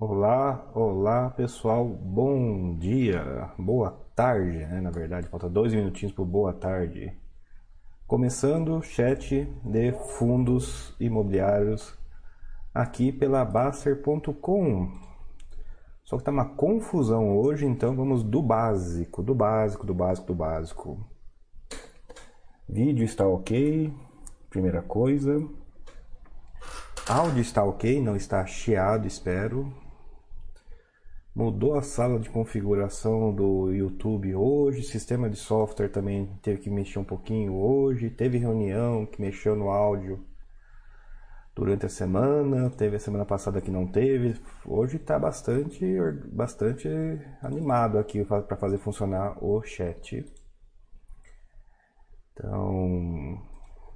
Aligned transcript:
Olá, 0.00 0.70
olá 0.74 1.28
pessoal, 1.30 1.84
bom 1.84 2.76
dia, 2.76 3.50
boa 3.58 3.90
tarde, 4.14 4.58
né? 4.58 4.80
Na 4.80 4.92
verdade, 4.92 5.26
falta 5.26 5.48
dois 5.48 5.74
minutinhos 5.74 6.14
para 6.14 6.24
boa 6.24 6.52
tarde. 6.52 7.12
Começando 8.06 8.76
o 8.76 8.80
chat 8.80 9.44
de 9.64 9.92
fundos 10.16 10.94
imobiliários 11.00 11.98
aqui 12.72 13.10
pela 13.10 13.44
Baster.com. 13.44 14.88
Só 16.04 16.16
que 16.16 16.22
tá 16.22 16.30
uma 16.30 16.54
confusão 16.54 17.36
hoje, 17.36 17.66
então 17.66 17.96
vamos 17.96 18.22
do 18.22 18.40
básico, 18.40 19.20
do 19.20 19.34
básico, 19.34 19.84
do 19.84 19.94
básico, 19.94 20.28
do 20.28 20.34
básico. 20.36 21.10
Vídeo 22.68 23.04
está 23.04 23.26
ok, 23.26 23.92
primeira 24.48 24.80
coisa. 24.80 25.44
Áudio 27.08 27.40
está 27.40 27.64
ok, 27.64 28.00
não 28.00 28.14
está 28.14 28.46
chiado, 28.46 29.04
espero. 29.04 29.87
Mudou 31.38 31.76
a 31.76 31.82
sala 31.82 32.18
de 32.18 32.28
configuração 32.28 33.32
do 33.32 33.72
YouTube 33.72 34.34
hoje, 34.34 34.82
sistema 34.82 35.30
de 35.30 35.36
software 35.36 35.88
também 35.88 36.26
teve 36.42 36.58
que 36.62 36.68
mexer 36.68 36.98
um 36.98 37.04
pouquinho 37.04 37.54
hoje, 37.54 38.10
teve 38.10 38.38
reunião 38.38 39.06
que 39.06 39.20
mexeu 39.20 39.54
no 39.54 39.70
áudio 39.70 40.18
durante 41.54 41.86
a 41.86 41.88
semana, 41.88 42.68
teve 42.70 42.96
a 42.96 42.98
semana 42.98 43.24
passada 43.24 43.60
que 43.60 43.70
não 43.70 43.86
teve. 43.86 44.34
Hoje 44.66 44.96
está 44.96 45.16
bastante, 45.16 45.86
bastante 46.24 46.88
animado 47.40 47.98
aqui 47.98 48.24
para 48.24 48.56
fazer 48.56 48.78
funcionar 48.78 49.38
o 49.40 49.62
chat. 49.62 50.26
Então, 52.32 53.40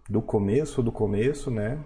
do 0.09 0.23
começo, 0.23 0.81
do 0.81 0.93
começo, 0.93 1.51
né? 1.51 1.85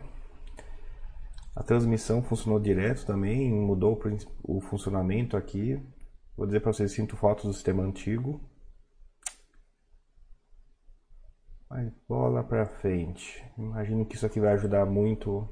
A 1.57 1.63
transmissão 1.63 2.23
funcionou 2.23 2.61
direto 2.61 3.07
também, 3.07 3.51
mudou 3.51 3.99
o 4.45 4.61
funcionamento 4.61 5.39
aqui. 5.39 5.83
Vou 6.37 6.47
dizer 6.47 6.61
para 6.61 6.71
vocês, 6.71 6.93
sinto 6.93 7.17
fotos 7.17 7.47
do 7.47 7.55
sistema 7.55 7.83
antigo. 7.83 8.39
Mas 11.71 11.91
bola 12.07 12.45
para 12.45 12.67
frente. 12.67 13.43
Imagino 13.57 14.05
que 14.05 14.17
isso 14.17 14.27
aqui 14.27 14.39
vai 14.39 14.53
ajudar 14.53 14.85
muito 14.85 15.49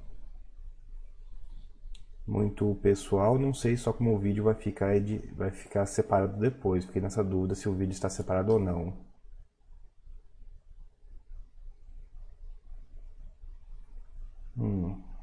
muito 2.27 2.71
o 2.71 2.75
pessoal. 2.75 3.39
Não 3.39 3.55
sei 3.55 3.77
só 3.77 3.93
como 3.93 4.15
o 4.15 4.19
vídeo 4.19 4.45
vai 4.45 4.55
ficar 4.55 4.93
vai 5.35 5.51
ficar 5.51 5.87
separado 5.87 6.39
depois, 6.39 6.85
fiquei 6.85 7.01
nessa 7.01 7.25
dúvida 7.25 7.55
se 7.55 7.69
o 7.69 7.75
vídeo 7.75 7.93
está 7.93 8.09
separado 8.11 8.53
ou 8.53 8.59
não. 8.61 8.93
Hum. 14.57 15.14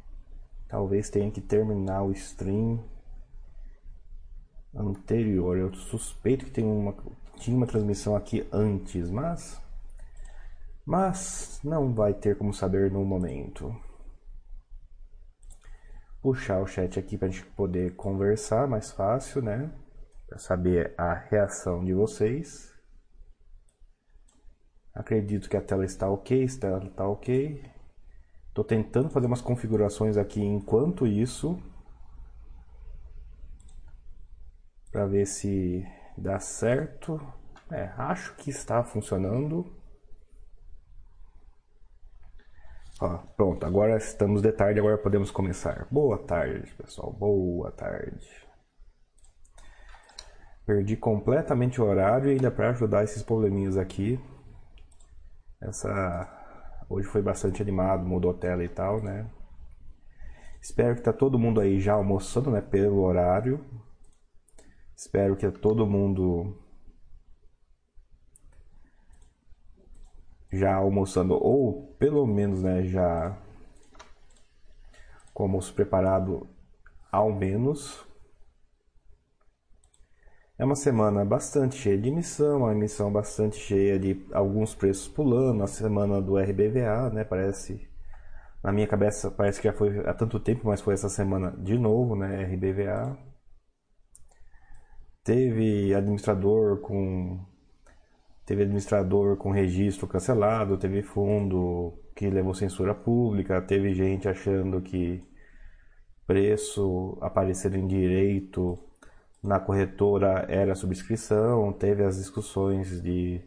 Talvez 0.72 1.10
tenha 1.10 1.30
que 1.30 1.42
terminar 1.42 2.02
o 2.02 2.14
stream 2.14 2.82
anterior. 4.74 5.58
Eu 5.58 5.74
suspeito 5.74 6.46
que 6.46 6.52
tem 6.52 6.64
uma, 6.64 6.96
tinha 7.36 7.58
uma 7.58 7.68
transmissão 7.68 8.16
aqui 8.16 8.48
antes, 8.54 9.12
mas 9.12 9.62
mas 10.86 11.60
não 11.62 11.94
vai 11.94 12.14
ter 12.14 12.38
como 12.38 12.54
saber 12.54 12.90
no 12.90 13.04
momento. 13.04 13.76
Puxar 16.22 16.62
o 16.62 16.68
chat 16.68 16.98
aqui 16.98 17.18
para 17.18 17.28
a 17.28 17.32
gente 17.32 17.46
poder 17.48 17.96
conversar 17.98 18.66
mais 18.66 18.92
fácil, 18.92 19.42
né? 19.42 19.70
Para 20.26 20.38
saber 20.38 20.94
a 20.98 21.14
reação 21.14 21.84
de 21.84 21.94
vocês. 21.94 22.74
Acredito 24.94 25.50
que 25.50 25.58
a 25.58 25.62
tela 25.62 25.84
está 25.84 26.10
ok, 26.10 26.44
está, 26.44 26.78
está 26.78 27.06
ok. 27.06 27.71
Estou 28.52 28.66
tentando 28.66 29.10
fazer 29.10 29.28
umas 29.28 29.40
configurações 29.40 30.18
aqui 30.18 30.42
enquanto 30.42 31.08
isso. 31.08 31.58
Para 34.92 35.06
ver 35.06 35.26
se 35.26 35.86
dá 36.18 36.38
certo. 36.38 37.18
É, 37.72 37.94
acho 37.96 38.36
que 38.36 38.50
está 38.50 38.84
funcionando. 38.84 39.74
Ó, 43.00 43.20
pronto, 43.38 43.66
agora 43.66 43.96
estamos 43.96 44.42
de 44.42 44.52
tarde, 44.52 44.82
agora 44.82 44.98
podemos 44.98 45.32
começar. 45.32 45.88
Boa 45.90 46.18
tarde, 46.18 46.74
pessoal. 46.76 47.14
Boa 47.14 47.72
tarde. 47.72 48.28
Perdi 50.66 50.98
completamente 50.98 51.80
o 51.80 51.86
horário 51.86 52.28
e 52.28 52.34
ainda 52.34 52.52
para 52.52 52.72
ajudar 52.72 53.06
esses 53.06 53.24
probleminhas 53.24 53.78
aqui. 53.78 54.20
Essa 55.62 56.41
Hoje 56.94 57.08
foi 57.08 57.22
bastante 57.22 57.62
animado, 57.62 58.06
mudou 58.06 58.32
a 58.32 58.34
tela 58.34 58.62
e 58.66 58.68
tal, 58.68 59.02
né? 59.02 59.26
Espero 60.62 60.94
que 60.94 61.02
tá 61.02 61.14
todo 61.14 61.40
mundo 61.40 61.62
aí 61.62 61.80
já 61.80 61.94
almoçando, 61.94 62.52
né? 62.52 62.60
Pelo 62.60 63.04
horário. 63.04 63.64
Espero 64.94 65.38
que 65.38 65.50
todo 65.52 65.88
mundo 65.88 66.54
já 70.52 70.76
almoçando 70.76 71.34
ou 71.34 71.96
pelo 71.98 72.28
menos, 72.28 72.62
né, 72.62 72.84
já 72.84 73.38
com 75.34 75.44
almoço 75.44 75.74
preparado 75.74 76.46
ao 77.10 77.32
menos 77.32 78.06
é 80.62 80.64
uma 80.64 80.76
semana 80.76 81.26
bastante 81.26 81.76
cheia 81.76 81.98
de 81.98 82.10
emissão, 82.10 82.60
uma 82.60 82.72
emissão 82.72 83.12
bastante 83.12 83.58
cheia 83.58 83.98
de 83.98 84.24
alguns 84.32 84.76
preços 84.76 85.08
pulando, 85.08 85.64
a 85.64 85.68
semana 85.68 86.22
do 86.22 86.38
RBVA, 86.38 87.10
né? 87.12 87.24
Parece, 87.24 87.90
na 88.64 88.72
minha 88.72 88.86
cabeça, 88.86 89.32
parece 89.32 89.60
que 89.60 89.68
já 89.68 89.74
foi 89.74 90.08
há 90.08 90.14
tanto 90.14 90.40
tempo, 90.40 90.68
mas 90.68 90.80
foi 90.80 90.94
essa 90.94 91.10
semana 91.10 91.50
de 91.58 91.80
novo, 91.80 92.16
né? 92.16 92.44
RBVA. 92.44 93.18
Teve 95.24 95.96
administrador 95.96 96.80
com 96.82 97.44
teve 98.46 98.62
administrador 98.62 99.38
com 99.38 99.50
registro 99.50 100.08
cancelado, 100.08 100.78
teve 100.78 101.02
fundo 101.02 102.00
que 102.16 102.30
levou 102.30 102.54
censura 102.54 102.94
pública, 102.94 103.62
teve 103.64 103.96
gente 103.96 104.30
achando 104.30 104.80
que 104.80 105.24
preço 106.28 107.18
aparecer 107.20 107.74
em 107.76 107.88
direito 107.88 108.78
na 109.44 109.60
corretora 109.60 110.46
era 110.50 110.76
subscrição, 110.76 111.74
teve 111.74 112.04
as 112.04 112.18
discussões 112.18 113.02
de 113.02 113.42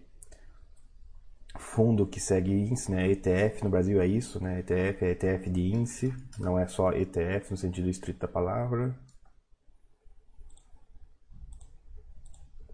fundo 1.56 2.06
que 2.06 2.20
segue 2.20 2.52
índice, 2.52 2.90
né? 2.90 3.08
ETF 3.10 3.62
no 3.64 3.70
Brasil 3.70 4.00
é 4.00 4.06
isso, 4.06 4.42
né? 4.42 4.60
ETF 4.60 5.04
é 5.04 5.10
ETF 5.10 5.50
de 5.50 5.72
índice, 5.72 6.12
não 6.38 6.58
é 6.58 6.66
só 6.66 6.92
ETF 6.92 7.52
no 7.52 7.56
sentido 7.56 7.88
estrito 7.88 8.20
da 8.20 8.28
palavra. 8.28 8.94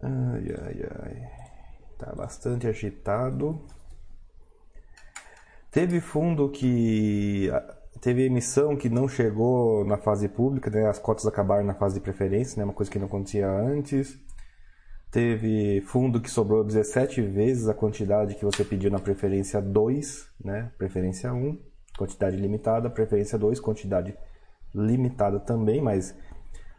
Ai, 0.02 0.44
ai, 0.62 0.82
ai. 1.02 1.40
Tá 1.98 2.14
bastante 2.14 2.66
agitado. 2.66 3.66
Teve 5.70 6.00
fundo 6.00 6.50
que 6.50 7.48
Teve 8.00 8.24
emissão 8.24 8.76
que 8.76 8.88
não 8.88 9.06
chegou 9.06 9.84
na 9.84 9.98
fase 9.98 10.26
pública, 10.26 10.70
né? 10.70 10.88
as 10.88 10.98
cotas 10.98 11.26
acabaram 11.26 11.64
na 11.64 11.74
fase 11.74 11.96
de 11.96 12.00
preferência, 12.00 12.58
né? 12.58 12.64
uma 12.64 12.72
coisa 12.72 12.90
que 12.90 12.98
não 12.98 13.06
acontecia 13.06 13.46
antes. 13.46 14.18
Teve 15.10 15.82
fundo 15.82 16.20
que 16.20 16.30
sobrou 16.30 16.64
17 16.64 17.20
vezes 17.20 17.68
a 17.68 17.74
quantidade 17.74 18.36
que 18.36 18.44
você 18.44 18.64
pediu 18.64 18.90
na 18.90 18.98
preferência 18.98 19.60
2, 19.60 20.28
né? 20.42 20.70
preferência 20.78 21.30
1, 21.30 21.58
quantidade 21.98 22.36
limitada, 22.36 22.88
preferência 22.88 23.38
2, 23.38 23.60
quantidade 23.60 24.16
limitada 24.74 25.38
também, 25.38 25.82
mas 25.82 26.16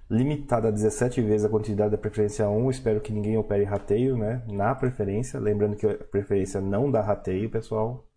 limitada 0.09 0.69
a 0.69 0.71
17 0.71 1.21
vezes 1.21 1.45
a 1.45 1.49
quantidade 1.49 1.91
da 1.91 1.97
preferência 1.99 2.49
1. 2.49 2.71
Espero 2.71 2.99
que 2.99 3.13
ninguém 3.13 3.37
opere 3.37 3.63
rateio 3.63 4.17
né? 4.17 4.41
na 4.47 4.73
preferência. 4.73 5.39
Lembrando 5.39 5.75
que 5.75 5.85
a 5.85 5.93
preferência 5.95 6.59
não 6.59 6.89
dá 6.89 7.01
rateio, 7.01 7.47
pessoal. 7.47 8.07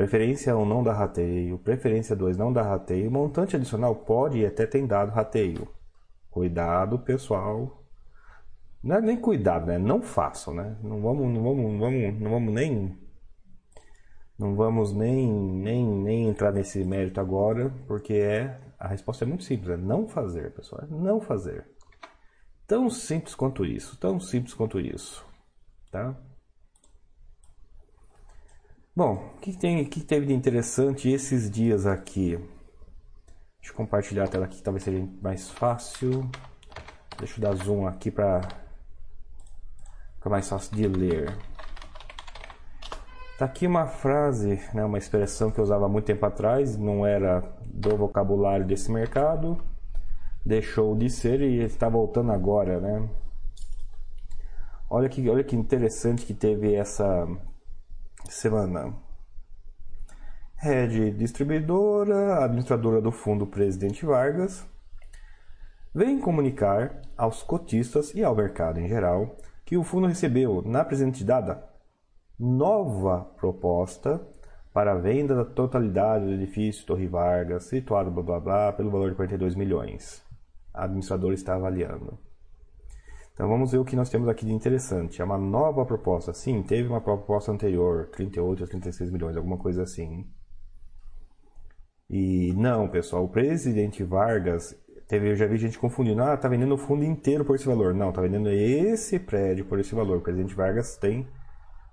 Preferência 0.00 0.56
1 0.56 0.64
não 0.64 0.82
dá 0.82 0.94
rateio, 0.94 1.58
preferência 1.58 2.16
2 2.16 2.34
não 2.38 2.50
dá 2.50 2.62
rateio, 2.62 3.10
montante 3.10 3.54
adicional 3.54 3.94
pode 3.94 4.38
e 4.38 4.46
até 4.46 4.64
tem 4.64 4.86
dado 4.86 5.10
rateio. 5.10 5.68
Cuidado, 6.30 6.98
pessoal. 7.00 7.84
Não 8.82 8.96
é 8.96 9.00
nem 9.02 9.20
cuidado, 9.20 9.66
né? 9.66 9.76
Não 9.76 10.00
façam, 10.00 10.54
né? 10.54 10.74
Não 10.82 11.02
vamos, 11.02 11.30
não 11.30 11.42
vamos, 11.42 11.70
não 11.70 11.78
vamos, 11.78 12.18
não 12.18 12.30
vamos 12.30 12.54
nem 12.54 12.98
não 14.38 14.56
vamos 14.56 14.94
nem, 14.94 15.30
nem, 15.30 15.84
nem 15.84 16.28
entrar 16.30 16.50
nesse 16.50 16.82
mérito 16.82 17.20
agora, 17.20 17.68
porque 17.86 18.14
é 18.14 18.58
a 18.78 18.88
resposta 18.88 19.26
é 19.26 19.28
muito 19.28 19.44
simples, 19.44 19.68
é 19.68 19.76
não 19.76 20.08
fazer, 20.08 20.54
pessoal, 20.54 20.82
é 20.82 20.86
não 20.90 21.20
fazer. 21.20 21.68
Tão 22.66 22.88
simples 22.88 23.34
quanto 23.34 23.66
isso, 23.66 23.98
tão 23.98 24.18
simples 24.18 24.54
quanto 24.54 24.80
isso, 24.80 25.22
tá? 25.90 26.16
Bom, 29.02 29.14
o 29.34 29.40
que, 29.40 29.56
tem, 29.56 29.82
que 29.86 30.02
teve 30.02 30.26
de 30.26 30.34
interessante 30.34 31.08
esses 31.10 31.50
dias 31.50 31.86
aqui? 31.86 32.36
Deixa 33.58 33.72
eu 33.72 33.74
compartilhar 33.74 34.24
a 34.24 34.28
tela 34.28 34.44
aqui, 34.44 34.62
talvez 34.62 34.84
seja 34.84 35.08
mais 35.22 35.48
fácil. 35.48 36.28
Deixa 37.16 37.40
eu 37.40 37.42
dar 37.42 37.54
zoom 37.54 37.86
aqui 37.86 38.10
para 38.10 38.42
ficar 40.16 40.28
mais 40.28 40.46
fácil 40.46 40.76
de 40.76 40.86
ler. 40.86 41.34
Tá 43.38 43.46
aqui 43.46 43.66
uma 43.66 43.86
frase, 43.86 44.60
né, 44.74 44.84
uma 44.84 44.98
expressão 44.98 45.50
que 45.50 45.58
eu 45.58 45.64
usava 45.64 45.88
muito 45.88 46.04
tempo 46.04 46.26
atrás, 46.26 46.76
não 46.76 47.06
era 47.06 47.42
do 47.64 47.96
vocabulário 47.96 48.66
desse 48.66 48.92
mercado, 48.92 49.56
deixou 50.44 50.94
de 50.94 51.08
ser 51.08 51.40
e 51.40 51.62
está 51.62 51.88
voltando 51.88 52.32
agora, 52.32 52.78
né? 52.78 53.08
Olha 54.90 55.08
que, 55.08 55.26
olha 55.30 55.42
que 55.42 55.56
interessante 55.56 56.26
que 56.26 56.34
teve 56.34 56.74
essa 56.74 57.26
semana. 58.30 58.94
Rede 60.56 61.10
distribuidora, 61.10 62.44
administradora 62.44 63.00
do 63.00 63.10
fundo 63.10 63.46
Presidente 63.46 64.06
Vargas, 64.06 64.66
vem 65.94 66.20
comunicar 66.20 67.00
aos 67.16 67.42
cotistas 67.42 68.14
e 68.14 68.22
ao 68.22 68.36
mercado 68.36 68.78
em 68.78 68.88
geral 68.88 69.36
que 69.64 69.76
o 69.76 69.82
fundo 69.82 70.06
recebeu 70.06 70.62
na 70.62 70.84
presente 70.84 71.24
data 71.24 71.68
nova 72.38 73.24
proposta 73.36 74.20
para 74.72 74.92
a 74.92 74.98
venda 74.98 75.34
da 75.34 75.44
totalidade 75.44 76.24
do 76.24 76.32
edifício 76.32 76.86
Torre 76.86 77.06
Vargas, 77.06 77.64
situado 77.64 78.10
blá 78.10 78.22
blá 78.22 78.40
blá, 78.40 78.72
pelo 78.72 78.90
valor 78.90 79.10
de 79.10 79.16
42 79.16 79.56
milhões. 79.56 80.22
A 80.72 80.84
administradora 80.84 81.34
está 81.34 81.56
avaliando. 81.56 82.29
Então 83.40 83.48
vamos 83.48 83.72
ver 83.72 83.78
o 83.78 83.86
que 83.86 83.96
nós 83.96 84.10
temos 84.10 84.28
aqui 84.28 84.44
de 84.44 84.52
interessante. 84.52 85.22
É 85.22 85.24
uma 85.24 85.38
nova 85.38 85.86
proposta. 85.86 86.30
Sim, 86.34 86.62
teve 86.62 86.86
uma 86.86 87.00
proposta 87.00 87.50
anterior, 87.50 88.06
38 88.08 88.60
ou 88.60 88.68
36 88.68 89.10
milhões, 89.10 89.34
alguma 89.34 89.56
coisa 89.56 89.82
assim. 89.82 90.26
E 92.10 92.52
não, 92.52 92.86
pessoal, 92.86 93.24
o 93.24 93.30
presidente 93.30 94.04
Vargas, 94.04 94.78
teve, 95.08 95.30
eu 95.30 95.36
já 95.36 95.46
vi 95.46 95.56
gente 95.56 95.78
confundindo. 95.78 96.22
Ah, 96.22 96.36
tá 96.36 96.48
vendendo 96.48 96.74
o 96.74 96.76
fundo 96.76 97.02
inteiro 97.02 97.42
por 97.42 97.56
esse 97.56 97.64
valor. 97.64 97.94
Não, 97.94 98.12
tá 98.12 98.20
vendendo 98.20 98.50
esse 98.50 99.18
prédio 99.18 99.64
por 99.64 99.80
esse 99.80 99.94
valor. 99.94 100.18
O 100.18 100.20
presidente 100.20 100.54
Vargas 100.54 100.98
tem 100.98 101.26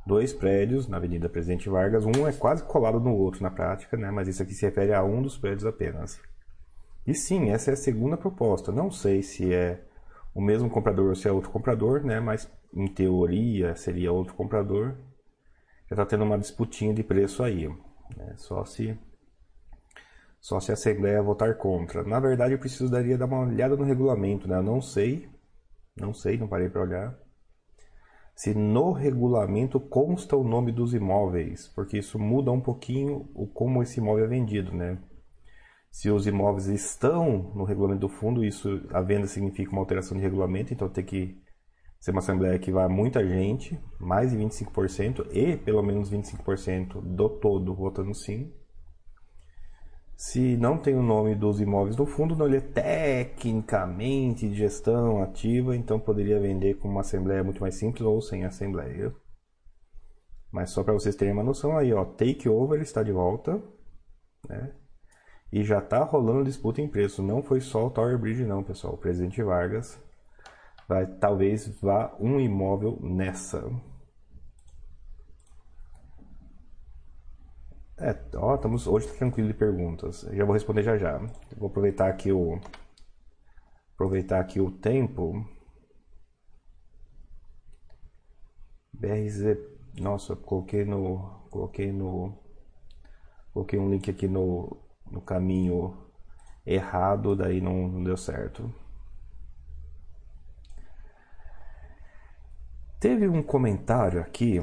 dois 0.05 0.33
prédios 0.33 0.85
na 0.85 0.97
Avenida 0.97 1.29
Presidente 1.29 1.69
Vargas. 1.69 2.03
Um 2.05 2.27
é 2.27 2.33
quase 2.33 2.61
colado 2.63 2.99
no 2.99 3.15
outro 3.15 3.41
na 3.41 3.49
prática, 3.49 3.95
né? 3.95 4.11
mas 4.11 4.27
isso 4.27 4.43
aqui 4.43 4.53
se 4.53 4.65
refere 4.65 4.93
a 4.93 5.01
um 5.01 5.21
dos 5.21 5.37
prédios 5.37 5.65
apenas. 5.65 6.19
E 7.05 7.15
sim, 7.15 7.51
essa 7.51 7.71
é 7.71 7.73
a 7.73 7.77
segunda 7.77 8.17
proposta. 8.17 8.69
Não 8.69 8.91
sei 8.91 9.23
se 9.23 9.53
é 9.53 9.86
o 10.37 10.41
mesmo 10.41 10.69
comprador 10.69 11.09
ou 11.09 11.15
se 11.15 11.27
é 11.27 11.31
outro 11.31 11.49
comprador, 11.49 12.03
né? 12.03 12.19
mas 12.19 12.49
em 12.73 12.87
teoria 12.87 13.75
seria 13.75 14.11
outro 14.11 14.35
comprador. 14.35 14.95
Já 15.89 15.95
está 15.95 16.05
tendo 16.05 16.23
uma 16.23 16.37
disputinha 16.37 16.93
de 16.93 17.03
preço 17.03 17.43
aí. 17.43 17.67
Né? 18.15 18.33
Só 18.37 18.63
se 18.65 18.97
só 20.39 20.59
se 20.59 20.71
a 20.71 20.75
Assembleia 20.75 21.21
votar 21.21 21.57
contra. 21.57 22.03
Na 22.03 22.19
verdade, 22.19 22.53
eu 22.53 22.59
precisaria 22.59 23.17
dar 23.17 23.25
uma 23.25 23.39
olhada 23.39 23.75
no 23.75 23.83
regulamento, 23.83 24.47
né? 24.47 24.57
Eu 24.57 24.63
não 24.63 24.81
sei, 24.81 25.27
não 25.99 26.13
sei, 26.13 26.37
não 26.37 26.47
parei 26.47 26.69
para 26.69 26.83
olhar 26.83 27.17
se 28.37 28.53
no 28.53 28.91
regulamento 28.91 29.79
consta 29.79 30.37
o 30.37 30.43
nome 30.43 30.71
dos 30.71 30.93
imóveis, 30.93 31.67
porque 31.69 31.97
isso 31.97 32.19
muda 32.19 32.51
um 32.51 32.61
pouquinho 32.61 33.27
o 33.33 33.47
como 33.47 33.81
esse 33.81 33.99
imóvel 33.99 34.25
é 34.25 34.27
vendido, 34.27 34.71
né? 34.71 34.99
Se 35.97 36.11
os 36.11 36.27
imóveis 36.27 36.67
estão 36.67 37.51
no 37.55 37.63
regulamento 37.63 38.01
do 38.01 38.07
fundo, 38.07 38.45
isso 38.45 38.87
a 38.93 39.01
venda 39.01 39.25
significa 39.25 39.71
uma 39.71 39.81
alteração 39.81 40.15
de 40.15 40.21
regulamento, 40.21 40.71
então 40.71 40.87
tem 40.87 41.03
que 41.03 41.41
ser 41.99 42.11
uma 42.11 42.19
assembleia 42.19 42.59
que 42.59 42.71
vai 42.71 42.87
muita 42.87 43.27
gente, 43.27 43.79
mais 43.99 44.29
de 44.29 44.37
25% 44.37 45.25
e 45.31 45.57
pelo 45.57 45.81
menos 45.81 46.11
25% 46.11 47.01
do 47.01 47.27
todo 47.27 47.73
votando 47.73 48.13
sim. 48.13 48.53
Se 50.15 50.55
não 50.57 50.77
tem 50.77 50.93
o 50.93 51.01
nome 51.01 51.33
dos 51.33 51.59
imóveis 51.59 51.97
no 51.97 52.05
fundo, 52.05 52.35
não 52.35 52.45
ele 52.45 52.57
é 52.57 52.61
tecnicamente 52.61 54.47
de 54.47 54.53
gestão 54.53 55.23
ativa, 55.23 55.75
então 55.75 55.99
poderia 55.99 56.39
vender 56.39 56.75
com 56.75 56.87
uma 56.87 57.01
assembleia 57.01 57.43
muito 57.43 57.61
mais 57.61 57.73
simples 57.73 58.05
ou 58.05 58.21
sem 58.21 58.45
assembleia. 58.45 59.11
Mas 60.51 60.69
só 60.69 60.83
para 60.83 60.93
vocês 60.93 61.15
terem 61.15 61.33
uma 61.33 61.43
noção 61.43 61.75
aí, 61.75 61.91
ó, 61.91 62.05
takeover 62.05 62.81
está 62.81 63.01
de 63.01 63.11
volta, 63.11 63.59
né? 64.47 64.75
E 65.51 65.63
já 65.63 65.79
está 65.79 66.03
rolando 66.03 66.43
disputa 66.43 66.81
em 66.81 66.87
preço. 66.87 67.23
Não 67.23 67.41
foi 67.41 67.61
só 67.61 67.87
o 67.87 67.89
Tower 67.89 68.17
Bridge 68.17 68.45
não, 68.45 68.63
pessoal. 68.63 68.93
O 68.93 68.97
presidente 68.97 69.41
Vargas 69.41 69.99
vai 70.87 71.05
talvez 71.05 71.67
vá 71.81 72.15
um 72.19 72.39
imóvel 72.39 72.97
nessa. 73.01 73.63
É, 77.99 78.15
ó, 78.35 78.55
estamos 78.55 78.85
hoje 78.85 79.07
tá 79.07 79.15
tranquilo 79.15 79.47
de 79.47 79.53
perguntas. 79.53 80.21
Já 80.31 80.45
vou 80.45 80.53
responder 80.53 80.83
já 80.83 80.97
já. 80.97 81.17
Vou 81.57 81.69
aproveitar 81.69 82.07
aqui 82.09 82.31
o 82.31 82.59
aproveitar 83.93 84.39
aqui 84.39 84.59
o 84.61 84.71
tempo. 84.71 85.45
BRZ, 88.93 89.57
nossa, 89.99 90.35
coloquei 90.35 90.85
no 90.85 91.47
coloquei 91.49 91.91
no 91.91 92.37
coloquei 93.53 93.79
um 93.79 93.89
link 93.89 94.09
aqui 94.09 94.27
no, 94.27 94.77
no 95.11 95.21
caminho 95.21 95.97
errado, 96.65 97.35
daí 97.35 97.61
não, 97.61 97.87
não 97.87 98.03
deu 98.03 98.17
certo. 98.17 98.73
Teve 102.99 103.27
um 103.27 103.43
comentário 103.43 104.19
aqui 104.19 104.61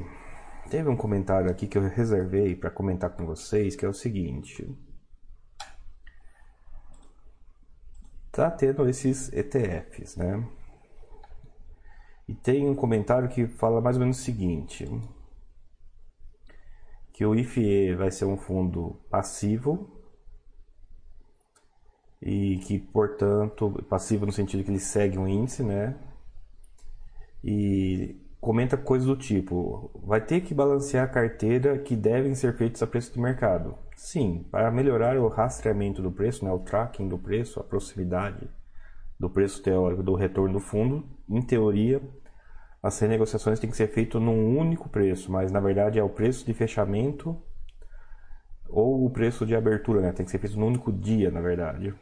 Teve 0.71 0.89
um 0.89 0.97
comentário 0.97 1.51
aqui 1.51 1.67
que 1.67 1.77
eu 1.77 1.83
reservei 1.83 2.57
para 2.57 2.71
comentar 2.71 3.11
com 3.11 3.27
vocês, 3.27 3.77
que 3.77 3.85
é 3.85 3.89
o 3.89 3.93
seguinte. 3.93 4.67
Tá 8.33 8.51
tendo 8.51 8.89
esses 8.89 9.33
ETFs, 9.33 10.17
né? 10.17 10.45
E 12.27 12.35
tem 12.35 12.69
um 12.69 12.75
comentário 12.75 13.29
que 13.29 13.47
fala 13.47 13.81
mais 13.81 13.97
ou 13.97 14.01
menos 14.01 14.19
o 14.19 14.23
seguinte: 14.23 14.85
que 17.13 17.25
o 17.25 17.35
IFE 17.35 17.95
vai 17.95 18.11
ser 18.11 18.25
um 18.25 18.37
fundo 18.37 19.01
passivo 19.11 19.94
e 22.25 22.57
que, 22.57 22.79
portanto, 22.79 23.85
passivo 23.87 24.25
no 24.25 24.33
sentido 24.33 24.65
que 24.65 24.71
ele 24.71 24.81
segue 24.81 25.19
um 25.19 25.29
índice, 25.29 25.63
né? 25.63 25.95
E 27.45 28.17
comenta 28.41 28.79
coisas 28.79 29.07
do 29.07 29.15
tipo: 29.15 29.91
vai 30.03 30.23
ter 30.23 30.41
que 30.41 30.55
balancear 30.55 31.05
a 31.05 31.09
carteira 31.09 31.79
que 31.79 31.95
devem 31.95 32.35
ser 32.35 32.57
feitos 32.57 32.83
a 32.83 32.87
preço 32.87 33.13
de 33.13 33.21
mercado. 33.21 33.77
Sim, 33.95 34.47
para 34.51 34.71
melhorar 34.71 35.19
o 35.19 35.29
rastreamento 35.29 36.01
do 36.01 36.11
preço, 36.11 36.45
né, 36.45 36.51
o 36.51 36.59
tracking 36.61 37.09
do 37.09 37.19
preço, 37.19 37.61
a 37.61 37.63
proximidade 37.63 38.49
do 39.21 39.29
preço 39.29 39.63
teórico 39.63 40.03
do 40.03 40.15
retorno 40.15 40.55
do 40.55 40.61
fundo, 40.61 41.05
em 41.29 41.43
teoria, 41.43 42.01
as 42.83 42.99
renegociações 42.99 43.61
têm 43.61 43.71
que 43.71 43.77
ser 43.77 43.89
feitas 43.89 44.21
num 44.21 44.59
único 44.59 44.89
preço, 44.89 45.31
mas 45.31 45.53
na 45.53 45.61
verdade 45.61 45.99
é 45.99 46.03
o 46.03 46.09
preço 46.09 46.45
de 46.47 46.55
fechamento 46.55 47.37
ou 48.67 49.05
o 49.05 49.11
preço 49.11 49.45
de 49.47 49.55
abertura, 49.55 50.01
né? 50.01 50.13
Tem 50.13 50.25
que 50.25 50.31
ser 50.31 50.39
feito 50.39 50.59
num 50.59 50.67
único 50.67 50.91
dia, 50.91 51.31
na 51.31 51.41
verdade. 51.41 51.95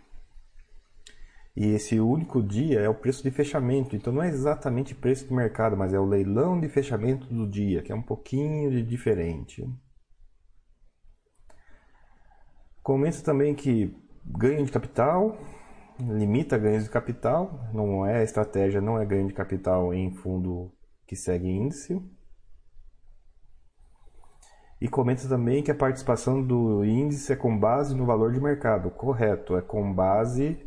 E 1.54 1.66
esse 1.68 2.00
único 2.00 2.42
dia 2.42 2.80
é 2.80 2.88
o 2.88 2.94
preço 2.94 3.22
de 3.22 3.30
fechamento. 3.30 3.94
Então 3.94 4.12
não 4.12 4.22
é 4.22 4.28
exatamente 4.28 4.94
preço 4.94 5.26
de 5.26 5.34
mercado, 5.34 5.76
mas 5.76 5.92
é 5.92 5.98
o 5.98 6.04
leilão 6.04 6.58
de 6.58 6.68
fechamento 6.68 7.26
do 7.26 7.48
dia, 7.48 7.82
que 7.82 7.92
é 7.92 7.94
um 7.94 8.02
pouquinho 8.02 8.70
de 8.70 8.82
diferente. 8.82 9.62
Comenta 12.82 13.22
também 13.22 13.54
que 13.54 13.94
ganho 14.24 14.64
de 14.64 14.72
capital 14.72 15.38
limita 16.00 16.58
ganhos 16.58 16.84
de 16.84 16.90
capital, 16.90 17.68
não 17.72 18.04
é 18.06 18.22
estratégia, 18.22 18.80
não 18.80 18.98
é 18.98 19.04
ganho 19.04 19.28
de 19.28 19.34
capital 19.34 19.92
em 19.94 20.10
fundo 20.12 20.72
que 21.06 21.14
segue 21.14 21.48
índice. 21.48 22.00
E 24.80 24.88
comenta 24.88 25.28
também 25.28 25.62
que 25.62 25.70
a 25.70 25.74
participação 25.74 26.42
do 26.42 26.84
índice 26.84 27.32
é 27.32 27.36
com 27.36 27.56
base 27.56 27.94
no 27.94 28.04
valor 28.04 28.32
de 28.32 28.40
mercado. 28.40 28.90
Correto, 28.90 29.56
é 29.56 29.62
com 29.62 29.92
base 29.94 30.58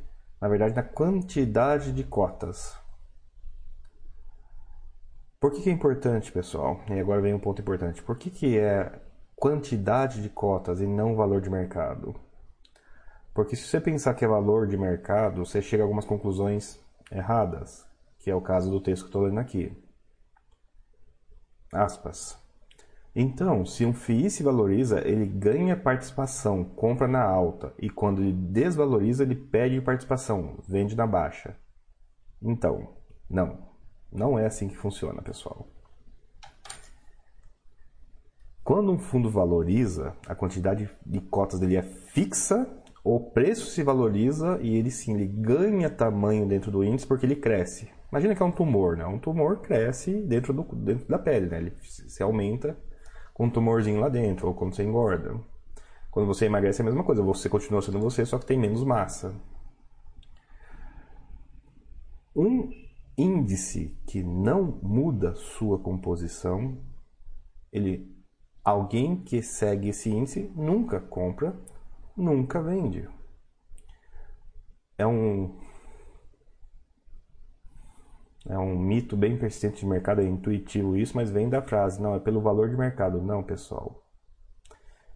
na 0.46 0.50
verdade, 0.50 0.76
na 0.76 0.84
quantidade 0.84 1.92
de 1.92 2.04
cotas. 2.04 2.78
Por 5.40 5.52
que, 5.52 5.64
que 5.64 5.72
é 5.72 5.74
importante, 5.74 6.32
pessoal? 6.32 6.82
E 6.88 7.00
agora 7.00 7.20
vem 7.20 7.34
um 7.34 7.40
ponto 7.40 7.60
importante. 7.60 8.04
Por 8.04 8.16
que, 8.16 8.30
que 8.30 8.60
é 8.60 9.02
quantidade 9.36 10.22
de 10.22 10.30
cotas 10.30 10.82
e 10.82 10.86
não 10.86 11.16
valor 11.16 11.42
de 11.42 11.50
mercado? 11.50 12.16
Porque 13.34 13.56
se 13.56 13.64
você 13.64 13.82
pensar 13.82 14.14
que 14.14 14.24
é 14.24 14.28
valor 14.28 14.68
de 14.68 14.78
mercado, 14.78 15.44
você 15.44 15.64
chega 15.64 15.82
a 15.82 15.86
algumas 15.86 16.06
conclusões 16.06 16.80
erradas, 17.12 17.84
que 18.20 18.30
é 18.30 18.36
o 18.36 18.40
caso 18.40 18.70
do 18.70 18.80
texto 18.80 19.06
que 19.06 19.10
estou 19.10 19.24
lendo 19.24 19.40
aqui. 19.40 19.76
Aspas. 21.74 22.38
Então, 23.16 23.66
se 23.66 23.86
um 23.86 23.94
FII 23.94 24.30
se 24.30 24.44
valoriza, 24.44 25.00
ele 25.08 25.26
ganha 25.26 25.78
participação, 25.78 26.66
compra 26.66 27.08
na 27.08 27.24
alta, 27.24 27.74
e 27.80 27.90
quando 27.90 28.22
ele 28.22 28.34
desvaloriza, 28.34 29.24
ele 29.24 29.36
perde 29.36 29.80
participação, 29.80 30.60
vende 30.68 30.98
na 30.98 31.08
baixa. 31.08 31.56
Então, 32.42 32.94
não, 33.30 33.70
não 34.12 34.38
é 34.38 34.46
assim 34.46 34.68
que 34.68 34.76
funciona, 34.76 35.22
pessoal. 35.22 35.66
Quando 38.66 38.92
um 38.92 39.00
fundo 39.00 39.30
valoriza, 39.30 40.14
a 40.28 40.36
quantidade 40.36 40.90
de 41.06 41.22
cotas 41.22 41.58
dele 41.58 41.78
é 41.78 41.84
fixa, 41.84 42.68
o 43.02 43.20
preço 43.20 43.68
se 43.68 43.82
valoriza 43.82 44.60
e 44.62 44.76
ele 44.76 44.92
sim 44.92 45.14
ele 45.14 45.28
ganha 45.28 45.90
tamanho 45.90 46.46
dentro 46.48 46.70
do 46.70 46.84
índice 46.84 47.08
porque 47.08 47.26
ele 47.26 47.36
cresce. 47.36 47.88
Imagina 48.12 48.36
que 48.36 48.42
é 48.42 48.46
um 48.46 48.52
tumor, 48.52 48.98
né? 48.98 49.06
Um 49.06 49.20
tumor 49.20 49.62
cresce 49.62 50.12
dentro, 50.24 50.52
do, 50.52 50.64
dentro 50.76 51.08
da 51.08 51.20
pele, 51.20 51.46
né? 51.46 51.58
Ele 51.58 51.74
se 51.82 52.24
aumenta 52.24 52.76
com 53.36 53.48
um 53.48 53.50
tumorzinho 53.50 54.00
lá 54.00 54.08
dentro, 54.08 54.48
ou 54.48 54.54
quando 54.54 54.74
você 54.74 54.82
engorda. 54.82 55.38
Quando 56.10 56.26
você 56.26 56.46
emagrece 56.46 56.82
é 56.82 56.84
a 56.84 56.86
mesma 56.86 57.04
coisa, 57.04 57.22
você 57.22 57.50
continua 57.50 57.82
sendo 57.82 58.00
você, 58.00 58.26
só 58.26 58.40
que 58.40 58.46
tem 58.46 58.58
menos 58.58 58.82
massa. 58.86 59.36
Um 62.34 62.70
índice 63.18 63.98
que 64.08 64.24
não 64.24 64.80
muda 64.82 65.36
sua 65.36 65.78
composição, 65.78 66.78
ele 67.74 68.10
alguém 68.64 69.22
que 69.22 69.44
segue 69.44 69.90
esse 69.90 70.10
índice 70.10 70.50
nunca 70.56 71.02
compra, 71.02 71.54
nunca 72.16 72.64
vende. 72.64 73.10
É 74.98 75.06
um 75.06 75.60
é 78.48 78.58
um 78.58 78.78
mito 78.78 79.18
bem 79.18 79.38
persistente 79.38 79.80
de 79.80 79.88
mercado, 79.88 80.22
é 80.22 80.24
intuitivo 80.24 80.96
isso, 80.96 81.16
mas 81.16 81.32
vem 81.32 81.50
da 81.50 81.62
frase, 81.62 82.02
não, 82.02 82.16
é 82.16 82.20
pelo 82.20 82.42
valor 82.42 82.70
de 82.70 82.78
mercado. 82.78 83.22
Não, 83.22 83.42
pessoal. 83.42 84.04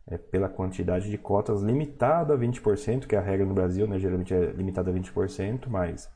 É 0.07 0.17
pela 0.17 0.49
quantidade 0.49 1.09
de 1.09 1.17
cotas 1.17 1.61
limitada 1.61 2.33
a 2.33 2.37
20%, 2.37 3.05
que 3.05 3.15
é 3.15 3.19
a 3.19 3.21
regra 3.21 3.45
no 3.45 3.53
Brasil, 3.53 3.87
né? 3.87 3.99
Geralmente 3.99 4.33
é 4.33 4.51
limitada 4.51 4.89
a 4.89 4.93
20%, 4.93 5.67
mas 5.67 6.09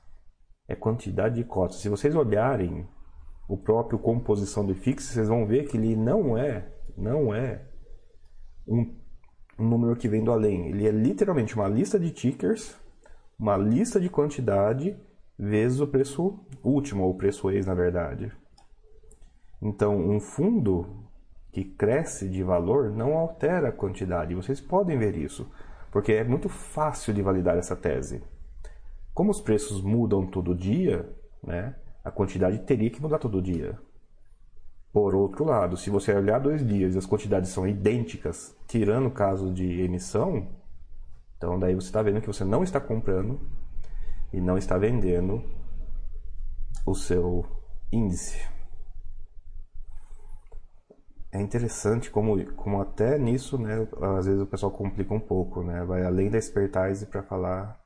é 0.68 0.74
quantidade 0.74 1.36
de 1.36 1.44
cotas. 1.44 1.78
Se 1.78 1.90
vocês 1.90 2.16
olharem 2.16 2.88
o 3.48 3.58
próprio 3.58 4.00
composição 4.00 4.66
do 4.66 4.72
IFIX, 4.72 5.04
vocês 5.04 5.28
vão 5.28 5.46
ver 5.46 5.68
que 5.68 5.78
ele 5.78 5.96
não 5.96 6.36
é, 6.36 6.68
não 6.98 7.34
é 7.34 7.62
um, 8.68 8.96
um 9.60 9.68
número 9.68 9.96
que 9.96 10.08
vem 10.08 10.24
do 10.24 10.32
além. 10.32 10.70
Ele 10.70 10.88
é 10.88 10.92
literalmente 10.92 11.54
uma 11.54 11.68
lista 11.68 12.00
de 12.00 12.10
tickers, 12.10 12.76
uma 13.38 13.56
lista 13.56 14.00
de 14.00 14.10
quantidade 14.10 14.98
vezes 15.38 15.80
o 15.80 15.88
preço 15.88 16.40
último, 16.64 17.04
ou 17.04 17.12
o 17.12 17.18
preço 17.18 17.50
ex, 17.50 17.66
na 17.66 17.74
verdade. 17.74 18.32
Então, 19.62 19.98
um 19.98 20.20
fundo 20.20 21.04
que 21.52 21.64
cresce 21.64 22.28
de 22.28 22.44
valor 22.44 22.92
não 22.92 23.18
altera 23.18 23.70
a 23.70 23.72
quantidade. 23.72 24.36
Vocês 24.36 24.60
podem 24.60 24.98
ver 24.98 25.16
isso, 25.16 25.50
porque 25.92 26.14
é 26.14 26.24
muito 26.24 26.50
fácil 26.50 27.14
de 27.14 27.22
validar 27.22 27.58
essa 27.58 27.76
tese. 27.76 28.24
Como 29.14 29.30
os 29.30 29.40
preços 29.40 29.82
mudam 29.82 30.26
todo 30.26 30.56
dia, 30.56 31.08
né, 31.44 31.76
a 32.04 32.10
quantidade 32.10 32.58
teria 32.60 32.90
que 32.90 33.02
mudar 33.02 33.20
todo 33.20 33.42
dia. 33.42 33.78
Por 34.92 35.16
outro 35.16 35.46
lado, 35.46 35.78
se 35.78 35.90
você 35.90 36.14
olhar 36.14 36.40
dois 36.40 36.66
dias 36.66 36.96
e 36.96 36.98
as 36.98 37.06
quantidades 37.06 37.50
são 37.52 37.68
idênticas, 37.68 38.56
tirando 38.68 39.08
o 39.08 39.12
caso 39.12 39.54
de 39.54 39.82
emissão, 39.82 40.48
então 41.38 41.58
daí 41.60 41.74
você 41.74 41.88
está 41.88 42.02
vendo 42.02 42.22
que 42.22 42.28
você 42.28 42.44
não 42.44 42.64
está 42.64 42.80
comprando 42.80 43.40
e 44.34 44.42
não 44.42 44.58
está 44.58 44.78
vendendo 44.78 45.44
o 46.86 46.96
seu 46.96 47.46
índice. 47.92 48.42
É 51.32 51.42
interessante 51.42 52.12
como, 52.12 52.44
como 52.54 52.82
até 52.82 53.18
nisso, 53.18 53.58
né, 53.58 53.88
às 54.18 54.26
vezes 54.26 54.42
o 54.42 54.46
pessoal 54.46 54.72
complica 54.72 55.14
um 55.14 55.20
pouco, 55.20 55.64
né, 55.64 55.84
vai 55.86 56.04
além 56.04 56.30
da 56.30 56.38
expertise 56.38 57.06
para 57.06 57.24
falar 57.24 57.80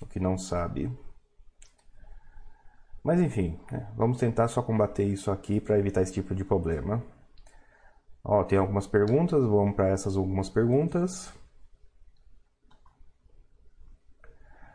o 0.00 0.06
que 0.06 0.20
não 0.20 0.38
sabe. 0.38 0.90
Mas 3.02 3.20
enfim, 3.20 3.58
né, 3.70 3.90
vamos 3.96 4.18
tentar 4.18 4.48
só 4.48 4.62
combater 4.62 5.04
isso 5.04 5.30
aqui 5.30 5.60
para 5.60 5.78
evitar 5.78 6.02
esse 6.02 6.12
tipo 6.12 6.34
de 6.34 6.44
problema. 6.44 7.02
Ó, 8.22 8.44
tem 8.44 8.58
algumas 8.58 8.86
perguntas, 8.86 9.42
vamos 9.42 9.74
para 9.74 9.88
essas 9.88 10.16
algumas 10.16 10.50
perguntas. 10.50 11.32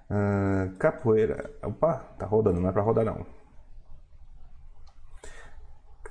Uh, 0.09 0.77
capoeira. 0.77 1.49
Opa, 1.63 1.95
tá 2.17 2.25
rodando, 2.25 2.59
não 2.59 2.69
é 2.69 2.71
para 2.71 2.81
rodar 2.81 3.05
não. 3.05 3.25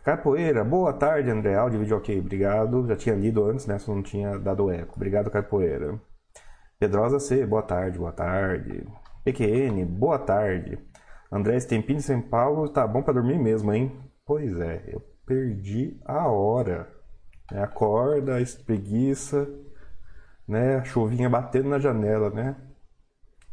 Capoeira, 0.05 0.63
boa 0.63 0.93
tarde, 0.93 1.31
André. 1.31 1.55
Áudio 1.55 1.81
vídeo 1.81 1.97
ok, 1.97 2.19
obrigado. 2.21 2.87
Já 2.87 2.97
tinha 2.97 3.15
lido 3.15 3.45
antes, 3.45 3.67
né? 3.67 3.79
Só 3.79 3.95
não 3.95 4.03
tinha 4.03 4.39
dado 4.39 4.71
eco. 4.71 4.97
Obrigado, 4.97 5.31
Capoeira. 5.31 5.99
Pedrosa 6.79 7.19
C, 7.19 7.47
boa 7.47 7.63
tarde, 7.63 7.99
boa 7.99 8.13
tarde. 8.13 8.87
PQN, 9.25 9.85
boa 9.87 10.19
tarde. 10.19 10.79
André, 11.33 11.57
de 11.57 12.03
São 12.03 12.21
Paulo 12.21 12.69
tá 12.69 12.87
bom 12.87 13.03
para 13.03 13.15
dormir 13.15 13.39
mesmo, 13.39 13.73
hein? 13.73 13.99
Pois 14.27 14.55
é, 14.61 14.85
eu 14.89 15.01
perdi 15.25 15.99
a 16.05 16.29
hora. 16.29 16.89
É, 17.53 17.63
acorda, 17.63 18.41
espreguiça, 18.41 19.49
né? 20.47 20.77
A 20.77 20.85
chuvinha 20.85 21.31
batendo 21.31 21.71
na 21.71 21.79
janela, 21.79 22.29
né? 22.29 22.57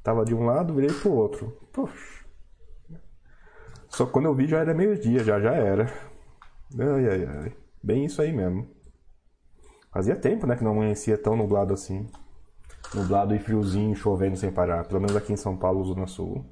Tava 0.03 0.25
de 0.25 0.33
um 0.33 0.45
lado, 0.45 0.73
virei 0.73 0.91
pro 0.93 1.11
outro. 1.11 1.57
Poxa. 1.71 2.25
Só 3.89 4.05
quando 4.05 4.25
eu 4.25 4.35
vi 4.35 4.47
já 4.47 4.59
era 4.59 4.73
meio-dia, 4.73 5.23
já 5.23 5.39
já 5.39 5.53
era. 5.53 5.85
Ai, 6.79 7.07
ai, 7.07 7.25
ai. 7.25 7.55
Bem 7.83 8.05
isso 8.05 8.21
aí 8.21 8.31
mesmo. 8.31 8.67
Fazia 9.91 10.15
tempo, 10.15 10.47
né, 10.47 10.55
que 10.55 10.63
não 10.63 10.71
amanhecia 10.71 11.17
tão 11.17 11.35
nublado 11.35 11.73
assim. 11.73 12.09
Nublado 12.93 13.35
e 13.35 13.39
friozinho, 13.39 13.95
chovendo 13.95 14.37
sem 14.37 14.51
parar. 14.51 14.85
Pelo 14.85 15.01
menos 15.01 15.15
aqui 15.15 15.33
em 15.33 15.37
São 15.37 15.57
Paulo, 15.57 15.83
Zona 15.83 16.07
Sul. 16.07 16.45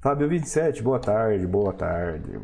Fábio 0.00 0.28
27, 0.28 0.82
boa 0.82 0.98
tarde, 0.98 1.46
boa 1.46 1.72
tarde. 1.72 2.40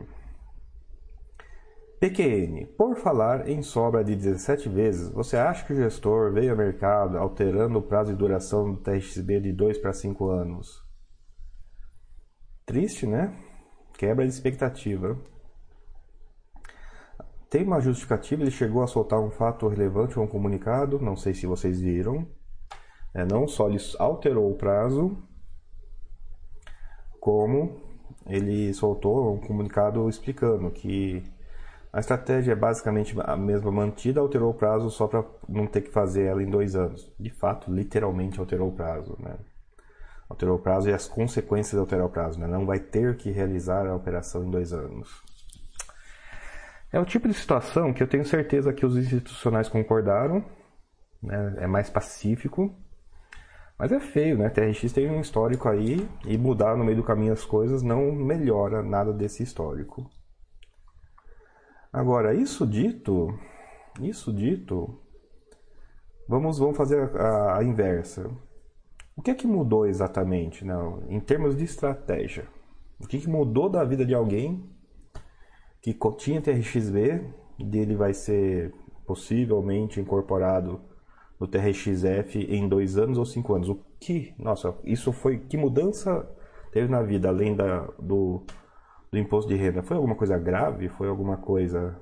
PQN, 1.99 2.67
por 2.77 2.97
falar 2.97 3.49
em 3.49 3.63
sobra 3.63 4.05
de 4.05 4.15
17 4.15 4.69
vezes, 4.69 5.09
você 5.09 5.37
acha 5.37 5.65
que 5.65 5.73
o 5.73 5.77
gestor 5.77 6.31
veio 6.31 6.51
ao 6.51 6.57
mercado 6.57 7.17
alterando 7.17 7.79
o 7.79 7.83
prazo 7.83 8.13
de 8.13 8.19
duração 8.19 8.71
do 8.71 8.79
TXB 8.79 9.41
de 9.41 9.53
2 9.53 9.79
para 9.79 9.95
5 9.95 10.29
anos? 10.29 10.85
Triste, 12.67 13.07
né? 13.07 13.35
Quebra 13.97 14.27
de 14.27 14.33
expectativa. 14.33 15.19
Tem 17.49 17.65
uma 17.65 17.81
justificativa, 17.81 18.43
ele 18.43 18.51
chegou 18.51 18.83
a 18.83 18.87
soltar 18.87 19.19
um 19.19 19.31
fato 19.31 19.67
relevante 19.67 20.19
ou 20.19 20.25
um 20.27 20.29
comunicado, 20.29 21.01
não 21.01 21.17
sei 21.17 21.33
se 21.33 21.47
vocês 21.47 21.81
viram. 21.81 22.27
É, 23.15 23.25
não 23.25 23.49
só 23.49 23.71
ele 23.71 23.79
alterou 23.99 24.51
o 24.51 24.57
prazo, 24.57 25.17
como 27.19 27.81
ele 28.27 28.75
soltou 28.75 29.33
um 29.35 29.41
comunicado 29.41 30.07
explicando 30.11 30.71
que 30.71 31.23
a 31.97 32.01
estratégia 32.01 32.53
é 32.53 32.55
basicamente 32.55 33.17
a 33.25 33.35
mesma 33.39 33.73
mantida, 33.73 34.21
alterou 34.21 34.51
o 34.51 34.55
prazo 34.55 34.91
só 34.91 35.07
para 35.07 35.25
não 35.49 35.67
ter 35.67 35.81
que 35.81 35.91
fazer 35.91 36.25
ela 36.25 36.43
em 36.43 36.51
dois 36.51 36.77
anos. 36.77 37.11
De 37.19 37.31
fato, 37.31 37.73
literalmente 37.73 38.39
alterou 38.39 38.69
o 38.69 38.73
prazo. 38.77 39.17
Né? 39.19 39.35
Alterou 40.29 40.57
o 40.57 40.59
prazo 40.59 40.91
e 40.91 40.93
as 40.93 41.09
consequências 41.09 41.73
de 41.73 41.79
alterar 41.79 42.05
o 42.05 42.11
prazo. 42.11 42.39
Né? 42.39 42.47
Não 42.47 42.67
vai 42.67 42.79
ter 42.79 43.17
que 43.17 43.31
realizar 43.31 43.87
a 43.87 43.97
operação 43.97 44.45
em 44.45 44.51
dois 44.51 44.75
anos. 44.75 45.09
É 46.93 47.01
o 47.01 47.05
tipo 47.07 47.29
de 47.29 47.33
situação 47.33 47.95
que 47.95 48.03
eu 48.03 48.07
tenho 48.07 48.27
certeza 48.27 48.75
que 48.75 48.85
os 48.85 48.95
institucionais 48.95 49.71
concordaram. 49.71 50.45
Né? 51.23 51.55
É 51.61 51.67
mais 51.67 51.89
pacífico. 51.89 52.77
Mas 53.79 53.91
é 53.91 54.01
feio, 54.01 54.37
né? 54.37 54.51
TRX 54.51 54.93
tem 54.93 55.11
um 55.11 55.23
histórico 55.23 55.67
aí 55.67 56.07
e 56.27 56.37
mudar 56.37 56.77
no 56.77 56.85
meio 56.85 56.99
do 56.99 57.05
caminho 57.05 57.33
as 57.33 57.47
coisas 57.47 57.83
não 57.83 58.13
melhora 58.13 58.83
nada 58.83 59.15
desse 59.15 59.43
histórico. 59.43 60.11
Agora, 61.93 62.35
isso 62.35 62.67
dito, 62.67 63.39
isso 64.01 64.33
dito, 64.33 64.99
vamos, 66.29 66.59
vamos 66.59 66.77
fazer 66.77 67.15
a, 67.17 67.59
a 67.59 67.65
inversa. 67.65 68.31
O 69.17 69.23
que 69.23 69.31
é 69.31 69.35
que 69.35 69.47
mudou 69.47 69.87
exatamente, 69.87 70.65
né? 70.65 70.75
em 71.09 71.21
termos 71.21 71.57
de 71.57 71.65
estratégia? 71.65 72.47
O 73.01 73.07
que, 73.07 73.19
que 73.19 73.29
mudou 73.29 73.69
da 73.69 73.85
vida 73.85 74.05
de 74.05 74.15
alguém 74.15 74.69
que 75.81 75.97
tinha 76.17 76.43
TRXV, 76.43 77.25
dele 77.59 77.95
vai 77.95 78.13
ser 78.13 78.75
possivelmente 79.07 80.01
incorporado 80.01 80.81
no 81.39 81.47
TRXF 81.47 82.39
em 82.39 82.69
dois 82.69 82.99
anos 82.99 83.17
ou 83.17 83.25
cinco 83.25 83.55
anos? 83.55 83.69
O 83.69 83.81
que, 84.01 84.35
nossa, 84.39 84.75
isso 84.85 85.13
foi, 85.13 85.39
que 85.39 85.57
mudança 85.57 86.29
teve 86.73 86.89
na 86.89 87.03
vida 87.03 87.29
além 87.29 87.55
da, 87.55 87.89
do 87.99 88.43
do 89.11 89.19
imposto 89.19 89.49
de 89.49 89.57
renda 89.57 89.83
foi 89.83 89.97
alguma 89.97 90.15
coisa 90.15 90.39
grave? 90.39 90.89
Foi 90.89 91.09
alguma 91.09 91.37
coisa 91.37 91.99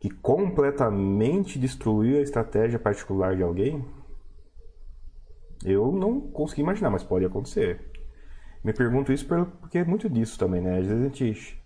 que 0.00 0.10
completamente 0.10 1.58
destruiu 1.58 2.18
a 2.18 2.22
estratégia 2.22 2.78
particular 2.78 3.36
de 3.36 3.42
alguém? 3.42 3.84
Eu 5.64 5.90
não 5.92 6.20
consegui 6.20 6.60
imaginar, 6.60 6.90
mas 6.90 7.02
pode 7.02 7.24
acontecer. 7.24 7.80
Me 8.62 8.72
pergunto 8.72 9.12
isso 9.12 9.26
porque 9.26 9.78
é 9.78 9.84
muito 9.84 10.08
disso 10.10 10.38
também, 10.38 10.60
né? 10.60 10.78
Às 10.78 10.86
vezes 10.86 11.00
a 11.00 11.08
gente 11.08 11.62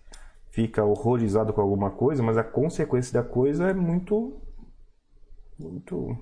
fica 0.50 0.84
horrorizado 0.84 1.52
com 1.52 1.60
alguma 1.60 1.90
coisa, 1.90 2.22
mas 2.22 2.36
a 2.36 2.44
consequência 2.44 3.12
da 3.12 3.28
coisa 3.28 3.70
é 3.70 3.74
muito. 3.74 4.40
muito. 5.58 6.16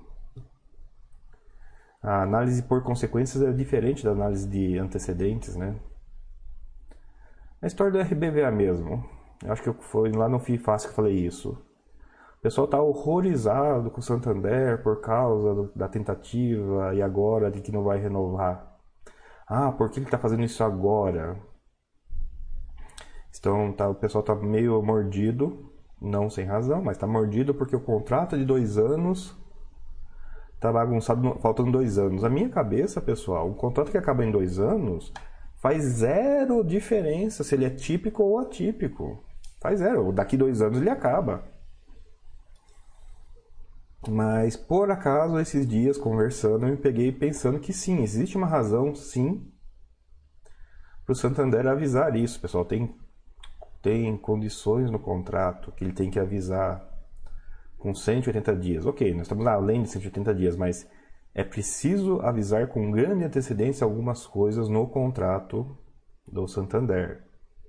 A 2.01 2.21
análise 2.21 2.61
por 2.63 2.83
consequências 2.83 3.43
é 3.43 3.51
diferente 3.51 4.03
da 4.03 4.11
análise 4.11 4.47
de 4.47 4.77
antecedentes, 4.77 5.55
né? 5.55 5.75
A 7.59 7.65
história 7.65 7.91
do 7.91 7.99
RBVA 7.99 8.51
mesmo. 8.51 9.03
Eu 9.43 9.51
acho 9.51 9.63
que 9.63 9.73
foi 9.83 10.11
lá 10.11 10.29
no 10.29 10.39
FI 10.39 10.59
Fácil 10.59 10.89
que 10.89 10.91
eu 10.91 10.95
falei 10.95 11.15
isso. 11.15 11.57
O 12.37 12.41
pessoal 12.41 12.65
está 12.65 12.79
horrorizado 12.79 13.89
com 13.89 13.99
o 13.99 14.03
Santander 14.03 14.83
por 14.83 15.01
causa 15.01 15.55
do, 15.55 15.71
da 15.75 15.87
tentativa 15.87 16.93
e 16.93 17.01
agora 17.01 17.49
de 17.49 17.61
que 17.61 17.71
não 17.71 17.83
vai 17.83 17.97
renovar. 17.99 18.77
Ah, 19.47 19.71
por 19.71 19.89
que 19.89 19.97
ele 19.99 20.05
está 20.05 20.19
fazendo 20.19 20.43
isso 20.43 20.63
agora? 20.63 21.35
Então 23.39 23.73
tá, 23.73 23.89
o 23.89 23.95
pessoal 23.95 24.21
está 24.21 24.35
meio 24.35 24.81
mordido 24.83 25.71
não 25.99 26.29
sem 26.29 26.45
razão, 26.45 26.81
mas 26.83 26.95
está 26.95 27.07
mordido 27.07 27.55
porque 27.55 27.75
o 27.75 27.81
contrato 27.81 28.37
de 28.37 28.45
dois 28.45 28.77
anos 28.77 29.35
está 30.53 30.71
bagunçado, 30.71 31.39
faltando 31.39 31.71
dois 31.71 31.97
anos. 31.97 32.23
A 32.23 32.29
minha 32.29 32.49
cabeça, 32.49 33.01
pessoal, 33.01 33.47
um 33.47 33.53
contrato 33.53 33.89
que 33.89 33.97
acaba 33.97 34.23
em 34.23 34.31
dois 34.31 34.59
anos 34.59 35.11
faz 35.67 35.83
zero 35.83 36.63
diferença 36.63 37.43
se 37.43 37.53
ele 37.53 37.65
é 37.65 37.69
típico 37.69 38.23
ou 38.23 38.39
atípico. 38.39 39.21
Faz 39.59 39.79
zero. 39.79 40.13
Daqui 40.13 40.37
dois 40.37 40.61
anos 40.61 40.79
ele 40.79 40.89
acaba. 40.89 41.43
Mas 44.07 44.55
por 44.55 44.89
acaso, 44.89 45.37
esses 45.37 45.67
dias 45.67 45.97
conversando, 45.97 46.65
eu 46.65 46.71
me 46.71 46.77
peguei 46.77 47.11
pensando 47.11 47.59
que 47.59 47.73
sim, 47.73 48.01
existe 48.01 48.37
uma 48.37 48.47
razão, 48.47 48.95
sim, 48.95 49.51
para 51.03 51.11
o 51.11 51.15
Santander 51.15 51.67
avisar 51.67 52.15
isso, 52.15 52.39
pessoal. 52.39 52.63
Tem, 52.63 52.95
tem 53.81 54.15
condições 54.15 54.89
no 54.89 54.99
contrato 54.99 55.73
que 55.73 55.83
ele 55.83 55.91
tem 55.91 56.09
que 56.09 56.19
avisar 56.19 56.81
com 57.77 57.93
180 57.93 58.55
dias. 58.55 58.85
Ok, 58.85 59.11
nós 59.11 59.23
estamos 59.23 59.45
além 59.45 59.83
de 59.83 59.89
180 59.89 60.33
dias, 60.33 60.55
mas 60.55 60.87
é 61.37 61.43
preciso 61.43 62.19
avisar 62.21 62.67
com 62.67 62.89
grande 62.89 63.23
antecedência 63.23 63.85
algumas 63.85 64.25
coisas 64.25 64.67
no 64.67 64.89
contrato 64.89 65.77
do 66.27 66.47
Santander, 66.47 67.23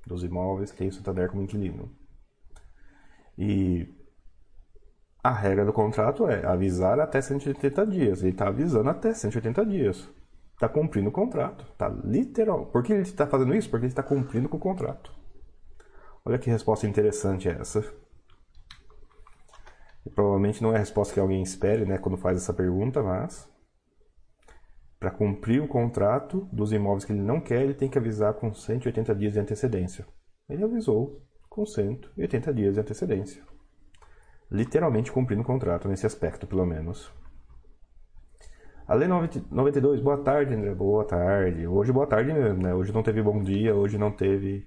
dos 0.06 0.24
imóveis 0.24 0.72
que 0.72 0.78
tem 0.78 0.88
o 0.88 0.92
Santander 0.92 1.28
como 1.28 1.42
inquilino. 1.42 1.94
E 3.36 3.94
a 5.22 5.30
regra 5.30 5.66
do 5.66 5.72
contrato 5.74 6.26
é 6.26 6.46
avisar 6.46 6.98
até 6.98 7.20
180 7.20 7.86
dias. 7.86 8.22
Ele 8.22 8.30
está 8.30 8.48
avisando 8.48 8.88
até 8.88 9.12
180 9.12 9.66
dias. 9.66 10.08
Está 10.54 10.66
cumprindo 10.66 11.10
o 11.10 11.12
contrato. 11.12 11.66
Está 11.70 11.90
literal. 11.90 12.64
Por 12.66 12.82
que 12.82 12.94
ele 12.94 13.02
está 13.02 13.26
fazendo 13.26 13.54
isso? 13.54 13.68
Porque 13.68 13.84
ele 13.84 13.92
está 13.92 14.02
cumprindo 14.02 14.48
com 14.48 14.56
o 14.56 14.60
contrato. 14.60 15.12
Olha 16.24 16.38
que 16.38 16.48
resposta 16.48 16.86
interessante 16.86 17.50
essa. 17.50 17.84
E 20.06 20.10
provavelmente 20.10 20.62
não 20.62 20.72
é 20.72 20.76
a 20.76 20.78
resposta 20.78 21.12
que 21.12 21.20
alguém 21.20 21.42
espere, 21.42 21.84
né, 21.84 21.98
quando 21.98 22.16
faz 22.16 22.38
essa 22.38 22.54
pergunta, 22.54 23.02
mas 23.02 23.57
para 24.98 25.10
cumprir 25.10 25.62
o 25.62 25.68
contrato 25.68 26.48
dos 26.52 26.72
imóveis 26.72 27.04
que 27.04 27.12
ele 27.12 27.22
não 27.22 27.40
quer, 27.40 27.62
ele 27.62 27.74
tem 27.74 27.88
que 27.88 27.98
avisar 27.98 28.34
com 28.34 28.52
180 28.52 29.14
dias 29.14 29.32
de 29.32 29.40
antecedência. 29.40 30.06
Ele 30.48 30.64
avisou 30.64 31.22
com 31.48 31.64
180 31.64 32.52
dias 32.52 32.74
de 32.74 32.80
antecedência. 32.80 33.42
Literalmente 34.50 35.12
cumprindo 35.12 35.42
o 35.42 35.44
contrato, 35.44 35.88
nesse 35.88 36.06
aspecto, 36.06 36.46
pelo 36.46 36.64
menos. 36.66 37.12
A 38.86 38.94
Lei 38.94 39.06
92, 39.06 40.00
boa 40.00 40.16
tarde, 40.16 40.54
André. 40.54 40.74
Boa 40.74 41.04
tarde. 41.04 41.66
Hoje, 41.66 41.92
boa 41.92 42.06
tarde 42.06 42.32
mesmo, 42.32 42.62
né? 42.62 42.74
Hoje 42.74 42.92
não 42.92 43.02
teve 43.02 43.22
bom 43.22 43.42
dia, 43.42 43.74
hoje 43.74 43.98
não 43.98 44.10
teve 44.10 44.66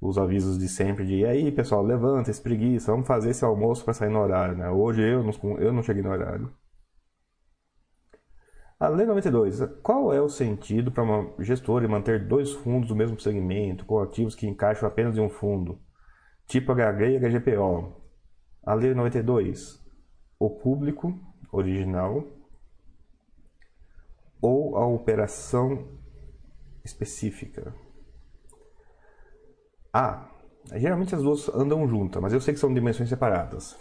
os 0.00 0.18
avisos 0.18 0.58
de 0.58 0.68
sempre 0.68 1.06
de 1.06 1.18
e 1.18 1.24
aí, 1.24 1.52
pessoal, 1.52 1.82
levanta, 1.84 2.30
espreguiça, 2.30 2.90
vamos 2.90 3.06
fazer 3.06 3.30
esse 3.30 3.44
almoço 3.44 3.84
para 3.84 3.94
sair 3.94 4.10
no 4.10 4.20
horário, 4.20 4.56
né? 4.56 4.68
Hoje 4.68 5.02
eu 5.02 5.22
não, 5.22 5.58
eu 5.58 5.72
não 5.72 5.82
cheguei 5.82 6.02
no 6.02 6.10
horário. 6.10 6.50
A 8.82 8.88
Lei 8.88 9.06
92. 9.06 9.60
Qual 9.80 10.12
é 10.12 10.20
o 10.20 10.28
sentido 10.28 10.90
para 10.90 11.04
uma 11.04 11.32
gestora 11.38 11.86
manter 11.86 12.26
dois 12.26 12.50
fundos 12.50 12.88
do 12.88 12.96
mesmo 12.96 13.16
segmento, 13.20 13.86
com 13.86 14.00
ativos 14.00 14.34
que 14.34 14.44
encaixam 14.44 14.88
apenas 14.88 15.16
em 15.16 15.20
um 15.20 15.28
fundo, 15.28 15.80
tipo 16.48 16.74
HG 16.74 17.12
e 17.12 17.18
HGPO? 17.20 17.94
A 18.66 18.74
Lei 18.74 18.92
92. 18.92 19.80
O 20.36 20.50
público 20.50 21.16
original 21.52 22.26
ou 24.40 24.76
a 24.76 24.84
operação 24.84 25.86
específica? 26.84 27.72
Ah, 29.92 30.28
geralmente 30.74 31.14
as 31.14 31.22
duas 31.22 31.48
andam 31.50 31.86
juntas, 31.86 32.20
mas 32.20 32.32
eu 32.32 32.40
sei 32.40 32.52
que 32.52 32.58
são 32.58 32.74
dimensões 32.74 33.08
separadas. 33.08 33.78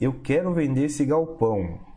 Eu 0.00 0.18
quero 0.22 0.54
vender 0.54 0.84
esse 0.84 1.04
galpão 1.04 1.91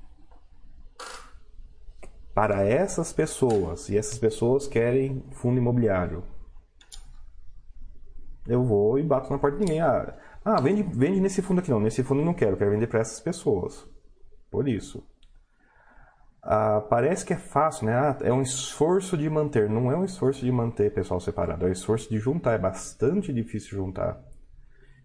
para 2.36 2.67
essas 2.67 3.13
pessoas 3.13 3.88
e 3.88 3.98
essas 3.98 4.19
pessoas 4.19 4.67
querem 4.67 5.24
fundo 5.32 5.58
imobiliário. 5.58 6.21
Eu 8.45 8.62
vou 8.62 9.00
e 9.00 9.04
bato 9.04 9.32
na 9.32 9.39
porta 9.39 9.58
de 9.58 9.63
ninguém. 9.63 9.80
Ah, 9.80 10.13
ah 10.43 10.62
vende, 10.62 10.84
vende 10.84 11.21
nesse 11.21 11.41
fundo 11.41 11.60
aqui 11.60 11.71
não. 11.71 11.80
Nesse 11.80 12.04
fundo 12.04 12.19
eu 12.21 12.26
não 12.26 12.34
quero, 12.34 12.58
quero 12.58 12.71
vender 12.71 12.88
para 12.88 13.00
essas 13.00 13.21
pessoas. 13.21 13.88
Por 14.52 14.67
isso. 14.67 15.02
Ah, 16.43 16.82
parece 16.89 17.26
que 17.26 17.34
é 17.34 17.38
fácil, 17.38 17.88
né? 17.88 17.95
Ah, 17.95 18.17
é 18.21 18.34
um 18.34 18.41
esforço 18.41 19.17
de 19.17 19.30
manter. 19.30 19.69
Não 19.69 19.89
é 19.89 19.95
um 19.95 20.04
esforço 20.04 20.43
de 20.43 20.52
manter 20.52 20.93
pessoal 20.93 21.21
separado, 21.21 21.65
é 21.65 21.69
um 21.69 21.71
esforço 21.71 22.10
de 22.10 22.19
juntar. 22.19 22.54
É 22.54 22.60
bastante 22.60 23.34
difícil 23.34 23.78
juntar. 23.78 24.21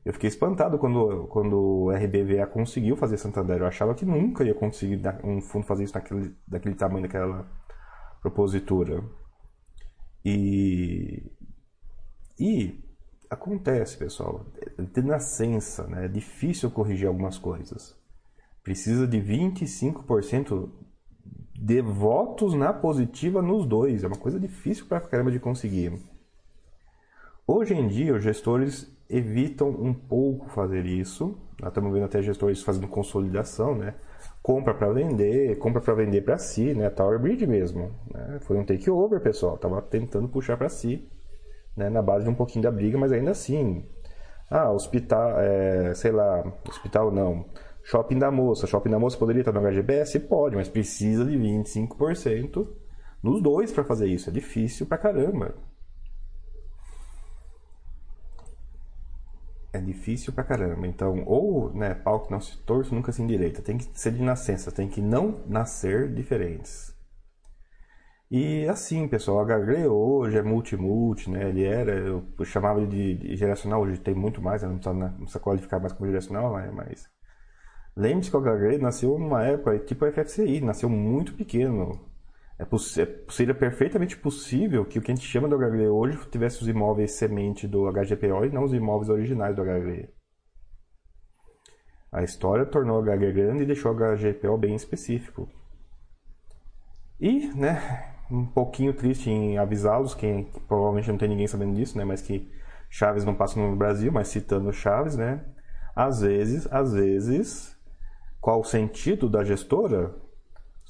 Eu 0.04 0.14
fiquei 0.14 0.28
espantado 0.28 0.78
quando, 0.78 1.26
quando 1.28 1.56
o 1.58 1.90
RBVA 1.90 2.46
conseguiu 2.46 2.96
fazer 2.96 3.18
Santander. 3.18 3.58
Eu 3.58 3.66
achava 3.66 3.94
que 3.94 4.04
nunca 4.04 4.44
ia 4.44 4.54
conseguir 4.54 5.00
um 5.22 5.40
fundo 5.40 5.66
fazer 5.66 5.84
isso 5.84 5.94
naquele, 5.94 6.34
daquele 6.48 6.74
tamanho, 6.74 7.02
daquela 7.02 7.46
propositura. 8.22 9.04
E, 10.24 11.30
e 12.38 12.82
acontece, 13.28 13.98
pessoal. 13.98 14.46
De 14.78 15.02
nascença, 15.02 15.86
né? 15.86 16.06
é 16.06 16.08
difícil 16.08 16.70
corrigir 16.70 17.06
algumas 17.06 17.38
coisas. 17.38 17.94
Precisa 18.62 19.06
de 19.06 19.18
25% 19.18 20.70
de 21.54 21.82
votos 21.82 22.54
na 22.54 22.72
positiva 22.72 23.42
nos 23.42 23.66
dois. 23.66 24.02
É 24.02 24.06
uma 24.06 24.18
coisa 24.18 24.40
difícil 24.40 24.86
para 24.86 25.00
caramba 25.00 25.30
de 25.30 25.38
conseguir. 25.38 25.92
Hoje 27.46 27.74
em 27.74 27.86
dia, 27.86 28.14
os 28.14 28.22
gestores 28.22 28.90
evitam 29.10 29.68
um 29.68 29.92
pouco 29.92 30.48
fazer 30.50 30.86
isso. 30.86 31.36
Nós 31.60 31.70
estamos 31.70 31.92
vendo 31.92 32.04
até 32.04 32.22
gestores 32.22 32.62
fazendo 32.62 32.88
consolidação, 32.88 33.74
né? 33.74 33.94
Compra 34.42 34.72
para 34.72 34.92
vender, 34.92 35.58
compra 35.58 35.80
para 35.80 35.94
vender 35.94 36.22
para 36.22 36.38
si, 36.38 36.74
né? 36.74 36.88
Tower 36.88 37.18
Bridge 37.18 37.46
mesmo. 37.46 37.90
Né? 38.12 38.38
Foi 38.42 38.56
um 38.56 38.64
takeover, 38.64 39.20
pessoal. 39.20 39.58
Tava 39.58 39.82
tentando 39.82 40.28
puxar 40.28 40.56
para 40.56 40.68
si, 40.68 41.08
né? 41.76 41.90
Na 41.90 42.00
base 42.00 42.24
de 42.24 42.30
um 42.30 42.34
pouquinho 42.34 42.62
da 42.62 42.70
briga, 42.70 42.96
mas 42.96 43.12
ainda 43.12 43.32
assim. 43.32 43.84
Ah, 44.50 44.70
hospital, 44.72 45.38
é, 45.38 45.94
sei 45.94 46.10
lá, 46.10 46.42
hospital 46.68 47.12
não. 47.12 47.44
Shopping 47.82 48.18
da 48.18 48.30
moça. 48.30 48.66
Shopping 48.66 48.90
da 48.90 48.98
moça 48.98 49.16
poderia 49.16 49.40
estar 49.40 49.52
no 49.52 49.60
HGBS? 49.60 50.20
Pode, 50.20 50.56
mas 50.56 50.68
precisa 50.68 51.24
de 51.24 51.36
25% 51.36 52.66
nos 53.22 53.42
dois 53.42 53.72
para 53.72 53.84
fazer 53.84 54.06
isso. 54.06 54.30
É 54.30 54.32
difícil 54.32 54.86
pra 54.86 54.98
caramba. 54.98 55.54
É 59.72 59.80
difícil 59.80 60.32
pra 60.32 60.44
caramba. 60.44 60.86
Então, 60.86 61.24
ou, 61.26 61.72
né, 61.72 61.94
pau 61.94 62.20
que 62.20 62.30
não 62.30 62.40
se 62.40 62.58
torce 62.58 62.94
nunca 62.94 63.12
se 63.12 63.22
endireita. 63.22 63.62
Tem 63.62 63.78
que 63.78 63.88
ser 63.98 64.12
de 64.12 64.22
nascença, 64.22 64.72
tem 64.72 64.88
que 64.88 65.00
não 65.00 65.40
nascer 65.46 66.12
diferentes. 66.12 66.94
E 68.30 68.66
assim, 68.68 69.08
pessoal, 69.08 69.40
a 69.40 69.44
HG 69.44 69.88
hoje 69.88 70.38
é 70.38 70.42
multi-multi, 70.42 71.28
né? 71.28 71.48
Ele 71.48 71.64
era, 71.64 71.92
eu 71.92 72.24
chamava 72.44 72.86
de, 72.86 73.14
de 73.16 73.36
geracional, 73.36 73.82
hoje 73.82 73.98
tem 73.98 74.14
muito 74.14 74.40
mais, 74.40 74.62
né? 74.62 74.68
não, 74.68 74.76
precisa, 74.76 74.94
não 74.94 75.10
precisa 75.16 75.40
qualificar 75.40 75.80
mais 75.80 75.92
como 75.92 76.08
geracional, 76.08 76.56
né? 76.56 76.70
mas... 76.72 77.08
Lembre-se 77.96 78.30
que 78.30 78.36
o 78.36 78.40
HG 78.40 78.78
nasceu 78.78 79.18
numa 79.18 79.42
época 79.44 79.78
tipo 79.80 80.04
a 80.04 80.12
FFCI, 80.12 80.60
nasceu 80.60 80.88
muito 80.88 81.34
pequeno. 81.34 82.09
É, 82.60 82.62
é, 82.62 83.24
seria 83.30 83.54
perfeitamente 83.54 84.18
possível 84.18 84.84
que 84.84 84.98
o 84.98 85.02
que 85.02 85.10
a 85.10 85.14
gente 85.14 85.26
chama 85.26 85.48
do 85.48 85.56
HGV 85.56 85.88
hoje 85.88 86.18
tivesse 86.30 86.60
os 86.60 86.68
imóveis 86.68 87.12
semente 87.12 87.66
do 87.66 87.90
HGPO 87.90 88.44
e 88.44 88.50
não 88.50 88.64
os 88.64 88.74
imóveis 88.74 89.08
originais 89.08 89.56
do 89.56 89.62
HGV. 89.62 90.10
A 92.12 92.22
história 92.22 92.66
tornou 92.66 93.00
o 93.00 93.02
HG 93.02 93.32
grande 93.32 93.62
e 93.62 93.66
deixou 93.66 93.92
o 93.92 93.94
HGPO 93.94 94.58
bem 94.58 94.74
específico. 94.74 95.48
E, 97.18 97.46
né, 97.54 98.14
um 98.30 98.44
pouquinho 98.44 98.92
triste 98.92 99.30
em 99.30 99.56
avisá-los, 99.56 100.14
que 100.14 100.46
provavelmente 100.68 101.08
não 101.08 101.16
tem 101.16 101.28
ninguém 101.30 101.46
sabendo 101.46 101.74
disso, 101.74 101.96
né, 101.96 102.04
mas 102.04 102.20
que 102.20 102.52
Chaves 102.90 103.24
não 103.24 103.34
passa 103.34 103.58
no 103.58 103.74
Brasil, 103.74 104.12
mas 104.12 104.28
citando 104.28 104.72
Chaves, 104.72 105.16
né, 105.16 105.42
às 105.96 106.20
vezes, 106.20 106.70
às 106.70 106.92
vezes, 106.92 107.74
qual 108.38 108.60
o 108.60 108.64
sentido 108.64 109.30
da 109.30 109.44
gestora? 109.44 110.14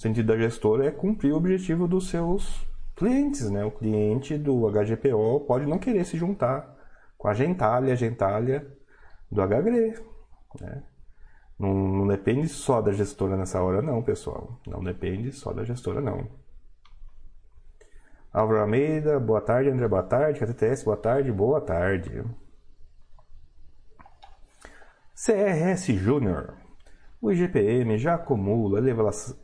O 0.01 0.03
sentido 0.03 0.29
da 0.29 0.39
gestora 0.39 0.87
é 0.87 0.91
cumprir 0.91 1.31
o 1.31 1.37
objetivo 1.37 1.87
dos 1.87 2.09
seus 2.09 2.67
clientes, 2.97 3.51
né? 3.51 3.63
O 3.67 3.71
cliente 3.71 4.39
do 4.39 4.67
HGPO 4.71 5.41
pode 5.41 5.67
não 5.67 5.79
querer 5.79 6.07
se 6.07 6.17
juntar 6.17 6.75
com 7.19 7.29
a 7.29 7.35
gentalha, 7.35 7.93
a 7.93 7.97
gentalha 7.97 8.67
do 9.31 9.47
HGRE, 9.47 10.03
né? 10.59 10.83
Não, 11.59 11.75
não, 11.75 12.07
depende 12.09 12.49
só 12.49 12.81
da 12.81 12.93
gestora 12.93 13.37
nessa 13.37 13.63
hora, 13.63 13.83
não, 13.83 14.03
pessoal. 14.03 14.59
Não 14.67 14.83
depende 14.83 15.33
só 15.33 15.53
da 15.53 15.65
gestora, 15.65 16.01
não. 16.01 16.27
Álvaro 18.33 18.61
Almeida, 18.63 19.21
boa 19.21 19.43
tarde. 19.43 19.69
André, 19.69 19.87
boa 19.87 20.03
tarde. 20.03 20.41
KTTS, 20.41 20.83
boa 20.83 20.97
tarde. 20.97 21.31
Boa 21.31 21.61
tarde. 21.61 22.25
CRS 25.15 25.93
Júnior. 25.93 26.55
O 27.23 27.31
IGPM 27.31 27.99
já 27.99 28.15
acumula 28.15 28.81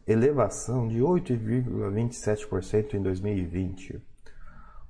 elevação 0.07 0.89
de 0.89 1.01
8,27% 1.01 2.95
em 2.95 3.03
2020. 3.03 4.03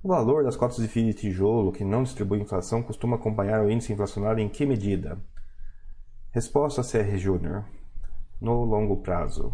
O 0.05 0.09
valor 0.09 0.45
das 0.45 0.55
cotas 0.55 0.77
de 0.77 0.87
FII 0.87 1.07
de 1.07 1.15
tijolo 1.15 1.73
que 1.73 1.83
não 1.85 2.05
distribuem 2.05 2.43
inflação 2.43 2.85
costuma 2.85 3.17
acompanhar 3.17 3.65
o 3.65 3.69
índice 3.69 3.93
inflacionário 3.93 4.41
em 4.41 4.49
que 4.49 4.65
medida? 4.65 5.19
Resposta 6.31 6.81
CR 6.83 7.17
Júnior. 7.17 7.65
No 8.41 8.63
longo 8.63 8.99
prazo. 8.99 9.53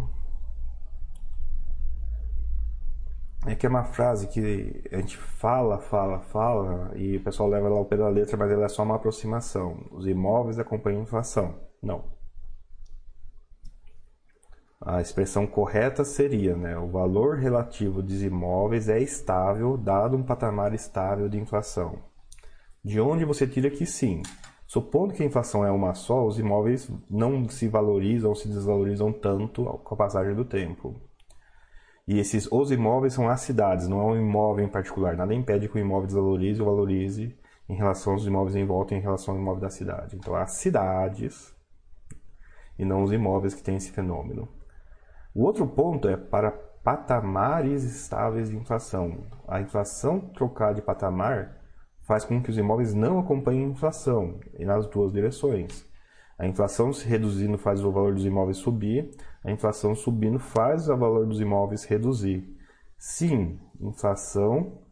É 3.46 3.54
que 3.54 3.64
é 3.64 3.68
uma 3.70 3.84
frase 3.84 4.28
que 4.28 4.84
a 4.92 4.96
gente 4.96 5.16
fala, 5.16 5.78
fala, 5.78 6.20
fala 6.20 6.92
e 6.96 7.16
o 7.16 7.24
pessoal 7.24 7.48
leva 7.48 7.70
lá 7.70 7.80
o 7.80 7.86
pé 7.86 7.96
da 7.96 8.10
letra, 8.10 8.36
mas 8.36 8.50
ela 8.50 8.66
é 8.66 8.68
só 8.68 8.82
uma 8.82 8.96
aproximação. 8.96 9.86
Os 9.90 10.06
imóveis 10.06 10.58
acompanham 10.58 11.00
a 11.00 11.04
inflação. 11.04 11.54
Não. 11.82 12.20
A 14.84 15.00
expressão 15.00 15.46
correta 15.46 16.04
seria, 16.04 16.56
né, 16.56 16.76
o 16.76 16.88
valor 16.88 17.36
relativo 17.36 18.02
dos 18.02 18.20
imóveis 18.20 18.88
é 18.88 18.98
estável 19.00 19.76
dado 19.76 20.16
um 20.16 20.24
patamar 20.24 20.74
estável 20.74 21.28
de 21.28 21.38
inflação. 21.38 22.00
De 22.84 23.00
onde 23.00 23.24
você 23.24 23.46
tira 23.46 23.70
que 23.70 23.86
sim, 23.86 24.22
supondo 24.66 25.14
que 25.14 25.22
a 25.22 25.26
inflação 25.26 25.64
é 25.64 25.70
uma 25.70 25.94
só, 25.94 26.26
os 26.26 26.36
imóveis 26.36 26.90
não 27.08 27.48
se 27.48 27.68
valorizam 27.68 28.30
ou 28.30 28.34
se 28.34 28.48
desvalorizam 28.48 29.12
tanto 29.12 29.64
com 29.64 29.94
a 29.94 29.96
passagem 29.96 30.34
do 30.34 30.44
tempo. 30.44 31.00
E 32.08 32.18
esses 32.18 32.50
os 32.50 32.72
imóveis 32.72 33.14
são 33.14 33.28
as 33.28 33.40
cidades, 33.40 33.86
não 33.86 34.00
é 34.00 34.04
um 34.04 34.16
imóvel 34.16 34.64
em 34.64 34.68
particular. 34.68 35.16
Nada 35.16 35.32
impede 35.32 35.68
que 35.68 35.76
o 35.76 35.80
imóvel 35.80 36.08
desvalorize 36.08 36.60
ou 36.60 36.66
valorize 36.66 37.38
em 37.68 37.76
relação 37.76 38.14
aos 38.14 38.26
imóveis 38.26 38.56
em 38.56 38.66
volta 38.66 38.96
em 38.96 39.00
relação 39.00 39.34
ao 39.34 39.40
imóvel 39.40 39.60
da 39.60 39.70
cidade. 39.70 40.16
Então, 40.16 40.34
as 40.34 40.54
cidades 40.54 41.54
e 42.76 42.84
não 42.84 43.04
os 43.04 43.12
imóveis 43.12 43.54
que 43.54 43.62
têm 43.62 43.76
esse 43.76 43.92
fenômeno. 43.92 44.48
O 45.34 45.44
outro 45.44 45.66
ponto 45.66 46.08
é 46.08 46.16
para 46.16 46.50
patamares 46.50 47.84
estáveis 47.84 48.50
de 48.50 48.56
inflação. 48.56 49.26
A 49.48 49.60
inflação 49.60 50.20
trocar 50.20 50.74
de 50.74 50.82
patamar 50.82 51.58
faz 52.02 52.24
com 52.24 52.42
que 52.42 52.50
os 52.50 52.58
imóveis 52.58 52.92
não 52.92 53.18
acompanhem 53.18 53.66
a 53.66 53.68
inflação, 53.68 54.40
e 54.58 54.64
nas 54.64 54.86
duas 54.86 55.12
direções. 55.12 55.88
A 56.38 56.46
inflação 56.46 56.92
se 56.92 57.06
reduzindo 57.06 57.56
faz 57.56 57.82
o 57.84 57.92
valor 57.92 58.14
dos 58.14 58.26
imóveis 58.26 58.58
subir, 58.58 59.10
a 59.44 59.50
inflação 59.50 59.94
subindo 59.94 60.38
faz 60.38 60.88
o 60.88 60.96
valor 60.96 61.26
dos 61.26 61.40
imóveis 61.40 61.84
reduzir. 61.84 62.44
Sim, 62.98 63.58
inflação 63.80 64.82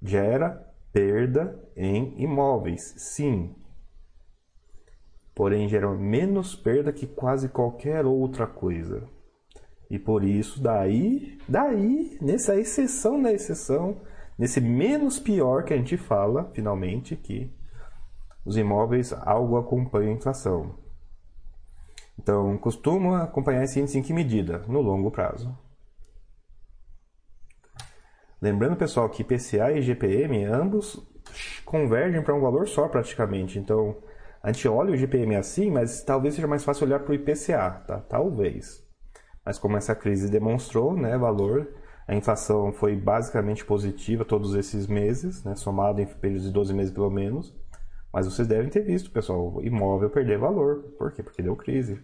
gera 0.00 0.64
perda 0.92 1.58
em 1.76 2.22
imóveis. 2.22 2.94
Sim. 2.98 3.56
Porém, 5.34 5.68
gera 5.68 5.90
menos 5.94 6.54
perda 6.54 6.92
que 6.92 7.06
quase 7.06 7.48
qualquer 7.48 8.04
outra 8.04 8.46
coisa. 8.46 9.08
E 9.90 9.98
por 9.98 10.22
isso, 10.22 10.62
daí, 10.62 11.38
daí, 11.48 12.18
nessa 12.20 12.56
exceção 12.56 13.22
da 13.22 13.32
exceção, 13.32 14.02
nesse 14.38 14.60
menos 14.60 15.18
pior 15.18 15.64
que 15.64 15.72
a 15.72 15.76
gente 15.76 15.96
fala, 15.96 16.50
finalmente, 16.54 17.16
que 17.16 17.50
os 18.44 18.56
imóveis 18.56 19.12
algo 19.12 19.56
acompanham 19.56 20.12
a 20.12 20.16
inflação. 20.16 20.78
Então, 22.18 22.58
costuma 22.58 23.22
acompanhar 23.22 23.64
esse 23.64 23.80
índice 23.80 23.98
em 23.98 24.02
que 24.02 24.12
medida? 24.12 24.58
No 24.66 24.80
longo 24.80 25.10
prazo. 25.10 25.56
Lembrando, 28.40 28.76
pessoal, 28.76 29.08
que 29.08 29.22
IPCA 29.22 29.72
e 29.72 29.82
GPM 29.82 30.44
ambos 30.44 31.00
convergem 31.64 32.22
para 32.22 32.34
um 32.34 32.40
valor 32.40 32.68
só 32.68 32.88
praticamente. 32.88 33.58
Então, 33.58 33.96
a 34.42 34.52
gente 34.52 34.68
olha 34.68 34.92
o 34.92 34.96
GPM 34.96 35.36
assim, 35.36 35.70
mas 35.70 36.02
talvez 36.02 36.34
seja 36.34 36.46
mais 36.46 36.64
fácil 36.64 36.86
olhar 36.86 37.00
para 37.00 37.12
o 37.12 37.14
IPCA, 37.14 37.82
tá? 37.86 38.00
Talvez. 38.00 38.87
Mas 39.48 39.58
como 39.58 39.78
essa 39.78 39.94
crise 39.94 40.28
demonstrou, 40.28 40.94
né, 40.94 41.16
valor, 41.16 41.72
a 42.06 42.14
inflação 42.14 42.70
foi 42.70 42.94
basicamente 42.94 43.64
positiva 43.64 44.22
todos 44.22 44.54
esses 44.54 44.86
meses, 44.86 45.42
né, 45.42 45.54
somado 45.54 46.02
em 46.02 46.06
períodos 46.06 46.44
de 46.44 46.52
12 46.52 46.74
meses 46.74 46.92
pelo 46.92 47.08
menos. 47.08 47.56
Mas 48.12 48.26
vocês 48.26 48.46
devem 48.46 48.68
ter 48.68 48.82
visto, 48.82 49.10
pessoal, 49.10 49.58
imóvel 49.64 50.10
perder 50.10 50.36
valor. 50.36 50.82
Por 50.98 51.12
quê? 51.12 51.22
Porque 51.22 51.40
deu 51.40 51.56
crise. 51.56 51.98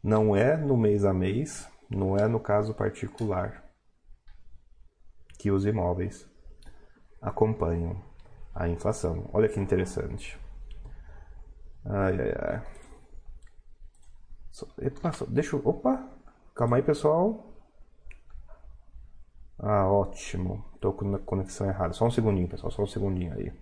Não 0.00 0.36
é 0.36 0.56
no 0.56 0.76
mês 0.76 1.04
a 1.04 1.12
mês, 1.12 1.68
não 1.90 2.16
é 2.16 2.28
no 2.28 2.38
caso 2.38 2.74
particular 2.74 3.64
que 5.36 5.50
os 5.50 5.66
imóveis 5.66 6.30
acompanham 7.20 8.00
a 8.54 8.68
inflação. 8.68 9.28
Olha 9.32 9.48
que 9.48 9.58
interessante. 9.58 10.38
Ai, 11.84 12.20
ai, 12.20 12.34
ai. 12.38 12.80
Deixa 15.28 15.56
eu... 15.56 15.62
Opa! 15.64 16.19
Calma 16.54 16.76
aí, 16.76 16.82
pessoal. 16.82 17.46
Ah, 19.58 19.86
ótimo. 19.86 20.64
Tô 20.80 20.92
com 20.92 21.14
a 21.14 21.18
conexão 21.18 21.68
errada. 21.68 21.92
Só 21.92 22.06
um 22.06 22.10
segundinho, 22.10 22.48
pessoal. 22.48 22.70
Só 22.70 22.82
um 22.82 22.86
segundinho 22.86 23.32
aí. 23.34 23.52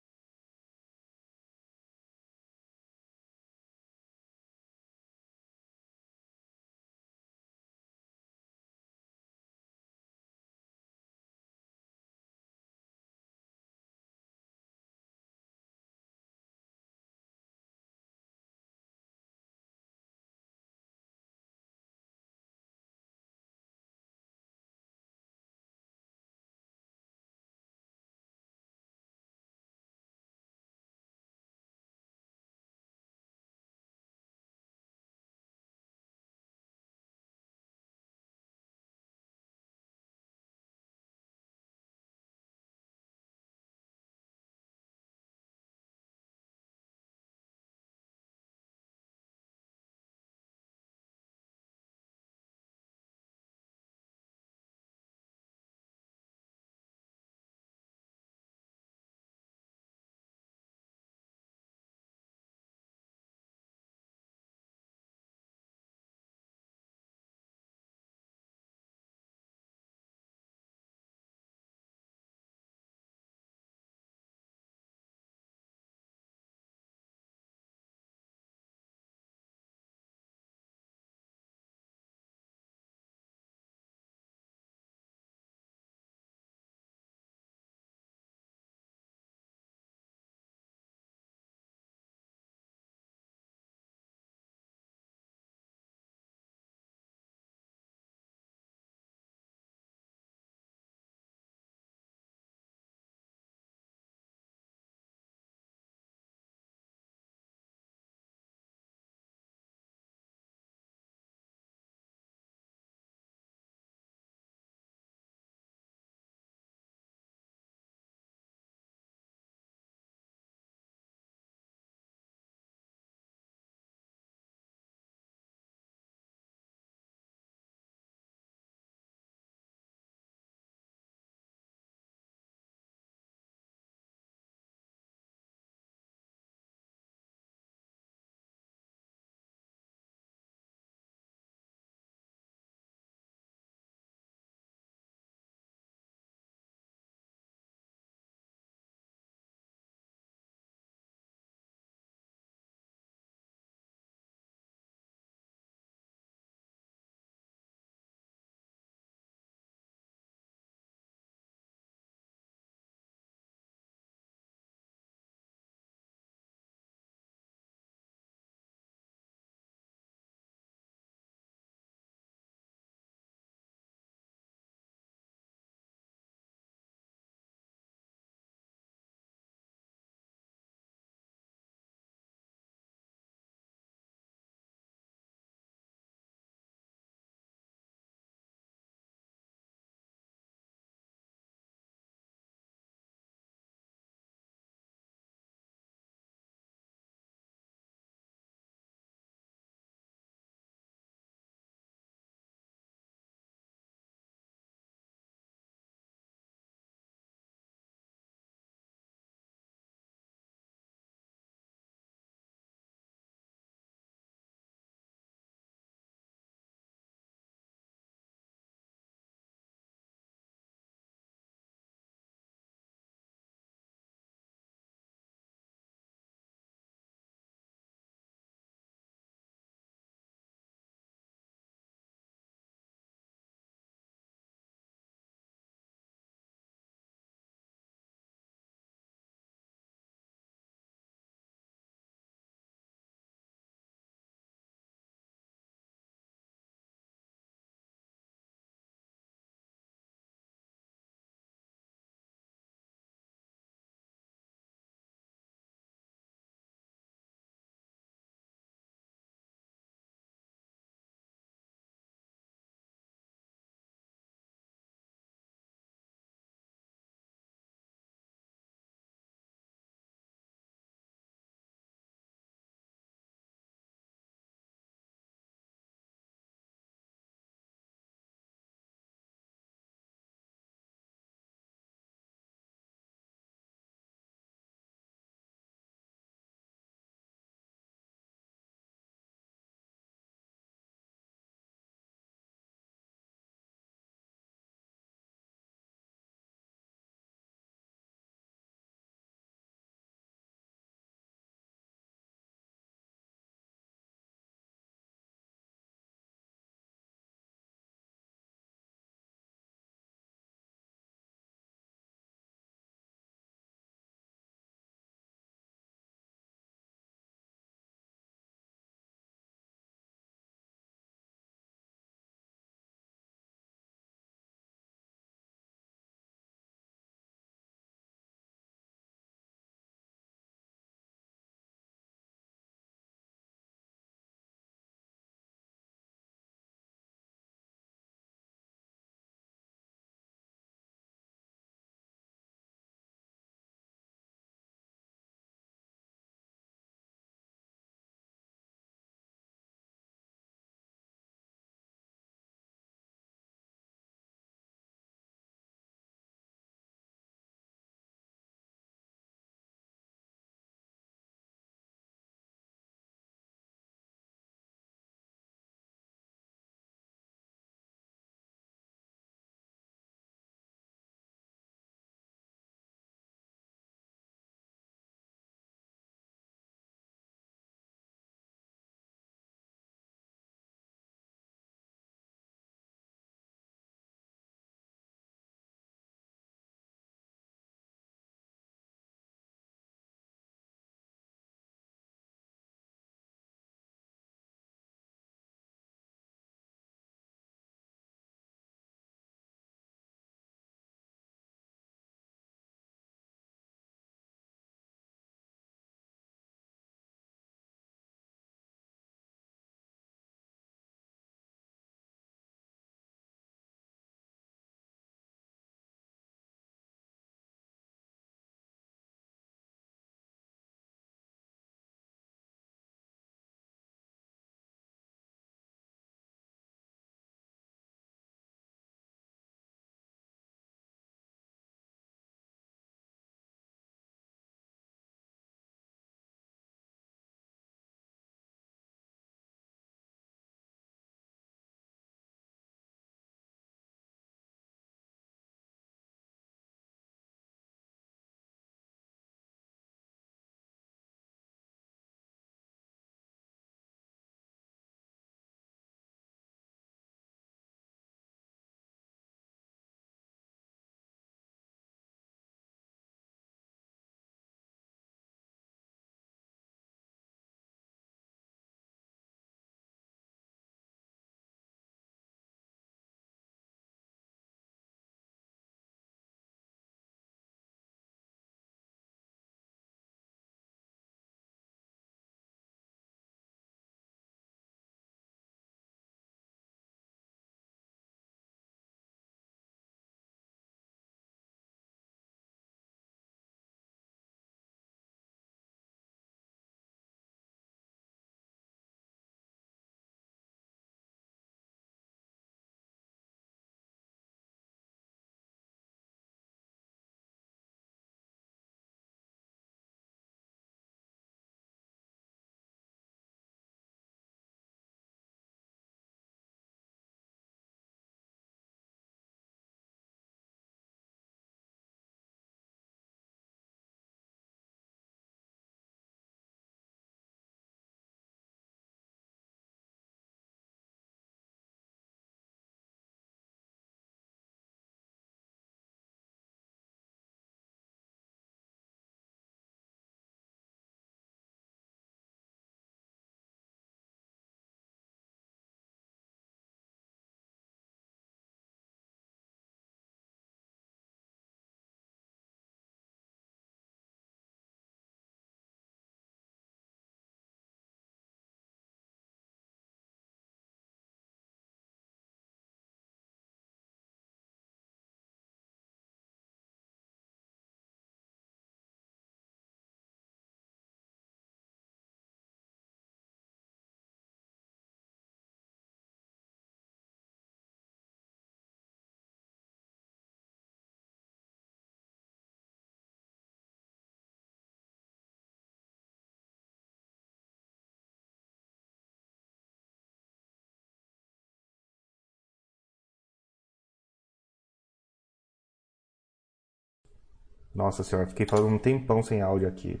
Nossa 597.74 598.04
senhora, 598.04 598.28
fiquei 598.28 598.46
falando 598.46 598.74
um 598.74 598.78
tempão 598.78 599.22
sem 599.22 599.42
áudio 599.42 599.68
aqui. 599.68 600.00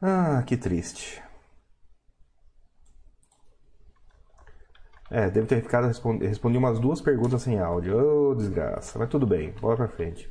Ah, 0.00 0.42
que 0.46 0.56
triste. 0.56 1.22
É, 5.10 5.30
deve 5.30 5.46
ter 5.46 5.62
ficado 5.62 5.86
respondi, 5.86 6.26
respondi 6.26 6.58
umas 6.58 6.78
duas 6.80 7.00
perguntas 7.00 7.42
sem 7.42 7.60
áudio. 7.60 7.96
Ô, 7.96 8.30
oh, 8.30 8.34
desgraça. 8.34 8.98
Mas 8.98 9.08
tudo 9.08 9.26
bem, 9.26 9.52
bora 9.60 9.76
pra 9.76 9.88
frente. 9.88 10.30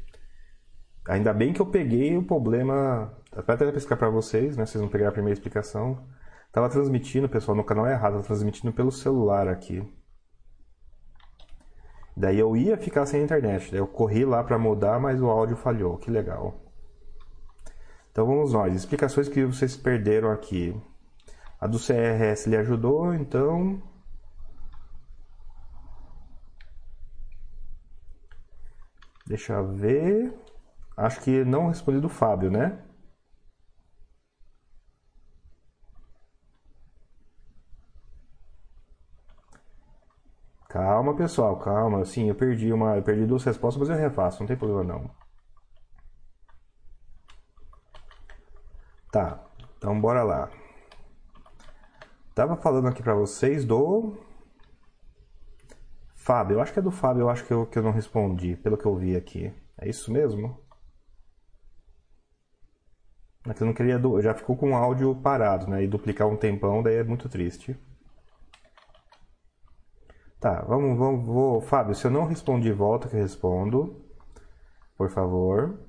Ainda 1.08 1.34
bem 1.34 1.54
que 1.54 1.62
eu 1.62 1.66
peguei 1.68 2.18
o 2.18 2.24
problema. 2.24 3.14
Até 3.32 3.54
até 3.54 3.66
explicar 3.70 3.98
pra 3.98 4.10
vocês, 4.10 4.58
né? 4.58 4.66
Vocês 4.66 4.82
vão 4.82 4.90
pegar 4.90 5.10
a 5.10 5.12
primeira 5.12 5.38
explicação. 5.38 6.06
Tava 6.52 6.70
transmitindo, 6.70 7.30
pessoal, 7.30 7.56
no 7.56 7.64
canal 7.64 7.88
errado, 7.88 8.14
tava 8.14 8.24
transmitindo 8.24 8.74
pelo 8.74 8.92
celular 8.92 9.48
aqui. 9.48 9.84
Daí 12.16 12.40
eu 12.40 12.56
ia 12.56 12.78
ficar 12.78 13.06
sem 13.06 13.24
internet. 13.24 13.72
Daí 13.72 13.80
eu 13.80 13.88
corri 13.88 14.24
lá 14.24 14.44
para 14.44 14.58
mudar, 14.58 15.00
mas 15.00 15.22
o 15.22 15.30
áudio 15.30 15.58
falhou. 15.58 15.98
Que 15.98 16.10
legal. 16.10 16.56
Então 18.12 18.26
vamos 18.26 18.54
nós. 18.54 18.74
Explicações 18.74 19.28
que 19.28 19.44
vocês 19.44 19.76
perderam 19.76 20.32
aqui. 20.32 20.74
A 21.60 21.68
do 21.68 21.78
CRS 21.78 22.48
lhe 22.48 22.56
ajudou, 22.56 23.14
então. 23.14 23.82
Deixa 29.28 29.54
eu 29.54 29.74
ver. 29.74 30.34
Acho 30.96 31.20
que 31.22 31.44
não 31.44 31.68
respondi 31.68 32.00
do 32.00 32.08
Fábio, 32.08 32.50
né? 32.50 32.80
Calma, 40.76 41.16
pessoal, 41.16 41.58
calma. 41.58 42.04
Sim, 42.04 42.28
eu 42.28 42.36
perdi 42.36 42.74
uma, 42.74 42.98
eu 42.98 43.02
perdi 43.02 43.26
duas 43.26 43.46
respostas, 43.46 43.80
mas 43.80 43.90
eu 43.90 43.96
refaço, 43.96 44.42
não 44.42 44.48
tem 44.48 44.58
problema 44.58 44.84
não. 44.84 45.10
Tá, 49.10 49.42
então 49.78 50.00
bora 50.02 50.22
lá. 50.22 50.52
Tava 52.34 52.58
falando 52.58 52.90
aqui 52.90 53.02
para 53.02 53.16
vocês 53.16 53.64
do 53.64 54.18
Fábio. 56.14 56.56
Eu 56.56 56.62
acho 56.62 56.74
que 56.74 56.80
é 56.80 56.82
do 56.82 56.92
Fábio, 56.92 57.22
eu 57.22 57.30
acho 57.30 57.46
que 57.46 57.54
eu, 57.54 57.66
que 57.66 57.80
eu 57.80 57.84
não 57.84 57.92
respondi, 57.92 58.58
pelo 58.58 58.78
que 58.78 58.86
eu 58.86 58.98
vi 58.98 59.16
aqui. 59.16 59.54
É 59.78 59.88
isso 59.88 60.12
mesmo? 60.12 60.60
Que 63.56 63.64
eu 63.64 63.68
não 63.68 63.74
queria. 63.74 63.98
Do... 63.98 64.22
Já 64.22 64.34
ficou 64.34 64.58
com 64.58 64.72
o 64.72 64.76
áudio 64.76 65.16
parado, 65.16 65.68
né? 65.68 65.82
E 65.84 65.88
duplicar 65.88 66.28
um 66.28 66.36
tempão, 66.36 66.84
daí 66.84 66.96
é 66.96 67.04
muito 67.06 67.30
triste. 67.30 67.80
Tá, 70.46 70.62
vamos, 70.62 70.96
vamos, 70.96 71.26
vou. 71.26 71.60
Fábio, 71.60 71.96
se 71.96 72.06
eu 72.06 72.12
não 72.12 72.28
respondi, 72.28 72.72
volta 72.72 73.08
que 73.10 73.16
respondo. 73.16 74.00
Por 74.96 75.10
favor. 75.10 75.80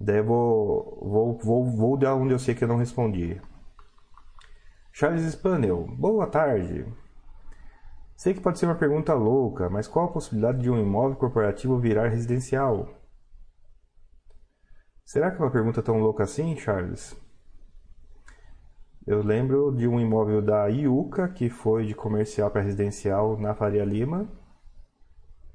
Daí 0.00 0.16
eu 0.16 0.24
vou, 0.24 0.98
vou, 1.00 1.38
vou, 1.38 1.64
vou 1.70 1.96
dar 1.96 2.16
onde 2.16 2.32
eu 2.34 2.40
sei 2.40 2.56
que 2.56 2.64
eu 2.64 2.68
não 2.68 2.76
respondi. 2.76 3.40
Charles 4.90 5.22
Spaniel, 5.30 5.86
boa 5.96 6.26
tarde. 6.26 6.92
Sei 8.16 8.34
que 8.34 8.40
pode 8.40 8.58
ser 8.58 8.66
uma 8.66 8.74
pergunta 8.74 9.14
louca, 9.14 9.70
mas 9.70 9.86
qual 9.86 10.06
a 10.06 10.12
possibilidade 10.12 10.60
de 10.60 10.68
um 10.68 10.80
imóvel 10.80 11.16
corporativo 11.16 11.78
virar 11.78 12.08
residencial? 12.08 12.88
Será 15.04 15.30
que 15.30 15.36
é 15.36 15.44
uma 15.44 15.52
pergunta 15.52 15.80
tão 15.80 16.00
louca 16.00 16.24
assim, 16.24 16.56
Charles? 16.56 17.16
Eu 19.04 19.20
lembro 19.20 19.72
de 19.72 19.88
um 19.88 19.98
imóvel 19.98 20.40
da 20.40 20.68
Iuca 20.68 21.28
que 21.28 21.50
foi 21.50 21.86
de 21.86 21.94
comercial 21.94 22.50
para 22.50 22.62
residencial 22.62 23.36
na 23.36 23.52
Faria 23.52 23.84
Lima. 23.84 24.28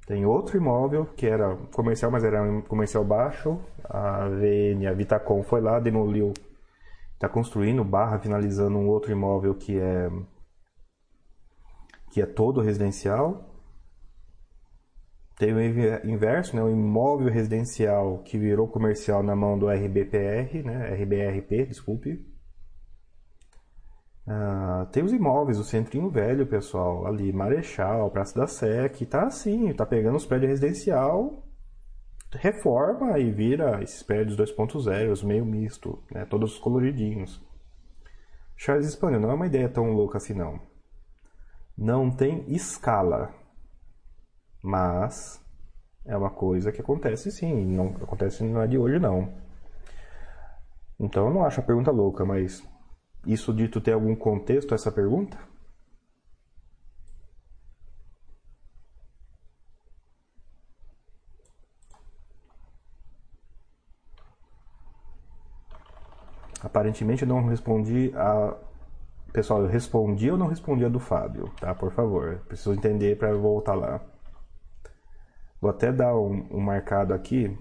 Tem 0.06 0.26
outro 0.26 0.58
imóvel 0.58 1.06
que 1.06 1.26
era 1.26 1.56
comercial, 1.74 2.12
mas 2.12 2.26
era 2.26 2.44
um 2.44 2.62
comercial 2.62 3.06
baixo. 3.06 3.58
A 3.86 4.28
VN, 4.28 4.86
a 4.88 4.94
Vitacom 4.94 5.44
foi 5.44 5.62
lá, 5.62 5.80
demoliu. 5.80 6.34
Está 7.14 7.30
construindo, 7.30 7.86
barra, 7.86 8.20
finalizando 8.20 8.78
um 8.78 8.88
outro 8.90 9.12
imóvel 9.12 9.56
que 9.56 9.80
é 9.80 10.10
que 12.12 12.22
é 12.22 12.26
todo 12.26 12.62
residencial. 12.62 13.54
Tem 15.38 15.54
o 15.54 15.62
inverso, 16.10 16.56
né? 16.56 16.64
o 16.64 16.70
imóvel 16.70 17.32
residencial 17.32 18.24
que 18.24 18.38
virou 18.38 18.68
comercial 18.68 19.24
na 19.24 19.36
mão 19.36 19.58
do 19.58 19.70
RBPR, 19.70 20.64
né? 20.64 20.96
RBRP, 20.96 21.66
desculpe. 21.68 22.37
Ah, 24.28 24.86
tem 24.92 25.04
os 25.04 25.14
imóveis, 25.14 25.58
o 25.58 25.64
Centrinho 25.64 26.10
Velho, 26.10 26.46
pessoal, 26.46 27.08
ali, 27.08 27.32
Marechal, 27.32 28.12
Praça 28.12 28.38
da 28.38 28.46
Sé, 28.46 28.90
que 28.90 29.06
tá 29.06 29.24
assim, 29.26 29.74
tá 29.74 29.86
pegando 29.86 30.18
os 30.18 30.26
prédios 30.26 30.50
residencial, 30.50 31.48
reforma 32.34 33.18
e 33.20 33.32
vira 33.32 33.82
esses 33.82 34.04
prédios 34.04 34.38
2.0, 34.38 35.26
meio 35.26 35.46
misto, 35.46 36.04
né, 36.12 36.26
todos 36.26 36.60
coloridinhos. 36.60 37.42
Charles 38.58 38.88
Espanhol 38.88 39.22
não 39.22 39.32
é 39.32 39.34
uma 39.34 39.48
ideia 39.48 39.70
tão 39.70 39.92
louca 39.92 40.18
assim 40.18 40.34
não. 40.34 40.60
Não 41.78 42.12
tem 42.12 42.44
escala, 42.52 43.34
mas 44.62 45.42
é 46.06 46.18
uma 46.18 46.32
coisa 46.32 46.72
que 46.72 46.82
acontece 46.82 47.32
sim, 47.32 47.66
não 47.66 47.90
acontece 48.02 48.44
não 48.44 48.62
é 48.62 48.68
de 48.68 48.78
hoje 48.78 49.00
não. 49.00 49.32
Então 51.00 51.28
eu 51.28 51.34
não 51.34 51.46
acho 51.46 51.62
a 51.62 51.64
pergunta 51.64 51.92
louca, 51.92 52.26
mas 52.26 52.68
isso 53.28 53.54
dito 53.54 53.82
tem 53.82 53.94
algum 53.94 54.16
contexto 54.16 54.74
essa 54.74 54.92
pergunta? 54.92 55.38
Aparentemente 66.62 67.26
não 67.26 67.46
respondi 67.46 68.12
a. 68.16 68.56
Pessoal, 69.34 69.62
eu 69.62 69.68
respondi 69.68 70.32
ou 70.32 70.38
não 70.38 70.48
respondi 70.48 70.84
a 70.86 70.90
do 70.90 71.00
Fábio, 71.00 71.52
tá? 71.60 71.76
Por 71.76 71.92
favor. 71.92 72.40
Preciso 72.48 72.74
entender 72.74 73.18
para 73.18 73.34
voltar 73.36 73.76
lá. 73.76 74.02
Vou 75.62 75.70
até 75.70 75.92
dar 75.92 76.16
um, 76.16 76.48
um 76.50 76.60
marcado 76.60 77.14
aqui. 77.14 77.56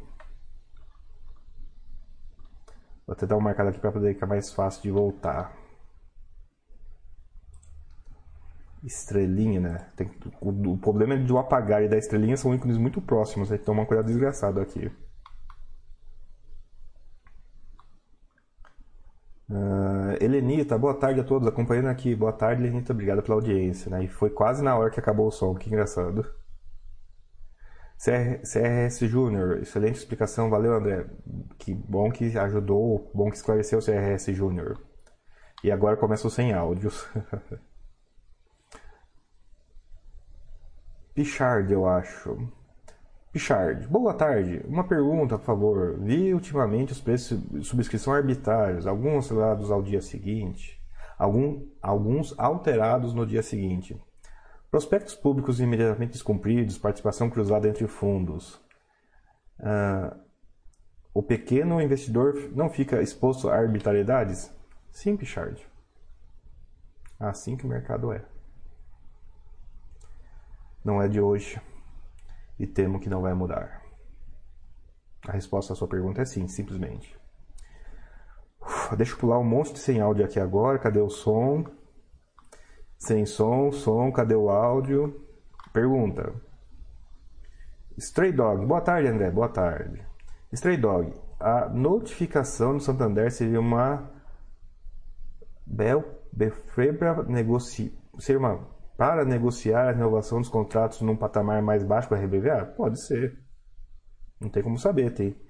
Vou 3.07 3.15
até 3.15 3.27
dar 3.27 3.37
uma 3.37 3.45
marcada 3.45 3.71
aqui 3.71 3.79
para 3.79 3.93
poder 3.93 4.15
ficar 4.15 4.27
mais 4.27 4.53
fácil 4.53 4.83
de 4.83 4.91
voltar. 4.91 5.57
Estrelinha, 8.83 9.61
né? 9.61 9.91
Tem, 9.97 10.11
o, 10.41 10.73
o, 10.73 10.79
problema 10.79 11.15
é 11.15 11.19
de 11.19 11.33
o 11.33 11.39
apagar 11.39 11.83
e 11.83 11.89
da 11.89 11.97
estrelinha 11.97 12.37
são 12.37 12.55
ícones 12.55 12.77
muito 12.79 13.01
próximos, 13.01 13.49
tem 13.49 13.59
que 13.59 13.65
tomar 13.65 13.83
um 13.83 13.87
cuidado 13.87 14.07
desgraçado 14.07 14.61
aqui. 14.61 14.91
Uh, 19.49 20.79
boa 20.79 20.95
tarde 20.95 21.21
a 21.21 21.25
todos, 21.25 21.47
acompanhando 21.47 21.87
aqui. 21.89 22.15
Boa 22.15 22.33
tarde, 22.33 22.63
Helenita, 22.63 22.93
obrigado 22.93 23.23
pela 23.23 23.37
audiência. 23.37 23.91
Né? 23.91 24.05
E 24.05 24.09
foi 24.09 24.31
quase 24.31 24.63
na 24.63 24.77
hora 24.77 24.91
que 24.91 24.99
acabou 24.99 25.29
o 25.29 25.31
som, 25.31 25.55
que 25.55 25.69
engraçado. 25.69 26.29
CR, 27.99 28.43
CRS 28.43 28.99
Júnior, 29.09 29.59
excelente 29.59 29.99
explicação, 29.99 30.51
valeu 30.51 30.75
André. 30.75 31.07
Que 31.59 31.75
bom 31.75 32.11
que 32.11 32.37
ajudou, 32.39 33.11
bom 33.15 33.31
que 33.31 33.37
esclareceu 33.37 33.79
o 33.79 33.83
CRS 33.83 34.27
Júnior. 34.33 34.79
E 35.65 35.71
agora 35.73 35.97
começa 35.97 36.27
o 36.27 36.31
sem 36.31 36.53
áudios. 36.53 37.09
Pichard, 41.15 41.73
eu 41.73 41.87
acho. 41.89 42.37
Pichard, 43.33 43.89
boa 43.89 44.13
tarde. 44.13 44.63
Uma 44.69 44.85
pergunta, 44.85 45.39
por 45.39 45.45
favor. 45.47 45.99
Vi 45.99 46.35
ultimamente 46.35 46.93
os 46.93 47.01
preços 47.01 47.41
de 47.51 47.65
subscrição 47.65 48.13
arbitrários, 48.13 48.87
alguns 48.87 49.25
acelerados 49.25 49.71
ao 49.71 49.83
dia 49.83 50.03
seguinte, 50.03 50.79
algum, 51.19 51.67
alguns 51.81 52.39
alterados 52.39 53.15
no 53.15 53.27
dia 53.27 53.43
seguinte. 53.43 53.99
Prospectos 54.77 55.15
públicos 55.15 55.59
imediatamente 55.59 56.13
descumpridos, 56.13 56.77
participação 56.77 57.31
cruzada 57.31 57.67
entre 57.67 57.87
fundos. 57.87 58.57
Uh, 59.59 60.15
o 61.15 61.23
pequeno 61.23 61.81
investidor 61.81 62.51
não 62.55 62.69
fica 62.69 63.01
exposto 63.01 63.49
a 63.49 63.57
arbitrariedades? 63.57 64.55
Sim, 64.91 65.17
Pichard. 65.17 65.67
Assim 67.19 67.57
que 67.57 67.65
o 67.65 67.69
mercado 67.71 68.13
é. 68.13 68.23
Não 70.85 71.01
é 71.01 71.09
de 71.09 71.23
hoje 71.23 71.59
e 72.59 72.67
temo 72.67 73.01
que 73.01 73.09
não 73.09 73.23
vai 73.23 73.33
mudar. 73.33 73.81
A 75.27 75.33
resposta 75.33 75.73
à 75.73 75.77
sua 75.77 75.89
pergunta 75.89 76.21
é 76.21 76.27
sim, 76.27 76.47
simplesmente. 76.49 77.19
Uf, 78.61 78.95
deixa 78.95 79.15
eu 79.15 79.19
pular 79.19 79.39
um 79.39 79.43
monte 79.43 79.73
de 79.73 79.79
sem 79.79 80.03
áudio 80.03 80.23
aqui 80.23 80.39
agora. 80.39 80.79
Cadê 80.79 81.01
o 81.01 81.09
som? 81.09 81.65
Sem 83.07 83.25
som, 83.25 83.71
som, 83.71 84.11
cadê 84.11 84.35
o 84.35 84.51
áudio? 84.51 85.25
Pergunta. 85.73 86.35
Stray 87.97 88.33
Dog, 88.33 88.67
boa 88.67 88.81
tarde 88.81 89.07
André, 89.07 89.31
boa 89.31 89.49
tarde. 89.49 90.05
Stray 90.53 90.77
Dog, 90.77 91.15
a 91.39 91.69
notificação 91.69 92.77
do 92.77 92.83
Santander 92.83 93.31
seria 93.31 93.61
uma 93.61 94.11
Bel 95.65 96.03
para 96.99 97.23
negociar, 97.23 97.93
ser 98.19 98.39
uma 98.39 98.67
para 98.97 99.25
negociar 99.25 99.91
a 99.91 99.93
renovação 99.93 100.41
dos 100.41 100.49
contratos 100.49 101.01
num 101.01 101.17
patamar 101.17 101.63
mais 101.63 101.85
baixo 101.85 102.09
para 102.09 102.19
a 102.19 102.25
RBVA? 102.25 102.75
Pode 102.77 103.01
ser. 103.07 103.39
Não 104.41 104.51
tem 104.51 104.65
como 104.65 104.81
saber, 104.81 105.15
tem. 105.15 105.41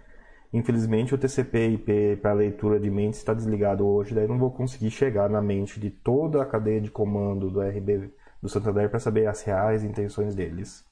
Infelizmente 0.57 1.14
o 1.14 1.18
TCP 1.18 1.68
IP 1.74 2.16
para 2.22 2.32
leitura 2.32 2.80
de 2.80 2.90
mentes 2.90 3.18
está 3.18 3.34
desligado 3.34 3.86
hoje, 3.86 4.14
daí 4.14 4.26
não 4.26 4.38
vou 4.38 4.50
conseguir 4.50 4.90
chegar 4.90 5.28
na 5.28 5.42
mente 5.42 5.78
de 5.78 5.90
toda 5.90 6.40
a 6.40 6.46
cadeia 6.46 6.80
de 6.80 6.90
comando 6.90 7.50
do 7.50 7.61
RB 7.61 8.11
do 8.40 8.48
Santander 8.48 8.88
para 8.88 8.98
saber 8.98 9.26
as 9.26 9.42
reais 9.42 9.84
intenções 9.84 10.34
deles. 10.34 10.82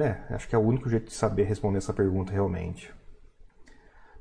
É, 0.00 0.34
acho 0.34 0.48
que 0.48 0.54
é 0.54 0.58
o 0.58 0.62
único 0.62 0.88
jeito 0.88 1.08
de 1.08 1.14
saber 1.14 1.44
responder 1.44 1.76
essa 1.76 1.92
pergunta 1.92 2.32
realmente. 2.32 2.94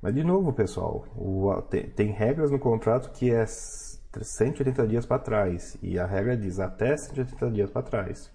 Mas 0.02 0.14
de 0.14 0.22
novo, 0.22 0.52
pessoal, 0.52 1.06
o, 1.16 1.62
tem, 1.62 1.90
tem, 1.92 2.12
regras 2.12 2.52
no 2.52 2.60
contrato 2.60 3.10
que 3.14 3.32
é 3.32 3.46
180 3.46 4.86
dias 4.86 5.06
para 5.06 5.20
trás 5.20 5.78
e 5.82 5.98
a 5.98 6.06
regra 6.06 6.36
diz 6.36 6.60
até 6.60 6.98
180 6.98 7.52
dias 7.52 7.70
para 7.70 7.84
trás. 7.84 8.35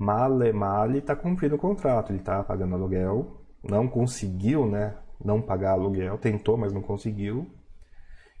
Male 0.00 0.50
Male 0.50 0.98
está 1.00 1.14
cumprindo 1.14 1.56
o 1.56 1.58
contrato, 1.58 2.10
ele 2.10 2.20
está 2.20 2.42
pagando 2.42 2.74
aluguel, 2.74 3.44
não 3.62 3.86
conseguiu, 3.86 4.64
né? 4.64 4.96
Não 5.22 5.42
pagar 5.42 5.72
aluguel, 5.72 6.16
tentou, 6.16 6.56
mas 6.56 6.72
não 6.72 6.80
conseguiu. 6.80 7.46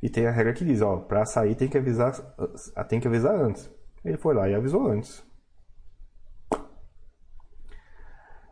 E 0.02 0.08
tem 0.08 0.26
a 0.26 0.30
regra 0.30 0.54
que 0.54 0.64
diz, 0.64 0.80
ó, 0.80 0.96
para 0.96 1.26
sair 1.26 1.54
tem 1.54 1.68
que 1.68 1.76
avisar, 1.76 2.14
tem 2.88 2.98
que 2.98 3.06
avisar 3.06 3.34
antes. 3.34 3.70
Ele 4.02 4.16
foi 4.16 4.34
lá 4.34 4.48
e 4.48 4.54
avisou 4.54 4.86
antes. 4.86 5.22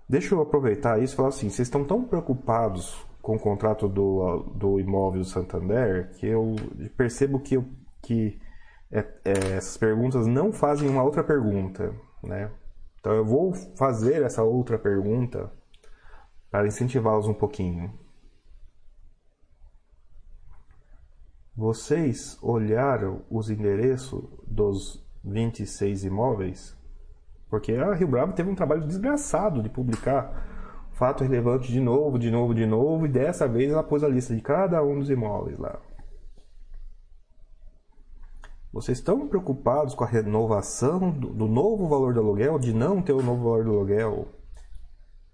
Deixa 0.07 0.35
eu 0.35 0.43
aproveitar 0.43 1.03
isso 1.03 1.15
e 1.15 1.17
falar 1.17 1.31
assim: 1.31 1.49
vocês 1.49 1.67
estão 1.67 1.85
tão 1.85 2.05
preocupados 2.05 2.95
com 3.23 3.37
o 3.37 3.41
contrato 3.41 3.89
do, 3.89 4.43
do 4.55 4.79
imóvel 4.79 5.23
do 5.23 5.27
Santander 5.27 6.11
que 6.11 6.27
eu 6.27 6.57
percebo 6.95 7.41
que, 7.41 7.55
eu, 7.55 7.65
que 8.03 8.39
é, 8.93 8.99
é, 9.25 9.33
essas 9.57 9.79
perguntas 9.79 10.27
não 10.27 10.53
fazem 10.53 10.91
uma 10.91 11.03
outra 11.03 11.25
pergunta, 11.25 11.95
né? 12.23 12.51
Então 13.09 13.17
eu 13.17 13.25
vou 13.25 13.55
fazer 13.75 14.21
essa 14.21 14.43
outra 14.43 14.79
pergunta 14.79 15.51
para 16.51 16.67
incentivá-los 16.67 17.27
um 17.27 17.33
pouquinho. 17.33 17.91
Vocês 21.57 22.39
olharam 22.43 23.23
os 23.31 23.49
endereços 23.49 24.23
dos 24.47 25.03
26 25.25 26.05
imóveis? 26.05 26.77
Porque 27.49 27.73
a 27.73 27.95
Rio 27.95 28.09
Bravo 28.09 28.35
teve 28.35 28.51
um 28.51 28.55
trabalho 28.55 28.87
desgraçado 28.87 29.63
de 29.63 29.71
publicar 29.71 30.91
fato 30.93 31.25
relevante 31.25 31.73
de 31.73 31.81
novo, 31.81 32.19
de 32.19 32.31
novo, 32.31 32.55
de 32.55 32.67
novo, 32.67 33.07
e 33.07 33.09
dessa 33.09 33.49
vez 33.49 33.73
ela 33.73 33.83
pôs 33.83 34.05
a 34.05 34.09
lista 34.09 34.37
de 34.37 34.43
cada 34.43 34.83
um 34.83 34.99
dos 34.99 35.09
imóveis 35.09 35.59
lá. 35.59 35.81
Vocês 38.79 38.99
estão 38.99 39.27
preocupados 39.27 39.93
com 39.93 40.05
a 40.05 40.07
renovação 40.07 41.11
do, 41.11 41.31
do 41.31 41.49
novo 41.49 41.89
valor 41.89 42.15
do 42.15 42.21
aluguel, 42.21 42.61
de 42.61 42.73
não 42.73 43.03
ter 43.03 43.13
o 43.13 43.21
novo 43.21 43.43
valor 43.43 43.65
do 43.65 43.73
aluguel 43.73 44.29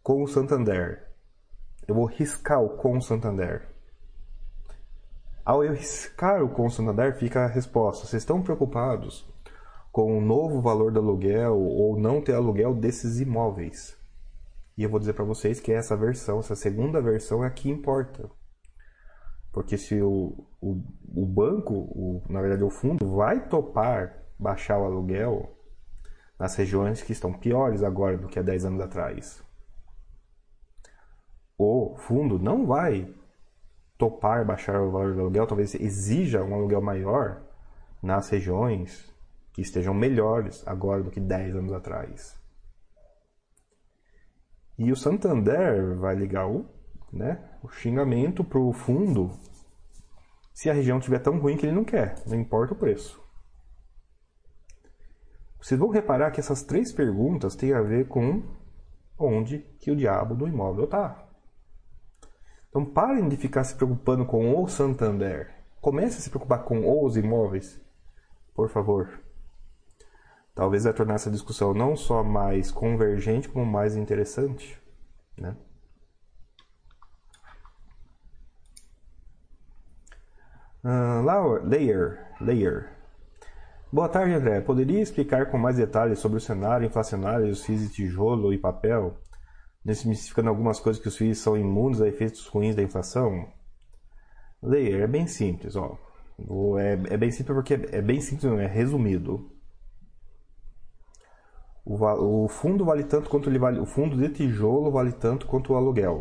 com 0.03 0.22
o 0.22 0.26
Santander? 0.26 1.07
Eu 1.86 1.95
vou 1.95 2.07
riscar 2.07 2.62
o 2.62 2.70
com 2.70 2.97
o 2.97 3.03
Santander. 3.03 3.68
Ao 5.45 5.62
eu 5.62 5.74
riscar 5.74 6.42
o 6.42 6.49
com 6.49 6.64
o 6.64 6.70
Santander, 6.70 7.18
fica 7.18 7.45
a 7.45 7.47
resposta. 7.47 8.07
Vocês 8.07 8.22
estão 8.22 8.40
preocupados 8.40 9.30
com 9.92 10.16
o 10.16 10.22
novo 10.22 10.62
valor 10.62 10.90
do 10.90 11.01
aluguel 11.01 11.61
ou 11.61 11.99
não 12.01 12.22
ter 12.22 12.32
aluguel 12.32 12.72
desses 12.72 13.20
imóveis. 13.20 13.95
E 14.74 14.84
eu 14.84 14.88
vou 14.88 14.99
dizer 14.99 15.12
para 15.12 15.22
vocês 15.22 15.61
que 15.61 15.70
essa 15.70 15.95
versão, 15.95 16.38
essa 16.38 16.57
segunda 16.57 16.99
versão 16.99 17.45
é 17.45 17.49
a 17.49 17.51
que 17.51 17.68
importa. 17.68 18.30
Porque 19.55 19.78
se 19.78 20.02
o, 20.02 20.34
o, 20.61 20.82
o 21.14 21.24
banco, 21.24 21.72
o, 21.72 22.22
na 22.28 22.40
verdade 22.42 22.64
o 22.64 22.70
fundo, 22.70 23.09
vai 23.14 23.48
topar 23.48 24.18
baixar 24.36 24.80
o 24.80 24.84
aluguel 24.84 25.57
nas 26.36 26.57
regiões 26.57 27.00
que 27.02 27.12
estão 27.12 27.32
piores 27.32 27.84
agora 27.84 28.18
do 28.18 28.26
que 28.26 28.36
há 28.36 28.42
10 28.42 28.64
anos 28.64 28.80
atrás. 28.80 29.40
O 31.57 31.94
fundo 31.98 32.36
não 32.36 32.66
vai 32.66 33.09
topar 33.96 34.44
baixar 34.44 34.80
o 34.80 34.90
valor 34.90 35.14
do 35.14 35.20
aluguel, 35.20 35.46
talvez 35.46 35.72
exija 35.76 36.42
um 36.42 36.52
aluguel 36.52 36.82
maior 36.82 37.40
nas 38.02 38.28
regiões 38.28 39.09
que 39.52 39.62
estejam 39.62 39.94
melhores 39.94 40.66
agora 40.66 41.00
do 41.00 41.12
que 41.12 41.20
10 41.20 41.55
anos 41.55 41.72
atrás. 41.72 42.36
E 44.76 44.90
o 44.90 44.96
Santander 44.96 45.96
vai 45.96 46.16
ligar 46.16 46.48
o, 46.48 46.66
né, 47.14 47.38
o 47.62 47.68
xingamento 47.68 48.42
para 48.42 48.58
o 48.58 48.72
fundo 48.72 49.30
se 50.52 50.68
a 50.68 50.72
região 50.72 50.98
estiver 50.98 51.18
tão 51.18 51.38
ruim 51.38 51.56
que 51.56 51.66
ele 51.66 51.74
não 51.74 51.84
quer, 51.84 52.22
não 52.26 52.38
importa 52.38 52.74
o 52.74 52.76
preço. 52.76 53.22
Vocês 55.60 55.80
vão 55.80 55.88
reparar 55.88 56.30
que 56.30 56.40
essas 56.40 56.62
três 56.62 56.92
perguntas 56.92 57.56
têm 57.56 57.72
a 57.72 57.80
ver 57.80 58.06
com 58.06 58.42
onde 59.18 59.60
que 59.80 59.90
o 59.90 59.96
diabo 59.96 60.34
do 60.34 60.46
imóvel 60.46 60.84
está. 60.84 61.26
Então 62.68 62.84
parem 62.84 63.28
de 63.28 63.36
ficar 63.36 63.64
se 63.64 63.74
preocupando 63.74 64.26
com 64.26 64.62
o 64.62 64.68
Santander. 64.68 65.54
Comece 65.80 66.18
a 66.18 66.20
se 66.20 66.30
preocupar 66.30 66.64
com 66.64 67.02
os 67.02 67.16
imóveis, 67.16 67.80
por 68.54 68.68
favor. 68.68 69.20
Talvez 70.54 70.84
vai 70.84 70.92
tornar 70.92 71.14
essa 71.14 71.30
discussão 71.30 71.74
não 71.74 71.96
só 71.96 72.22
mais 72.22 72.70
convergente, 72.70 73.48
como 73.48 73.64
mais 73.64 73.96
interessante. 73.96 74.80
Né? 75.36 75.56
Uh, 80.85 81.24
layer, 81.66 82.18
layer. 82.43 82.91
Boa 83.91 84.07
tarde, 84.07 84.35
André. 84.35 84.61
Poderia 84.61 85.01
explicar 85.01 85.51
com 85.51 85.57
mais 85.57 85.76
detalhes 85.78 86.18
sobre 86.18 86.37
o 86.37 86.41
cenário 86.41 86.87
inflacionário 86.87 87.47
dos 87.47 87.64
FIIs 87.64 87.89
de 87.89 87.89
tijolo 87.89 88.53
e 88.53 88.59
papel, 88.59 89.16
desmistificando 89.82 90.51
algumas 90.51 90.78
coisas 90.78 91.01
que 91.01 91.09
os 91.09 91.16
FIIs 91.16 91.39
são 91.39 91.57
imunes 91.57 92.03
a 92.03 92.07
efeitos 92.07 92.47
ruins 92.49 92.76
da 92.76 92.82
inflação? 92.82 93.49
Layer, 94.62 95.01
é 95.01 95.07
bem 95.07 95.26
simples, 95.26 95.74
ó. 95.74 95.97
É, 96.78 97.14
é 97.14 97.16
bem 97.16 97.30
simples 97.30 97.57
porque 97.57 97.74
é, 97.74 97.99
é 97.99 98.03
bem 98.03 98.20
simples, 98.20 98.53
é 98.53 98.66
resumido. 98.66 99.51
O, 101.82 102.45
o 102.45 102.49
fundo 102.49 102.85
vale 102.85 103.05
tanto 103.05 103.30
quanto 103.30 103.49
ele 103.49 103.59
vale. 103.59 103.80
O 103.80 103.87
fundo 103.87 104.18
de 104.18 104.28
tijolo 104.28 104.91
vale 104.91 105.12
tanto 105.12 105.47
quanto 105.47 105.72
o 105.72 105.76
aluguel. 105.76 106.20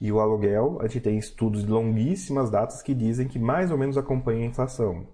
E 0.00 0.12
o 0.12 0.20
aluguel, 0.20 0.78
a 0.80 0.86
gente 0.86 1.00
tem 1.00 1.18
estudos 1.18 1.64
de 1.64 1.70
longuíssimas 1.70 2.50
datas 2.50 2.82
que 2.82 2.94
dizem 2.94 3.26
que 3.26 3.38
mais 3.38 3.70
ou 3.70 3.78
menos 3.78 3.96
acompanha 3.96 4.44
a 4.44 4.48
inflação. 4.48 5.06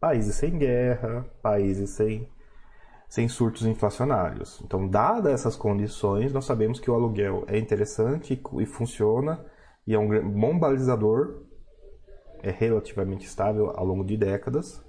Países 0.00 0.34
sem 0.34 0.58
guerra, 0.58 1.24
países 1.42 1.90
sem, 1.90 2.28
sem 3.08 3.28
surtos 3.28 3.66
inflacionários. 3.66 4.60
Então, 4.64 4.88
dadas 4.88 5.32
essas 5.32 5.56
condições, 5.56 6.32
nós 6.32 6.44
sabemos 6.44 6.80
que 6.80 6.90
o 6.90 6.94
aluguel 6.94 7.44
é 7.46 7.58
interessante 7.58 8.34
e, 8.34 8.62
e 8.62 8.66
funciona 8.66 9.44
e 9.86 9.94
é 9.94 9.98
um 9.98 10.30
bom 10.30 10.58
balizador, 10.58 11.42
é 12.42 12.50
relativamente 12.50 13.26
estável 13.26 13.70
ao 13.76 13.84
longo 13.84 14.04
de 14.04 14.16
décadas 14.16 14.82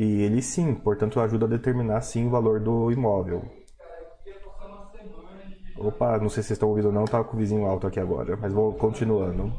e 0.00 0.22
ele 0.22 0.40
sim, 0.40 0.74
portanto, 0.74 1.20
ajuda 1.20 1.44
a 1.44 1.48
determinar 1.48 2.00
sim 2.00 2.26
o 2.26 2.30
valor 2.30 2.58
do 2.58 2.90
imóvel. 2.90 3.44
Opa, 5.76 6.18
não 6.18 6.28
sei 6.28 6.42
se 6.42 6.48
vocês 6.48 6.56
estão 6.56 6.68
ouvindo 6.68 6.86
ou 6.86 6.92
não, 6.92 7.04
tá 7.04 7.22
com 7.24 7.36
o 7.36 7.38
vizinho 7.38 7.66
alto 7.66 7.86
aqui 7.86 7.98
agora, 7.98 8.36
mas 8.36 8.52
vou 8.52 8.72
continuando. 8.74 9.52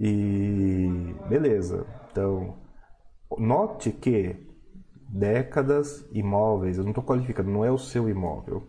E 0.00 1.14
beleza. 1.28 1.86
Então, 2.10 2.56
note 3.38 3.92
que 3.92 4.48
décadas 5.08 6.08
imóveis, 6.12 6.78
eu 6.78 6.84
não 6.84 6.90
estou 6.90 7.04
qualificando, 7.04 7.50
não 7.50 7.64
é 7.64 7.70
o 7.70 7.78
seu 7.78 8.08
imóvel. 8.08 8.66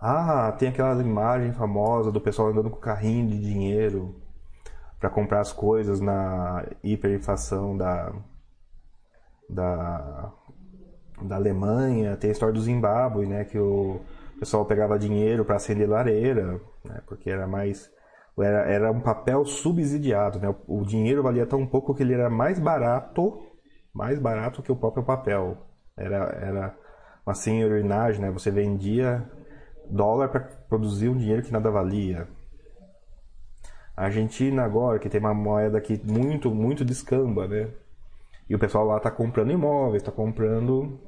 Ah, 0.00 0.52
tem 0.52 0.68
aquela 0.68 1.00
imagem 1.02 1.52
famosa 1.52 2.10
do 2.12 2.20
pessoal 2.20 2.48
andando 2.48 2.70
com 2.70 2.78
carrinho 2.78 3.28
de 3.28 3.40
dinheiro 3.40 4.20
para 4.98 5.10
comprar 5.10 5.40
as 5.40 5.52
coisas 5.52 6.00
na 6.00 6.66
hiperinflação 6.82 7.76
da, 7.76 8.12
da, 9.48 10.32
da 11.22 11.36
Alemanha. 11.36 12.16
Tem 12.16 12.30
a 12.30 12.32
história 12.32 12.54
do 12.54 12.60
Zimbábue, 12.60 13.26
né, 13.26 13.44
que 13.44 13.58
o 13.58 14.00
pessoal 14.38 14.64
pegava 14.64 14.98
dinheiro 14.98 15.44
para 15.44 15.56
acender 15.56 15.88
lareira, 15.88 16.60
né, 16.84 17.00
porque 17.06 17.30
era 17.30 17.46
mais 17.46 17.90
era, 18.42 18.70
era 18.70 18.92
um 18.92 19.00
papel 19.00 19.44
subsidiado, 19.44 20.38
né? 20.38 20.48
O, 20.66 20.80
o 20.80 20.86
dinheiro 20.86 21.22
valia 21.22 21.46
tão 21.46 21.66
pouco 21.66 21.94
que 21.94 22.02
ele 22.02 22.14
era 22.14 22.30
mais 22.30 22.58
barato, 22.58 23.42
mais 23.92 24.18
barato 24.18 24.62
que 24.62 24.70
o 24.70 24.76
próprio 24.76 25.02
papel. 25.02 25.56
Era, 25.96 26.16
era 26.40 26.76
uma 27.26 27.34
senhorinagem, 27.34 28.20
né? 28.20 28.30
Você 28.30 28.50
vendia 28.50 29.28
dólar 29.90 30.28
para 30.28 30.40
produzir 30.68 31.08
um 31.08 31.16
dinheiro 31.16 31.42
que 31.42 31.52
nada 31.52 31.70
valia. 31.70 32.28
A 33.96 34.04
Argentina 34.04 34.62
agora, 34.62 34.98
que 34.98 35.08
tem 35.08 35.20
uma 35.20 35.34
moeda 35.34 35.80
que 35.80 36.00
muito, 36.04 36.54
muito 36.54 36.84
descamba, 36.84 37.48
né? 37.48 37.68
E 38.48 38.54
o 38.54 38.58
pessoal 38.58 38.86
lá 38.86 38.98
está 38.98 39.10
comprando 39.10 39.50
imóveis, 39.50 40.02
está 40.02 40.12
comprando. 40.12 41.00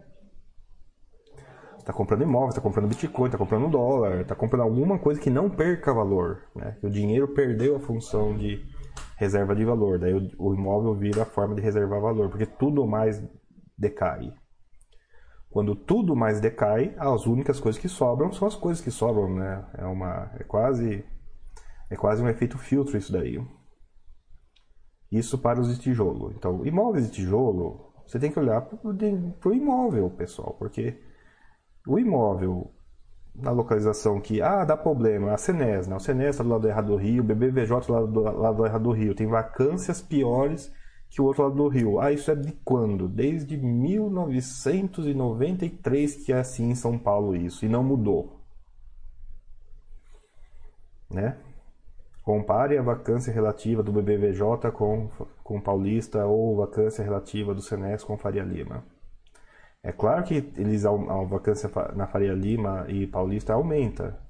Está 1.80 1.94
comprando 1.94 2.22
imóveis, 2.22 2.50
está 2.50 2.60
comprando 2.60 2.88
Bitcoin, 2.88 3.26
está 3.26 3.38
comprando 3.38 3.70
dólar, 3.70 4.20
está 4.20 4.34
comprando 4.34 4.62
alguma 4.62 4.98
coisa 4.98 5.20
que 5.20 5.30
não 5.30 5.48
perca 5.48 5.94
valor. 5.94 6.42
Né? 6.54 6.76
O 6.82 6.90
dinheiro 6.90 7.28
perdeu 7.28 7.76
a 7.76 7.80
função 7.80 8.36
de 8.36 8.62
reserva 9.16 9.56
de 9.56 9.64
valor. 9.64 9.98
Daí 9.98 10.12
o, 10.12 10.30
o 10.38 10.54
imóvel 10.54 10.94
vira 10.94 11.22
a 11.22 11.26
forma 11.26 11.54
de 11.54 11.62
reservar 11.62 12.00
valor, 12.00 12.28
porque 12.28 12.46
tudo 12.46 12.86
mais 12.86 13.22
decai. 13.76 14.32
Quando 15.48 15.74
tudo 15.74 16.14
mais 16.14 16.38
decai, 16.38 16.94
as 16.98 17.26
únicas 17.26 17.58
coisas 17.58 17.80
que 17.80 17.88
sobram 17.88 18.30
são 18.30 18.46
as 18.46 18.54
coisas 18.54 18.82
que 18.82 18.90
sobram, 18.90 19.34
né? 19.34 19.66
É 19.78 19.84
uma 19.84 20.30
é 20.38 20.44
quase 20.44 21.04
é 21.88 21.96
quase 21.96 22.22
um 22.22 22.28
efeito 22.28 22.58
filtro 22.58 22.96
isso 22.96 23.10
daí. 23.10 23.42
Isso 25.10 25.38
para 25.38 25.60
os 25.60 25.74
de 25.74 25.80
tijolo. 25.80 26.32
Então, 26.36 26.64
imóveis 26.64 27.06
de 27.06 27.12
tijolo, 27.12 27.92
você 28.06 28.18
tem 28.18 28.30
que 28.30 28.38
olhar 28.38 28.60
para 28.60 29.48
o 29.48 29.54
imóvel, 29.54 30.10
pessoal, 30.10 30.54
porque 30.58 31.00
o 31.86 31.98
imóvel 31.98 32.70
na 33.34 33.50
localização 33.50 34.20
que, 34.20 34.40
ah, 34.42 34.64
dá 34.64 34.76
problema, 34.76 35.32
a 35.32 35.38
Senes, 35.38 35.86
né? 35.86 35.96
O 35.96 36.00
Senes 36.00 36.30
está 36.30 36.44
do 36.44 36.50
lado 36.50 36.68
errado 36.68 36.88
do 36.88 36.96
rio, 36.96 37.22
o 37.22 37.26
BBVJ 37.26 37.86
do 37.86 37.92
lado, 37.92 38.08
do 38.08 38.20
lado 38.20 38.66
errado 38.66 38.82
do 38.82 38.92
rio, 38.92 39.14
tem 39.14 39.26
vacâncias 39.26 40.02
piores 40.02 40.70
que 41.08 41.20
o 41.20 41.24
outro 41.24 41.44
lado 41.44 41.54
do 41.56 41.68
rio. 41.68 42.00
Ah, 42.00 42.12
isso 42.12 42.30
é 42.30 42.34
de 42.34 42.52
quando? 42.64 43.08
Desde 43.08 43.56
1993 43.56 46.24
que 46.24 46.32
é 46.32 46.38
assim 46.38 46.70
em 46.70 46.74
São 46.74 46.98
Paulo 46.98 47.34
isso, 47.34 47.64
e 47.64 47.68
não 47.68 47.82
mudou. 47.82 48.38
Né? 51.10 51.36
Compare 52.22 52.76
a 52.78 52.82
vacância 52.82 53.32
relativa 53.32 53.82
do 53.82 53.90
BBVJ 53.90 54.70
com, 54.72 55.08
com 55.42 55.60
Paulista 55.60 56.24
ou 56.26 56.56
vacância 56.56 57.02
relativa 57.02 57.54
do 57.54 57.62
Senes 57.62 58.04
com 58.04 58.16
Faria 58.16 58.44
Lima. 58.44 58.84
É 59.82 59.92
claro 59.92 60.22
que 60.24 60.52
eles 60.56 60.84
a 60.84 60.92
vacância 61.24 61.70
na 61.94 62.06
Faria 62.06 62.34
Lima 62.34 62.84
e 62.88 63.06
Paulista 63.06 63.54
aumenta. 63.54 64.20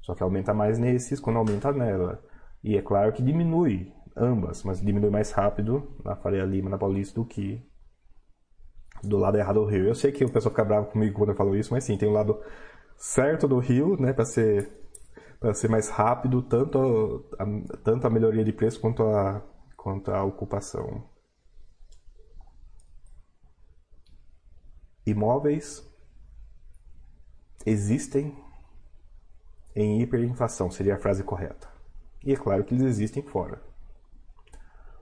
Só 0.00 0.14
que 0.14 0.22
aumenta 0.22 0.54
mais 0.54 0.78
nesses 0.78 1.20
quando 1.20 1.36
aumenta 1.36 1.72
nela. 1.72 2.22
E 2.62 2.76
é 2.76 2.82
claro 2.82 3.12
que 3.12 3.22
diminui 3.22 3.92
ambas, 4.16 4.62
mas 4.64 4.80
diminui 4.80 5.10
mais 5.10 5.30
rápido 5.32 5.96
na 6.04 6.16
Faria 6.16 6.44
Lima, 6.44 6.70
na 6.70 6.78
Paulista, 6.78 7.20
do 7.20 7.26
que 7.26 7.62
do 9.02 9.18
lado 9.18 9.36
errado 9.36 9.60
do 9.60 9.66
rio. 9.66 9.86
Eu 9.86 9.94
sei 9.94 10.10
que 10.12 10.24
o 10.24 10.30
pessoal 10.30 10.50
fica 10.50 10.64
bravo 10.64 10.90
comigo 10.90 11.16
quando 11.16 11.30
eu 11.30 11.36
falo 11.36 11.54
isso, 11.54 11.72
mas 11.72 11.84
sim, 11.84 11.98
tem 11.98 12.08
o 12.08 12.12
lado 12.12 12.40
certo 12.96 13.46
do 13.46 13.58
rio, 13.58 14.00
né, 14.00 14.12
para 14.12 14.24
ser 14.24 14.70
para 15.38 15.52
ser 15.52 15.68
mais 15.68 15.90
rápido, 15.90 16.40
tanto 16.42 17.28
a, 17.38 17.44
tanto 17.84 18.06
a 18.06 18.10
melhoria 18.10 18.44
de 18.44 18.52
preço 18.52 18.80
quanto 18.80 19.02
a 19.02 19.42
quanto 19.76 20.10
a 20.10 20.24
ocupação. 20.24 21.04
Imóveis 25.06 25.86
existem 27.64 28.36
em 29.74 30.00
hiperinflação, 30.00 30.70
seria 30.70 30.94
a 30.94 30.98
frase 30.98 31.22
correta. 31.22 31.68
E 32.24 32.32
é 32.32 32.36
claro 32.36 32.64
que 32.64 32.74
eles 32.74 32.84
existem 32.84 33.22
fora. 33.22 33.62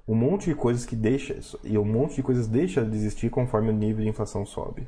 Um 0.07 0.15
monte 0.15 0.51
de 0.51 0.55
coisas 0.55 0.85
que 0.85 0.95
deixa 0.95 1.41
e 1.63 1.79
um 1.79 1.85
monte 1.85 2.17
de 2.17 2.23
coisas 2.23 2.47
deixa 2.47 2.85
de 2.85 2.95
existir 2.95 3.31
conforme 3.31 3.71
o 3.71 3.73
nível 3.73 4.03
de 4.03 4.11
inflação 4.11 4.45
sobe. 4.45 4.87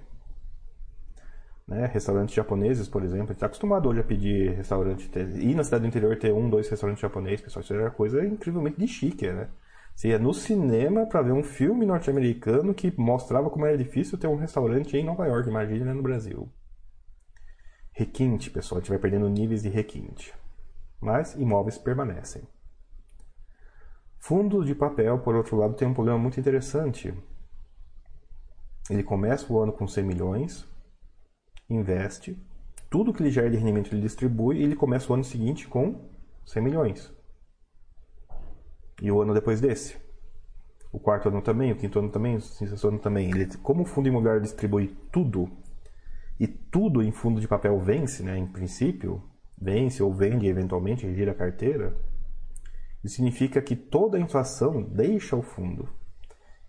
Né? 1.67 1.87
Restaurantes 1.87 2.35
japoneses, 2.35 2.87
por 2.87 3.03
exemplo, 3.03 3.25
a 3.25 3.29
gente 3.29 3.37
está 3.37 3.47
acostumado 3.47 3.89
hoje 3.89 4.01
a 4.01 4.05
pedir 4.05 4.53
restaurante, 4.53 5.11
ir 5.19 5.55
na 5.55 5.65
cidade 5.65 5.83
do 5.83 5.89
interior 5.89 6.17
ter 6.19 6.33
um, 6.33 6.51
dois 6.51 6.69
restaurantes 6.69 7.01
japoneses, 7.01 7.41
pessoal, 7.41 7.63
isso 7.63 7.73
era 7.73 7.91
coisa 7.91 8.25
incrivelmente 8.25 8.79
de 8.79 8.87
chique, 8.87 9.27
né? 9.27 9.49
Você 9.97 10.09
ia 10.09 10.19
no 10.19 10.35
cinema 10.35 11.07
para 11.07 11.23
ver 11.23 11.33
um 11.33 11.43
filme 11.43 11.87
norte-americano 11.87 12.75
que 12.75 12.93
mostrava 13.01 13.49
como 13.49 13.65
era 13.65 13.79
difícil 13.79 14.19
ter 14.19 14.27
um 14.27 14.37
restaurante 14.37 14.95
em 14.95 15.03
Nova 15.03 15.27
York, 15.27 15.49
imagina 15.49 15.87
né, 15.87 15.95
no 15.95 16.03
Brasil. 16.03 16.53
Requinte, 17.93 18.51
pessoal, 18.51 18.77
a 18.77 18.81
gente 18.83 18.91
vai 18.91 18.99
perdendo 18.99 19.27
níveis 19.27 19.63
de 19.63 19.71
requinte. 19.71 20.35
Mas 21.01 21.35
imóveis 21.35 21.79
permanecem. 21.79 22.43
Fundos 24.19 24.67
de 24.67 24.75
papel, 24.75 25.19
por 25.21 25.35
outro 25.35 25.57
lado, 25.57 25.75
tem 25.75 25.89
um 25.89 25.95
problema 25.95 26.19
muito 26.19 26.39
interessante. 26.39 27.15
Ele 28.91 29.03
começa 29.03 29.51
o 29.51 29.59
ano 29.59 29.73
com 29.73 29.89
100 29.89 30.05
milhões, 30.05 30.69
investe, 31.71 32.37
tudo 32.91 33.15
que 33.15 33.23
ele 33.23 33.31
gera 33.31 33.49
de 33.49 33.57
rendimento 33.57 33.95
ele 33.95 34.03
distribui 34.03 34.59
e 34.59 34.63
ele 34.63 34.77
começa 34.77 35.11
o 35.11 35.15
ano 35.15 35.25
seguinte 35.25 35.67
com 35.67 36.07
100 36.45 36.63
milhões. 36.63 37.16
E 39.01 39.11
o 39.11 39.21
ano 39.21 39.35
depois 39.35 39.61
desse. 39.61 39.97
O 40.93 40.99
quarto 40.99 41.29
ano 41.29 41.43
também, 41.43 41.73
o 41.73 41.77
quinto 41.77 41.99
ano 41.99 42.09
também, 42.09 42.37
o 42.37 42.41
sexto 42.41 42.89
ano 42.89 42.99
também. 42.99 43.31
Ele, 43.31 43.47
como 43.63 43.83
o 43.83 43.87
fundo 43.87 44.09
imobiliário 44.09 44.43
distribui 44.43 44.97
tudo, 45.13 45.51
e 46.39 46.47
tudo 46.47 47.03
em 47.03 47.11
fundo 47.11 47.41
de 47.41 47.49
papel 47.49 47.79
vence, 47.81 48.23
né, 48.23 48.37
em 48.37 48.47
princípio, 48.47 49.23
vence 49.59 50.03
ou 50.03 50.13
vende 50.13 50.47
eventualmente, 50.47 51.13
gira 51.15 51.33
a 51.33 51.35
carteira, 51.35 51.97
isso 53.03 53.17
significa 53.17 53.63
que 53.63 53.77
toda 53.77 54.19
a 54.19 54.21
inflação 54.21 54.83
deixa 54.83 55.37
o 55.37 55.43
fundo. 55.43 55.89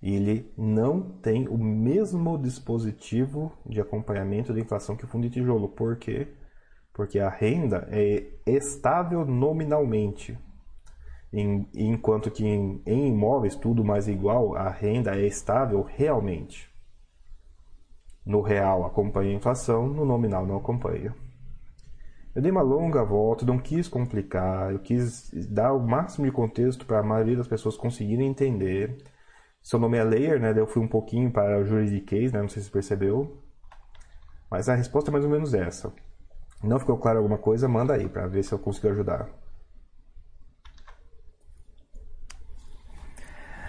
E 0.01 0.13
ele 0.15 0.53
não 0.55 1.01
tem 1.01 1.47
o 1.47 1.57
mesmo 1.57 2.37
dispositivo 2.37 3.51
de 3.65 3.81
acompanhamento 3.81 4.53
da 4.53 4.59
inflação 4.59 4.95
que 4.95 5.03
o 5.03 5.07
fundo 5.07 5.27
de 5.27 5.33
tijolo. 5.33 5.67
Por 5.67 5.97
quê? 5.97 6.27
Porque 6.93 7.19
a 7.19 7.29
renda 7.29 7.87
é 7.91 8.27
estável 8.45 9.25
nominalmente. 9.25 10.37
Em, 11.39 11.69
enquanto 11.75 12.31
que 12.31 12.43
em, 12.43 12.81
em 12.83 13.09
imóveis, 13.09 13.55
tudo 13.55 13.85
mais 13.85 14.07
igual, 14.07 14.55
a 14.55 14.69
renda 14.69 15.15
é 15.15 15.27
estável 15.27 15.83
realmente. 15.83 16.67
No 18.25 18.41
real 18.41 18.83
acompanha 18.83 19.29
a 19.29 19.35
inflação, 19.35 19.87
no 19.87 20.03
nominal 20.03 20.47
não 20.47 20.57
acompanha. 20.57 21.15
Eu 22.33 22.41
dei 22.41 22.49
uma 22.49 22.63
longa 22.63 23.03
volta, 23.03 23.45
não 23.45 23.59
quis 23.59 23.87
complicar, 23.87 24.71
eu 24.71 24.79
quis 24.79 25.29
dar 25.47 25.73
o 25.73 25.79
máximo 25.79 26.25
de 26.25 26.31
contexto 26.31 26.87
para 26.87 27.01
a 27.01 27.03
maioria 27.03 27.37
das 27.37 27.47
pessoas 27.47 27.77
conseguirem 27.77 28.27
entender. 28.27 28.97
Seu 29.61 29.77
nome 29.77 29.97
é 29.99 30.03
Layer, 30.03 30.39
né? 30.39 30.53
Eu 30.57 30.65
fui 30.65 30.81
um 30.81 30.87
pouquinho 30.87 31.31
para 31.31 31.59
o 31.59 31.65
juridiquês, 31.65 32.31
né? 32.31 32.41
Não 32.41 32.49
sei 32.49 32.63
se 32.63 32.71
percebeu. 32.71 33.43
Mas 34.49 34.69
a 34.69 34.73
resposta 34.73 35.11
é 35.11 35.13
mais 35.13 35.23
ou 35.23 35.29
menos 35.29 35.53
essa. 35.53 35.93
Não 36.63 36.79
ficou 36.79 36.97
claro 36.97 37.19
alguma 37.19 37.37
coisa? 37.37 37.67
Manda 37.67 37.93
aí 37.93 38.09
para 38.09 38.25
ver 38.25 38.43
se 38.43 38.53
eu 38.53 38.57
consigo 38.57 38.89
ajudar. 38.89 39.29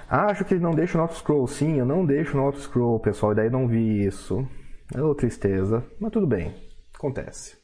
Acho 0.08 0.44
que 0.44 0.54
ele 0.54 0.62
não 0.62 0.70
deixa 0.70 0.96
o 0.96 1.02
auto 1.02 1.14
scroll. 1.14 1.46
Sim, 1.46 1.78
eu 1.78 1.84
não 1.84 2.04
deixo 2.04 2.36
no 2.36 2.42
auto 2.42 2.58
scroll, 2.58 2.98
pessoal. 2.98 3.32
E 3.32 3.36
daí 3.36 3.50
não 3.50 3.68
vi 3.68 4.06
isso. 4.06 4.46
É 4.94 5.02
uma 5.02 5.14
tristeza. 5.14 5.84
Mas 6.00 6.10
tudo 6.10 6.26
bem. 6.26 6.54
Acontece. 6.94 7.58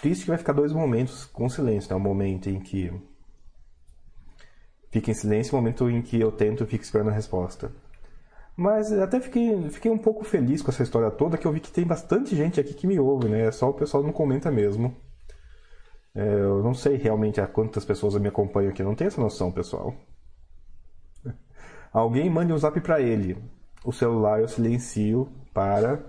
Triste 0.00 0.22
que 0.22 0.30
vai 0.30 0.38
ficar 0.38 0.52
dois 0.52 0.72
momentos 0.72 1.24
com 1.26 1.48
silêncio. 1.48 1.90
Né? 1.90 1.96
O 1.96 2.00
momento 2.00 2.48
em 2.48 2.60
que 2.60 2.92
fica 4.90 5.10
em 5.10 5.14
silêncio 5.14 5.50
e 5.50 5.54
o 5.54 5.60
momento 5.60 5.90
em 5.90 6.02
que 6.02 6.20
eu 6.20 6.30
tento 6.30 6.62
e 6.62 6.66
fico 6.66 6.84
esperando 6.84 7.10
a 7.10 7.14
resposta. 7.14 7.72
Mas 8.56 8.92
até 8.92 9.18
fiquei, 9.18 9.68
fiquei 9.70 9.90
um 9.90 9.98
pouco 9.98 10.24
feliz 10.24 10.62
com 10.62 10.70
essa 10.70 10.82
história 10.82 11.10
toda, 11.10 11.38
que 11.38 11.46
eu 11.46 11.52
vi 11.52 11.58
que 11.58 11.72
tem 11.72 11.86
bastante 11.86 12.36
gente 12.36 12.60
aqui 12.60 12.74
que 12.74 12.86
me 12.86 12.98
ouve, 12.98 13.28
né? 13.28 13.50
Só 13.50 13.70
o 13.70 13.74
pessoal 13.74 14.02
não 14.02 14.12
comenta 14.12 14.50
mesmo. 14.50 14.94
É, 16.14 16.22
eu 16.22 16.62
não 16.62 16.74
sei 16.74 16.96
realmente 16.96 17.40
a 17.40 17.46
quantas 17.46 17.84
pessoas 17.84 18.14
me 18.16 18.28
acompanham 18.28 18.70
aqui, 18.70 18.82
não 18.82 18.94
tenho 18.94 19.08
essa 19.08 19.20
noção, 19.20 19.50
pessoal. 19.50 19.94
Alguém 21.92 22.30
mande 22.30 22.52
um 22.52 22.58
zap 22.58 22.80
para 22.80 23.00
ele. 23.00 23.36
O 23.84 23.92
celular 23.92 24.40
eu 24.40 24.48
silencio 24.48 25.28
para. 25.52 26.02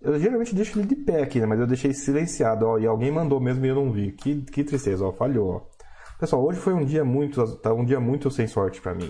Eu 0.00 0.18
geralmente 0.18 0.54
deixo 0.54 0.78
ele 0.78 0.88
de 0.88 0.96
pé 0.96 1.22
aqui, 1.22 1.40
né? 1.40 1.46
Mas 1.46 1.60
eu 1.60 1.66
deixei 1.66 1.92
silenciado, 1.92 2.66
ó. 2.66 2.78
E 2.78 2.86
alguém 2.86 3.10
mandou 3.10 3.40
mesmo 3.40 3.64
e 3.64 3.68
eu 3.68 3.74
não 3.74 3.92
vi. 3.92 4.12
Que, 4.12 4.42
que 4.42 4.64
tristeza, 4.64 5.04
ó. 5.04 5.12
Falhou, 5.12 5.56
ó. 5.56 5.78
Pessoal, 6.18 6.44
hoje 6.44 6.58
foi 6.58 6.74
um 6.74 6.84
dia 6.84 7.04
muito, 7.04 7.56
tá 7.58 7.72
um 7.72 7.84
dia 7.84 8.00
muito 8.00 8.28
sem 8.28 8.48
sorte 8.48 8.80
para 8.80 8.92
mim. 8.92 9.08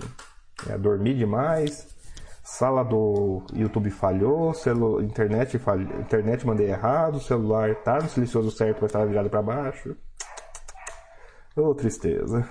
É, 0.68 0.76
dormi 0.76 1.14
demais, 1.14 1.88
sala 2.42 2.82
do 2.82 3.42
YouTube 3.55 3.90
falhou, 3.90 4.53
celu, 4.53 5.01
internet 5.01 5.59
falhou, 5.59 6.01
internet 6.01 6.46
mandei 6.46 6.68
errado, 6.68 7.18
celular 7.20 7.74
tá 7.76 7.99
no 7.99 8.09
silencioso 8.11 8.51
certo, 8.51 8.80
mas 8.82 8.90
estava 8.90 9.07
virado 9.07 9.30
para 9.30 9.40
baixo. 9.40 9.96
Ô, 11.57 11.68
oh, 11.68 11.74
tristeza. 11.74 12.46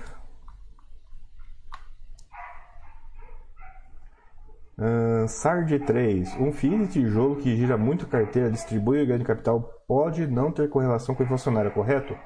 SARD 5.26 5.80
3. 5.80 6.36
Um 6.36 6.52
FII 6.52 6.86
de 6.86 6.86
tijolo 6.86 7.36
que 7.36 7.56
gira 7.56 7.76
muito 7.76 8.06
carteira, 8.06 8.50
distribui 8.50 9.02
o 9.02 9.06
ganho 9.06 9.18
de 9.18 9.24
capital 9.24 9.60
pode 9.88 10.24
não 10.28 10.52
ter 10.52 10.68
correlação 10.68 11.14
com 11.16 11.22
a 11.22 11.26
inflacionária, 11.26 11.70
correto? 11.70 12.16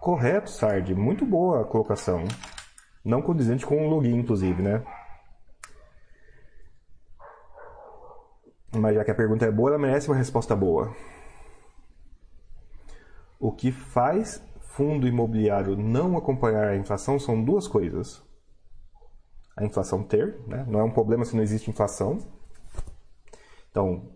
Correto, 0.00 0.50
SARD. 0.50 0.92
Muito 0.94 1.24
boa 1.24 1.60
a 1.60 1.64
colocação. 1.64 2.24
Não 3.04 3.22
condizente 3.22 3.64
com 3.64 3.86
o 3.86 3.88
login, 3.88 4.16
inclusive, 4.18 4.60
né? 4.60 4.82
Mas 8.74 8.96
já 8.96 9.04
que 9.04 9.10
a 9.12 9.14
pergunta 9.14 9.44
é 9.44 9.50
boa, 9.52 9.70
ela 9.70 9.78
merece 9.78 10.08
uma 10.08 10.16
resposta 10.16 10.56
boa. 10.56 10.92
O 13.38 13.52
que 13.52 13.70
faz 13.70 14.42
fundo 14.58 15.06
imobiliário 15.06 15.76
não 15.76 16.16
acompanhar 16.16 16.68
a 16.68 16.76
inflação 16.76 17.20
são 17.20 17.40
duas 17.44 17.68
coisas 17.68 18.20
a 19.56 19.64
inflação 19.64 20.02
ter, 20.02 20.38
né? 20.46 20.64
não 20.68 20.80
é 20.80 20.84
um 20.84 20.90
problema 20.90 21.24
se 21.24 21.36
não 21.36 21.42
existe 21.42 21.70
inflação. 21.70 22.18
Então, 23.70 24.10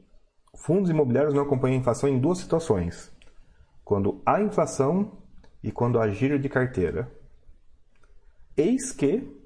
fundos 0.56 0.90
imobiliários 0.90 1.34
não 1.34 1.42
acompanham 1.42 1.76
a 1.76 1.80
inflação 1.80 2.08
em 2.08 2.18
duas 2.18 2.38
situações: 2.38 3.12
quando 3.84 4.20
há 4.26 4.40
inflação 4.40 5.18
e 5.62 5.70
quando 5.70 6.00
há 6.00 6.08
giro 6.08 6.38
de 6.38 6.48
carteira. 6.48 7.10
Eis 8.56 8.92
que 8.92 9.36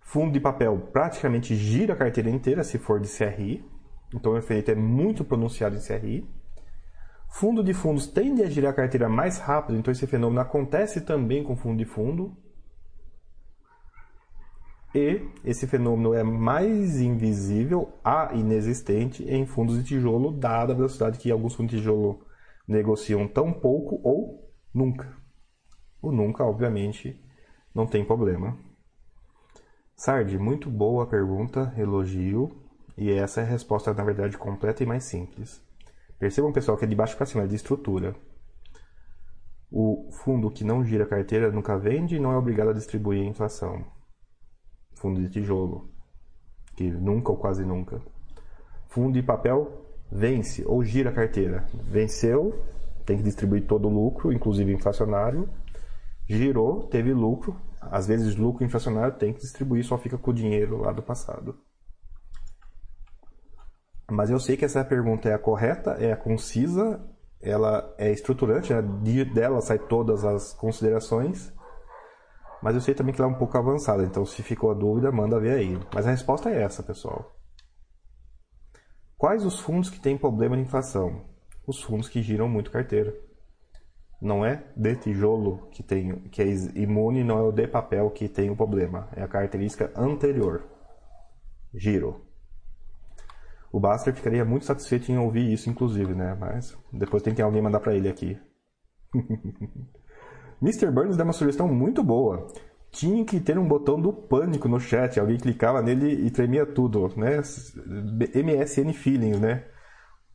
fundo 0.00 0.32
de 0.32 0.40
papel 0.40 0.88
praticamente 0.92 1.54
gira 1.56 1.94
a 1.94 1.96
carteira 1.96 2.30
inteira 2.30 2.62
se 2.62 2.78
for 2.78 3.00
de 3.00 3.08
CRI, 3.08 3.64
Então 4.14 4.32
o 4.32 4.38
efeito 4.38 4.70
é 4.70 4.74
muito 4.74 5.24
pronunciado 5.24 5.76
em 5.76 5.80
CRI. 5.80 6.28
Fundo 7.28 7.64
de 7.64 7.74
fundos 7.74 8.06
tende 8.06 8.42
a 8.42 8.48
girar 8.48 8.70
a 8.70 8.76
carteira 8.76 9.08
mais 9.08 9.38
rápido, 9.38 9.76
então 9.76 9.90
esse 9.90 10.06
fenômeno 10.06 10.40
acontece 10.40 11.00
também 11.00 11.42
com 11.42 11.56
fundo 11.56 11.78
de 11.78 11.84
fundo. 11.84 12.36
E 14.94 15.28
esse 15.44 15.66
fenômeno 15.66 16.14
é 16.14 16.22
mais 16.22 17.00
invisível 17.00 17.98
a 18.04 18.32
inexistente 18.32 19.24
em 19.24 19.44
fundos 19.44 19.76
de 19.76 19.82
tijolo, 19.82 20.30
dada 20.30 20.72
a 20.72 20.76
velocidade 20.76 21.18
que 21.18 21.32
alguns 21.32 21.54
fundos 21.54 21.72
de 21.72 21.78
tijolo 21.78 22.24
negociam 22.66 23.26
tão 23.26 23.52
pouco 23.52 24.00
ou 24.04 24.48
nunca. 24.72 25.12
O 26.00 26.12
nunca, 26.12 26.44
obviamente, 26.44 27.20
não 27.74 27.88
tem 27.88 28.04
problema. 28.04 28.56
Sardi, 29.96 30.38
muito 30.38 30.70
boa 30.70 31.06
pergunta, 31.08 31.74
elogio. 31.76 32.62
E 32.96 33.10
essa 33.10 33.40
é 33.40 33.44
a 33.44 33.48
resposta, 33.48 33.92
na 33.92 34.04
verdade, 34.04 34.38
completa 34.38 34.84
e 34.84 34.86
mais 34.86 35.02
simples. 35.02 35.60
Percebam, 36.20 36.52
pessoal, 36.52 36.76
que 36.76 36.84
é 36.84 36.88
de 36.88 36.94
baixo 36.94 37.16
para 37.16 37.26
cima, 37.26 37.42
é 37.42 37.46
de 37.48 37.56
estrutura. 37.56 38.14
O 39.72 40.08
fundo 40.12 40.52
que 40.52 40.62
não 40.62 40.84
gira 40.84 41.04
carteira 41.04 41.50
nunca 41.50 41.76
vende 41.76 42.14
e 42.14 42.20
não 42.20 42.30
é 42.30 42.36
obrigado 42.36 42.70
a 42.70 42.74
distribuir 42.74 43.22
a 43.22 43.28
inflação 43.28 43.93
fundo 45.04 45.20
de 45.20 45.28
tijolo, 45.28 45.90
que 46.74 46.90
nunca 46.90 47.30
ou 47.30 47.36
quase 47.36 47.62
nunca. 47.62 48.00
Fundo 48.88 49.12
de 49.12 49.22
papel 49.22 49.84
vence 50.10 50.64
ou 50.66 50.82
gira 50.82 51.10
a 51.10 51.12
carteira. 51.12 51.66
Venceu, 51.74 52.64
tem 53.04 53.18
que 53.18 53.22
distribuir 53.22 53.66
todo 53.66 53.86
o 53.86 53.92
lucro, 53.92 54.32
inclusive 54.32 54.72
inflacionário. 54.72 55.46
Girou, 56.26 56.84
teve 56.84 57.12
lucro. 57.12 57.54
Às 57.78 58.06
vezes, 58.06 58.34
lucro 58.34 58.64
inflacionário 58.64 59.14
tem 59.18 59.34
que 59.34 59.40
distribuir, 59.40 59.84
só 59.84 59.98
fica 59.98 60.16
com 60.16 60.30
o 60.30 60.34
dinheiro 60.34 60.78
lá 60.78 60.90
do 60.90 61.02
passado. 61.02 61.54
Mas 64.10 64.30
eu 64.30 64.40
sei 64.40 64.56
que 64.56 64.64
essa 64.64 64.82
pergunta 64.82 65.28
é 65.28 65.34
a 65.34 65.38
correta, 65.38 65.90
é 66.00 66.12
a 66.12 66.16
concisa, 66.16 66.98
ela 67.42 67.94
é 67.98 68.10
estruturante, 68.10 68.72
né? 68.72 68.80
dela 69.34 69.60
sai 69.60 69.78
todas 69.78 70.24
as 70.24 70.54
considerações. 70.54 71.52
Mas 72.64 72.74
eu 72.74 72.80
sei 72.80 72.94
também 72.94 73.14
que 73.14 73.20
ela 73.20 73.30
é 73.30 73.34
um 73.34 73.38
pouco 73.38 73.58
avançada, 73.58 74.02
então 74.04 74.24
se 74.24 74.42
ficou 74.42 74.70
a 74.70 74.74
dúvida, 74.74 75.12
manda 75.12 75.38
ver 75.38 75.50
aí. 75.50 75.78
Mas 75.94 76.06
a 76.06 76.10
resposta 76.10 76.48
é 76.48 76.62
essa, 76.62 76.82
pessoal. 76.82 77.36
Quais 79.18 79.44
os 79.44 79.60
fundos 79.60 79.90
que 79.90 80.00
têm 80.00 80.16
problema 80.16 80.56
de 80.56 80.62
inflação? 80.62 81.26
Os 81.66 81.82
fundos 81.82 82.08
que 82.08 82.22
giram 82.22 82.48
muito 82.48 82.70
carteira. 82.70 83.14
Não 84.18 84.46
é 84.46 84.64
de 84.74 84.96
tijolo 84.96 85.68
que, 85.72 85.82
tem, 85.82 86.20
que 86.30 86.40
é 86.40 86.46
imune, 86.74 87.22
não 87.22 87.38
é 87.38 87.42
o 87.42 87.52
de 87.52 87.68
papel 87.68 88.10
que 88.10 88.30
tem 88.30 88.48
o 88.48 88.56
problema. 88.56 89.10
É 89.14 89.22
a 89.22 89.28
característica 89.28 89.92
anterior. 89.94 90.64
Giro. 91.74 92.24
O 93.70 93.78
Baster 93.78 94.14
ficaria 94.14 94.42
muito 94.42 94.64
satisfeito 94.64 95.12
em 95.12 95.18
ouvir 95.18 95.52
isso, 95.52 95.68
inclusive, 95.68 96.14
né? 96.14 96.34
Mas 96.40 96.74
depois 96.90 97.22
tem 97.22 97.34
que 97.34 97.42
alguém 97.42 97.60
mandar 97.60 97.80
para 97.80 97.94
ele 97.94 98.08
aqui. 98.08 98.40
Mr. 100.62 100.90
Burns 100.90 101.16
deu 101.16 101.24
uma 101.24 101.32
sugestão 101.32 101.68
muito 101.68 102.02
boa. 102.02 102.46
Tinha 102.90 103.24
que 103.24 103.40
ter 103.40 103.58
um 103.58 103.66
botão 103.66 104.00
do 104.00 104.12
pânico 104.12 104.68
no 104.68 104.78
chat. 104.78 105.18
Alguém 105.18 105.36
clicava 105.36 105.82
nele 105.82 106.26
e 106.26 106.30
tremia 106.30 106.64
tudo, 106.64 107.12
né? 107.16 107.38
MSN 107.38 108.92
Feelings, 108.92 109.40
né? 109.40 109.64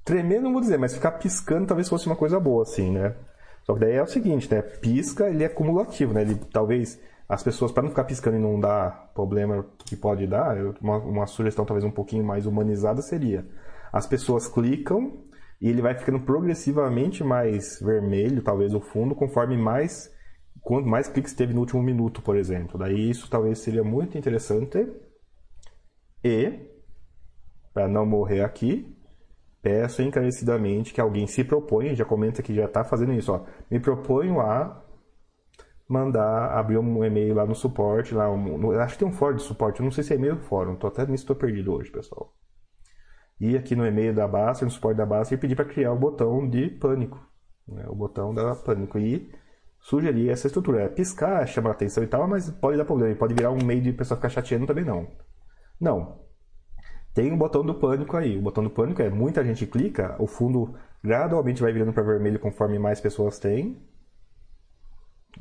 Tremer 0.03 0.41
não 0.41 0.51
vou 0.51 0.61
dizer, 0.61 0.77
mas 0.77 0.93
ficar 0.93 1.11
piscando 1.11 1.67
talvez 1.67 1.87
fosse 1.87 2.07
uma 2.07 2.15
coisa 2.15 2.39
boa, 2.39 2.63
assim, 2.63 2.91
né? 2.91 3.15
Só 3.63 3.73
que 3.73 3.79
daí 3.81 3.93
é 3.93 4.01
o 4.01 4.07
seguinte, 4.07 4.51
né? 4.51 4.61
Pisca, 4.61 5.29
ele 5.29 5.43
é 5.43 5.49
cumulativo, 5.49 6.13
né? 6.13 6.21
Ele 6.21 6.35
talvez 6.51 6.99
as 7.29 7.43
pessoas, 7.43 7.71
para 7.71 7.83
não 7.83 7.91
ficar 7.91 8.05
piscando 8.05 8.37
e 8.37 8.39
não 8.39 8.59
dar 8.59 9.11
problema 9.13 9.63
que 9.85 9.95
pode 9.95 10.25
dar, 10.25 10.57
uma, 10.81 10.97
uma 10.97 11.27
sugestão 11.27 11.63
talvez 11.63 11.85
um 11.85 11.91
pouquinho 11.91 12.23
mais 12.23 12.47
humanizada 12.47 13.03
seria: 13.03 13.45
as 13.93 14.07
pessoas 14.07 14.47
clicam 14.47 15.13
e 15.61 15.69
ele 15.69 15.81
vai 15.81 15.95
ficando 15.95 16.19
progressivamente 16.19 17.23
mais 17.23 17.79
vermelho, 17.79 18.41
talvez 18.41 18.73
o 18.73 18.79
fundo, 18.79 19.13
conforme 19.13 19.57
mais 19.57 20.13
quanto 20.61 20.87
mais 20.87 21.07
cliques 21.07 21.33
teve 21.33 21.53
no 21.53 21.61
último 21.61 21.81
minuto, 21.81 22.21
por 22.21 22.35
exemplo. 22.35 22.77
Daí 22.77 23.09
isso 23.09 23.29
talvez 23.29 23.59
seria 23.59 23.83
muito 23.83 24.17
interessante. 24.17 24.87
E, 26.23 26.59
para 27.73 27.87
não 27.87 28.05
morrer 28.05 28.41
aqui, 28.41 28.95
peço 29.61 30.01
encarecidamente 30.01 30.93
que 30.93 31.01
alguém 31.01 31.27
se 31.27 31.43
proponha, 31.43 31.95
já 31.95 32.05
comenta 32.05 32.41
que 32.41 32.53
já 32.53 32.65
está 32.65 32.83
fazendo 32.83 33.13
isso, 33.13 33.31
ó. 33.33 33.45
Me 33.69 33.79
proponho 33.79 34.39
a 34.39 34.83
mandar, 35.87 36.51
abrir 36.57 36.77
um 36.77 37.03
e-mail 37.03 37.33
lá 37.33 37.45
no 37.45 37.55
suporte, 37.55 38.13
lá 38.13 38.29
um, 38.31 38.57
no, 38.57 38.79
acho 38.79 38.93
que 38.93 38.99
tem 38.99 39.07
um 39.07 39.11
fórum 39.11 39.37
de 39.37 39.41
suporte, 39.41 39.81
não 39.81 39.91
sei 39.91 40.03
se 40.03 40.13
é 40.13 40.17
e-mail 40.17 40.35
ou 40.35 40.39
fórum, 40.39 40.75
tô 40.75 40.87
até 40.87 41.05
nisso 41.05 41.25
tô 41.25 41.35
perdido 41.35 41.73
hoje, 41.73 41.89
pessoal. 41.91 42.33
E 43.39 43.55
aqui 43.55 43.75
no 43.75 43.85
e-mail 43.85 44.13
da 44.13 44.27
Basta, 44.27 44.65
no 44.65 44.71
suporte 44.71 44.97
da 44.97 45.05
Basta, 45.05 45.33
e 45.33 45.37
pedir 45.37 45.55
para 45.55 45.65
criar 45.65 45.93
o 45.93 45.97
botão 45.97 46.47
de 46.47 46.69
pânico, 46.69 47.19
né, 47.67 47.85
o 47.87 47.95
botão 47.95 48.33
da 48.33 48.53
pânico. 48.55 48.99
E 48.99 49.31
sugerir 49.81 50.29
essa 50.29 50.47
estrutura. 50.47 50.83
É 50.83 50.89
piscar, 50.89 51.45
chamar 51.47 51.71
atenção 51.71 52.03
e 52.03 52.07
tal, 52.07 52.27
mas 52.27 52.49
pode 52.49 52.77
dar 52.77 52.85
problema. 52.85 53.15
Pode 53.15 53.33
virar 53.33 53.51
um 53.51 53.63
meio 53.63 53.81
de 53.81 53.93
pessoa 53.93 54.17
ficar 54.17 54.29
chateando 54.29 54.67
também 54.67 54.83
não. 54.83 55.07
Não. 55.79 56.19
Tem 57.13 57.31
um 57.31 57.37
botão 57.37 57.65
do 57.65 57.73
pânico 57.73 58.15
aí. 58.15 58.37
O 58.37 58.41
botão 58.41 58.63
do 58.63 58.69
pânico 58.69 59.01
é 59.01 59.09
muita 59.09 59.43
gente 59.43 59.65
clica, 59.65 60.15
o 60.19 60.27
fundo 60.27 60.75
gradualmente 61.03 61.61
vai 61.61 61.71
virando 61.71 61.93
para 61.93 62.03
vermelho 62.03 62.39
conforme 62.39 62.77
mais 62.77 63.01
pessoas 63.01 63.39
têm. 63.39 63.81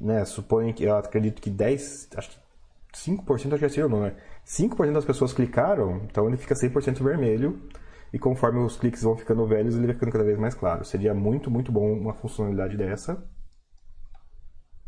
Né? 0.01 0.25
Suponho 0.25 0.73
que 0.73 0.85
eu 0.85 0.97
acredito 0.97 1.43
que 1.43 1.51
10, 1.51 2.11
acho 2.17 2.31
que 2.31 2.39
5% 2.95 3.53
acho 3.53 3.59
que 3.59 3.65
é 3.65 3.67
assim, 3.67 3.81
não, 3.81 4.01
né? 4.01 4.17
5% 4.47 4.93
das 4.93 5.05
pessoas 5.05 5.33
clicaram, 5.33 6.03
então 6.05 6.27
ele 6.27 6.37
fica 6.37 6.55
100% 6.55 7.03
vermelho. 7.03 7.61
E 8.13 8.19
conforme 8.19 8.61
os 8.61 8.77
cliques 8.77 9.03
vão 9.03 9.17
ficando 9.17 9.47
velhos, 9.47 9.77
ele 9.77 9.87
vai 9.87 9.95
ficando 9.95 10.13
cada 10.13 10.25
vez 10.25 10.39
mais 10.39 10.55
claro. 10.55 10.85
Seria 10.85 11.15
muito, 11.15 11.51
muito 11.51 11.71
bom 11.71 11.93
uma 11.93 12.15
funcionalidade 12.15 12.77
dessa 12.77 13.23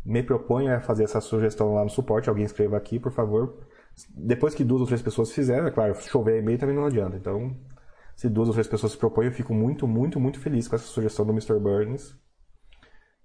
me 0.03 0.23
proponho 0.23 0.75
a 0.75 0.79
fazer 0.79 1.03
essa 1.03 1.21
sugestão 1.21 1.73
lá 1.75 1.83
no 1.83 1.89
suporte, 1.89 2.29
alguém 2.29 2.43
escreva 2.45 2.77
aqui, 2.77 2.99
por 2.99 3.11
favor. 3.11 3.57
Depois 4.09 4.55
que 4.55 4.63
duas 4.63 4.81
ou 4.81 4.87
três 4.87 5.01
pessoas 5.01 5.31
fizeram, 5.31 5.67
é 5.67 5.71
claro, 5.71 5.93
chover 5.95 6.39
e-mail 6.39 6.57
também 6.57 6.75
não 6.75 6.85
adianta. 6.85 7.17
Então, 7.17 7.55
se 8.15 8.29
duas 8.29 8.47
ou 8.47 8.53
três 8.53 8.67
pessoas 8.67 8.93
se 8.93 8.97
propõem, 8.97 9.27
eu 9.27 9.31
fico 9.31 9.53
muito, 9.53 9.87
muito, 9.87 10.19
muito 10.19 10.39
feliz 10.39 10.67
com 10.67 10.75
essa 10.75 10.85
sugestão 10.85 11.25
do 11.25 11.31
Mr. 11.31 11.59
Burns. 11.59 12.15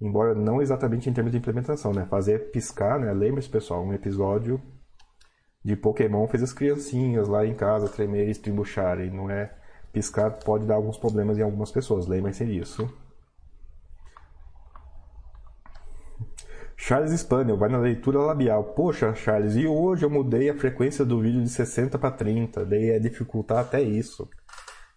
Embora 0.01 0.35
não 0.35 0.61
exatamente 0.61 1.09
em 1.09 1.13
termos 1.13 1.33
de 1.33 1.39
implementação, 1.39 1.93
né? 1.93 2.05
Fazer 2.05 2.51
piscar, 2.51 3.01
né? 3.01 3.13
Lembre-se, 3.13 3.49
pessoal, 3.49 3.83
um 3.83 3.95
episódio 3.95 4.61
de 5.65 5.75
Pokémon 5.75 6.29
fez 6.29 6.43
as 6.43 6.53
criancinhas 6.53 7.27
lá 7.27 7.47
em 7.47 7.55
casa 7.55 7.89
tremerem 7.89 8.29
e 8.29 8.33
estribucharem. 8.33 9.11
Não 9.11 9.31
é 9.31 9.57
piscar 9.97 10.31
pode 10.45 10.67
dar 10.67 10.75
alguns 10.75 10.99
problemas 10.99 11.39
em 11.39 11.43
algumas 11.43 11.73
pessoas, 11.73 12.07
lembrem-se 12.07 12.45
disso. 12.45 12.87
Charles 16.77 17.19
Spaniel 17.19 17.57
vai 17.57 17.71
na 17.71 17.79
leitura 17.79 18.19
labial. 18.19 18.75
Poxa, 18.75 19.15
Charles, 19.15 19.57
e 19.57 19.67
hoje 19.67 20.05
eu 20.05 20.11
mudei 20.11 20.51
a 20.51 20.59
frequência 20.59 21.03
do 21.03 21.23
vídeo 21.23 21.43
de 21.43 21.49
60 21.49 21.99
para 21.99 22.11
30, 22.11 22.67
daí 22.67 22.91
é 22.91 22.99
dificultar 22.99 23.61
até 23.61 23.81
isso. 23.81 24.29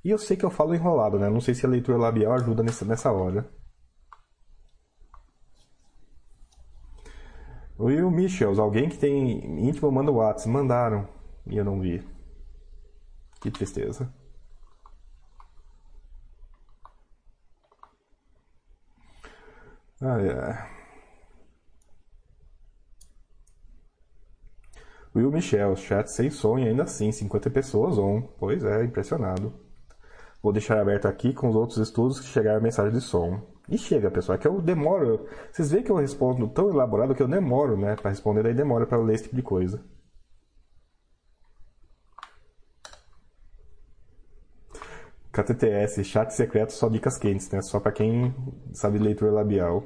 E 0.03 0.09
eu 0.09 0.17
sei 0.17 0.35
que 0.35 0.43
eu 0.43 0.49
falo 0.49 0.75
enrolado, 0.75 1.17
né? 1.17 1.29
Não 1.29 1.39
sei 1.39 1.55
se 1.55 1.65
a 1.65 1.69
leitura 1.69 1.97
labial 1.97 2.33
ajuda 2.33 2.61
nessa, 2.61 2.83
nessa 2.83 3.09
hora. 3.09 3.49
Will 7.79 8.11
Michels, 8.11 8.59
alguém 8.59 8.89
que 8.89 8.97
tem 8.97 9.65
íntimo 9.65 9.89
manda 9.89 10.11
o 10.11 10.15
WhatsApp. 10.15 10.49
Mandaram 10.49 11.07
e 11.47 11.55
eu 11.55 11.63
não 11.63 11.79
vi. 11.79 12.05
Que 13.39 13.49
tristeza. 13.49 14.13
Ah, 20.01 20.17
é. 20.21 20.79
Will 25.15 25.31
Michel, 25.31 25.75
chat 25.75 26.07
sem 26.07 26.29
som 26.29 26.57
e 26.57 26.67
ainda 26.67 26.83
assim, 26.83 27.11
50 27.11 27.49
pessoas 27.49 27.97
on. 27.97 28.21
Pois 28.39 28.63
é, 28.63 28.83
impressionado. 28.83 29.53
Vou 30.41 30.53
deixar 30.53 30.79
aberto 30.79 31.07
aqui 31.07 31.33
com 31.33 31.49
os 31.49 31.55
outros 31.55 31.77
estudos 31.79 32.19
que 32.19 32.27
chegaram 32.27 32.59
a 32.59 32.61
mensagem 32.61 32.93
de 32.93 33.01
som. 33.01 33.41
E 33.67 33.77
chega, 33.77 34.09
pessoal, 34.09 34.37
é 34.37 34.39
que 34.39 34.47
eu 34.47 34.61
demoro. 34.61 35.27
Vocês 35.51 35.71
veem 35.71 35.83
que 35.83 35.91
eu 35.91 35.97
respondo 35.97 36.47
tão 36.47 36.69
elaborado 36.69 37.13
que 37.13 37.21
eu 37.21 37.27
demoro, 37.27 37.77
né, 37.77 37.95
para 37.95 38.09
responder, 38.09 38.43
daí 38.43 38.53
demora 38.53 38.85
para 38.87 38.97
ler 38.97 39.15
esse 39.15 39.23
tipo 39.23 39.35
de 39.35 39.41
coisa. 39.41 39.83
KTTS, 45.31 46.03
chat 46.03 46.31
secreto, 46.31 46.73
só 46.73 46.89
dicas 46.89 47.17
quentes, 47.17 47.49
né? 47.51 47.61
Só 47.61 47.79
para 47.79 47.91
quem 47.91 48.33
sabe 48.73 48.97
leitura 48.97 49.31
labial. 49.31 49.83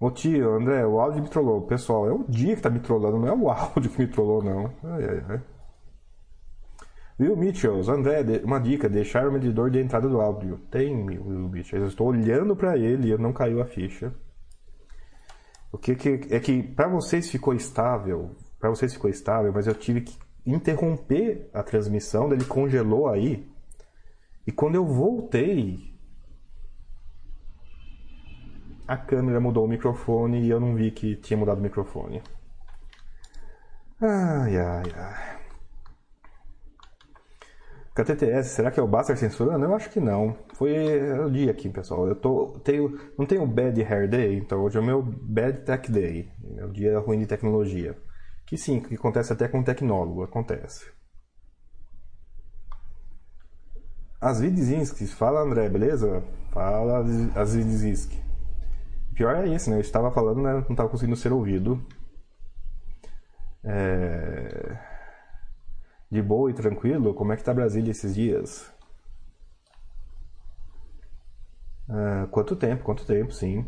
Ô 0.00 0.10
tio, 0.10 0.54
André, 0.54 0.84
o 0.84 0.98
áudio 0.98 1.22
me 1.22 1.28
trollou. 1.28 1.62
Pessoal, 1.66 2.08
é 2.08 2.12
o 2.12 2.24
dia 2.28 2.56
que 2.56 2.62
tá 2.62 2.70
me 2.70 2.80
trollando, 2.80 3.18
não 3.18 3.28
é 3.28 3.32
o 3.32 3.48
áudio 3.50 3.90
que 3.90 3.98
me 3.98 4.08
trollou, 4.08 4.42
não. 4.42 4.66
Ai, 4.82 5.04
ai, 5.04 5.24
ai. 5.28 5.42
Will 7.20 7.36
Mitchells, 7.36 7.88
André, 7.88 8.22
uma 8.42 8.58
dica, 8.58 8.88
deixar 8.88 9.28
o 9.28 9.32
medidor 9.32 9.70
de 9.70 9.78
entrada 9.78 10.08
do 10.08 10.20
áudio. 10.20 10.58
Tem, 10.70 10.92
Will 11.06 11.48
Mitchells, 11.48 11.84
eu 11.84 11.88
estou 11.88 12.08
olhando 12.08 12.56
para 12.56 12.76
ele 12.76 13.12
e 13.12 13.18
não 13.18 13.32
caiu 13.32 13.60
a 13.60 13.66
ficha. 13.66 14.12
O 15.70 15.78
que, 15.78 15.94
que 15.94 16.34
é 16.34 16.40
que 16.40 16.62
para 16.62 16.88
vocês 16.88 17.30
ficou 17.30 17.54
estável, 17.54 18.34
para 18.58 18.70
vocês 18.70 18.92
ficou 18.92 19.08
estável, 19.08 19.52
mas 19.52 19.66
eu 19.66 19.74
tive 19.74 20.00
que 20.00 20.18
interromper 20.44 21.48
a 21.52 21.62
transmissão, 21.62 22.32
ele 22.32 22.44
congelou 22.44 23.08
aí. 23.08 23.48
E 24.46 24.52
quando 24.52 24.74
eu 24.74 24.84
voltei, 24.84 25.92
a 28.86 28.96
câmera 28.96 29.40
mudou 29.40 29.64
o 29.64 29.68
microfone 29.68 30.42
e 30.42 30.50
eu 30.50 30.60
não 30.60 30.74
vi 30.74 30.90
que 30.90 31.16
tinha 31.16 31.36
mudado 31.36 31.58
o 31.58 31.62
microfone. 31.62 32.22
Ai, 34.00 34.56
ai, 34.56 34.92
ai. 34.96 35.42
KTTS, 37.94 38.48
será 38.48 38.70
que 38.70 38.80
é 38.80 38.82
o 38.82 38.88
Baster 38.88 39.16
censurando? 39.18 39.66
Eu 39.66 39.74
acho 39.74 39.90
que 39.90 40.00
não. 40.00 40.34
Foi 40.54 40.72
o 41.20 41.30
dia 41.30 41.50
aqui, 41.50 41.68
pessoal. 41.68 42.08
Eu 42.08 42.16
tô, 42.16 42.58
tenho, 42.64 42.98
não 43.18 43.26
tenho 43.26 43.46
Bad 43.46 43.80
Hair 43.82 44.08
Day, 44.08 44.38
então 44.38 44.62
hoje 44.62 44.78
é 44.78 44.80
o 44.80 44.84
meu 44.84 45.02
Bad 45.02 45.58
Tech 45.60 45.92
Day. 45.92 46.30
É 46.56 46.64
o 46.64 46.70
dia 46.70 46.98
ruim 46.98 47.18
de 47.18 47.26
tecnologia. 47.26 47.94
Que 48.52 48.58
sim, 48.58 48.80
que 48.80 48.96
acontece 48.96 49.32
até 49.32 49.48
com 49.48 49.60
um 49.60 49.64
tecnólogo, 49.64 50.24
acontece. 50.24 50.92
As 54.20 54.40
Vidzinski, 54.40 55.06
fala 55.06 55.40
André, 55.40 55.70
beleza? 55.70 56.22
Fala 56.50 57.02
as 57.34 57.54
Vidzinski. 57.54 58.22
Pior 59.14 59.36
é 59.36 59.46
isso, 59.46 59.70
né? 59.70 59.76
Eu 59.76 59.80
estava 59.80 60.12
falando, 60.12 60.42
né? 60.42 60.52
Não 60.52 60.72
estava 60.72 60.90
conseguindo 60.90 61.16
ser 61.16 61.32
ouvido. 61.32 61.82
É... 63.64 64.78
De 66.10 66.20
boa 66.20 66.50
e 66.50 66.54
tranquilo, 66.54 67.14
como 67.14 67.32
é 67.32 67.38
que 67.38 67.44
tá 67.44 67.54
Brasília 67.54 67.90
esses 67.90 68.14
dias? 68.14 68.70
Ah, 71.88 72.28
quanto 72.30 72.54
tempo, 72.54 72.84
quanto 72.84 73.06
tempo, 73.06 73.32
sim. 73.32 73.66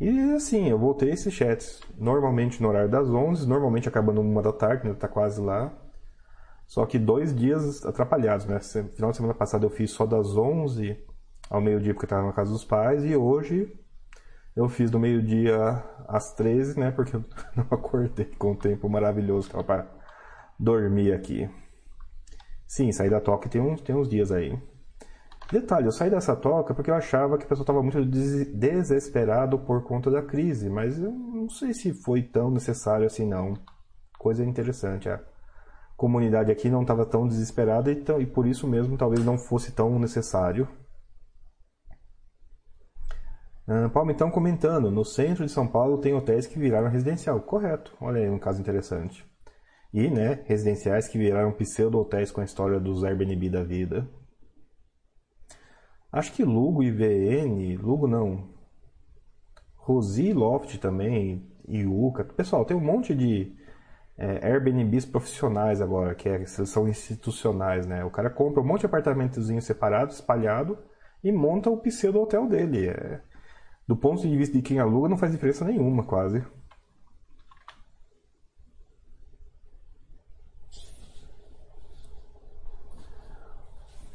E 0.00 0.32
assim, 0.34 0.68
eu 0.68 0.78
voltei 0.78 1.10
esses 1.10 1.32
chats 1.32 1.80
normalmente 1.96 2.60
no 2.60 2.68
horário 2.68 2.90
das 2.90 3.08
11, 3.08 3.46
normalmente 3.46 3.88
acabando 3.88 4.20
uma 4.20 4.42
da 4.42 4.52
tarde, 4.52 4.88
né? 4.88 4.94
Tá 4.94 5.06
quase 5.06 5.40
lá. 5.40 5.72
Só 6.66 6.84
que 6.86 6.98
dois 6.98 7.34
dias 7.34 7.84
atrapalhados, 7.84 8.46
né? 8.46 8.58
Final 8.60 9.10
de 9.10 9.16
semana 9.16 9.34
passada 9.34 9.64
eu 9.64 9.70
fiz 9.70 9.90
só 9.90 10.06
das 10.06 10.36
11 10.36 10.98
ao 11.48 11.60
meio-dia 11.60 11.92
porque 11.94 12.06
eu 12.06 12.10
tava 12.10 12.26
na 12.26 12.32
casa 12.32 12.50
dos 12.50 12.64
pais 12.64 13.04
e 13.04 13.14
hoje 13.14 13.72
eu 14.56 14.68
fiz 14.68 14.90
do 14.90 14.98
meio-dia 14.98 15.84
às 16.08 16.32
13, 16.34 16.78
né? 16.78 16.90
Porque 16.90 17.16
eu 17.16 17.24
não 17.54 17.66
acordei 17.70 18.26
com 18.38 18.52
o 18.52 18.56
tempo 18.56 18.88
maravilhoso 18.88 19.46
que 19.46 19.52
tava 19.52 19.64
para 19.64 19.86
dormir 20.58 21.12
aqui. 21.12 21.48
Sim, 22.66 22.90
sair 22.92 23.10
da 23.10 23.20
toca 23.20 23.48
tem 23.48 23.60
uns, 23.60 23.80
tem 23.80 23.94
uns 23.94 24.08
dias 24.08 24.32
aí. 24.32 24.58
Detalhe, 25.52 25.86
eu 25.86 25.92
saí 25.92 26.10
dessa 26.10 26.34
toca 26.34 26.74
porque 26.74 26.90
eu 26.90 26.94
achava 26.94 27.36
que 27.36 27.44
o 27.44 27.48
pessoal 27.48 27.64
estava 27.64 27.82
muito 27.82 28.04
desesperado 28.04 29.58
por 29.58 29.84
conta 29.84 30.10
da 30.10 30.22
crise, 30.22 30.70
mas 30.70 30.98
eu 30.98 31.12
não 31.12 31.48
sei 31.48 31.74
se 31.74 31.92
foi 31.92 32.22
tão 32.22 32.50
necessário 32.50 33.06
assim 33.06 33.26
não. 33.26 33.54
Coisa 34.18 34.44
interessante, 34.44 35.08
a 35.08 35.20
comunidade 35.96 36.50
aqui 36.50 36.70
não 36.70 36.82
estava 36.82 37.04
tão 37.04 37.28
desesperada 37.28 37.92
e, 37.92 38.04
e 38.20 38.26
por 38.26 38.46
isso 38.46 38.66
mesmo 38.66 38.96
talvez 38.96 39.24
não 39.24 39.38
fosse 39.38 39.72
tão 39.72 39.98
necessário. 39.98 40.66
Uh, 43.66 43.88
Paulo, 43.90 44.10
então 44.10 44.30
comentando, 44.30 44.90
no 44.90 45.04
centro 45.04 45.44
de 45.44 45.50
São 45.50 45.66
Paulo 45.66 45.98
tem 45.98 46.14
hotéis 46.14 46.46
que 46.46 46.58
viraram 46.58 46.88
residencial. 46.88 47.40
Correto, 47.40 47.96
olha 48.00 48.20
aí 48.20 48.28
um 48.28 48.38
caso 48.38 48.60
interessante. 48.60 49.24
E, 49.92 50.10
né, 50.10 50.42
residenciais 50.46 51.06
que 51.06 51.16
viraram 51.16 51.52
pseudo-hotéis 51.52 52.30
com 52.30 52.40
a 52.40 52.44
história 52.44 52.80
dos 52.80 53.04
Airbnb 53.04 53.48
da 53.48 53.62
vida. 53.62 54.08
Acho 56.14 56.32
que 56.32 56.44
Lugo 56.44 56.80
e 56.80 56.92
VN, 56.92 57.76
Lugo 57.76 58.06
não, 58.06 58.48
Rosi 59.74 60.32
Loft 60.32 60.78
também, 60.78 61.44
Iuca. 61.68 62.22
Pessoal, 62.22 62.64
tem 62.64 62.76
um 62.76 62.80
monte 62.80 63.12
de 63.16 63.52
é, 64.16 64.48
Airbnbs 64.48 65.06
profissionais 65.06 65.80
agora, 65.80 66.14
que 66.14 66.28
é, 66.28 66.46
são 66.46 66.86
institucionais, 66.86 67.84
né? 67.84 68.04
O 68.04 68.12
cara 68.12 68.30
compra 68.30 68.62
um 68.62 68.64
monte 68.64 68.80
de 68.82 68.86
apartamentozinho 68.86 69.60
separado, 69.60 70.12
espalhado, 70.12 70.78
e 71.22 71.32
monta 71.32 71.68
o 71.68 71.78
pseudo-hotel 71.78 72.46
dele. 72.46 72.90
É, 72.90 73.20
do 73.84 73.96
ponto 73.96 74.22
de 74.22 74.36
vista 74.36 74.56
de 74.56 74.62
quem 74.62 74.78
aluga, 74.78 75.08
não 75.08 75.16
faz 75.16 75.32
diferença 75.32 75.64
nenhuma, 75.64 76.04
quase. 76.04 76.44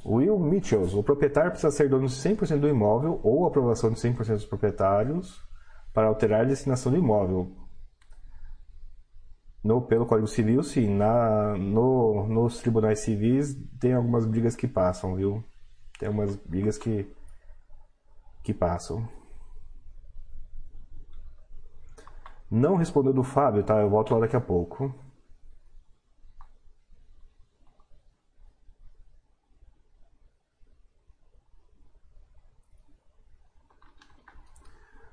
Will 0.10 0.40
Mitchells, 0.40 0.96
o 0.96 1.04
proprietário 1.04 1.52
precisa 1.52 1.70
ser 1.70 1.88
dono 1.88 2.08
de 2.08 2.14
100% 2.14 2.60
do 2.60 2.68
imóvel 2.68 3.20
ou 3.24 3.46
aprovação 3.46 3.92
de 3.92 4.00
100% 4.00 4.34
dos 4.34 4.46
proprietários 4.46 5.40
para 5.94 6.08
alterar 6.08 6.42
a 6.42 6.46
destinação 6.46 6.92
do 6.92 6.98
imóvel. 6.98 7.56
No, 9.64 9.82
pelo 9.82 10.08
Código 10.08 10.28
Civil, 10.28 10.64
sim. 10.64 10.96
Na, 10.96 11.56
no, 11.58 12.26
nos 12.28 12.60
tribunais 12.60 13.00
civis 13.00 13.56
tem 13.80 13.94
algumas 13.94 14.26
brigas 14.26 14.56
que 14.56 14.68
passam, 14.68 15.16
viu? 15.16 15.44
Tem 16.00 16.10
umas 16.10 16.36
brigas 16.38 16.78
que, 16.78 17.08
que 18.44 18.54
passam. 18.54 19.08
Não 22.50 22.78
respondeu 22.78 23.14
do 23.14 23.22
Fábio, 23.22 23.64
tá? 23.64 23.80
Eu 23.80 23.90
volto 23.92 24.14
lá 24.14 24.22
daqui 24.22 24.36
a 24.36 24.42
pouco. 24.42 24.92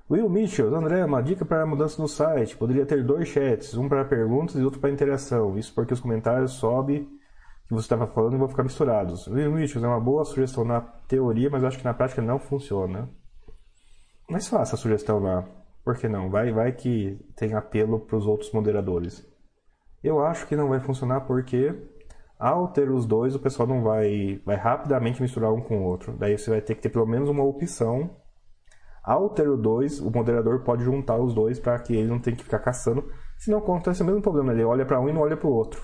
Will 0.09 0.29
Mitchell, 0.29 0.73
André, 0.73 1.03
uma 1.03 1.21
dica 1.21 1.43
para 1.43 1.63
a 1.63 1.65
mudança 1.65 2.01
no 2.01 2.07
site. 2.07 2.55
Poderia 2.55 2.85
ter 2.85 3.03
dois 3.03 3.27
chats, 3.27 3.75
um 3.75 3.89
para 3.89 4.05
perguntas 4.05 4.55
e 4.55 4.63
outro 4.63 4.79
para 4.79 4.89
interação. 4.89 5.57
Isso 5.57 5.73
porque 5.73 5.93
os 5.93 5.99
comentários 5.99 6.53
sobem 6.53 7.03
que 7.67 7.73
você 7.73 7.85
estava 7.85 8.07
falando 8.07 8.35
e 8.35 8.37
vão 8.37 8.47
ficar 8.47 8.63
misturados. 8.63 9.27
Will 9.27 9.51
Mitchell 9.51 9.83
é 9.83 9.87
uma 9.87 9.99
boa 9.99 10.23
sugestão 10.23 10.63
na 10.63 10.79
teoria, 10.79 11.49
mas 11.49 11.61
acho 11.65 11.77
que 11.77 11.83
na 11.83 11.93
prática 11.93 12.21
não 12.21 12.39
funciona. 12.39 13.09
Mas 14.29 14.47
faça 14.47 14.75
a 14.75 14.77
sugestão 14.77 15.19
lá. 15.19 15.43
Por 15.83 15.97
que 15.97 16.07
não? 16.07 16.29
Vai, 16.29 16.53
vai 16.53 16.71
que 16.71 17.19
tem 17.35 17.53
apelo 17.53 17.99
para 17.99 18.15
os 18.15 18.25
outros 18.25 18.51
moderadores. 18.53 19.27
Eu 20.01 20.23
acho 20.23 20.47
que 20.47 20.55
não 20.55 20.69
vai 20.69 20.79
funcionar 20.79 21.21
porque 21.21 21.75
ao 22.39 22.69
ter 22.69 22.89
os 22.89 23.05
dois, 23.05 23.35
o 23.35 23.39
pessoal 23.39 23.67
não 23.67 23.83
vai, 23.83 24.41
vai 24.45 24.55
rapidamente 24.55 25.21
misturar 25.21 25.51
um 25.51 25.59
com 25.59 25.79
o 25.79 25.83
outro. 25.83 26.13
Daí 26.13 26.37
você 26.37 26.49
vai 26.49 26.61
ter 26.61 26.75
que 26.75 26.81
ter 26.81 26.89
pelo 26.89 27.05
menos 27.05 27.27
uma 27.27 27.43
opção 27.43 28.09
ao 29.07 29.29
ter 29.29 29.47
o 29.47 29.55
2, 29.55 30.01
o 30.01 30.11
moderador 30.11 30.59
pode 30.63 30.83
juntar 30.83 31.15
os 31.15 31.33
dois 31.33 31.57
para 31.57 31.79
que 31.79 31.95
ele 31.95 32.09
não 32.09 32.19
tenha 32.19 32.35
que 32.35 32.43
ficar 32.43 32.59
caçando. 32.59 33.09
Senão 33.37 33.59
acontece 33.59 34.03
o 34.03 34.05
mesmo 34.05 34.21
problema, 34.21 34.51
ele 34.51 34.65
olha 34.65 34.85
para 34.85 34.99
um 34.99 35.07
e 35.07 35.13
não 35.13 35.21
olha 35.21 35.37
para 35.37 35.47
o 35.47 35.53
outro. 35.53 35.81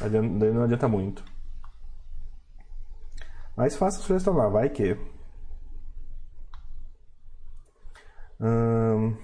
Daí 0.00 0.50
não 0.50 0.62
adianta 0.62 0.88
muito. 0.88 1.22
Mas 3.54 3.76
faça 3.76 3.98
a 3.98 4.02
sugestão 4.02 4.34
lá, 4.34 4.48
vai 4.48 4.70
que. 4.70 4.96
Hum... 8.40 9.14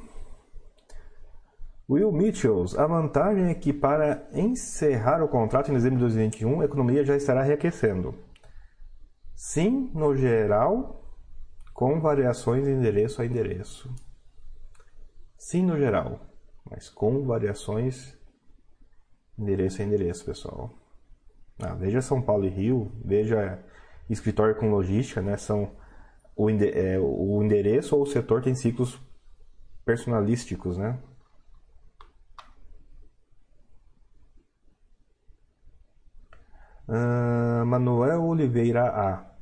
Will 1.88 2.12
Mitchells, 2.12 2.78
a 2.78 2.86
vantagem 2.86 3.46
é 3.46 3.54
que 3.54 3.72
para 3.72 4.28
encerrar 4.34 5.22
o 5.22 5.28
contrato 5.28 5.70
em 5.70 5.74
dezembro 5.74 5.96
de 5.96 6.02
2021, 6.02 6.60
a 6.60 6.64
economia 6.66 7.02
já 7.02 7.16
estará 7.16 7.42
reaquecendo. 7.42 8.14
Sim, 9.34 9.90
no 9.94 10.14
geral, 10.14 11.03
com 11.74 12.00
variações 12.00 12.64
de 12.64 12.70
endereço 12.70 13.20
a 13.20 13.26
endereço. 13.26 13.92
Sim, 15.36 15.66
no 15.66 15.76
geral, 15.76 16.20
mas 16.70 16.88
com 16.88 17.26
variações 17.26 18.16
endereço 19.36 19.82
a 19.82 19.84
endereço, 19.84 20.24
pessoal. 20.24 20.70
Ah, 21.58 21.74
veja 21.74 22.00
São 22.00 22.22
Paulo 22.22 22.46
e 22.46 22.48
Rio, 22.48 22.92
veja 23.04 23.62
escritório 24.08 24.54
com 24.54 24.70
logística, 24.70 25.20
né? 25.20 25.36
São 25.36 25.76
o, 26.36 26.48
é, 26.48 26.98
o 26.98 27.42
endereço 27.42 27.96
ou 27.96 28.02
o 28.02 28.06
setor 28.06 28.40
tem 28.40 28.54
ciclos 28.54 29.00
personalísticos, 29.84 30.78
né? 30.78 30.98
Uh, 36.86 37.64
Manuel 37.64 38.22
Oliveira 38.24 38.84
A. 38.88 39.33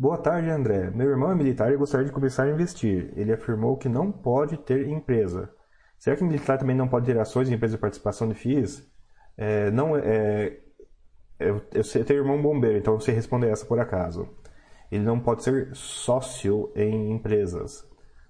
Boa 0.00 0.16
tarde, 0.16 0.48
André. 0.48 0.90
Meu 0.92 1.10
irmão 1.10 1.32
é 1.32 1.34
militar 1.34 1.72
e 1.72 1.76
gostaria 1.76 2.06
de 2.06 2.12
começar 2.12 2.44
a 2.44 2.50
investir. 2.50 3.12
Ele 3.16 3.32
afirmou 3.32 3.76
que 3.76 3.88
não 3.88 4.12
pode 4.12 4.56
ter 4.58 4.86
empresa. 4.86 5.50
Será 5.98 6.14
que 6.16 6.22
militar 6.22 6.56
também 6.56 6.76
não 6.76 6.86
pode 6.86 7.06
ter 7.06 7.18
ações 7.18 7.50
em 7.50 7.54
empresa 7.54 7.74
de 7.74 7.80
participação 7.80 8.28
de 8.28 8.34
FIIs? 8.34 8.88
É, 9.36 9.72
não, 9.72 9.96
é, 9.96 10.56
eu, 11.40 11.56
eu, 11.72 11.82
eu 11.82 12.04
tenho 12.04 12.20
irmão 12.20 12.40
bombeiro, 12.40 12.78
então 12.78 12.94
eu 12.94 13.00
sei 13.00 13.12
responder 13.12 13.48
essa 13.48 13.66
por 13.66 13.80
acaso. 13.80 14.28
Ele 14.88 15.02
não 15.02 15.18
pode 15.18 15.42
ser 15.42 15.74
sócio 15.74 16.72
em 16.76 17.10
empresas, 17.10 17.84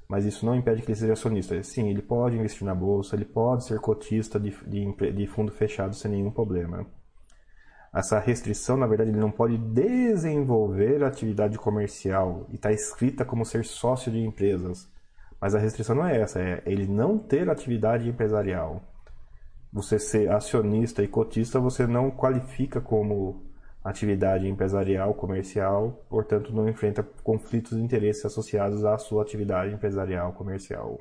mas 0.09 0.25
isso 0.25 0.47
não 0.47 0.57
impede 0.57 0.81
que 0.81 0.89
ele 0.89 0.99
seja 0.99 1.13
acionista. 1.13 1.63
Sim, 1.63 1.91
ele 1.91 2.01
pode 2.01 2.35
investir 2.35 2.65
na 2.65 2.75
bolsa, 2.75 3.15
ele 3.15 3.27
pode 3.27 3.67
ser 3.67 3.79
cotista 3.79 4.41
de, 4.41 4.57
de, 4.67 5.13
de 5.13 5.27
fundo 5.27 5.53
fechado 5.53 5.95
sem 5.95 6.11
nenhum 6.13 6.31
problema 6.31 6.87
essa 7.99 8.21
restrição, 8.21 8.77
na 8.77 8.87
verdade, 8.87 9.11
ele 9.11 9.19
não 9.19 9.31
pode 9.31 9.59
desenvolver 9.59 11.03
atividade 11.03 11.59
comercial 11.59 12.47
e 12.49 12.55
está 12.55 12.71
escrita 12.71 13.25
como 13.25 13.45
ser 13.45 13.65
sócio 13.65 14.13
de 14.13 14.21
empresas. 14.21 14.89
Mas 15.41 15.53
a 15.53 15.59
restrição 15.59 15.97
não 15.97 16.07
é 16.07 16.21
essa, 16.21 16.41
é 16.41 16.63
ele 16.65 16.87
não 16.87 17.19
ter 17.19 17.51
atividade 17.51 18.09
empresarial. 18.09 18.81
você 19.73 19.99
ser 19.99 20.31
acionista 20.31 21.03
e 21.03 21.09
cotista, 21.09 21.59
você 21.61 21.87
não 21.87 22.11
qualifica 22.11 22.81
como 22.81 23.45
atividade 23.85 24.49
empresarial, 24.49 25.13
comercial, 25.15 26.07
portanto 26.09 26.53
não 26.55 26.69
enfrenta 26.69 27.03
conflitos 27.25 27.77
de 27.77 27.83
interesse 27.83 28.27
associados 28.27 28.85
à 28.85 28.97
sua 28.97 29.23
atividade 29.23 29.75
empresarial, 29.75 30.33
comercial. 30.33 31.01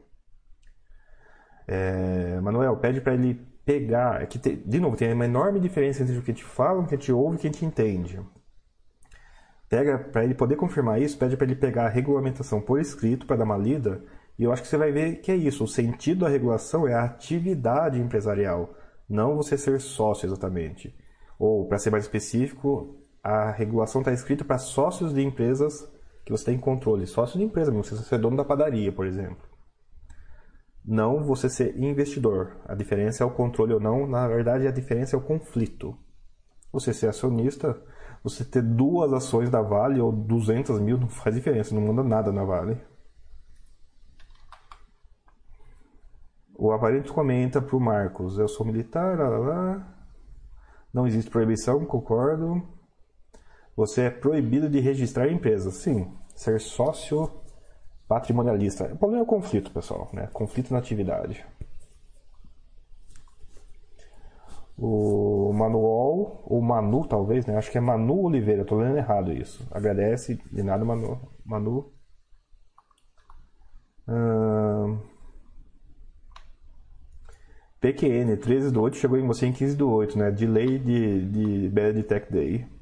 É, 1.68 2.40
Manuel, 2.42 2.76
pede 2.78 3.02
para 3.02 3.14
ele 3.14 3.40
pegar, 3.68 4.24
é 4.24 4.26
que 4.26 4.40
te, 4.40 4.56
de 4.56 4.80
novo, 4.80 4.96
tem 4.96 5.12
uma 5.12 5.26
enorme 5.26 5.60
diferença 5.60 6.02
entre 6.02 6.18
o 6.18 6.22
que 6.22 6.32
te 6.32 6.44
falam, 6.46 6.84
o 6.84 6.88
que 6.88 6.98
te 6.98 7.12
ouve 7.12 7.36
e 7.36 7.38
o 7.38 7.42
que 7.42 7.50
te 7.50 7.66
entende. 7.66 8.18
Pega 9.68 10.00
para 10.00 10.24
ele 10.24 10.34
poder 10.34 10.56
confirmar 10.56 11.02
isso, 11.02 11.18
pede 11.18 11.36
para 11.36 11.46
ele 11.46 11.56
pegar 11.58 11.86
a 11.86 11.90
regulamentação 11.90 12.62
por 12.62 12.80
escrito 12.80 13.26
para 13.28 13.36
dar 13.36 13.44
uma 13.44 13.58
lida, 13.58 14.02
e 14.40 14.46
eu 14.46 14.54
acho 14.54 14.62
que 14.62 14.70
você 14.70 14.78
vai 14.78 14.94
ver 14.94 15.18
que 15.18 15.30
é 15.34 15.36
isso. 15.36 15.66
O 15.66 15.68
sentido 15.68 16.22
da 16.22 16.30
regulação 16.30 16.88
é 16.88 16.94
a 16.94 17.04
atividade 17.04 18.00
empresarial, 18.00 18.74
não 19.10 19.36
você 19.36 19.58
ser 19.58 19.82
sócio 19.82 20.26
exatamente. 20.26 20.96
Ou, 21.38 21.68
para 21.68 21.78
ser 21.78 21.90
mais 21.90 22.06
específico, 22.06 22.96
a 23.22 23.52
regulação 23.52 24.00
está 24.00 24.14
escrita 24.14 24.46
para 24.46 24.58
sócios 24.58 25.14
de 25.14 25.22
empresas 25.22 25.92
que 26.24 26.32
você 26.32 26.46
tem 26.46 26.58
controle. 26.58 27.06
Sócio 27.06 27.38
de 27.38 27.44
empresa, 27.44 27.70
não 27.70 27.82
precisa 27.82 28.02
ser 28.02 28.18
dono 28.18 28.38
da 28.38 28.46
padaria, 28.46 28.94
por 28.94 29.06
exemplo. 29.06 29.57
Não 30.88 31.22
você 31.22 31.50
ser 31.50 31.78
investidor. 31.78 32.56
A 32.66 32.74
diferença 32.74 33.22
é 33.22 33.28
o 33.28 33.32
controle 33.32 33.74
ou 33.74 33.80
não. 33.80 34.08
Na 34.08 34.26
verdade, 34.26 34.66
a 34.66 34.72
diferença 34.72 35.18
é 35.18 35.20
o 35.20 35.22
conflito. 35.22 35.94
Você 36.72 36.94
ser 36.94 37.10
acionista, 37.10 37.78
você 38.24 38.46
ter 38.46 38.62
duas 38.62 39.12
ações 39.12 39.50
da 39.50 39.62
Vale 39.62 40.00
ou 40.00 40.14
200 40.14 40.80
mil 40.80 40.98
não 40.98 41.10
faz 41.10 41.36
diferença, 41.36 41.76
não 41.76 41.82
muda 41.82 42.04
nada 42.04 42.32
na 42.32 42.46
Vale. 42.46 42.80
O 46.58 46.72
aparente 46.72 47.12
comenta 47.12 47.62
para 47.62 47.76
o 47.76 47.82
Marcos: 47.82 48.40
Eu 48.40 48.48
sou 48.48 48.66
militar, 48.66 49.18
lá, 49.18 49.28
lá, 49.28 49.38
lá. 49.40 49.98
não 50.94 51.06
existe 51.06 51.30
proibição, 51.30 51.86
concordo. 51.86 52.66
Você 53.76 54.04
é 54.04 54.10
proibido 54.10 54.70
de 54.70 54.80
registrar 54.80 55.30
empresas. 55.30 55.76
Sim, 55.76 56.16
ser 56.34 56.62
sócio 56.62 57.30
patrimonialista. 58.08 58.86
O 58.86 58.98
problema 58.98 59.22
é 59.22 59.24
o 59.24 59.28
conflito, 59.28 59.72
pessoal, 59.72 60.10
né? 60.14 60.28
Conflito 60.34 60.72
na 60.72 60.80
atividade. 60.80 61.46
O 64.78 65.52
Manuel, 65.54 66.44
ou 66.46 66.62
Manu 66.62 67.08
talvez, 67.08 67.46
né? 67.46 67.58
Acho 67.58 67.72
que 67.72 67.78
é 67.78 67.82
Manu 67.82 68.24
Oliveira, 68.24 68.64
tô 68.64 68.76
lendo 68.78 68.98
errado 68.98 69.34
isso. 69.34 69.68
Agradece, 69.72 70.40
de 70.52 70.64
nada, 70.64 70.86
Manu. 70.86 71.20
Manu. 71.44 71.92
PQN, 77.82 78.38
13 78.38 78.72
do 78.72 78.82
8, 78.82 78.98
chegou 78.98 79.18
em 79.18 79.26
você 79.26 79.48
em 79.48 79.54
15 79.54 79.76
do 79.76 79.90
8, 79.90 80.18
né? 80.18 80.32
Delay 80.32 80.80
de, 80.80 81.26
de 81.30 81.70
Bad 81.70 82.04
Tech 82.04 82.32
Day. 82.32 82.77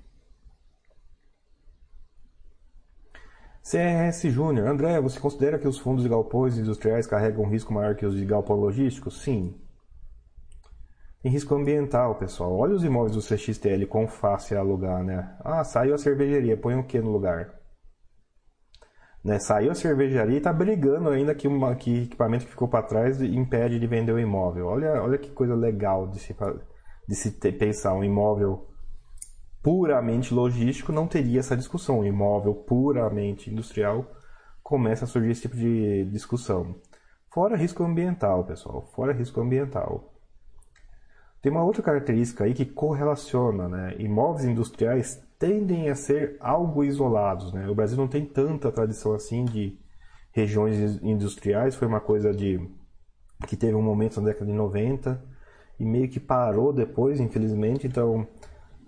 CRS 3.66 4.30
Júnior. 4.30 4.68
André, 4.68 5.02
você 5.02 5.20
considera 5.20 5.58
que 5.58 5.68
os 5.68 5.80
fundos 5.80 6.04
de 6.04 6.10
galpões 6.10 6.56
industriais 6.56 7.08
carregam 7.08 7.44
um 7.44 7.50
risco 7.50 7.74
maior 7.74 7.96
que 7.96 8.06
os 8.06 8.16
de 8.16 8.24
galpão 8.24 8.58
logístico? 8.58 9.10
Sim. 9.10 9.60
Tem 11.24 11.32
risco 11.32 11.56
ambiental, 11.56 12.14
pessoal. 12.14 12.56
Olha 12.56 12.76
os 12.76 12.84
imóveis 12.84 13.16
do 13.16 13.22
CXTL 13.22 13.88
com 13.90 14.08
fácil 14.08 14.60
alugar, 14.60 15.04
né? 15.04 15.36
Ah, 15.44 15.64
saiu 15.64 15.96
a 15.96 15.98
cervejaria, 15.98 16.56
põe 16.56 16.76
o 16.76 16.84
que 16.84 17.02
no 17.02 17.12
lugar? 17.12 17.60
Né? 19.24 19.40
Saiu 19.40 19.72
a 19.72 19.76
cervejaria 19.76 20.36
e 20.36 20.38
está 20.38 20.54
brigando 20.54 21.10
ainda 21.10 21.34
que, 21.34 21.48
uma, 21.48 21.74
que 21.76 22.04
equipamento 22.04 22.46
que 22.46 22.52
ficou 22.52 22.68
para 22.68 22.86
trás 22.86 23.20
impede 23.20 23.80
de 23.80 23.88
vender 23.88 24.12
o 24.12 24.20
imóvel. 24.20 24.68
Olha, 24.68 25.02
olha 25.02 25.18
que 25.18 25.32
coisa 25.32 25.56
legal 25.56 26.08
de 26.08 26.20
se, 26.20 26.36
de 27.08 27.16
se 27.16 27.32
ter, 27.32 27.54
pensar 27.54 27.96
um 27.96 28.04
imóvel 28.04 28.68
puramente 29.66 30.32
logístico 30.32 30.92
não 30.92 31.08
teria 31.08 31.40
essa 31.40 31.58
discussão. 31.58 32.02
Um 32.02 32.06
imóvel 32.06 32.54
puramente 32.54 33.50
industrial 33.50 34.06
começa 34.62 35.06
a 35.06 35.08
surgir 35.08 35.32
esse 35.32 35.42
tipo 35.42 35.56
de 35.56 36.06
discussão. 36.12 36.76
Fora 37.32 37.58
risco 37.58 37.84
ambiental, 37.84 38.44
pessoal. 38.44 38.88
Fora 38.96 39.12
risco 39.12 39.42
ambiental. 39.42 40.14
Tem 41.42 41.52
uma 41.52 41.64
outra 41.64 41.82
característica 41.82 42.44
aí 42.44 42.54
que 42.54 42.64
correlaciona, 42.64 43.68
né? 43.68 43.96
Imóveis 43.98 44.46
industriais 44.46 45.20
tendem 45.40 45.90
a 45.90 45.96
ser 45.96 46.38
algo 46.40 46.84
isolados, 46.84 47.52
né? 47.52 47.68
O 47.68 47.74
Brasil 47.74 47.98
não 47.98 48.08
tem 48.08 48.24
tanta 48.24 48.72
tradição 48.72 49.16
assim 49.16 49.46
de 49.46 49.80
regiões 50.32 51.02
industriais, 51.02 51.74
foi 51.74 51.88
uma 51.88 52.00
coisa 52.00 52.32
de 52.32 52.60
que 53.48 53.58
teve 53.58 53.74
um 53.74 53.82
momento 53.82 54.22
na 54.22 54.28
década 54.28 54.46
de 54.46 54.56
90 54.56 55.26
e 55.80 55.84
meio 55.84 56.08
que 56.08 56.20
parou 56.20 56.72
depois, 56.72 57.20
infelizmente. 57.20 57.88
Então, 57.88 58.28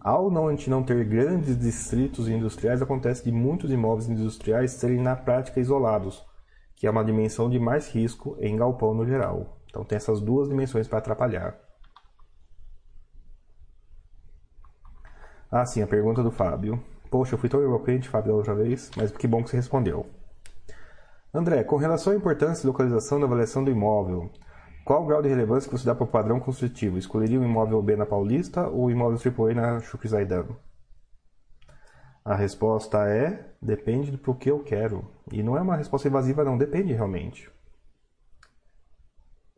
ao 0.08 0.32
não, 0.32 0.48
a 0.48 0.52
gente 0.52 0.70
não 0.70 0.84
ter 0.84 1.04
grandes 1.04 1.60
distritos 1.60 2.30
industriais, 2.30 2.82
acontece 2.82 3.26
de 3.26 3.32
muitos 3.32 3.70
imóveis 3.70 4.08
industriais 4.08 4.72
serem 4.72 5.02
na 5.02 5.18
prática 5.18 5.60
isolados, 5.60 6.26
que 6.78 6.88
é 6.88 6.90
uma 6.90 7.04
dimensão 7.04 7.50
de 7.50 7.60
mais 7.60 7.90
risco 7.90 8.38
em 8.40 8.56
galpão 8.56 8.94
no 8.94 9.06
geral. 9.06 9.60
Então 9.70 9.84
tem 9.84 9.98
essas 9.98 10.22
duas 10.22 10.48
dimensões 10.48 10.88
para 10.88 11.00
atrapalhar. 11.00 11.60
Ah, 15.52 15.66
sim, 15.66 15.82
a 15.82 15.88
pergunta 15.88 16.24
do 16.24 16.32
Fábio. 16.32 16.82
Poxa, 17.12 17.36
eu 17.36 17.38
fui 17.38 17.50
tão 17.50 17.62
eloquente, 17.62 18.08
Fábio, 18.08 18.32
da 18.32 18.38
outra 18.38 18.56
vez, 18.56 18.90
mas 18.96 19.12
que 19.12 19.28
bom 19.28 19.44
que 19.44 19.50
você 19.50 19.58
respondeu. 19.58 20.06
André, 21.34 21.66
com 21.66 21.76
relação 21.76 22.14
à 22.14 22.16
importância 22.16 22.64
e 22.64 22.68
localização 22.68 23.20
da 23.20 23.26
avaliação 23.26 23.62
do 23.62 23.72
imóvel, 23.72 24.32
qual 24.88 25.04
o 25.04 25.06
grau 25.06 25.22
de 25.22 25.28
relevância 25.28 25.70
que 25.70 25.78
você 25.78 25.86
dá 25.86 25.94
para 25.94 26.06
o 26.06 26.08
padrão 26.08 26.40
construtivo? 26.40 26.98
Escolheria 26.98 27.38
um 27.38 27.44
imóvel 27.44 27.82
B 27.82 27.98
na 27.98 28.06
Paulista 28.06 28.70
ou 28.70 28.86
um 28.86 28.90
imóvel 28.90 29.20
AAA 29.20 29.54
na 29.54 29.80
Chucrizaidan? 29.82 30.48
A 32.24 32.34
resposta 32.34 33.06
é: 33.06 33.54
depende 33.62 34.12
do 34.12 34.34
que 34.34 34.50
eu 34.50 34.64
quero. 34.64 35.06
E 35.30 35.44
não 35.44 35.58
é 35.58 35.62
uma 35.62 35.76
resposta 35.76 36.08
evasiva, 36.08 36.46
não, 36.46 36.58
depende 36.58 36.94
realmente. 36.94 37.52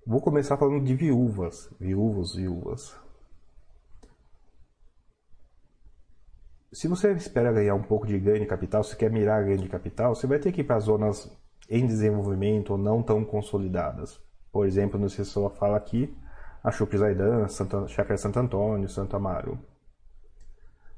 Vou 0.03 0.19
começar 0.19 0.57
falando 0.57 0.83
de 0.83 0.95
viúvas. 0.95 1.71
Viúvos, 1.79 2.33
viúvas. 2.33 2.97
Se 6.73 6.87
você 6.87 7.11
espera 7.11 7.53
ganhar 7.53 7.75
um 7.75 7.83
pouco 7.83 8.07
de 8.07 8.17
ganho 8.17 8.39
de 8.39 8.47
capital, 8.47 8.83
se 8.83 8.97
quer 8.97 9.11
mirar 9.11 9.45
ganho 9.45 9.59
de 9.59 9.69
capital, 9.69 10.15
você 10.15 10.25
vai 10.25 10.39
ter 10.39 10.51
que 10.51 10.61
ir 10.61 10.63
para 10.63 10.79
zonas 10.79 11.31
em 11.69 11.85
desenvolvimento 11.85 12.71
ou 12.71 12.79
não 12.79 13.03
tão 13.03 13.23
consolidadas. 13.23 14.27
Por 14.51 14.65
exemplo, 14.65 14.99
no 14.99 15.09
Cessou 15.09 15.49
fala 15.49 15.77
aqui 15.77 16.15
a 16.63 16.71
Chup 16.71 16.97
Zaidan, 16.97 17.47
Santa, 17.47 17.87
Chácara 17.87 18.17
Santo 18.17 18.39
Antônio, 18.39 18.89
Santo 18.89 19.15
Amaro. 19.15 19.59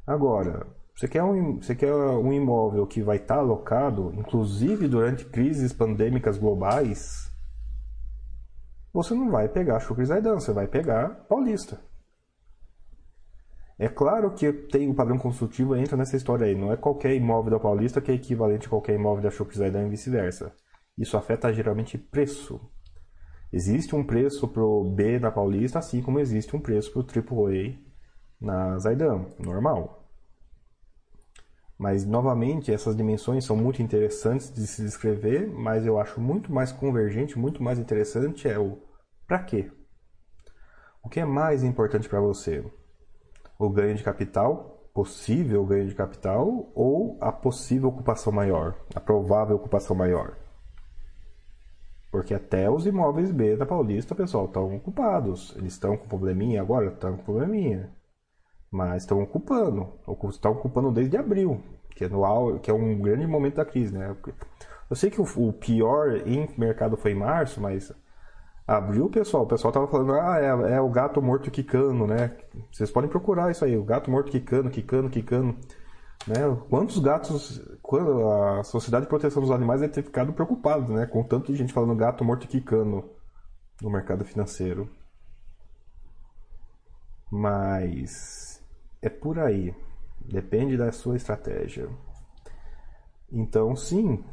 Agora, 0.06 0.66
você 0.96 1.08
quer 1.08 1.24
um, 1.24 1.60
você 1.62 1.76
quer 1.76 1.94
um 1.94 2.34
imóvel 2.34 2.86
que 2.88 3.02
vai 3.02 3.18
estar 3.18 3.38
alocado, 3.38 4.14
inclusive 4.16 4.88
durante 4.88 5.26
crises 5.26 5.72
pandêmicas 5.72 6.38
globais, 6.38 7.32
você 8.94 9.14
não 9.14 9.32
vai 9.32 9.48
pegar 9.48 9.80
Chucre 9.80 10.06
Zaidan, 10.06 10.36
você 10.36 10.52
vai 10.52 10.68
pegar 10.68 11.10
Paulista. 11.30 11.80
É 13.80 13.88
claro 13.88 14.32
que 14.36 14.52
tem 14.52 14.90
o 14.90 14.94
padrão 14.94 15.18
construtivo 15.18 15.76
entra 15.76 15.98
nessa 15.98 16.16
história 16.16 16.46
aí. 16.46 16.56
Não 16.56 16.72
é 16.72 16.78
qualquer 16.78 17.16
imóvel 17.16 17.52
da 17.52 17.60
Paulista 17.60 18.02
que 18.02 18.12
é 18.12 18.14
equivalente 18.14 18.68
a 18.68 18.70
qualquer 18.70 18.94
imóvel 18.94 19.24
da 19.24 19.32
Chucre 19.32 19.58
Zaidan 19.58 19.88
e 19.88 19.90
vice-versa. 19.90 20.54
Isso 20.98 21.18
afeta 21.18 21.52
geralmente 21.54 21.98
preço. 21.98 22.62
Existe 23.54 23.96
um 23.96 24.04
preço 24.04 24.48
para 24.48 24.64
o 24.64 24.84
B 24.84 25.20
na 25.20 25.30
Paulista, 25.30 25.80
assim 25.80 26.02
como 26.02 26.20
existe 26.20 26.56
um 26.56 26.60
preço 26.60 26.92
para 26.92 27.02
o 27.02 27.48
AAA 27.50 27.76
na 28.40 28.78
Zaidan, 28.80 29.26
normal. 29.38 30.10
Mas, 31.78 32.06
novamente, 32.06 32.72
essas 32.72 32.96
dimensões 32.96 33.44
são 33.44 33.58
muito 33.58 33.82
interessantes 33.82 34.54
de 34.54 34.66
se 34.68 34.84
descrever, 34.84 35.48
mas 35.50 35.86
eu 35.86 36.00
acho 36.00 36.22
muito 36.22 36.54
mais 36.54 36.72
convergente, 36.72 37.38
muito 37.38 37.62
mais 37.62 37.78
interessante 37.78 38.48
é 38.48 38.58
o 38.58 38.78
para 39.28 39.44
quê? 39.44 39.72
O 41.04 41.10
que 41.10 41.20
é 41.20 41.26
mais 41.26 41.64
importante 41.64 42.08
para 42.08 42.22
você? 42.22 42.64
O 43.58 43.70
ganho 43.70 43.96
de 43.96 44.04
capital, 44.04 44.90
possível 44.94 45.66
ganho 45.66 45.88
de 45.88 45.96
capital, 45.96 46.72
ou 46.76 47.18
a 47.20 47.32
possível 47.32 47.90
ocupação 47.90 48.32
maior, 48.32 48.76
a 48.94 49.00
provável 49.00 49.56
ocupação 49.56 49.96
maior? 49.96 50.38
Porque 52.12 52.34
até 52.34 52.70
os 52.70 52.86
imóveis 52.86 53.32
B 53.32 53.56
da 53.56 53.66
Paulista, 53.66 54.14
pessoal, 54.14 54.46
estão 54.46 54.76
ocupados. 54.76 55.56
Eles 55.56 55.74
estão 55.74 55.96
com 55.96 56.08
probleminha 56.08 56.62
agora? 56.62 56.88
Estão 56.88 57.16
com 57.16 57.24
probleminha. 57.24 57.90
Mas 58.70 59.04
estão 59.04 59.22
ocupando. 59.24 59.94
Estão 60.30 60.52
ocupando 60.52 60.92
desde 60.92 61.16
abril, 61.16 61.62
que 61.96 62.04
é, 62.04 62.10
no, 62.10 62.60
que 62.60 62.70
é 62.70 62.74
um 62.74 63.00
grande 63.00 63.26
momento 63.26 63.56
da 63.56 63.66
crise, 63.66 63.98
né? 63.98 64.16
Eu 64.90 64.96
sei 64.96 65.10
que 65.10 65.22
o, 65.22 65.26
o 65.38 65.54
pior 65.54 66.18
em 66.28 66.50
mercado 66.58 66.98
foi 66.98 67.12
em 67.12 67.16
março, 67.16 67.62
mas 67.62 67.94
abril, 68.68 69.10
pessoal, 69.10 69.44
o 69.44 69.48
pessoal 69.48 69.72
tava 69.72 69.88
falando, 69.88 70.14
ah, 70.14 70.38
é, 70.40 70.76
é 70.76 70.82
o 70.82 70.90
gato 70.90 71.22
morto 71.22 71.50
quicando, 71.50 72.06
né? 72.06 72.36
Vocês 72.72 72.92
podem 72.92 73.10
procurar 73.10 73.52
isso 73.52 73.64
aí, 73.64 73.78
o 73.78 73.84
gato 73.84 74.12
morto 74.12 74.32
quicando, 74.32 74.70
quicando, 74.70 75.10
quicando. 75.10 75.56
Né? 76.28 76.36
Quantos 76.70 77.00
gatos, 77.00 77.62
quando 77.82 78.30
a 78.30 78.64
Sociedade 78.64 79.06
de 79.06 79.10
Proteção 79.10 79.42
dos 79.42 79.52
Animais 79.52 79.82
deve 79.82 79.94
ter 79.94 80.04
ficado 80.04 80.34
preocupada, 80.34 80.94
né? 80.94 81.06
Com 81.06 81.24
tanto 81.24 81.52
de 81.52 81.58
gente 81.58 81.74
falando 81.74 81.96
gato 81.96 82.24
morto 82.24 82.48
quicando 82.48 83.10
no 83.82 83.90
mercado 83.90 84.24
financeiro. 84.24 84.90
Mas 87.32 88.64
é 89.02 89.10
por 89.10 89.40
aí. 89.40 89.74
Depende 90.20 90.78
da 90.78 90.92
sua 90.92 91.16
estratégia. 91.16 91.90
Então, 93.32 93.76
sim, 93.76 94.24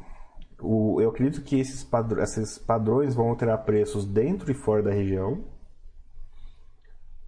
o, 0.61 1.01
eu 1.01 1.09
acredito 1.09 1.41
que 1.43 1.59
esses, 1.59 1.83
padr 1.83 2.19
esses 2.19 2.57
padrões 2.57 3.15
vão 3.15 3.29
alterar 3.29 3.63
preços 3.63 4.05
dentro 4.05 4.51
e 4.51 4.53
fora 4.53 4.83
da 4.83 4.91
região. 4.91 5.43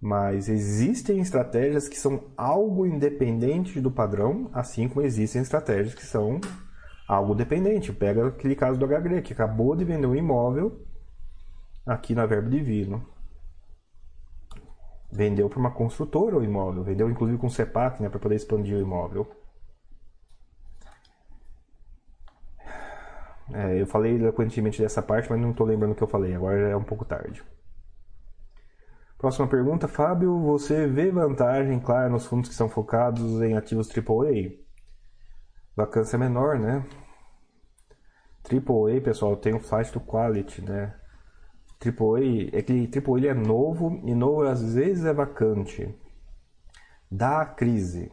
Mas 0.04 0.48
existem 0.48 1.20
estratégias 1.20 1.86
que 1.88 1.96
são 1.96 2.24
algo 2.36 2.84
independente 2.84 3.80
do 3.80 3.88
padrão, 3.88 4.50
assim 4.52 4.88
como 4.88 5.06
existem 5.06 5.40
estratégias 5.40 5.94
que 5.94 6.04
são 6.04 6.40
algo 7.06 7.36
dependente. 7.36 7.92
Pega 7.92 8.26
aquele 8.26 8.56
caso 8.56 8.76
do 8.76 8.84
HG, 8.84 9.22
que 9.22 9.32
acabou 9.32 9.76
de 9.76 9.84
vender 9.84 10.08
um 10.08 10.16
imóvel 10.16 10.84
aqui 11.86 12.16
na 12.16 12.26
Verbo 12.26 12.50
Divino. 12.50 13.06
Vendeu 15.08 15.48
para 15.48 15.60
uma 15.60 15.70
construtora 15.70 16.36
o 16.36 16.42
imóvel, 16.42 16.82
vendeu 16.82 17.08
inclusive 17.08 17.38
com 17.38 17.48
CEPAC 17.48 18.02
né, 18.02 18.08
para 18.08 18.18
poder 18.18 18.34
expandir 18.34 18.76
o 18.76 18.80
imóvel. 18.80 19.30
É, 23.54 23.80
eu 23.80 23.86
falei 23.86 24.16
eloquentemente 24.16 24.82
dessa 24.82 25.00
parte, 25.00 25.30
mas 25.30 25.40
não 25.40 25.52
estou 25.52 25.64
lembrando 25.64 25.92
o 25.92 25.94
que 25.94 26.02
eu 26.02 26.08
falei, 26.08 26.34
agora 26.34 26.70
é 26.70 26.76
um 26.76 26.82
pouco 26.82 27.04
tarde. 27.04 27.44
Próxima 29.22 29.46
pergunta, 29.46 29.86
Fábio, 29.86 30.36
você 30.40 30.84
vê 30.84 31.08
vantagem, 31.12 31.78
claro, 31.78 32.10
nos 32.10 32.26
fundos 32.26 32.48
que 32.48 32.56
são 32.56 32.68
focados 32.68 33.40
em 33.40 33.56
ativos 33.56 33.88
AAA? 33.88 34.50
Vacância 35.76 36.18
menor, 36.18 36.58
né? 36.58 36.84
AAA, 38.44 39.00
pessoal, 39.00 39.36
tem 39.36 39.54
o 39.54 39.60
flash 39.60 39.92
do 39.92 40.00
Quality, 40.00 40.62
né? 40.62 40.96
AAA, 41.80 42.50
é 42.52 42.62
que 42.62 42.90
AAA 42.98 43.30
é 43.30 43.34
novo 43.34 44.02
e 44.04 44.12
novo 44.12 44.42
às 44.42 44.74
vezes 44.74 45.04
é 45.04 45.14
vacante. 45.14 45.94
Da 47.08 47.46
crise, 47.46 48.10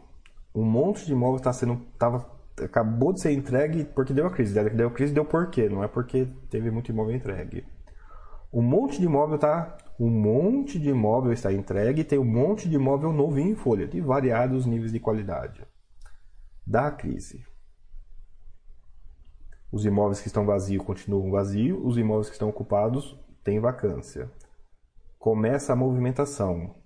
um 0.54 0.64
monte 0.64 1.08
de 1.08 1.14
imóvel 1.14 1.38
está 1.38 1.52
sendo, 1.52 1.78
tava 1.98 2.24
acabou 2.64 3.14
de 3.14 3.22
ser 3.22 3.32
entregue 3.32 3.84
porque 3.84 4.14
deu 4.14 4.28
a 4.28 4.30
crise. 4.30 4.54
Deu 4.54 4.90
a 4.90 4.92
crise, 4.92 5.12
deu 5.12 5.26
por 5.26 5.50
quê? 5.50 5.68
Não 5.70 5.84
é 5.84 5.88
porque 5.88 6.28
teve 6.52 6.70
muito 6.70 6.92
imóvel 6.92 7.16
entregue. 7.16 7.66
Um 8.54 8.62
monte 8.62 9.00
de 9.00 9.06
imóvel 9.06 9.40
tá, 9.40 9.76
um 10.00 10.10
monte 10.10 10.80
de 10.80 10.90
imóvel 10.90 11.34
está 11.34 11.52
entregue 11.52 12.02
e 12.02 12.06
tem 12.06 12.18
um 12.18 12.26
monte 12.26 12.70
de 12.70 12.76
imóvel 12.76 13.12
novinho 13.12 13.52
em 13.52 13.56
folha, 13.56 13.88
de 13.88 14.00
variados 14.00 14.66
níveis 14.66 14.92
de 14.92 15.00
qualidade. 15.00 15.66
Da 16.66 16.90
crise. 16.90 17.46
Os 19.72 19.86
imóveis 19.86 20.22
que 20.22 20.28
estão 20.28 20.46
vazios 20.46 20.84
continuam 20.84 21.30
vazios, 21.30 21.80
os 21.84 21.98
imóveis 21.98 22.28
que 22.28 22.34
estão 22.34 22.50
ocupados 22.50 23.20
têm 23.44 23.60
vacância. 23.60 24.32
Começa 25.20 25.74
a 25.74 25.76
movimentação 25.76 26.80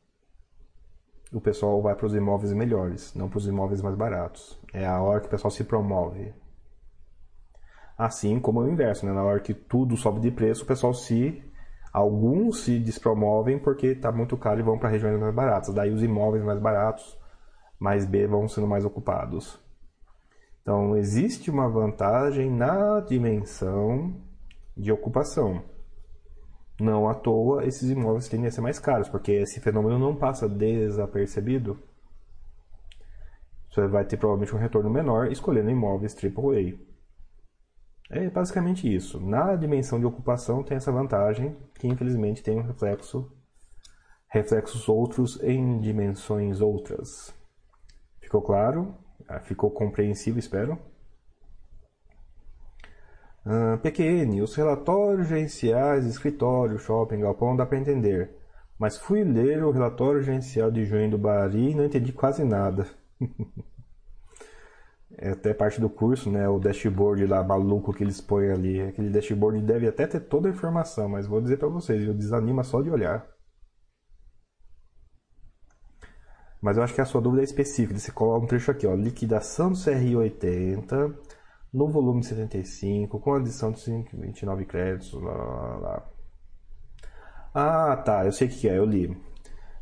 o 1.34 1.42
pessoal 1.42 1.82
vai 1.82 1.96
para 1.96 2.06
os 2.06 2.14
imóveis 2.14 2.54
melhores, 2.54 3.14
não 3.16 3.28
para 3.28 3.40
os 3.40 3.48
imóveis 3.48 3.82
mais 3.82 3.96
baratos. 3.96 4.60
É 4.72 4.86
a 4.86 5.02
hora 5.02 5.20
que 5.20 5.26
o 5.26 5.30
pessoal 5.30 5.50
se 5.50 5.64
promove. 5.64 6.32
Assim 7.98 8.40
como 8.40 8.62
o 8.62 8.70
inverso, 8.70 9.06
né? 9.06 9.12
na 9.12 9.24
hora 9.24 9.40
que 9.40 9.54
tudo 9.54 9.98
sobe 9.98 10.20
de 10.20 10.30
preço, 10.30 10.64
o 10.64 10.68
pessoal 10.68 10.94
se. 10.94 11.44
Alguns 11.94 12.62
se 12.64 12.80
despromovem 12.80 13.60
porque 13.60 13.88
está 13.88 14.12
muito 14.12 14.36
caro 14.36 14.60
e 14.60 14.64
vão 14.64 14.80
para 14.80 14.90
regiões 14.90 15.20
mais 15.20 15.36
baratas. 15.36 15.74
Daí 15.76 15.92
os 15.92 16.02
imóveis 16.02 16.44
mais 16.44 16.60
baratos, 16.60 17.16
mais 17.80 18.04
B, 18.04 18.26
vão 18.26 18.48
sendo 18.48 18.66
mais 18.66 18.84
ocupados. 18.84 19.62
Então 20.64 20.98
existe 20.98 21.52
uma 21.52 21.70
vantagem 21.70 22.50
na 22.50 23.00
dimensão 23.02 24.16
de 24.76 24.92
ocupação. 24.92 25.62
Não 26.80 27.08
à 27.08 27.14
toa, 27.14 27.64
esses 27.64 27.92
imóveis 27.92 28.28
tendem 28.28 28.48
a 28.48 28.52
ser 28.52 28.62
mais 28.62 28.80
caros, 28.80 29.08
porque 29.08 29.32
esse 29.32 29.60
fenômeno 29.60 30.00
não 30.00 30.16
passa 30.16 30.50
desapercebido. 30.50 31.78
Você 33.70 33.88
vai 33.88 34.04
ter 34.04 34.18
provavelmente 34.18 34.56
um 34.56 34.60
retorno 34.60 34.90
menor 34.90 35.32
escolhendo 35.32 35.70
imóveis 35.70 36.16
AAA. 36.16 36.93
É 38.16 38.30
basicamente 38.30 38.94
isso. 38.94 39.20
Na 39.20 39.56
dimensão 39.56 40.00
de 40.00 40.06
ocupação 40.06 40.62
tem 40.62 40.78
essa 40.78 40.92
vantagem, 40.92 41.58
que 41.80 41.88
infelizmente 41.88 42.44
tem 42.44 42.60
um 42.60 42.62
reflexo, 42.62 43.28
reflexos 44.28 44.88
outros 44.88 45.42
em 45.42 45.80
dimensões 45.80 46.62
outras. 46.62 47.34
Ficou 48.22 48.44
claro? 48.44 48.96
Ah, 49.28 49.40
ficou 49.40 49.72
compreensível, 49.72 50.38
espero? 50.38 50.78
Uh, 53.44 53.80
PQN, 53.82 54.44
os 54.44 54.54
relatórios 54.54 55.28
gerenciais, 55.28 56.06
escritório, 56.06 56.78
shopping, 56.78 57.22
galpão 57.22 57.56
dá 57.56 57.66
para 57.66 57.80
entender. 57.80 58.38
Mas 58.78 58.96
fui 58.96 59.24
ler 59.24 59.64
o 59.64 59.72
relatório 59.72 60.22
gerencial 60.22 60.70
de 60.70 60.86
junho 60.86 61.10
do 61.10 61.18
Bari 61.18 61.72
e 61.72 61.76
não 61.76 61.86
entendi 61.86 62.14
quase 62.14 62.44
nada. 62.44 62.88
é 65.18 65.32
até 65.32 65.54
parte 65.54 65.80
do 65.80 65.90
curso, 65.90 66.30
né? 66.30 66.48
O 66.48 66.60
dashboard 66.60 67.26
lá 67.26 67.44
maluco 67.44 67.94
que 67.94 68.04
eles 68.04 68.20
põem 68.22 68.52
ali. 68.52 68.82
Aquele 68.82 69.10
dashboard 69.10 69.62
deve 69.62 69.88
até 69.88 70.08
ter 70.08 70.22
toda 70.22 70.50
a 70.50 70.52
informação, 70.52 71.10
mas 71.10 71.28
vou 71.28 71.42
dizer 71.42 71.58
para 71.58 71.68
vocês, 71.68 72.06
eu 72.06 72.14
desanima 72.14 72.64
só 72.64 72.82
de 72.82 72.90
olhar. 72.90 73.26
Mas 76.62 76.78
eu 76.78 76.84
acho 76.84 76.94
que 76.94 77.02
a 77.02 77.06
sua 77.06 77.22
dúvida 77.22 77.42
é 77.42 77.44
específica. 77.44 78.00
Você 78.00 78.12
coloca 78.12 78.46
um 78.46 78.48
trecho 78.48 78.72
aqui, 78.72 78.88
ó. 78.88 78.96
Liquidação 78.96 79.72
do 79.72 79.78
CRI 79.78 80.16
80 80.16 81.14
no 81.74 81.90
volume 81.90 82.24
75, 82.24 83.20
com 83.20 83.34
adição 83.34 83.72
de 83.72 83.82
29 84.14 84.66
créditos, 84.66 85.14
lá, 85.14 85.34
lá, 85.34 85.76
lá. 85.78 86.10
Ah, 87.54 87.98
tá, 87.98 88.26
eu 88.26 88.32
sei 88.32 88.48
o 88.48 88.52
que 88.52 88.70
é, 88.70 88.78
eu 88.78 88.86
li. 88.86 89.18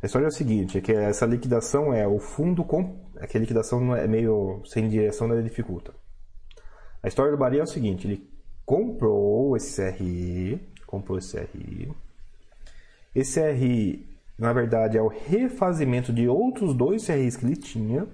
A 0.02 0.06
história 0.06 0.26
é 0.26 0.28
o 0.28 0.32
seguinte, 0.32 0.78
é 0.78 0.80
que 0.80 0.92
essa 0.92 1.26
liquidação 1.26 1.92
é 1.92 2.06
o 2.06 2.18
fundo 2.18 2.64
com... 2.64 3.01
Que 3.26 3.36
a 3.36 3.40
liquidação 3.40 3.94
é 3.94 4.06
meio 4.06 4.62
sem 4.64 4.88
direção, 4.88 5.30
ela 5.30 5.42
dificulta. 5.42 5.94
A 7.02 7.08
história 7.08 7.32
do 7.32 7.38
Bahia 7.38 7.60
é 7.60 7.62
o 7.64 7.66
seguinte, 7.66 8.06
ele 8.06 8.28
comprou 8.64 9.56
esse 9.56 9.82
CRI, 9.82 10.60
comprou 10.86 11.18
esse 11.18 11.36
CRI. 11.36 11.92
Esse 13.14 13.40
CRI, 13.40 14.08
na 14.38 14.52
verdade, 14.52 14.96
é 14.96 15.02
o 15.02 15.08
refazimento 15.08 16.12
de 16.12 16.28
outros 16.28 16.74
dois 16.74 17.06
CRIs 17.06 17.36
que 17.36 17.44
ele 17.44 17.56
tinha. 17.56 18.06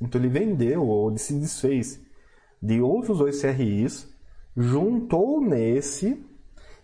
Então 0.00 0.20
ele 0.20 0.28
vendeu 0.28 0.84
ou 0.86 1.16
se 1.16 1.34
desfez 1.34 2.00
de 2.60 2.80
outros 2.80 3.18
dois 3.18 3.40
CRIs, 3.40 4.08
juntou 4.56 5.40
nesse, 5.40 6.24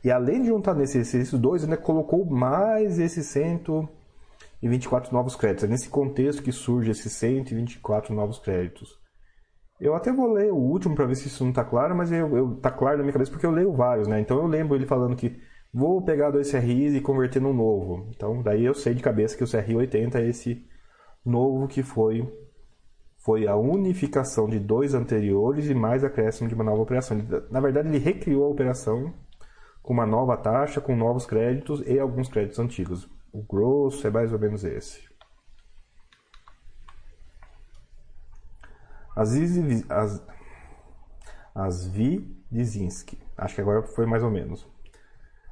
e 0.02 0.10
além 0.10 0.42
de 0.42 0.48
juntar 0.48 0.74
nesse, 0.74 0.98
esses 0.98 1.32
dois, 1.32 1.62
ainda 1.62 1.76
colocou 1.76 2.24
mais 2.24 2.98
esses 4.62 4.84
124 4.84 5.12
novos 5.12 5.36
créditos. 5.36 5.64
É 5.64 5.68
nesse 5.68 5.88
contexto 5.88 6.42
que 6.42 6.52
surge 6.52 6.90
esses 6.90 7.12
124 7.12 8.14
novos 8.14 8.38
créditos. 8.38 8.98
Eu 9.80 9.94
até 9.94 10.12
vou 10.12 10.32
ler 10.32 10.52
o 10.52 10.56
último 10.56 10.94
para 10.94 11.06
ver 11.06 11.14
se 11.14 11.28
isso 11.28 11.44
não 11.44 11.50
está 11.50 11.64
claro, 11.64 11.96
mas 11.96 12.10
eu, 12.10 12.36
eu, 12.36 12.56
tá 12.56 12.70
claro 12.70 12.96
na 12.96 13.04
minha 13.04 13.12
cabeça 13.12 13.30
porque 13.30 13.46
eu 13.46 13.52
leio 13.52 13.72
vários, 13.72 14.08
né? 14.08 14.20
Então 14.20 14.38
eu 14.38 14.46
lembro 14.46 14.74
ele 14.74 14.86
falando 14.86 15.14
que 15.14 15.40
vou 15.72 16.02
pegar 16.02 16.30
dois 16.30 16.50
CRIs 16.50 16.94
e 16.94 17.00
converter 17.00 17.40
num 17.40 17.52
novo. 17.52 18.08
Então 18.10 18.42
daí 18.42 18.64
eu 18.64 18.74
sei 18.74 18.94
de 18.94 19.02
cabeça 19.02 19.36
que 19.36 19.44
o 19.44 19.50
CRI 19.50 19.76
80 19.76 20.18
é 20.18 20.28
esse 20.28 20.66
novo 21.24 21.68
que 21.68 21.82
foi 21.82 22.26
foi 23.18 23.46
a 23.46 23.56
unificação 23.56 24.48
de 24.48 24.58
dois 24.58 24.94
anteriores 24.94 25.68
e 25.68 25.74
mais 25.74 26.02
acréscimo 26.02 26.48
de 26.48 26.54
uma 26.54 26.64
nova 26.64 26.80
operação. 26.80 27.18
Na 27.50 27.60
verdade, 27.60 27.88
ele 27.88 27.98
recriou 27.98 28.44
a 28.44 28.48
operação 28.48 29.12
com 29.82 29.92
uma 29.92 30.06
nova 30.06 30.36
taxa, 30.36 30.80
com 30.80 30.96
novos 30.96 31.26
créditos 31.26 31.82
e 31.86 31.98
alguns 31.98 32.28
créditos 32.28 32.58
antigos. 32.58 33.08
O 33.32 33.42
grosso 33.42 34.06
é 34.06 34.10
mais 34.10 34.32
ou 34.32 34.38
menos 34.38 34.64
esse. 34.64 35.08
As, 39.14 39.32
as, 39.88 40.22
as 41.54 41.86
Vizinski. 41.86 43.20
Acho 43.36 43.56
que 43.56 43.60
agora 43.60 43.82
foi 43.82 44.06
mais 44.06 44.22
ou 44.22 44.30
menos. 44.30 44.66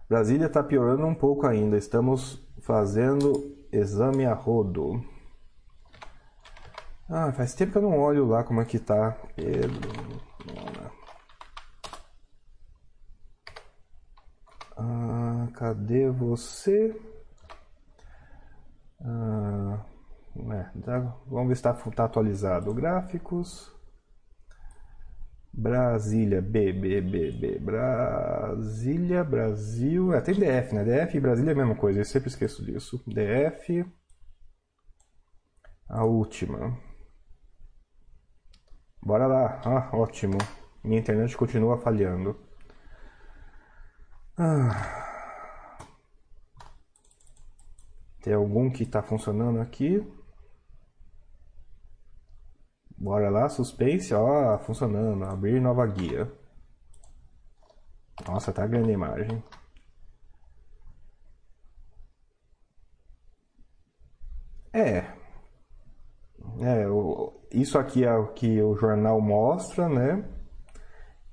Brasília 0.08 0.46
está 0.46 0.62
piorando 0.62 1.04
um 1.04 1.14
pouco 1.14 1.46
ainda. 1.46 1.76
Estamos 1.76 2.40
fazendo 2.60 3.56
exame 3.72 4.24
a 4.24 4.34
rodo. 4.34 5.04
Ah, 7.08 7.32
faz 7.32 7.54
tempo 7.54 7.72
que 7.72 7.78
eu 7.78 7.82
não 7.82 7.98
olho 7.98 8.26
lá 8.26 8.42
como 8.42 8.60
é 8.60 8.64
que 8.64 8.78
tá. 8.78 9.12
Pedro. 9.34 9.90
Ah, 14.76 15.48
cadê 15.54 16.08
você? 16.10 16.94
Ah, 19.00 19.84
é, 20.52 20.80
tá, 20.80 20.98
vamos 21.26 21.48
ver 21.48 21.56
se 21.56 21.68
está 21.68 21.74
tá 21.74 22.04
atualizado. 22.04 22.72
Gráficos. 22.74 23.74
Brasília, 25.52 26.42
B, 26.42 26.72
B, 26.72 27.00
B, 27.00 27.32
B. 27.32 27.58
Brasília, 27.58 29.24
Brasil. 29.24 30.12
É, 30.12 30.20
tem 30.20 30.34
DF, 30.34 30.74
né? 30.74 30.84
DF 30.84 31.16
e 31.16 31.20
Brasília 31.20 31.50
é 31.52 31.54
a 31.54 31.56
mesma 31.56 31.74
coisa, 31.74 31.98
eu 32.00 32.04
sempre 32.04 32.28
esqueço 32.28 32.64
disso. 32.64 33.02
DF. 33.06 33.84
A 35.88 36.04
última. 36.04 36.78
Bora 39.02 39.26
lá. 39.26 39.60
Ah, 39.64 39.96
ótimo. 39.96 40.36
Minha 40.84 41.00
internet 41.00 41.36
continua 41.36 41.78
falhando. 41.78 42.36
Ah. 44.38 45.05
Tem 48.26 48.34
algum 48.34 48.68
que 48.68 48.82
está 48.82 49.00
funcionando 49.00 49.60
aqui? 49.60 50.04
Bora 52.98 53.30
lá, 53.30 53.48
suspense, 53.48 54.12
ó, 54.12 54.58
funcionando. 54.58 55.22
Abrir 55.24 55.60
nova 55.60 55.86
guia. 55.86 56.28
Nossa, 58.26 58.52
tá 58.52 58.66
grande 58.66 58.90
a 58.90 58.94
imagem. 58.94 59.44
É. 64.72 65.04
É, 66.60 66.88
o, 66.88 67.32
isso 67.52 67.78
aqui 67.78 68.04
é 68.04 68.12
o 68.12 68.32
que 68.32 68.60
o 68.60 68.74
jornal 68.74 69.20
mostra, 69.20 69.88
né? 69.88 70.28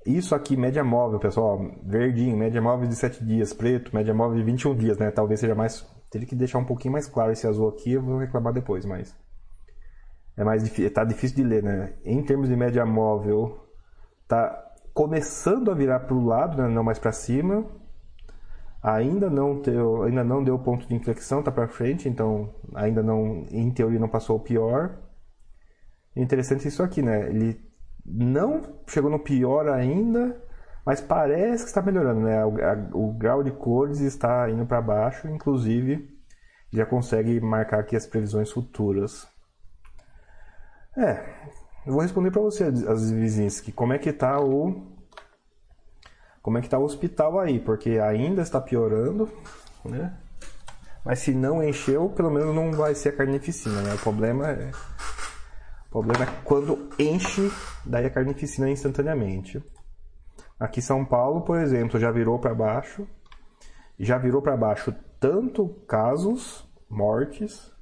Isso 0.06 0.32
aqui, 0.32 0.56
média 0.56 0.84
móvel, 0.84 1.18
pessoal, 1.18 1.58
verdinho, 1.82 2.36
média 2.36 2.62
móvel 2.62 2.86
de 2.86 2.94
7 2.94 3.24
dias, 3.24 3.52
preto, 3.52 3.92
média 3.92 4.14
móvel 4.14 4.38
de 4.38 4.44
21 4.44 4.76
dias, 4.76 4.96
né? 4.96 5.10
Talvez 5.10 5.40
seja 5.40 5.56
mais. 5.56 5.84
Teria 6.14 6.28
que 6.28 6.36
deixar 6.36 6.58
um 6.58 6.64
pouquinho 6.64 6.92
mais 6.92 7.08
claro 7.08 7.32
esse 7.32 7.44
azul 7.44 7.68
aqui, 7.68 7.90
eu 7.90 8.00
vou 8.00 8.18
reclamar 8.18 8.52
depois, 8.52 8.86
mas. 8.86 9.12
É 10.36 10.44
mais 10.44 10.62
difícil, 10.62 10.92
tá 10.92 11.02
difícil 11.02 11.38
de 11.38 11.42
ler, 11.42 11.60
né? 11.60 11.94
Em 12.04 12.22
termos 12.22 12.48
de 12.48 12.54
média 12.54 12.86
móvel, 12.86 13.66
tá 14.28 14.64
começando 14.92 15.72
a 15.72 15.74
virar 15.74 15.98
para 15.98 16.14
o 16.14 16.24
lado, 16.24 16.62
né? 16.62 16.68
não 16.68 16.84
mais 16.84 17.00
para 17.00 17.10
cima. 17.10 17.66
Ainda 18.80 19.28
não 19.28 19.60
deu, 19.60 20.04
ainda 20.04 20.22
não 20.22 20.44
deu 20.44 20.56
ponto 20.56 20.86
de 20.86 20.94
inflexão, 20.94 21.42
tá 21.42 21.50
para 21.50 21.66
frente, 21.66 22.08
então 22.08 22.54
ainda 22.76 23.02
não, 23.02 23.44
em 23.50 23.68
teoria, 23.72 23.98
não 23.98 24.08
passou 24.08 24.36
o 24.36 24.40
pior. 24.40 24.96
Interessante 26.14 26.68
isso 26.68 26.80
aqui, 26.80 27.02
né? 27.02 27.28
Ele 27.28 27.60
não 28.06 28.62
chegou 28.86 29.10
no 29.10 29.18
pior 29.18 29.68
ainda, 29.68 30.40
mas 30.84 31.00
parece 31.00 31.64
que 31.64 31.68
está 31.68 31.80
melhorando, 31.80 32.20
né? 32.20 32.44
O, 32.44 32.56
a, 32.62 32.88
o 32.92 33.12
grau 33.12 33.42
de 33.42 33.50
cores 33.50 34.00
está 34.00 34.50
indo 34.50 34.66
para 34.66 34.82
baixo, 34.82 35.28
inclusive 35.28 36.12
já 36.72 36.84
consegue 36.84 37.40
marcar 37.40 37.80
aqui 37.80 37.94
as 37.94 38.06
previsões 38.06 38.50
futuras. 38.50 39.28
É, 40.96 41.24
eu 41.86 41.92
vou 41.92 42.02
responder 42.02 42.30
para 42.30 42.42
você, 42.42 42.64
as 42.64 43.10
vizinhas, 43.10 43.60
que 43.60 43.70
como 43.70 43.92
é 43.92 43.98
que 43.98 44.12
tá 44.12 44.40
o 44.40 44.92
como 46.42 46.58
é 46.58 46.60
que 46.60 46.68
tá 46.68 46.78
o 46.78 46.84
hospital 46.84 47.38
aí, 47.38 47.58
porque 47.58 47.98
ainda 47.98 48.42
está 48.42 48.60
piorando, 48.60 49.30
né? 49.84 50.14
Mas 51.04 51.20
se 51.20 51.32
não 51.32 51.62
encheu, 51.62 52.10
pelo 52.10 52.30
menos 52.30 52.54
não 52.54 52.72
vai 52.72 52.94
ser 52.94 53.10
a 53.10 53.16
carnificina, 53.16 53.80
né? 53.80 53.94
O 53.94 53.98
problema 53.98 54.48
é 54.48 54.70
o 55.88 56.02
problema 56.02 56.24
é 56.24 56.42
quando 56.44 56.90
enche, 56.98 57.50
daí 57.84 58.04
a 58.04 58.10
carnificina 58.10 58.68
instantaneamente. 58.68 59.62
Aqui 60.58 60.80
São 60.80 61.04
Paulo, 61.04 61.42
por 61.42 61.58
exemplo, 61.58 61.98
já 61.98 62.10
virou 62.10 62.38
para 62.38 62.54
baixo. 62.54 63.06
Já 63.98 64.18
virou 64.18 64.42
para 64.42 64.56
baixo 64.56 64.94
tanto 65.20 65.68
casos, 65.86 66.68
mortes, 66.88 67.72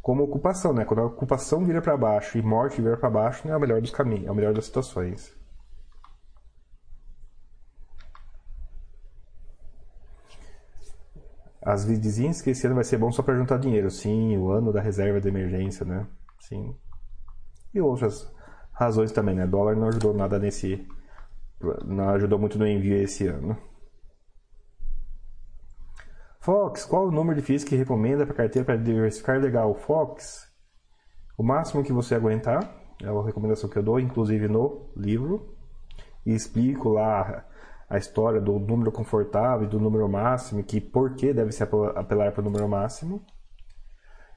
como 0.00 0.22
ocupação, 0.22 0.72
né? 0.72 0.84
Quando 0.84 1.00
a 1.00 1.06
ocupação 1.06 1.64
vira 1.64 1.82
para 1.82 1.96
baixo 1.96 2.38
e 2.38 2.42
morte 2.42 2.80
vira 2.80 2.96
para 2.96 3.10
baixo, 3.10 3.48
é 3.48 3.56
o 3.56 3.60
melhor 3.60 3.80
dos 3.80 3.90
caminhos, 3.90 4.26
é 4.26 4.30
o 4.30 4.34
melhor 4.34 4.54
das 4.54 4.66
situações. 4.66 5.36
As 11.62 11.84
vizinhas 11.84 12.40
que 12.40 12.50
esse 12.50 12.66
ano 12.66 12.76
vai 12.76 12.84
ser 12.84 12.96
bom 12.96 13.12
só 13.12 13.22
para 13.22 13.36
juntar 13.36 13.58
dinheiro. 13.58 13.90
Sim, 13.90 14.36
o 14.38 14.50
ano 14.50 14.72
da 14.72 14.80
reserva 14.80 15.20
de 15.20 15.28
emergência, 15.28 15.84
né? 15.84 16.06
Sim 16.38 16.74
e 17.72 17.80
outras 17.80 18.30
razões 18.72 19.12
também, 19.12 19.34
né? 19.34 19.46
Dólar 19.46 19.76
não 19.76 19.88
ajudou 19.88 20.14
nada 20.14 20.38
nesse. 20.38 20.86
Não 21.84 22.08
ajudou 22.10 22.38
muito 22.38 22.58
no 22.58 22.66
envio 22.66 22.96
esse 22.96 23.26
ano. 23.26 23.56
Fox, 26.40 26.86
qual 26.86 27.06
o 27.06 27.10
número 27.10 27.38
de 27.38 27.46
FIIs 27.46 27.64
que 27.64 27.76
recomenda 27.76 28.24
para 28.24 28.34
carteira 28.34 28.64
para 28.64 28.76
diversificar 28.76 29.38
legal? 29.38 29.74
Fox, 29.74 30.50
o 31.36 31.42
máximo 31.42 31.84
que 31.84 31.92
você 31.92 32.14
aguentar, 32.14 32.74
é 33.02 33.08
a 33.08 33.22
recomendação 33.22 33.68
que 33.68 33.76
eu 33.76 33.82
dou, 33.82 34.00
inclusive 34.00 34.48
no 34.48 34.90
livro, 34.96 35.54
e 36.24 36.32
explico 36.32 36.88
lá 36.88 37.44
a 37.90 37.98
história 37.98 38.40
do 38.40 38.58
número 38.58 38.90
confortável 38.90 39.66
e 39.66 39.70
do 39.70 39.78
número 39.78 40.08
máximo, 40.08 40.64
que 40.64 40.80
por 40.80 41.14
que 41.14 41.34
deve 41.34 41.52
se 41.52 41.62
apelar 41.62 42.32
para 42.32 42.40
o 42.40 42.44
número 42.44 42.66
máximo. 42.66 43.22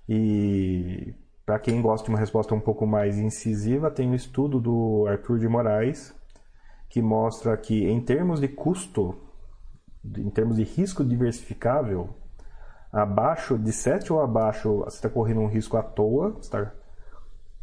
E 0.09 1.13
para 1.45 1.59
quem 1.59 1.81
gosta 1.81 2.05
de 2.05 2.11
uma 2.11 2.19
resposta 2.19 2.53
um 2.53 2.59
pouco 2.59 2.85
mais 2.85 3.17
incisiva, 3.17 3.89
tem 3.89 4.09
um 4.09 4.15
estudo 4.15 4.59
do 4.59 5.05
Arthur 5.07 5.39
de 5.39 5.47
Moraes 5.47 6.13
que 6.93 7.01
mostra 7.01 7.57
que 7.57 7.89
em 7.89 7.99
termos 7.99 8.39
de 8.39 8.47
custo, 8.47 9.15
em 10.15 10.29
termos 10.29 10.57
de 10.57 10.63
risco 10.63 11.03
diversificável, 11.03 12.07
abaixo 12.91 13.57
de 13.57 13.73
7 13.73 14.13
ou 14.13 14.21
abaixo, 14.21 14.81
você 14.81 14.97
está 14.97 15.09
correndo 15.09 15.39
um 15.41 15.47
risco 15.47 15.75
à 15.75 15.81
toa, 15.81 16.33
você 16.33 16.41
está, 16.41 16.73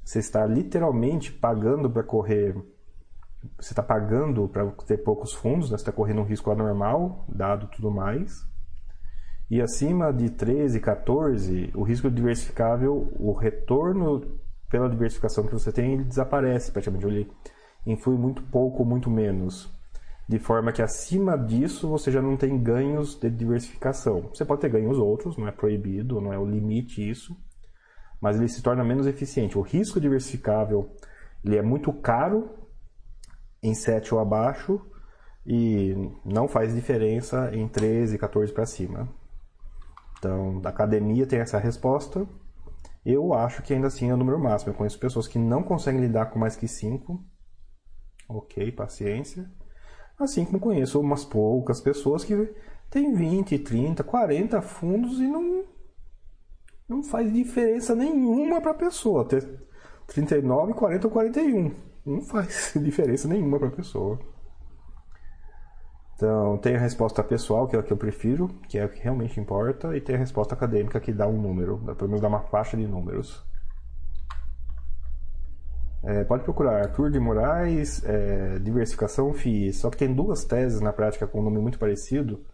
você 0.04 0.18
está 0.18 0.44
literalmente 0.44 1.30
pagando 1.30 1.88
para 1.88 2.02
correr, 2.02 2.56
você 3.56 3.72
está 3.72 3.84
pagando 3.84 4.48
para 4.48 4.68
ter 4.84 4.98
poucos 4.98 5.32
fundos, 5.32 5.70
né? 5.70 5.76
você 5.76 5.82
está 5.82 5.92
correndo 5.92 6.22
um 6.22 6.26
risco 6.26 6.50
anormal, 6.50 7.24
dado 7.28 7.68
tudo 7.68 7.88
mais. 7.88 8.44
E 9.48 9.62
acima 9.62 10.12
de 10.12 10.30
13, 10.30 10.80
14, 10.80 11.70
o 11.76 11.84
risco 11.84 12.10
diversificável, 12.10 13.12
o 13.16 13.32
retorno 13.32 14.40
pela 14.68 14.90
diversificação 14.90 15.46
que 15.46 15.52
você 15.52 15.70
tem, 15.70 15.92
ele 15.92 16.02
desaparece 16.02 16.72
praticamente. 16.72 17.30
Influi 17.86 18.16
muito 18.16 18.42
pouco, 18.42 18.84
muito 18.84 19.10
menos. 19.10 19.70
De 20.28 20.38
forma 20.38 20.72
que 20.72 20.80
acima 20.80 21.36
disso 21.36 21.88
você 21.88 22.10
já 22.10 22.22
não 22.22 22.36
tem 22.36 22.56
ganhos 22.62 23.16
de 23.16 23.28
diversificação. 23.28 24.30
Você 24.32 24.44
pode 24.44 24.60
ter 24.60 24.68
ganhos 24.68 24.98
outros, 24.98 25.36
não 25.36 25.48
é 25.48 25.52
proibido, 25.52 26.20
não 26.20 26.32
é 26.32 26.38
o 26.38 26.46
limite 26.46 27.08
isso, 27.08 27.36
mas 28.20 28.36
ele 28.36 28.48
se 28.48 28.62
torna 28.62 28.84
menos 28.84 29.06
eficiente. 29.06 29.58
O 29.58 29.62
risco 29.62 30.00
diversificável 30.00 30.88
ele 31.44 31.56
é 31.56 31.62
muito 31.62 31.92
caro 31.92 32.50
em 33.62 33.74
7 33.74 34.14
ou 34.14 34.20
abaixo 34.20 34.80
e 35.46 35.94
não 36.24 36.46
faz 36.46 36.74
diferença 36.74 37.50
em 37.54 37.66
13, 37.66 38.18
14 38.18 38.52
para 38.52 38.66
cima. 38.66 39.08
Então, 40.18 40.60
a 40.64 40.68
academia 40.68 41.26
tem 41.26 41.40
essa 41.40 41.58
resposta. 41.58 42.26
Eu 43.04 43.32
acho 43.32 43.62
que 43.62 43.72
ainda 43.72 43.86
assim 43.86 44.10
é 44.10 44.14
o 44.14 44.16
número 44.16 44.38
máximo. 44.38 44.70
Eu 44.70 44.76
conheço 44.76 44.98
pessoas 44.98 45.26
que 45.26 45.38
não 45.38 45.62
conseguem 45.62 46.00
lidar 46.00 46.26
com 46.26 46.38
mais 46.38 46.56
que 46.56 46.68
5. 46.68 47.18
Ok, 48.32 48.70
paciência. 48.72 49.50
Assim 50.16 50.44
como 50.44 50.60
conheço 50.60 51.00
umas 51.00 51.24
poucas 51.24 51.80
pessoas 51.80 52.24
que 52.24 52.54
têm 52.88 53.12
20, 53.12 53.58
30, 53.58 54.04
40 54.04 54.62
fundos 54.62 55.18
e 55.18 55.26
não, 55.26 55.64
não 56.88 57.02
faz 57.02 57.32
diferença 57.32 57.94
nenhuma 57.94 58.60
para 58.60 58.70
a 58.70 58.74
pessoa. 58.74 59.26
Ter 59.26 59.66
39, 60.06 60.74
40 60.74 61.06
ou 61.08 61.12
41. 61.12 61.74
Não 62.06 62.20
faz 62.22 62.72
diferença 62.80 63.26
nenhuma 63.26 63.58
para 63.58 63.68
a 63.68 63.72
pessoa. 63.72 64.20
Então, 66.14 66.56
tem 66.58 66.76
a 66.76 66.78
resposta 66.78 67.24
pessoal, 67.24 67.66
que 67.66 67.74
é 67.74 67.78
o 67.78 67.82
que 67.82 67.92
eu 67.92 67.96
prefiro, 67.96 68.48
que 68.68 68.78
é 68.78 68.84
o 68.84 68.88
que 68.90 69.00
realmente 69.00 69.40
importa, 69.40 69.96
e 69.96 70.00
tem 70.00 70.14
a 70.14 70.18
resposta 70.18 70.54
acadêmica, 70.54 71.00
que 71.00 71.12
dá 71.12 71.26
um 71.26 71.40
número, 71.40 71.78
pelo 71.96 72.08
menos 72.08 72.20
dá 72.20 72.28
uma 72.28 72.42
faixa 72.42 72.76
de 72.76 72.86
números. 72.86 73.42
É, 76.02 76.24
pode 76.24 76.44
procurar 76.44 76.80
Arthur 76.80 77.10
de 77.10 77.20
Moraes, 77.20 78.02
é, 78.04 78.58
diversificação 78.58 79.32
FII. 79.34 79.72
Só 79.72 79.90
que 79.90 79.98
tem 79.98 80.14
duas 80.14 80.44
teses 80.44 80.80
na 80.80 80.92
prática 80.92 81.26
com 81.26 81.40
um 81.40 81.44
nome 81.44 81.58
muito 81.58 81.78
parecido. 81.78 82.44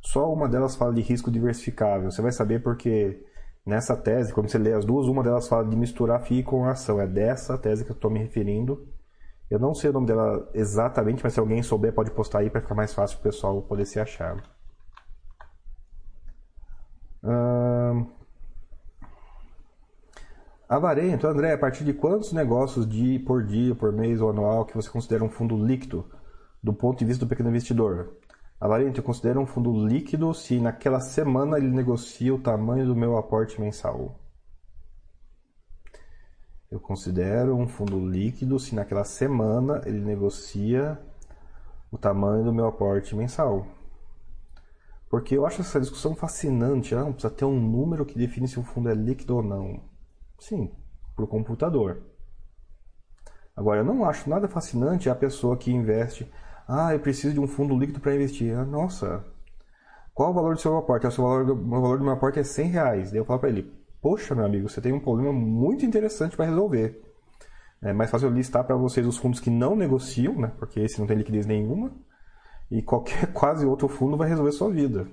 Só 0.00 0.32
uma 0.32 0.48
delas 0.48 0.76
fala 0.76 0.92
de 0.92 1.02
risco 1.02 1.30
diversificável. 1.30 2.10
Você 2.10 2.20
vai 2.20 2.32
saber 2.32 2.62
porque 2.62 3.24
nessa 3.64 3.96
tese, 3.96 4.32
quando 4.32 4.48
você 4.48 4.58
lê 4.58 4.72
as 4.72 4.84
duas, 4.84 5.06
uma 5.06 5.22
delas 5.22 5.48
fala 5.48 5.64
de 5.64 5.76
misturar 5.76 6.22
FII 6.22 6.42
com 6.42 6.64
ação. 6.64 7.00
É 7.00 7.06
dessa 7.06 7.56
tese 7.56 7.84
que 7.84 7.90
eu 7.90 7.96
estou 7.96 8.10
me 8.10 8.18
referindo. 8.18 8.88
Eu 9.48 9.60
não 9.60 9.72
sei 9.72 9.90
o 9.90 9.92
nome 9.92 10.06
dela 10.06 10.48
exatamente, 10.52 11.22
mas 11.22 11.32
se 11.32 11.38
alguém 11.40 11.62
souber 11.62 11.92
pode 11.92 12.10
postar 12.10 12.40
aí 12.40 12.50
para 12.50 12.60
ficar 12.60 12.74
mais 12.74 12.92
fácil 12.92 13.18
para 13.18 13.28
o 13.28 13.32
pessoal 13.32 13.62
poder 13.62 13.84
se 13.84 14.00
achar. 14.00 14.42
Hum... 17.22 18.15
Avarento, 20.68 21.28
André, 21.28 21.52
a 21.52 21.58
partir 21.58 21.84
de 21.84 21.92
quantos 21.94 22.32
negócios 22.32 22.88
de 22.88 23.20
por 23.20 23.44
dia, 23.44 23.72
por 23.72 23.92
mês 23.92 24.20
ou 24.20 24.30
anual 24.30 24.66
que 24.66 24.74
você 24.74 24.90
considera 24.90 25.22
um 25.22 25.28
fundo 25.28 25.56
líquido 25.56 26.10
do 26.60 26.72
ponto 26.72 26.98
de 26.98 27.04
vista 27.04 27.24
do 27.24 27.28
pequeno 27.28 27.50
investidor? 27.50 28.16
Avarento, 28.60 28.98
eu 28.98 29.04
considero 29.04 29.38
um 29.38 29.46
fundo 29.46 29.86
líquido 29.86 30.34
se 30.34 30.58
naquela 30.58 30.98
semana 30.98 31.56
ele 31.56 31.70
negocia 31.70 32.34
o 32.34 32.40
tamanho 32.40 32.84
do 32.84 32.96
meu 32.96 33.16
aporte 33.16 33.60
mensal. 33.60 34.18
Eu 36.68 36.80
considero 36.80 37.54
um 37.54 37.68
fundo 37.68 38.04
líquido 38.04 38.58
se 38.58 38.74
naquela 38.74 39.04
semana 39.04 39.82
ele 39.86 40.00
negocia 40.00 40.98
o 41.92 41.96
tamanho 41.96 42.42
do 42.42 42.52
meu 42.52 42.66
aporte 42.66 43.14
mensal. 43.14 43.64
Porque 45.08 45.36
eu 45.36 45.46
acho 45.46 45.60
essa 45.60 45.80
discussão 45.80 46.16
fascinante. 46.16 46.92
Ah, 46.92 47.04
precisa 47.04 47.30
ter 47.30 47.44
um 47.44 47.60
número 47.60 48.04
que 48.04 48.18
define 48.18 48.48
se 48.48 48.58
o 48.58 48.64
fundo 48.64 48.88
é 48.88 48.94
líquido 48.94 49.36
ou 49.36 49.42
não. 49.44 49.94
Sim, 50.38 50.70
o 51.18 51.26
computador. 51.26 52.02
Agora, 53.56 53.80
eu 53.80 53.84
não 53.84 54.04
acho 54.04 54.28
nada 54.28 54.48
fascinante 54.48 55.08
a 55.08 55.14
pessoa 55.14 55.56
que 55.56 55.72
investe. 55.72 56.30
Ah, 56.68 56.92
eu 56.92 57.00
preciso 57.00 57.34
de 57.34 57.40
um 57.40 57.46
fundo 57.46 57.78
líquido 57.78 58.00
para 58.00 58.14
investir. 58.14 58.54
Ah, 58.56 58.64
nossa, 58.64 59.24
Qual 60.16 60.30
o 60.30 60.32
valor 60.32 60.54
do 60.54 60.60
seu 60.62 60.74
aporte? 60.78 61.06
O 61.06 61.10
seu 61.10 61.22
valor 61.22 61.44
do, 61.44 61.52
o 61.52 61.80
valor 61.82 61.98
do 61.98 62.04
meu 62.04 62.14
aporte 62.14 62.38
é 62.38 62.42
100 62.42 62.70
reais. 62.70 63.10
Daí 63.10 63.20
eu 63.20 63.24
falo 63.26 63.38
para 63.38 63.50
ele, 63.50 63.70
poxa, 64.00 64.34
meu 64.34 64.46
amigo, 64.46 64.66
você 64.66 64.80
tem 64.80 64.90
um 64.90 64.98
problema 64.98 65.30
muito 65.30 65.84
interessante 65.84 66.34
para 66.34 66.46
resolver. 66.46 67.02
É 67.82 67.92
mais 67.92 68.10
fácil 68.10 68.28
eu 68.28 68.34
listar 68.34 68.64
para 68.64 68.76
vocês 68.76 69.06
os 69.06 69.18
fundos 69.18 69.40
que 69.40 69.50
não 69.50 69.76
negociam, 69.76 70.34
né? 70.34 70.52
Porque 70.58 70.80
esse 70.80 70.98
não 70.98 71.06
tem 71.06 71.18
liquidez 71.18 71.44
nenhuma. 71.44 71.92
E 72.70 72.80
qualquer 72.80 73.30
quase 73.34 73.66
outro 73.66 73.88
fundo 73.88 74.16
vai 74.16 74.26
resolver 74.26 74.52
sua 74.52 74.70
vida. 74.70 75.06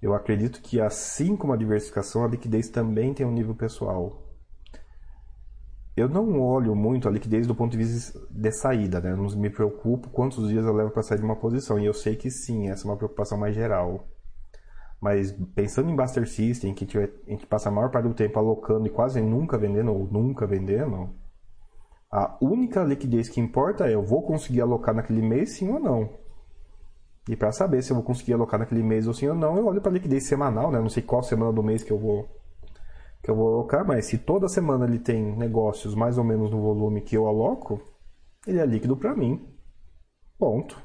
Eu 0.00 0.14
acredito 0.14 0.62
que 0.62 0.80
assim 0.80 1.36
como 1.36 1.52
a 1.52 1.56
diversificação, 1.56 2.24
a 2.24 2.28
liquidez 2.28 2.68
também 2.68 3.12
tem 3.12 3.26
um 3.26 3.32
nível 3.32 3.54
pessoal. 3.54 4.22
Eu 5.96 6.08
não 6.08 6.40
olho 6.40 6.76
muito 6.76 7.08
a 7.08 7.10
liquidez 7.10 7.44
do 7.44 7.54
ponto 7.56 7.72
de 7.72 7.78
vista 7.78 8.20
de 8.30 8.52
saída, 8.52 9.00
né? 9.00 9.10
Eu 9.10 9.16
não 9.16 9.28
me 9.36 9.50
preocupo 9.50 10.08
quantos 10.10 10.48
dias 10.48 10.64
eu 10.64 10.72
levo 10.72 10.92
para 10.92 11.02
sair 11.02 11.18
de 11.18 11.24
uma 11.24 11.34
posição. 11.34 11.76
E 11.76 11.86
eu 11.86 11.92
sei 11.92 12.14
que 12.14 12.30
sim, 12.30 12.70
essa 12.70 12.86
é 12.86 12.90
uma 12.90 12.96
preocupação 12.96 13.36
mais 13.36 13.52
geral. 13.52 14.06
Mas 15.00 15.32
pensando 15.56 15.90
em 15.90 15.96
Buster 15.96 16.28
System, 16.28 16.72
que 16.72 16.86
a 16.96 17.30
gente 17.30 17.46
passa 17.46 17.68
a 17.68 17.72
maior 17.72 17.90
parte 17.90 18.06
do 18.06 18.14
tempo 18.14 18.38
alocando 18.38 18.86
e 18.86 18.90
quase 18.90 19.20
nunca 19.20 19.58
vendendo 19.58 19.92
ou 19.92 20.06
nunca 20.06 20.46
vendendo, 20.46 21.10
a 22.10 22.36
única 22.40 22.84
liquidez 22.84 23.28
que 23.28 23.40
importa 23.40 23.88
é 23.88 23.94
eu 23.94 24.02
vou 24.02 24.22
conseguir 24.22 24.60
alocar 24.60 24.94
naquele 24.94 25.20
mês 25.20 25.56
sim 25.56 25.68
ou 25.68 25.80
não. 25.80 26.10
E 27.28 27.36
para 27.36 27.52
saber 27.52 27.82
se 27.82 27.90
eu 27.90 27.96
vou 27.96 28.04
conseguir 28.04 28.32
alocar 28.32 28.58
naquele 28.58 28.82
mês 28.82 29.06
ou 29.06 29.12
sim 29.12 29.28
ou 29.28 29.34
não, 29.34 29.56
eu 29.56 29.66
olho 29.66 29.80
para 29.80 29.90
a 29.90 29.94
liquidez 29.94 30.24
semanal, 30.26 30.70
né? 30.70 30.80
Não 30.80 30.88
sei 30.88 31.02
qual 31.02 31.22
semana 31.22 31.52
do 31.52 31.62
mês 31.62 31.84
que 31.84 31.92
eu 31.92 31.98
vou 31.98 32.28
que 33.22 33.30
eu 33.30 33.34
vou 33.34 33.54
alocar, 33.54 33.86
mas 33.86 34.06
se 34.06 34.16
toda 34.16 34.48
semana 34.48 34.86
ele 34.86 34.98
tem 34.98 35.36
negócios 35.36 35.94
mais 35.94 36.16
ou 36.18 36.24
menos 36.24 36.50
no 36.50 36.62
volume 36.62 37.00
que 37.02 37.16
eu 37.16 37.26
aloco, 37.26 37.82
ele 38.46 38.60
é 38.60 38.64
líquido 38.64 38.96
para 38.96 39.14
mim. 39.14 39.46
Ponto. 40.38 40.80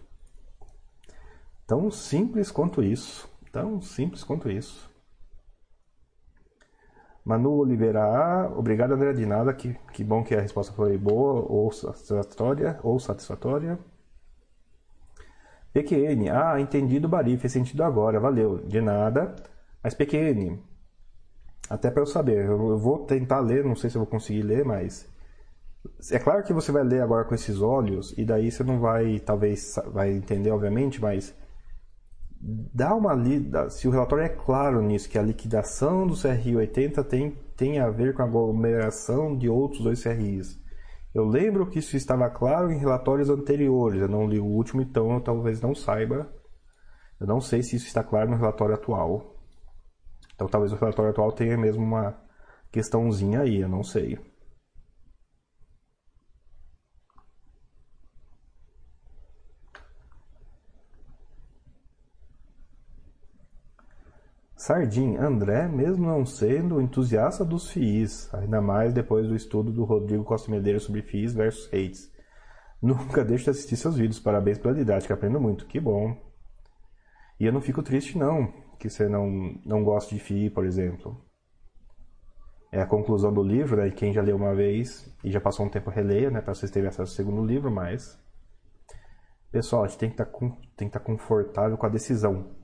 Tão 1.66 1.90
simples 1.92 2.52
quanto 2.52 2.84
isso. 2.84 3.30
Tão 3.52 3.80
simples 3.82 4.24
quanto 4.24 4.50
isso. 4.50 4.92
Manu 7.24 7.52
Oliveira 7.52 8.04
A, 8.04 8.52
obrigado 8.58 8.92
André 8.94 9.14
de 9.14 9.26
nada, 9.26 9.54
que, 9.54 9.74
que 9.94 10.04
bom 10.04 10.24
que 10.24 10.36
a 10.36 10.42
resposta 10.42 10.74
foi 10.74 10.98
boa 10.98 11.46
ou 11.48 11.72
satisfatória, 11.72 12.78
ou 12.84 13.00
satisfatória. 13.00 13.80
PQN, 15.74 16.30
ah, 16.30 16.60
entendi 16.60 17.00
do 17.00 17.10
Bari, 17.10 17.38
fez 17.38 17.52
sentido 17.52 17.84
agora, 17.84 18.20
valeu, 18.20 18.60
de 18.60 18.80
nada. 18.80 19.36
Mas 19.84 19.94
PQN, 19.94 20.60
até 21.70 21.90
para 21.90 22.02
eu 22.02 22.06
saber, 22.06 22.46
eu 22.46 22.78
vou 22.78 23.00
tentar 23.06 23.40
ler, 23.40 23.66
não 23.66 23.76
sei 23.76 23.90
se 23.90 23.96
eu 23.96 24.02
vou 24.02 24.10
conseguir 24.10 24.44
ler, 24.44 24.64
mas 24.64 25.12
é 26.12 26.20
claro 26.20 26.44
que 26.44 26.54
você 26.54 26.72
vai 26.72 26.84
ler 26.84 27.02
agora 27.02 27.26
com 27.26 27.36
esses 27.36 27.60
olhos 27.62 28.14
e 28.18 28.24
daí 28.24 28.52
você 28.52 28.64
não 28.64 28.80
vai, 28.80 29.20
talvez, 29.20 29.76
vai 29.92 30.12
entender, 30.12 30.52
obviamente, 30.52 31.02
mas 31.02 31.34
dá 32.40 32.94
uma 32.94 33.14
lida, 33.14 33.70
se 33.70 33.88
o 33.88 33.92
relatório 33.92 34.26
é 34.26 34.30
claro 34.30 34.82
nisso, 34.82 35.10
que 35.10 35.18
a 35.18 35.24
liquidação 35.24 36.06
do 36.06 36.16
CRI 36.16 36.56
80 36.56 37.04
tem, 37.04 37.32
tem 37.56 37.80
a 37.80 37.90
ver 37.90 38.14
com 38.14 38.22
a 38.22 38.26
aglomeração 38.26 39.36
de 39.38 39.50
outros 39.50 39.84
dois 39.84 40.04
CRIs. 40.04 40.62
Eu 41.14 41.26
lembro 41.26 41.70
que 41.70 41.80
isso 41.80 41.96
estava 41.96 42.30
claro 42.30 42.72
em 42.72 42.80
relatórios 42.80 43.30
anteriores, 43.30 44.02
eu 44.02 44.08
não 44.08 44.28
li 44.28 44.40
o 44.40 44.46
último, 44.46 44.82
então 44.82 45.14
eu 45.14 45.22
talvez 45.22 45.62
não 45.62 45.76
saiba. 45.76 46.34
Eu 47.20 47.28
não 47.28 47.40
sei 47.40 47.62
se 47.62 47.76
isso 47.76 47.86
está 47.86 48.04
claro 48.04 48.32
no 48.32 48.38
relatório 48.38 48.74
atual. 48.74 49.36
Então 50.34 50.48
talvez 50.48 50.74
o 50.74 50.76
relatório 50.76 51.12
atual 51.12 51.32
tenha 51.32 51.56
mesmo 51.56 51.84
uma 51.84 52.20
questãozinha 52.72 53.42
aí, 53.42 53.62
eu 53.62 53.70
não 53.70 53.84
sei. 53.84 54.20
Sardim, 64.64 65.18
André, 65.18 65.68
mesmo 65.68 66.08
não 66.08 66.26
sendo 66.26 66.80
entusiasta 66.80 67.44
dos 67.44 67.70
FIIs, 67.70 68.34
ainda 68.34 68.62
mais 68.62 68.94
depois 68.94 69.28
do 69.28 69.36
estudo 69.36 69.74
do 69.74 69.84
Rodrigo 69.84 70.24
Costa 70.24 70.50
Medeiros 70.50 70.84
sobre 70.84 71.02
FIIs 71.02 71.34
versus 71.34 71.70
REITs. 71.70 72.10
Nunca 72.82 73.26
deixo 73.26 73.44
de 73.44 73.50
assistir 73.50 73.76
seus 73.76 73.98
vídeos, 73.98 74.22
parabéns 74.22 74.58
pela 74.58 74.74
didática, 74.74 75.16
aprendo 75.16 75.38
muito, 75.38 75.66
que 75.66 75.82
bom. 75.82 76.16
E 77.38 77.46
eu 77.46 77.52
não 77.52 77.60
fico 77.60 77.84
triste 77.84 78.18
não, 78.18 78.54
que 78.80 78.90
você 78.90 79.10
não, 79.10 79.28
não 79.66 79.84
gosta 79.84 80.16
de 80.16 80.22
FII, 80.22 80.50
por 80.50 80.66
exemplo. 80.66 81.22
É 82.72 82.82
a 82.82 82.88
conclusão 82.88 83.34
do 83.34 83.44
livro, 83.44 83.76
né? 83.76 83.92
Quem 83.92 84.14
já 84.14 84.22
leu 84.22 84.38
uma 84.38 84.56
vez 84.56 85.14
e 85.26 85.30
já 85.30 85.42
passou 85.42 85.66
um 85.66 85.70
tempo 85.70 85.90
releia, 85.90 86.32
né? 86.32 86.40
Para 86.40 86.54
vocês 86.54 86.72
terem 86.72 86.88
acesso 86.88 87.12
ao 87.12 87.18
segundo 87.18 87.46
livro, 87.46 87.70
mas... 87.70 88.18
Pessoal, 89.52 89.84
a 89.84 89.88
gente 89.88 90.00
tem 90.00 90.10
que 90.10 90.16
tá 90.16 90.24
estar 90.24 90.90
tá 90.90 91.00
confortável 91.02 91.78
com 91.78 91.86
a 91.86 91.90
decisão 91.90 92.63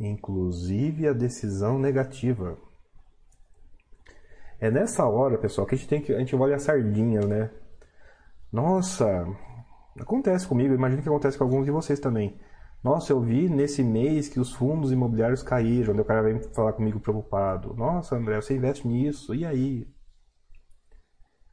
inclusive 0.00 1.06
a 1.06 1.12
decisão 1.12 1.78
negativa. 1.78 2.58
É 4.58 4.70
nessa 4.70 5.06
hora, 5.06 5.38
pessoal, 5.38 5.66
que 5.66 5.74
a 5.74 5.78
gente 5.78 5.88
tem 5.88 6.00
que 6.00 6.12
a 6.12 6.18
gente 6.18 6.34
olha 6.34 6.56
a 6.56 6.58
sardinha, 6.58 7.20
né? 7.20 7.50
Nossa, 8.52 9.26
acontece 9.98 10.46
comigo, 10.46 10.74
imagino 10.74 11.02
que 11.02 11.08
acontece 11.08 11.38
com 11.38 11.44
alguns 11.44 11.64
de 11.64 11.70
vocês 11.70 12.00
também. 12.00 12.38
Nossa, 12.82 13.12
eu 13.12 13.20
vi 13.20 13.48
nesse 13.48 13.82
mês 13.82 14.28
que 14.28 14.40
os 14.40 14.54
fundos 14.54 14.90
imobiliários 14.90 15.42
caíram. 15.42 15.94
o 15.94 16.04
cara 16.04 16.22
vem 16.22 16.42
falar 16.54 16.72
comigo 16.72 16.98
preocupado. 16.98 17.74
Nossa, 17.74 18.16
André, 18.16 18.40
você 18.40 18.56
investe 18.56 18.88
nisso, 18.88 19.34
e 19.34 19.44
aí? 19.44 19.86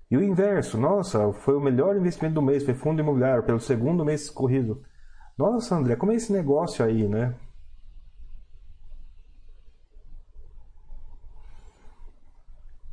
E 0.10 0.15
o 0.15 0.24
inverso, 0.24 0.78
nossa, 0.78 1.34
foi 1.34 1.56
o 1.56 1.60
melhor 1.60 1.98
investimento 1.98 2.36
do 2.36 2.41
mês, 2.41 2.64
foi 2.64 2.74
fundo 2.74 3.02
imobiliário, 3.02 3.44
pelo 3.44 3.60
segundo 3.60 4.06
mês 4.06 4.30
corrido. 4.30 4.82
Nossa, 5.38 5.76
André, 5.76 5.98
como 5.98 6.14
é 6.14 6.15
esse 6.15 6.32
negócio 6.32 6.84
aí, 6.84 7.07
né? 7.07 7.36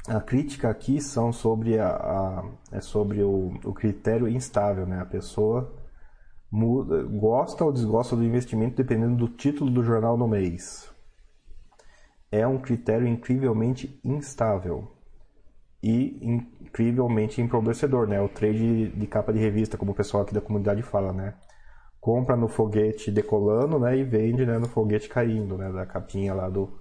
A 0.07 0.21
crítica 0.21 0.69
aqui 0.69 1.01
são 1.01 1.33
sobre 1.33 1.79
a, 1.79 1.89
a 1.89 2.45
é 2.73 2.81
sobre 2.81 3.23
o, 3.23 3.55
o, 3.65 3.73
critério 3.73 4.29
instável, 4.29 4.87
né? 4.87 5.01
A 5.01 5.07
pessoa 5.07 5.75
muda, 6.51 7.03
gosta 7.05 7.65
ou 7.65 7.73
desgosta 7.73 8.15
do 8.15 8.23
investimento 8.23 8.77
dependendo 8.77 9.17
do 9.17 9.29
título 9.29 9.71
do 9.71 9.83
jornal 9.83 10.17
no 10.17 10.29
mês. 10.29 10.93
É 12.31 12.47
um 12.47 12.59
critério 12.59 13.07
incrivelmente 13.07 13.99
instável 14.05 14.93
e 15.83 16.19
incrivelmente 16.61 17.41
empobrecedor, 17.41 18.07
né? 18.07 18.21
O 18.21 18.29
trade 18.29 18.89
de 18.89 19.07
capa 19.07 19.33
de 19.33 19.39
revista, 19.39 19.79
como 19.79 19.93
o 19.93 19.95
pessoal 19.95 20.23
aqui 20.23 20.35
da 20.35 20.41
comunidade 20.41 20.83
fala, 20.83 21.13
né? 21.13 21.35
Compra 21.99 22.37
no 22.37 22.49
foguete 22.49 23.11
decolando, 23.11 23.79
né? 23.79 23.97
E 23.97 24.05
vende 24.05 24.45
né, 24.45 24.59
no 24.59 24.69
foguete 24.69 25.09
caindo, 25.09 25.57
né? 25.57 25.73
Da 25.73 25.87
capinha 25.87 26.35
lá 26.35 26.51
do 26.51 26.79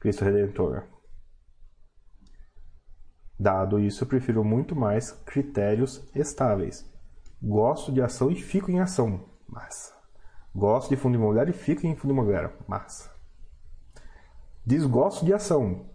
Cristo 0.00 0.24
Redentor. 0.24 0.93
Dado 3.38 3.80
isso, 3.80 4.04
eu 4.04 4.08
prefiro 4.08 4.44
muito 4.44 4.76
mais 4.76 5.10
critérios 5.10 6.06
estáveis. 6.14 6.88
Gosto 7.42 7.92
de 7.92 8.00
ação 8.00 8.30
e 8.30 8.36
fico 8.36 8.70
em 8.70 8.80
ação. 8.80 9.24
Massa. 9.48 9.92
Gosto 10.54 10.90
de 10.90 10.96
fundo 10.96 11.16
imobiliário 11.16 11.50
e 11.50 11.54
fico 11.54 11.86
em 11.86 11.96
fundo 11.96 12.14
imobiliário. 12.14 12.52
Massa. 12.66 13.10
Desgosto 14.64 15.24
de 15.24 15.34
ação. 15.34 15.86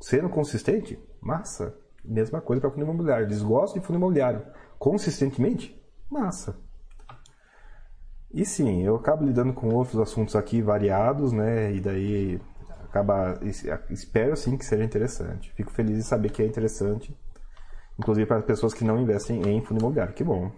Sendo 0.00 0.28
consistente? 0.28 0.98
Massa. 1.20 1.76
Mesma 2.04 2.40
coisa 2.40 2.60
para 2.60 2.70
fundo 2.70 2.84
imobiliário. 2.84 3.26
Desgosto 3.26 3.78
de 3.78 3.84
fundo 3.84 3.96
imobiliário. 3.96 4.46
Consistentemente? 4.78 5.82
Massa. 6.08 6.56
E 8.32 8.44
sim, 8.44 8.82
eu 8.82 8.96
acabo 8.96 9.24
lidando 9.24 9.52
com 9.52 9.68
outros 9.68 10.00
assuntos 10.00 10.34
aqui 10.34 10.60
variados, 10.60 11.32
né? 11.32 11.72
E 11.72 11.80
daí 11.80 12.40
espero 13.90 14.36
sim 14.36 14.56
que 14.56 14.64
seja 14.64 14.84
interessante. 14.84 15.52
Fico 15.52 15.70
feliz 15.70 15.96
de 15.96 16.02
saber 16.02 16.30
que 16.30 16.42
é 16.42 16.46
interessante, 16.46 17.16
inclusive 17.98 18.26
para 18.26 18.38
as 18.38 18.44
pessoas 18.44 18.74
que 18.74 18.84
não 18.84 19.00
investem 19.00 19.42
em 19.48 19.62
fundo 19.62 19.80
imobiliário. 19.80 20.14
Que 20.14 20.24
bom. 20.24 20.52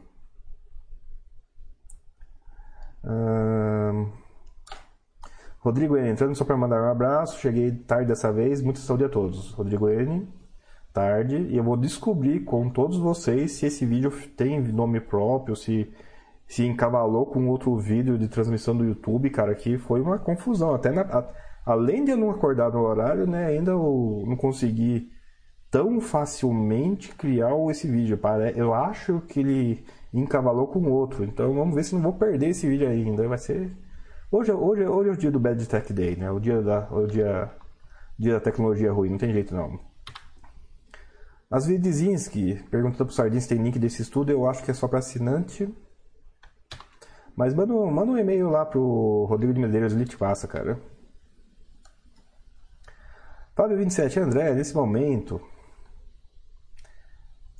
Hum... 3.04 4.10
Rodrigo 5.60 5.96
N, 5.96 6.08
entrando 6.08 6.34
só 6.36 6.44
para 6.44 6.56
mandar 6.56 6.80
um 6.80 6.90
abraço. 6.90 7.40
Cheguei 7.40 7.72
tarde 7.72 8.06
dessa 8.06 8.32
vez. 8.32 8.62
Muita 8.62 8.78
saúde 8.78 9.04
a 9.04 9.08
todos. 9.08 9.50
Rodrigo 9.52 9.88
N, 9.88 10.28
tarde. 10.92 11.36
E 11.36 11.56
eu 11.56 11.64
vou 11.64 11.76
descobrir 11.76 12.44
com 12.44 12.70
todos 12.70 12.98
vocês 12.98 13.52
se 13.52 13.66
esse 13.66 13.84
vídeo 13.84 14.12
tem 14.36 14.60
nome 14.60 15.00
próprio, 15.00 15.56
se 15.56 15.92
se 16.46 16.64
encavalou 16.64 17.26
com 17.26 17.48
outro 17.48 17.76
vídeo 17.76 18.16
de 18.16 18.28
transmissão 18.28 18.76
do 18.76 18.84
YouTube, 18.84 19.28
cara, 19.30 19.54
que 19.54 19.78
foi 19.78 20.00
uma 20.00 20.18
confusão. 20.18 20.74
Até 20.74 20.92
na, 20.92 21.02
além 21.66 22.04
de 22.04 22.12
eu 22.12 22.16
não 22.16 22.30
acordar 22.30 22.70
no 22.70 22.80
horário, 22.80 23.26
né, 23.26 23.46
ainda 23.46 23.72
eu 23.72 24.22
não 24.26 24.36
consegui 24.36 25.10
tão 25.70 26.00
facilmente 26.00 27.14
criar 27.14 27.50
esse 27.70 27.88
vídeo. 27.88 28.18
Eu 28.54 28.72
acho 28.72 29.20
que 29.22 29.40
ele 29.40 29.84
encavalou 30.14 30.68
com 30.68 30.90
outro. 30.90 31.24
Então 31.24 31.52
vamos 31.52 31.74
ver 31.74 31.84
se 31.84 31.94
não 31.94 32.02
vou 32.02 32.12
perder 32.12 32.50
esse 32.50 32.66
vídeo 32.68 32.88
ainda. 32.88 33.28
Vai 33.28 33.38
ser. 33.38 33.76
Hoje, 34.30 34.52
hoje, 34.52 34.86
hoje 34.86 35.10
é 35.10 35.12
o 35.12 35.16
dia 35.16 35.30
do 35.30 35.40
Bad 35.40 35.66
Tech 35.68 35.92
Day, 35.92 36.16
né? 36.16 36.30
O 36.30 36.38
dia 36.40 36.62
da, 36.62 36.88
o 36.90 37.06
dia, 37.06 37.50
dia 38.18 38.34
da 38.34 38.40
tecnologia 38.40 38.92
ruim, 38.92 39.10
não 39.10 39.18
tem 39.18 39.32
jeito 39.32 39.54
não. 39.54 39.78
As 41.50 41.66
Vidzinski, 41.66 42.64
perguntando 42.70 43.06
pro 43.06 43.14
Sardin 43.14 43.38
se 43.40 43.48
tem 43.48 43.62
link 43.62 43.78
desse 43.78 44.02
estudo, 44.02 44.32
eu 44.32 44.48
acho 44.48 44.64
que 44.64 44.70
é 44.70 44.74
só 44.74 44.88
para 44.88 44.98
assinante. 44.98 45.72
Mas 47.36 47.54
manda, 47.54 47.72
manda 47.72 48.12
um 48.12 48.18
e-mail 48.18 48.50
lá 48.50 48.64
pro 48.64 49.26
Rodrigo 49.28 49.52
de 49.52 49.60
Medeiros 49.60 49.92
Litvassa, 49.92 50.48
cara. 50.48 50.80
Fábio 53.56 53.78
27, 53.78 54.20
André, 54.20 54.52
nesse 54.52 54.74
momento. 54.74 55.40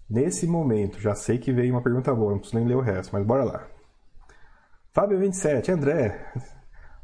Nesse 0.07 0.47
momento, 0.47 1.01
já 1.01 1.15
sei 1.15 1.39
que 1.39 1.51
veio 1.51 1.73
uma 1.73 1.83
pergunta 1.83 2.15
boa, 2.15 2.33
não 2.33 2.39
preciso 2.39 2.59
nem 2.59 2.69
ler 2.69 2.77
o 2.77 2.83
resto, 2.83 3.15
mas 3.15 3.25
bora 3.25 3.45
lá. 3.45 3.67
Fábio 4.93 5.19
27, 5.19 5.73
André, 5.73 6.31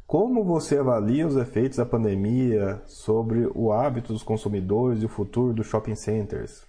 como 0.06 0.44
você 0.44 0.76
avalia 0.76 1.26
os 1.26 1.36
efeitos 1.36 1.78
da 1.78 1.86
pandemia 1.86 2.82
sobre 2.84 3.50
o 3.54 3.72
hábito 3.72 4.12
dos 4.12 4.22
consumidores 4.22 5.02
e 5.02 5.06
o 5.06 5.08
futuro 5.08 5.54
dos 5.54 5.68
shopping 5.68 5.94
centers? 5.94 6.66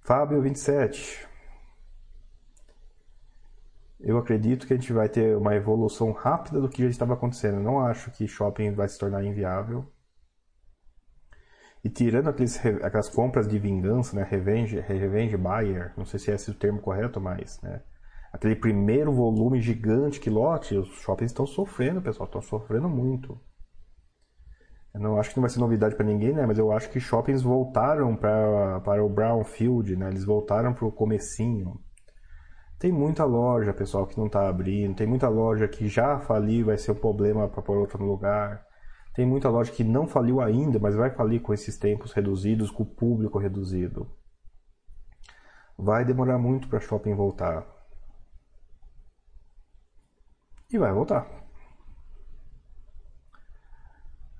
Fábio 0.00 0.40
27. 0.40 1.28
Eu 4.00 4.16
acredito 4.16 4.66
que 4.66 4.72
a 4.72 4.76
gente 4.76 4.90
vai 4.94 5.10
ter 5.10 5.36
uma 5.36 5.54
evolução 5.54 6.12
rápida 6.12 6.62
do 6.62 6.68
que 6.70 6.84
já 6.84 6.88
estava 6.88 7.12
acontecendo. 7.12 7.56
Eu 7.56 7.62
não 7.62 7.78
acho 7.78 8.10
que 8.10 8.26
shopping 8.26 8.72
vai 8.72 8.88
se 8.88 8.98
tornar 8.98 9.22
inviável. 9.22 9.86
E 11.84 11.88
tirando 11.88 12.28
aqueles, 12.28 12.64
aquelas 12.82 13.08
compras 13.08 13.46
de 13.46 13.58
vingança, 13.58 14.16
né? 14.16 14.26
Revenge, 14.28 14.80
revenge 14.80 15.36
buyer, 15.36 15.92
não 15.96 16.04
sei 16.04 16.18
se 16.18 16.30
é 16.30 16.34
esse 16.34 16.50
o 16.50 16.54
termo 16.54 16.80
correto, 16.80 17.20
mas, 17.20 17.60
né? 17.62 17.80
aquele 18.32 18.56
primeiro 18.56 19.12
volume 19.12 19.60
gigante 19.60 20.20
que 20.20 20.30
lote, 20.30 20.76
os 20.76 20.88
shoppings 21.00 21.30
estão 21.30 21.46
sofrendo, 21.46 22.02
pessoal, 22.02 22.26
estão 22.26 22.42
sofrendo 22.42 22.88
muito. 22.88 23.38
Eu 24.94 25.00
não 25.00 25.18
acho 25.18 25.30
que 25.30 25.36
não 25.36 25.42
vai 25.42 25.50
ser 25.50 25.60
novidade 25.60 25.94
para 25.94 26.06
ninguém, 26.06 26.32
né? 26.32 26.46
Mas 26.46 26.58
eu 26.58 26.72
acho 26.72 26.90
que 26.90 26.98
shoppings 26.98 27.42
voltaram 27.42 28.16
para 28.16 28.80
para 28.80 29.04
o 29.04 29.08
brownfield, 29.08 29.96
né? 29.96 30.08
Eles 30.08 30.24
voltaram 30.24 30.72
para 30.72 30.86
o 30.86 30.92
comecinho. 30.92 31.78
Tem 32.78 32.92
muita 32.92 33.24
loja, 33.24 33.72
pessoal, 33.74 34.06
que 34.06 34.16
não 34.16 34.26
está 34.26 34.48
abrindo. 34.48 34.96
Tem 34.96 35.06
muita 35.06 35.28
loja 35.28 35.68
que 35.68 35.88
já 35.88 36.18
faliu, 36.20 36.66
vai 36.66 36.78
ser 36.78 36.92
um 36.92 36.94
problema 36.94 37.48
para 37.48 37.62
pôr 37.62 37.76
outra 37.76 37.98
no 37.98 38.06
lugar. 38.06 38.64
Tem 39.18 39.26
muita 39.26 39.48
loja 39.48 39.72
que 39.72 39.82
não 39.82 40.06
faliu 40.06 40.40
ainda, 40.40 40.78
mas 40.78 40.94
vai 40.94 41.10
falir 41.10 41.42
com 41.42 41.52
esses 41.52 41.76
tempos 41.76 42.12
reduzidos, 42.12 42.70
com 42.70 42.84
o 42.84 42.86
público 42.86 43.36
reduzido. 43.36 44.08
Vai 45.76 46.04
demorar 46.04 46.38
muito 46.38 46.68
para 46.68 46.78
shopping 46.78 47.16
voltar 47.16 47.66
e 50.70 50.78
vai 50.78 50.92
voltar. 50.92 51.26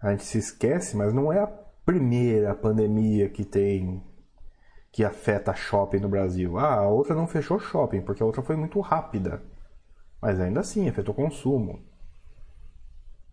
A 0.01 0.13
gente 0.13 0.23
se 0.23 0.39
esquece, 0.39 0.97
mas 0.97 1.13
não 1.13 1.33
é 1.33 1.41
a 1.41 1.49
primeira 1.49 2.55
pandemia 2.55 3.29
que 3.29 3.45
tem 3.45 4.01
que 4.93 5.05
afeta 5.05 5.57
shopping 5.57 5.99
no 5.99 6.09
Brasil. 6.09 6.57
Ah, 6.57 6.75
a 6.75 6.89
outra 6.89 7.17
não 7.17 7.27
fechou 7.27 7.59
shopping, 7.59 8.03
porque 8.03 8.23
a 8.23 8.27
outra 8.27 8.43
foi 8.43 8.55
muito 8.55 8.79
rápida. 8.79 9.43
Mas 10.23 10.39
ainda 10.39 10.61
assim, 10.61 10.89
afetou 10.89 11.13
o 11.13 11.17
consumo. 11.17 11.88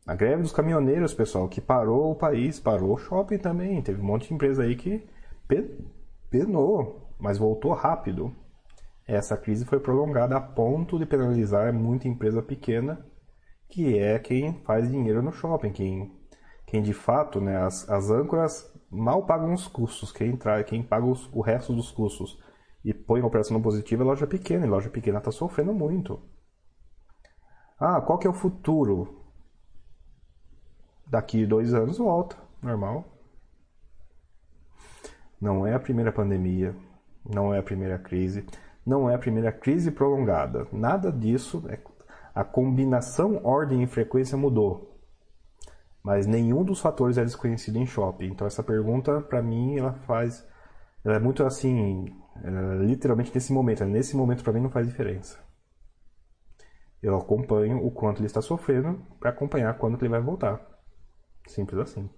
A 0.05 0.13
greve 0.13 0.43
dos 0.43 0.51
caminhoneiros, 0.51 1.13
pessoal, 1.13 1.47
que 1.47 1.59
parou 1.59 2.11
o 2.11 2.15
país, 2.15 2.59
parou 2.59 2.93
o 2.93 2.97
shopping 2.97 3.37
também. 3.37 3.81
Teve 3.81 4.01
um 4.01 4.05
monte 4.05 4.27
de 4.27 4.33
empresa 4.33 4.63
aí 4.63 4.75
que 4.75 5.07
penou, 6.29 7.09
mas 7.19 7.37
voltou 7.37 7.73
rápido 7.73 8.35
essa 9.07 9.37
crise 9.37 9.65
foi 9.65 9.79
prolongada 9.79 10.35
a 10.35 10.41
ponto 10.41 10.97
de 10.97 11.05
penalizar 11.05 11.71
muita 11.71 12.07
empresa 12.07 12.41
pequena, 12.41 13.05
que 13.69 13.99
é 13.99 14.17
quem 14.17 14.61
faz 14.63 14.89
dinheiro 14.89 15.21
no 15.21 15.31
shopping, 15.31 15.71
quem, 15.71 16.11
quem 16.65 16.81
de 16.81 16.93
fato, 16.93 17.39
né, 17.39 17.57
as, 17.57 17.87
as 17.87 18.09
âncoras 18.09 18.73
mal 18.89 19.25
pagam 19.25 19.53
os 19.53 19.67
custos, 19.67 20.11
quem, 20.11 20.35
trai, 20.35 20.63
quem 20.63 20.81
paga 20.81 21.05
os, 21.05 21.29
o 21.31 21.41
resto 21.41 21.73
dos 21.73 21.91
custos 21.91 22.39
e 22.83 22.93
põe 22.93 23.21
a 23.21 23.25
operação 23.25 23.61
positiva 23.61 24.03
é 24.03 24.05
loja 24.05 24.25
pequena, 24.25 24.65
e 24.65 24.69
loja 24.69 24.89
pequena 24.89 25.19
está 25.19 25.31
sofrendo 25.31 25.73
muito. 25.73 26.19
Ah, 27.79 28.01
qual 28.01 28.17
que 28.17 28.25
é 28.25 28.29
o 28.29 28.33
futuro? 28.33 29.24
Daqui 31.07 31.45
dois 31.45 31.73
anos 31.73 31.97
volta, 31.97 32.35
normal. 32.61 33.05
Não 35.39 35.65
é 35.65 35.73
a 35.73 35.79
primeira 35.79 36.11
pandemia, 36.11 36.75
não 37.23 37.53
é 37.53 37.59
a 37.59 37.63
primeira 37.63 37.99
crise 37.99 38.45
não 38.85 39.09
é 39.09 39.15
a 39.15 39.19
primeira 39.19 39.51
crise 39.51 39.91
prolongada. 39.91 40.67
Nada 40.71 41.11
disso. 41.11 41.63
É... 41.67 41.79
A 42.35 42.43
combinação 42.43 43.39
ordem 43.43 43.81
e 43.81 43.87
frequência 43.87 44.37
mudou. 44.37 44.93
Mas 46.03 46.27
nenhum 46.27 46.63
dos 46.63 46.79
fatores 46.81 47.17
é 47.17 47.23
desconhecido 47.23 47.77
em 47.77 47.85
shopping. 47.85 48.27
Então 48.27 48.45
essa 48.45 48.61
pergunta, 48.61 49.21
para 49.21 49.41
mim, 49.41 49.77
ela 49.79 49.93
faz. 50.05 50.45
Ela 51.03 51.15
é 51.15 51.19
muito 51.19 51.43
assim. 51.43 52.13
É 52.43 52.83
literalmente 52.83 53.31
nesse 53.33 53.51
momento. 53.51 53.83
Nesse 53.85 54.15
momento, 54.15 54.43
para 54.43 54.53
mim, 54.53 54.61
não 54.61 54.69
faz 54.69 54.85
diferença. 54.85 55.39
Eu 57.01 57.17
acompanho 57.17 57.83
o 57.83 57.89
quanto 57.89 58.19
ele 58.19 58.27
está 58.27 58.41
sofrendo 58.41 59.01
para 59.19 59.29
acompanhar 59.29 59.77
quando 59.77 59.97
ele 59.99 60.09
vai 60.09 60.21
voltar. 60.21 60.74
Simples 61.47 61.79
assim. 61.79 62.09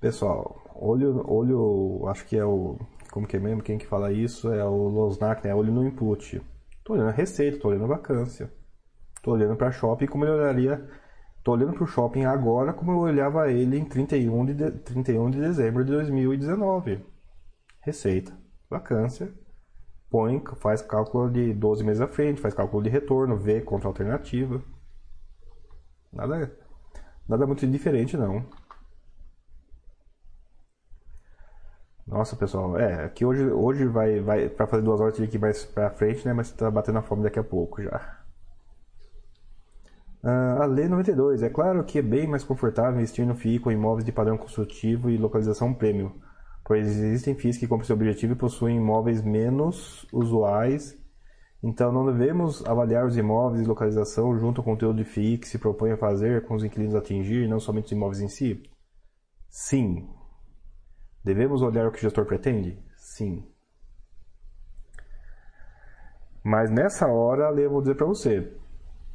Pessoal, 0.00 0.62
olho, 0.74 1.24
olho, 1.26 2.06
acho 2.08 2.26
que 2.26 2.36
é 2.36 2.44
o 2.44 2.78
como 3.16 3.26
que 3.26 3.38
é 3.38 3.40
mesmo? 3.40 3.62
Quem 3.62 3.78
que 3.78 3.86
fala 3.86 4.12
isso 4.12 4.52
é 4.52 4.62
o 4.62 4.88
Losnak, 4.88 5.42
né? 5.42 5.54
Olho 5.54 5.72
no 5.72 5.86
input. 5.86 6.38
Tô 6.84 6.92
olhando 6.92 7.08
a 7.08 7.12
receita, 7.12 7.58
tô 7.58 7.68
olhando 7.68 7.84
a 7.84 7.96
vacância. 7.96 8.52
Tô 9.22 9.32
olhando 9.32 9.56
para 9.56 9.72
shopping 9.72 10.06
como 10.06 10.26
eu 10.26 10.34
olharia. 10.34 10.86
Tô 11.42 11.52
olhando 11.52 11.72
para 11.72 11.84
o 11.84 11.86
shopping 11.86 12.26
agora 12.26 12.74
como 12.74 12.92
eu 12.92 12.98
olhava 12.98 13.50
ele 13.50 13.78
em 13.78 13.86
31 13.86 14.44
de, 14.44 14.54
de, 14.54 14.70
31 14.70 15.30
de 15.30 15.40
dezembro 15.40 15.82
de 15.82 15.92
2019. 15.92 17.06
Receita, 17.80 18.36
vacância, 18.68 19.32
põe, 20.10 20.42
faz 20.56 20.82
cálculo 20.82 21.30
de 21.30 21.54
12 21.54 21.84
meses 21.84 22.02
à 22.02 22.08
frente, 22.08 22.40
faz 22.40 22.52
cálculo 22.52 22.82
de 22.82 22.90
retorno, 22.90 23.38
vê 23.38 23.62
contra 23.62 23.88
alternativa. 23.88 24.62
Nada, 26.16 26.50
nada 27.28 27.46
muito 27.46 27.66
diferente 27.66 28.16
não. 28.16 28.44
Nossa, 32.06 32.36
pessoal, 32.36 32.78
é, 32.78 33.04
aqui 33.04 33.24
hoje, 33.24 33.44
hoje 33.50 33.84
vai, 33.84 34.20
vai 34.20 34.48
para 34.48 34.66
fazer 34.66 34.82
duas 34.82 35.00
horas 35.00 35.20
aqui 35.20 35.38
mais 35.38 35.64
pra 35.64 35.90
frente, 35.90 36.24
né? 36.24 36.32
Mas 36.32 36.50
tá 36.52 36.70
batendo 36.70 36.98
a 36.98 37.02
fome 37.02 37.22
daqui 37.22 37.38
a 37.38 37.44
pouco 37.44 37.82
já. 37.82 38.20
Uh, 40.22 40.62
a 40.62 40.66
Lei 40.66 40.88
92. 40.88 41.42
É 41.42 41.50
claro 41.50 41.84
que 41.84 41.98
é 41.98 42.02
bem 42.02 42.26
mais 42.26 42.44
confortável 42.44 42.98
investir 42.98 43.26
no 43.26 43.34
FII 43.34 43.58
com 43.58 43.70
imóveis 43.70 44.04
de 44.04 44.12
padrão 44.12 44.38
construtivo 44.38 45.10
e 45.10 45.16
localização 45.18 45.74
prêmio, 45.74 46.14
pois 46.64 46.86
existem 46.86 47.34
FIIs 47.34 47.58
que 47.58 47.66
cumprem 47.66 47.86
seu 47.86 47.96
objetivo 47.96 48.32
e 48.32 48.36
possuem 48.36 48.76
imóveis 48.76 49.22
menos 49.22 50.06
usuais. 50.12 50.96
Então 51.66 51.90
não 51.90 52.06
devemos 52.06 52.64
avaliar 52.64 53.04
os 53.04 53.16
imóveis 53.16 53.62
e 53.62 53.68
localização 53.68 54.38
junto 54.38 54.60
ao 54.60 54.64
conteúdo 54.64 54.98
de 54.98 55.04
FII 55.04 55.38
que 55.38 55.48
se 55.48 55.58
propõe 55.58 55.92
a 55.92 55.96
fazer 55.96 56.46
com 56.46 56.54
os 56.54 56.62
inquilinos 56.62 56.94
atingir, 56.94 57.48
não 57.48 57.58
somente 57.58 57.86
os 57.86 57.92
imóveis 57.92 58.20
em 58.20 58.28
si? 58.28 58.62
Sim, 59.48 60.08
Devemos 61.26 61.60
olhar 61.60 61.88
o 61.88 61.90
que 61.90 61.98
o 61.98 62.02
gestor 62.02 62.24
pretende? 62.24 62.80
Sim. 62.96 63.44
Mas 66.40 66.70
nessa 66.70 67.08
hora, 67.08 67.50
eu 67.60 67.68
vou 67.68 67.80
dizer 67.80 67.96
para 67.96 68.06
você, 68.06 68.56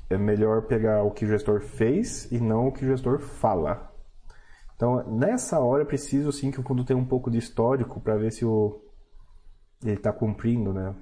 é 0.10 0.18
melhor 0.18 0.64
pegar 0.64 1.04
o 1.04 1.12
que 1.12 1.24
o 1.24 1.28
gestor 1.30 1.62
fez 1.62 2.30
e 2.30 2.38
não 2.38 2.68
o 2.68 2.72
que 2.74 2.84
o 2.84 2.88
gestor 2.90 3.20
fala. 3.20 3.96
Então, 4.76 5.10
nessa 5.10 5.58
hora, 5.62 5.84
é 5.84 5.86
preciso 5.86 6.34
sim 6.34 6.52
que 6.52 6.60
o 6.60 6.64
fundo 6.64 6.84
tenha 6.84 7.00
um 7.00 7.06
pouco 7.06 7.32
de 7.32 7.38
histórico 7.38 8.02
para 8.02 8.18
ver 8.18 8.34
se 8.34 8.44
o, 8.44 8.82
ele 9.82 9.94
está 9.94 10.12
cumprindo, 10.12 10.74
né? 10.74 10.94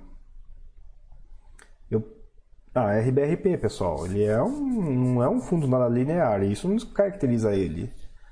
Ah, 2.82 2.98
RBRP, 2.98 3.58
pessoal, 3.58 4.06
ele 4.06 4.24
é 4.24 4.42
um, 4.42 5.16
não 5.16 5.22
é 5.22 5.30
um 5.30 5.42
fundo 5.42 5.68
nada 5.68 5.90
linear, 5.90 6.42
isso 6.44 6.66
não 6.66 6.78
caracteriza 6.78 7.54
ele. 7.54 7.92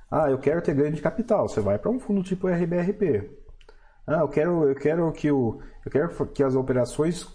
Ah, 0.10 0.32
eu 0.32 0.40
quero 0.40 0.62
ter 0.62 0.74
ganho 0.74 0.94
de 0.94 1.02
capital. 1.02 1.50
Você 1.50 1.60
vai 1.60 1.78
para 1.78 1.92
um 1.92 2.00
fundo 2.00 2.24
tipo 2.24 2.48
RBRP. 2.48 3.30
Ah, 4.08 4.22
eu 4.22 4.30
quero, 4.30 4.70
eu 4.70 4.76
quero 4.76 5.12
que 5.12 5.30
o, 5.30 5.60
eu 5.86 5.92
quero 5.92 6.28
que 6.28 6.42
as 6.42 6.56
operações 6.56 7.26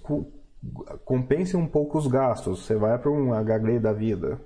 compensem 1.05 1.61
um 1.61 1.69
pouco 1.69 1.99
os 1.99 2.07
gastos. 2.07 2.65
Você 2.65 2.77
vai 2.77 2.99
para 2.99 3.11
um 3.11 3.35
HG 3.35 3.79
da 3.79 3.93
vida. 3.93 4.41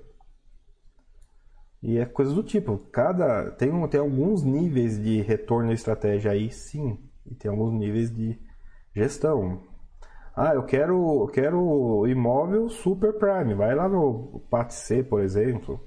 E 1.81 1.97
é 1.97 2.05
coisa 2.05 2.33
do 2.33 2.43
tipo. 2.43 2.79
Cada 2.91 3.49
tem, 3.51 3.71
um, 3.71 3.87
tem 3.87 4.01
alguns 4.01 4.43
níveis 4.43 5.01
de 5.01 5.21
retorno 5.21 5.71
e 5.71 5.73
estratégia 5.73 6.31
aí, 6.31 6.51
sim. 6.51 6.99
E 7.25 7.33
tem 7.33 7.49
alguns 7.49 7.71
níveis 7.71 8.13
de 8.13 8.37
gestão. 8.93 9.76
Ah, 10.39 10.53
eu 10.53 10.61
quero, 10.61 11.27
quero 11.33 12.05
imóvel 12.07 12.69
super 12.69 13.11
prime. 13.17 13.55
Vai 13.55 13.73
lá 13.73 13.89
no 13.89 14.39
PATC, 14.51 15.03
por 15.03 15.19
exemplo. 15.21 15.83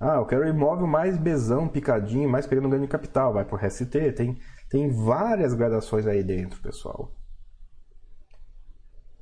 Ah, 0.00 0.16
eu 0.16 0.24
quero 0.24 0.48
imóvel 0.48 0.86
mais 0.86 1.18
besão, 1.18 1.68
picadinho, 1.68 2.30
mais 2.30 2.46
pegando 2.46 2.70
ganho 2.70 2.80
de 2.80 2.88
capital, 2.88 3.34
vai 3.34 3.44
pro 3.44 3.58
RST. 3.58 4.12
Tem, 4.12 4.38
tem 4.70 4.88
várias 4.88 5.52
gradações 5.52 6.06
aí 6.06 6.24
dentro, 6.24 6.62
pessoal. 6.62 7.12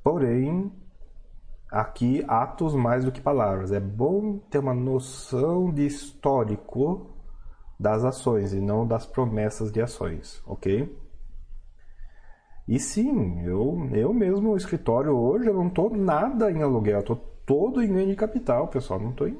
Porém, 0.01 0.71
aqui 1.69 2.23
atos 2.25 2.73
mais 2.73 3.03
do 3.03 3.11
que 3.11 3.19
palavras. 3.19 3.73
É 3.73 3.81
bom 3.81 4.37
ter 4.37 4.59
uma 4.59 4.73
noção 4.73 5.73
de 5.73 5.85
histórico 5.85 7.13
das 7.77 8.05
ações 8.05 8.53
e 8.53 8.61
não 8.61 8.87
das 8.87 9.05
promessas 9.05 9.73
de 9.73 9.81
ações, 9.81 10.41
ok? 10.45 11.04
E 12.67 12.79
sim, 12.79 13.45
eu, 13.45 13.89
eu 13.93 14.13
mesmo, 14.13 14.51
o 14.51 14.57
escritório 14.57 15.15
hoje, 15.15 15.47
eu 15.47 15.53
não 15.53 15.69
tô 15.69 15.89
nada 15.89 16.51
em 16.51 16.63
aluguel, 16.63 16.99
eu 16.99 17.03
tô 17.03 17.15
todo 17.45 17.83
em 17.83 17.93
ganho 17.93 18.07
de 18.07 18.15
capital, 18.15 18.67
pessoal. 18.67 18.99
Não 18.99 19.11
tô 19.11 19.27
em. 19.27 19.37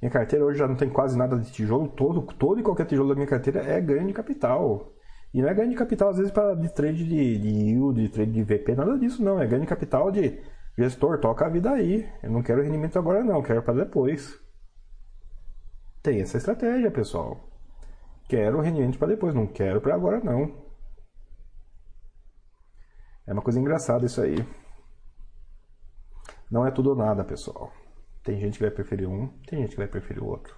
Minha 0.00 0.10
carteira 0.10 0.44
hoje 0.44 0.58
já 0.58 0.66
não 0.66 0.76
tem 0.76 0.88
quase 0.88 1.16
nada 1.18 1.38
de 1.38 1.50
tijolo, 1.52 1.88
todo, 1.88 2.22
todo 2.22 2.58
e 2.58 2.62
qualquer 2.62 2.86
tijolo 2.86 3.10
da 3.10 3.14
minha 3.14 3.26
carteira 3.26 3.60
é 3.62 3.78
ganho 3.80 4.06
de 4.06 4.14
capital. 4.14 4.94
E 5.32 5.42
não 5.42 5.48
é 5.48 5.54
ganho 5.54 5.68
de 5.70 5.76
capital, 5.76 6.08
às 6.08 6.16
vezes, 6.16 6.32
para 6.32 6.54
de 6.54 6.72
trade 6.72 7.04
de, 7.04 7.38
de 7.38 7.48
yield, 7.48 8.02
de 8.02 8.08
trade 8.08 8.32
de 8.32 8.42
VP, 8.42 8.74
nada 8.74 8.98
disso 8.98 9.22
não. 9.22 9.40
É 9.40 9.46
ganho 9.46 9.60
de 9.60 9.68
capital 9.68 10.10
de 10.10 10.40
gestor, 10.76 11.18
toca 11.18 11.44
a 11.46 11.48
vida 11.50 11.70
aí. 11.70 12.08
Eu 12.22 12.30
não 12.30 12.42
quero 12.42 12.62
rendimento 12.62 12.98
agora 12.98 13.22
não, 13.22 13.42
quero 13.42 13.62
para 13.62 13.84
depois. 13.84 14.40
Tem 16.02 16.20
essa 16.22 16.38
estratégia, 16.38 16.90
pessoal. 16.90 17.38
Quero 18.26 18.60
rendimento 18.60 18.98
para 18.98 19.08
depois, 19.08 19.34
não 19.34 19.46
quero 19.46 19.80
para 19.80 19.94
agora 19.94 20.20
não. 20.20 20.69
É 23.30 23.32
uma 23.32 23.42
coisa 23.42 23.60
engraçada 23.60 24.04
isso 24.04 24.20
aí. 24.20 24.44
Não 26.50 26.66
é 26.66 26.70
tudo 26.72 26.90
ou 26.90 26.96
nada, 26.96 27.22
pessoal. 27.22 27.72
Tem 28.24 28.40
gente 28.40 28.54
que 28.58 28.64
vai 28.64 28.72
preferir 28.72 29.08
um, 29.08 29.28
tem 29.46 29.60
gente 29.60 29.70
que 29.70 29.76
vai 29.76 29.86
preferir 29.86 30.20
o 30.20 30.26
outro. 30.26 30.52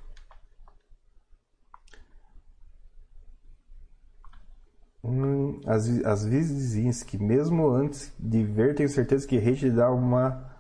Hum, 5.05 5.61
as, 5.67 5.87
as 6.03 6.25
vizinhas 6.25 7.03
que 7.03 7.19
mesmo 7.19 7.69
antes 7.69 8.11
de 8.19 8.43
ver, 8.43 8.75
tenho 8.75 8.89
certeza 8.89 9.29
que 9.29 9.37
hate 9.37 9.69
dá 9.71 9.91
uma 9.91 10.51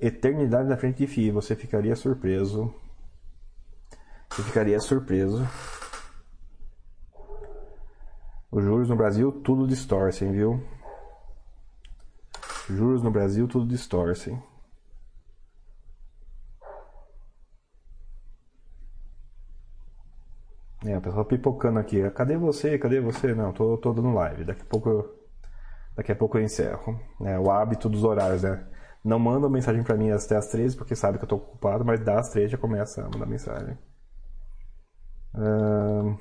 eternidade 0.00 0.68
na 0.68 0.76
frente 0.76 0.98
de 0.98 1.06
FII. 1.06 1.30
Você 1.30 1.54
ficaria 1.54 1.94
surpreso. 1.94 2.74
Você 4.28 4.42
ficaria 4.42 4.80
surpreso. 4.80 5.46
Os 8.50 8.64
juros 8.64 8.88
no 8.88 8.96
Brasil 8.96 9.30
tudo 9.30 9.68
distorcem, 9.68 10.32
viu? 10.32 10.73
Juros 12.68 13.02
no 13.02 13.10
Brasil 13.10 13.46
tudo 13.46 13.66
distorcem. 13.66 14.42
É, 20.86 20.98
o 20.98 21.00
pessoal 21.00 21.24
pipocando 21.24 21.78
aqui. 21.78 22.08
Cadê 22.10 22.36
você? 22.36 22.78
Cadê 22.78 23.00
você? 23.00 23.34
Não, 23.34 23.52
tô, 23.52 23.76
tô 23.78 23.92
dando 23.92 24.12
live. 24.12 24.44
Daqui 24.44 24.62
a 24.62 24.64
pouco, 24.66 25.08
daqui 25.96 26.12
a 26.12 26.16
pouco 26.16 26.38
eu 26.38 26.42
encerro. 26.42 27.00
É, 27.22 27.38
o 27.38 27.50
hábito 27.50 27.88
dos 27.88 28.04
horários, 28.04 28.42
né? 28.42 28.66
Não 29.04 29.18
manda 29.18 29.48
mensagem 29.48 29.82
para 29.82 29.96
mim 29.96 30.10
até 30.10 30.36
as 30.36 30.48
13 30.48 30.76
porque 30.76 30.96
sabe 30.96 31.18
que 31.18 31.24
eu 31.24 31.28
tô 31.28 31.36
ocupado, 31.36 31.84
mas 31.84 32.00
das 32.00 32.30
13 32.30 32.52
já 32.52 32.58
começa 32.58 33.02
a 33.02 33.04
mandar 33.04 33.26
mensagem. 33.26 33.78
Uh... 35.34 36.18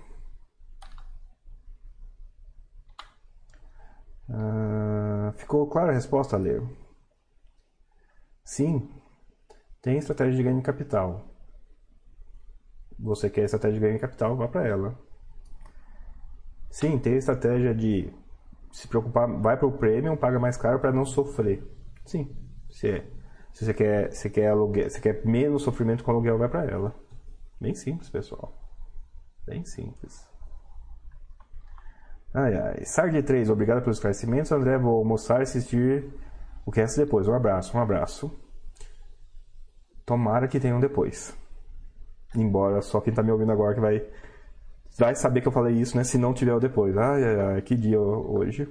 Uh... 4.30 4.83
Ficou 5.36 5.68
clara 5.68 5.92
a 5.92 5.96
resposta, 5.96 6.38
Leo? 6.38 6.70
Sim, 8.44 8.90
tem 9.82 9.98
estratégia 9.98 10.36
de 10.36 10.44
ganho 10.44 10.58
de 10.58 10.64
capital 10.64 11.34
você 13.04 13.30
quer 13.30 13.44
estratégia 13.44 13.76
de 13.76 13.80
ganho 13.80 13.96
de 13.96 14.00
capital, 14.00 14.36
vá 14.36 14.48
para 14.48 14.68
ela. 14.68 14.98
Sim, 16.70 16.98
tem 16.98 17.16
estratégia 17.16 17.74
de 17.76 18.12
se 18.72 18.88
preocupar, 18.88 19.28
vai 19.42 19.58
para 19.58 19.68
o 19.68 19.78
premium, 19.78 20.16
paga 20.16 20.40
mais 20.40 20.58
caro 20.58 20.80
para 20.80 20.92
não 20.92 21.06
sofrer. 21.06 21.64
Sim, 22.06 22.36
se, 22.70 22.90
é, 22.90 23.06
se 23.52 23.66
você 23.66 23.74
quer, 23.74 24.12
você 24.12 24.30
quer 24.30 24.48
aluguel, 24.48 24.90
você 24.90 25.00
quer 25.00 25.26
menos 25.26 25.62
sofrimento 25.62 26.04
com 26.04 26.12
aluguel, 26.12 26.38
vai 26.38 26.50
para 26.50 26.66
ela. 26.66 26.96
Bem 27.60 27.76
simples, 27.76 28.10
pessoal. 28.10 28.58
Bem 29.46 29.64
simples. 29.66 30.33
Ai, 32.34 32.56
ai. 32.56 32.86
Sard 32.86 33.22
3, 33.22 33.50
obrigado 33.50 33.82
pelos 33.82 33.98
esclarecimentos. 33.98 34.52
André, 34.52 34.78
vou 34.78 34.98
almoçar 34.98 35.40
e 35.40 35.44
assistir 35.44 36.12
o 36.66 36.72
que 36.72 36.82
é 36.82 36.86
depois. 36.86 37.28
Um 37.28 37.36
abraço, 37.36 37.78
um 37.78 37.82
abraço. 37.82 38.32
Tomara 40.06 40.48
que 40.48 40.60
tenham 40.60 40.80
depois. 40.80 41.38
Embora 42.36 42.82
só 42.82 43.00
quem 43.00 43.14
tá 43.14 43.22
me 43.22 43.32
ouvindo 43.32 43.52
agora 43.52 43.76
que 43.76 43.82
vai, 43.82 44.08
vai 44.98 45.16
saber 45.16 45.42
que 45.42 45.48
eu 45.48 45.52
falei 45.52 45.76
isso, 45.76 45.96
né? 45.96 46.04
Se 46.04 46.18
não 46.18 46.34
tiver 46.34 46.54
o 46.54 46.60
depois. 46.60 46.98
Ai, 46.98 47.24
ai, 47.24 47.40
ai, 47.40 47.62
que 47.62 47.76
dia 47.76 48.00
hoje. 48.02 48.68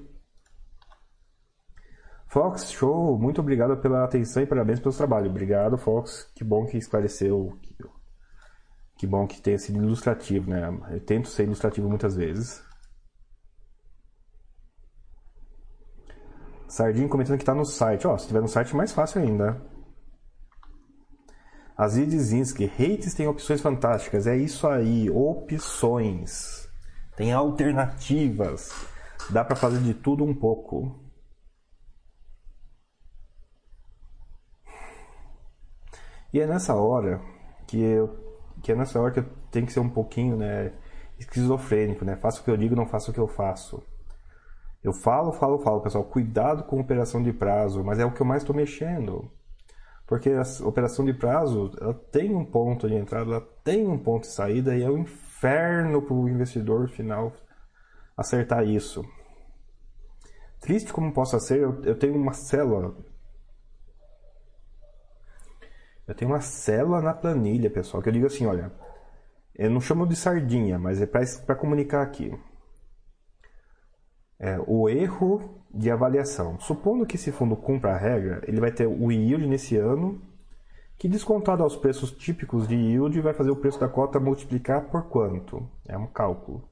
Fox, 2.26 2.72
show! 2.72 3.16
Muito 3.18 3.40
obrigado 3.40 3.76
pela 3.76 4.04
atenção 4.04 4.42
e 4.42 4.46
parabéns 4.46 4.80
pelo 4.80 4.94
trabalho. 4.94 5.30
Obrigado, 5.30 5.78
Fox. 5.78 6.30
Que 6.34 6.42
bom 6.42 6.66
que 6.66 6.78
esclareceu. 6.78 7.56
Que, 7.62 7.76
que 8.96 9.06
bom 9.06 9.26
que 9.26 9.40
tenha 9.40 9.58
sido 9.58 9.84
ilustrativo, 9.84 10.50
né? 10.50 10.66
Eu 10.90 11.00
tento 11.00 11.28
ser 11.28 11.44
ilustrativo 11.44 11.88
muitas 11.88 12.16
vezes. 12.16 12.71
Sardinho 16.72 17.06
comentando 17.06 17.36
que 17.36 17.44
tá 17.44 17.54
no 17.54 17.66
site. 17.66 18.06
Ó, 18.06 18.16
se 18.16 18.26
tiver 18.26 18.40
no 18.40 18.48
site, 18.48 18.74
mais 18.74 18.92
fácil 18.92 19.20
ainda. 19.20 19.60
Aziz 21.76 22.14
Zinski, 22.14 22.64
hates 22.64 23.12
tem 23.12 23.28
opções 23.28 23.60
fantásticas. 23.60 24.26
É 24.26 24.34
isso 24.34 24.66
aí, 24.66 25.10
opções. 25.10 26.66
Tem 27.14 27.30
alternativas. 27.30 28.72
Dá 29.28 29.44
para 29.44 29.54
fazer 29.54 29.80
de 29.80 29.92
tudo 29.92 30.24
um 30.24 30.34
pouco. 30.34 30.98
E 36.32 36.40
é 36.40 36.46
nessa 36.46 36.74
hora 36.74 37.20
que 37.66 37.82
eu 37.82 38.18
que 38.62 38.72
é 38.72 38.74
nessa 38.74 38.98
hora 38.98 39.12
que 39.12 39.18
eu 39.20 39.26
tenho 39.50 39.66
que 39.66 39.72
ser 39.74 39.80
um 39.80 39.90
pouquinho, 39.90 40.36
né, 40.36 40.72
esquizofrênico, 41.18 42.02
né? 42.02 42.16
Faço 42.16 42.40
o 42.40 42.44
que 42.44 42.50
eu 42.50 42.56
digo, 42.56 42.74
não 42.74 42.86
faço 42.86 43.10
o 43.10 43.14
que 43.14 43.20
eu 43.20 43.28
faço. 43.28 43.82
Eu 44.82 44.92
falo, 44.92 45.32
falo, 45.32 45.58
falo, 45.60 45.80
pessoal, 45.80 46.04
cuidado 46.04 46.64
com 46.64 46.80
operação 46.80 47.22
de 47.22 47.32
prazo, 47.32 47.84
mas 47.84 47.98
é 47.98 48.04
o 48.04 48.12
que 48.12 48.20
eu 48.20 48.26
mais 48.26 48.42
estou 48.42 48.54
mexendo. 48.54 49.30
Porque 50.06 50.30
a 50.30 50.42
operação 50.66 51.04
de 51.04 51.14
prazo 51.14 51.70
ela 51.80 51.94
tem 51.94 52.34
um 52.34 52.44
ponto 52.44 52.88
de 52.88 52.94
entrada, 52.94 53.30
ela 53.30 53.48
tem 53.62 53.86
um 53.86 53.98
ponto 53.98 54.22
de 54.22 54.32
saída 54.32 54.74
e 54.76 54.82
é 54.82 54.90
um 54.90 54.98
inferno 54.98 56.02
para 56.02 56.14
o 56.14 56.28
investidor 56.28 56.88
final 56.88 57.32
acertar 58.16 58.64
isso. 58.64 59.04
Triste 60.60 60.92
como 60.92 61.12
possa 61.12 61.38
ser, 61.38 61.60
eu, 61.60 61.82
eu 61.84 61.98
tenho 61.98 62.16
uma 62.16 62.32
célula. 62.32 62.94
Eu 66.06 66.14
tenho 66.14 66.30
uma 66.30 66.40
célula 66.40 67.00
na 67.00 67.14
planilha, 67.14 67.70
pessoal, 67.70 68.02
que 68.02 68.08
eu 68.08 68.12
digo 68.12 68.26
assim, 68.26 68.46
olha, 68.46 68.72
eu 69.54 69.70
não 69.70 69.80
chamo 69.80 70.06
de 70.06 70.16
sardinha, 70.16 70.78
mas 70.78 71.00
é 71.00 71.06
para 71.06 71.54
comunicar 71.54 72.02
aqui. 72.02 72.32
É, 74.42 74.58
o 74.66 74.88
erro 74.88 75.62
de 75.72 75.90
avaliação. 75.90 76.58
Supondo 76.58 77.06
que 77.06 77.16
esse 77.16 77.30
fundo 77.32 77.56
cumpra 77.56 77.92
a 77.92 77.96
regra, 77.96 78.42
ele 78.46 78.60
vai 78.60 78.72
ter 78.72 78.86
o 78.86 79.10
yield 79.10 79.46
nesse 79.46 79.76
ano, 79.76 80.20
que 80.98 81.08
descontado 81.08 81.62
aos 81.62 81.76
preços 81.76 82.10
típicos 82.10 82.66
de 82.68 82.74
yield 82.74 83.20
vai 83.20 83.32
fazer 83.32 83.50
o 83.50 83.56
preço 83.56 83.80
da 83.80 83.88
cota 83.88 84.20
multiplicar 84.20 84.90
por 84.90 85.04
quanto? 85.04 85.66
É 85.86 85.96
um 85.96 86.06
cálculo. 86.06 86.68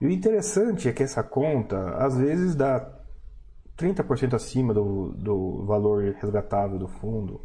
E 0.00 0.06
o 0.06 0.10
interessante 0.10 0.88
é 0.88 0.92
que 0.92 1.02
essa 1.02 1.22
conta 1.22 1.96
às 1.96 2.16
vezes 2.16 2.54
dá 2.54 2.98
30% 3.76 4.34
acima 4.34 4.74
do, 4.74 5.12
do 5.12 5.64
valor 5.66 6.14
resgatável 6.14 6.78
do 6.78 6.88
fundo. 6.88 7.40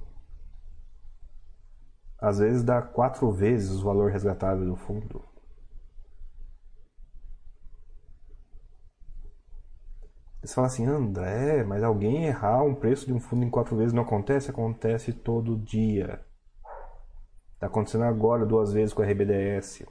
Às 2.20 2.40
vezes 2.40 2.64
dá 2.64 2.82
quatro 2.82 3.32
vezes 3.32 3.82
o 3.82 3.84
valor 3.84 4.12
resgatável 4.12 4.66
do 4.66 4.76
fundo. 4.76 5.24
Você 10.44 10.56
fala 10.56 10.68
assim, 10.68 10.86
André, 10.86 11.64
mas 11.64 11.84
alguém 11.84 12.26
errar 12.26 12.64
um 12.64 12.76
preço 12.76 13.06
de 13.06 13.14
um 13.14 13.20
fundo 13.20 13.46
em 13.46 13.50
quatro 13.50 13.78
vezes 13.78 13.94
não 13.94 14.04
acontece? 14.04 14.52
Acontece 14.52 15.14
todo 15.14 15.56
dia. 15.56 16.20
Está 17.54 17.68
acontecendo 17.68 18.04
agora 18.04 18.46
duas 18.46 18.74
vezes 18.74 18.94
com 18.94 19.02
a 19.02 19.06
RBDS. 19.06 19.86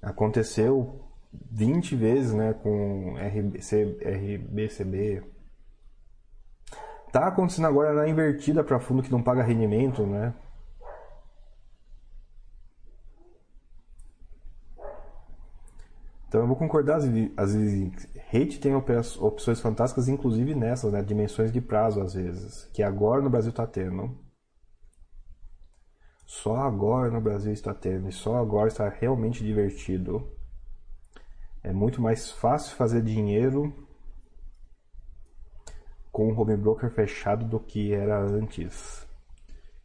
Aconteceu 0.00 1.00
20 1.32 1.96
vezes 1.96 2.32
né, 2.32 2.52
com 2.54 3.16
RBC, 3.18 3.98
RBCB. 4.00 5.24
Está 7.08 7.26
acontecendo 7.26 7.66
agora 7.66 7.92
na 7.92 8.08
invertida 8.08 8.62
para 8.62 8.78
fundo 8.78 9.02
que 9.02 9.10
não 9.10 9.22
paga 9.22 9.42
rendimento, 9.42 10.06
né? 10.06 10.32
Então 16.28 16.40
eu 16.40 16.46
vou 16.46 16.56
concordar, 16.56 16.96
às 16.96 17.04
vezes, 17.54 18.11
Hate 18.32 18.58
tem 18.58 18.74
opções 18.74 19.60
fantásticas, 19.60 20.08
inclusive 20.08 20.54
nessas, 20.54 20.90
né, 20.90 21.02
dimensões 21.02 21.52
de 21.52 21.60
prazo 21.60 22.00
às 22.00 22.14
vezes, 22.14 22.64
que 22.72 22.82
agora 22.82 23.20
no 23.20 23.28
Brasil 23.28 23.50
está 23.50 23.66
tendo. 23.66 24.18
Só 26.24 26.56
agora 26.56 27.10
no 27.10 27.20
Brasil 27.20 27.52
está 27.52 27.74
tendo, 27.74 28.08
e 28.08 28.12
só 28.12 28.36
agora 28.36 28.68
está 28.68 28.88
realmente 28.88 29.44
divertido. 29.44 30.26
É 31.62 31.72
muito 31.72 32.00
mais 32.00 32.30
fácil 32.30 32.74
fazer 32.74 33.02
dinheiro 33.02 33.86
com 36.10 36.32
o 36.32 36.40
home 36.40 36.56
broker 36.56 36.90
fechado 36.90 37.44
do 37.44 37.60
que 37.60 37.92
era 37.92 38.18
antes. 38.18 39.06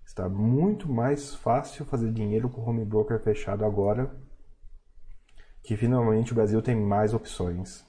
Está 0.06 0.30
muito 0.30 0.90
mais 0.90 1.36
fácil 1.36 1.86
fazer 1.86 2.12
dinheiro 2.12 2.50
com 2.50 2.62
o 2.62 2.70
home 2.70 2.86
broker 2.86 3.20
fechado 3.22 3.66
agora 3.66 4.10
que 5.62 5.76
finalmente 5.76 6.32
o 6.32 6.36
Brasil 6.36 6.62
tem 6.62 6.76
mais 6.76 7.14
opções. 7.14 7.87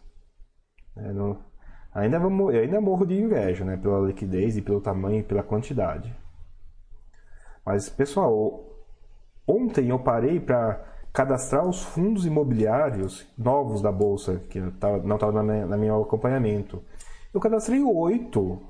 É, 0.99 1.13
não, 1.13 1.39
ainda, 1.95 2.17
eu 2.17 2.49
ainda 2.49 2.81
morro 2.81 3.07
de 3.07 3.15
inveja, 3.21 3.65
né? 3.65 3.77
Pela 3.77 4.07
liquidez 4.07 4.57
e 4.57 4.63
pelo 4.63 4.81
tamanho 4.81 5.21
e 5.21 5.23
pela 5.23 5.43
quantidade. 5.43 6.15
Mas, 7.65 7.89
pessoal, 7.89 8.65
ontem 9.47 9.91
eu 9.91 9.99
parei 9.99 10.41
para 10.41 10.85
cadastrar 11.13 11.67
os 11.67 11.83
fundos 11.83 12.27
imobiliários 12.27 13.27
novos 13.37 13.83
da 13.83 13.93
Bolsa, 13.93 14.41
que 14.49 14.61
não 14.61 15.17
estava 15.17 15.43
na 15.43 15.77
meu 15.77 16.03
acompanhamento. 16.03 16.83
Eu 17.33 17.41
cadastrei 17.41 17.83
oito. 17.83 18.61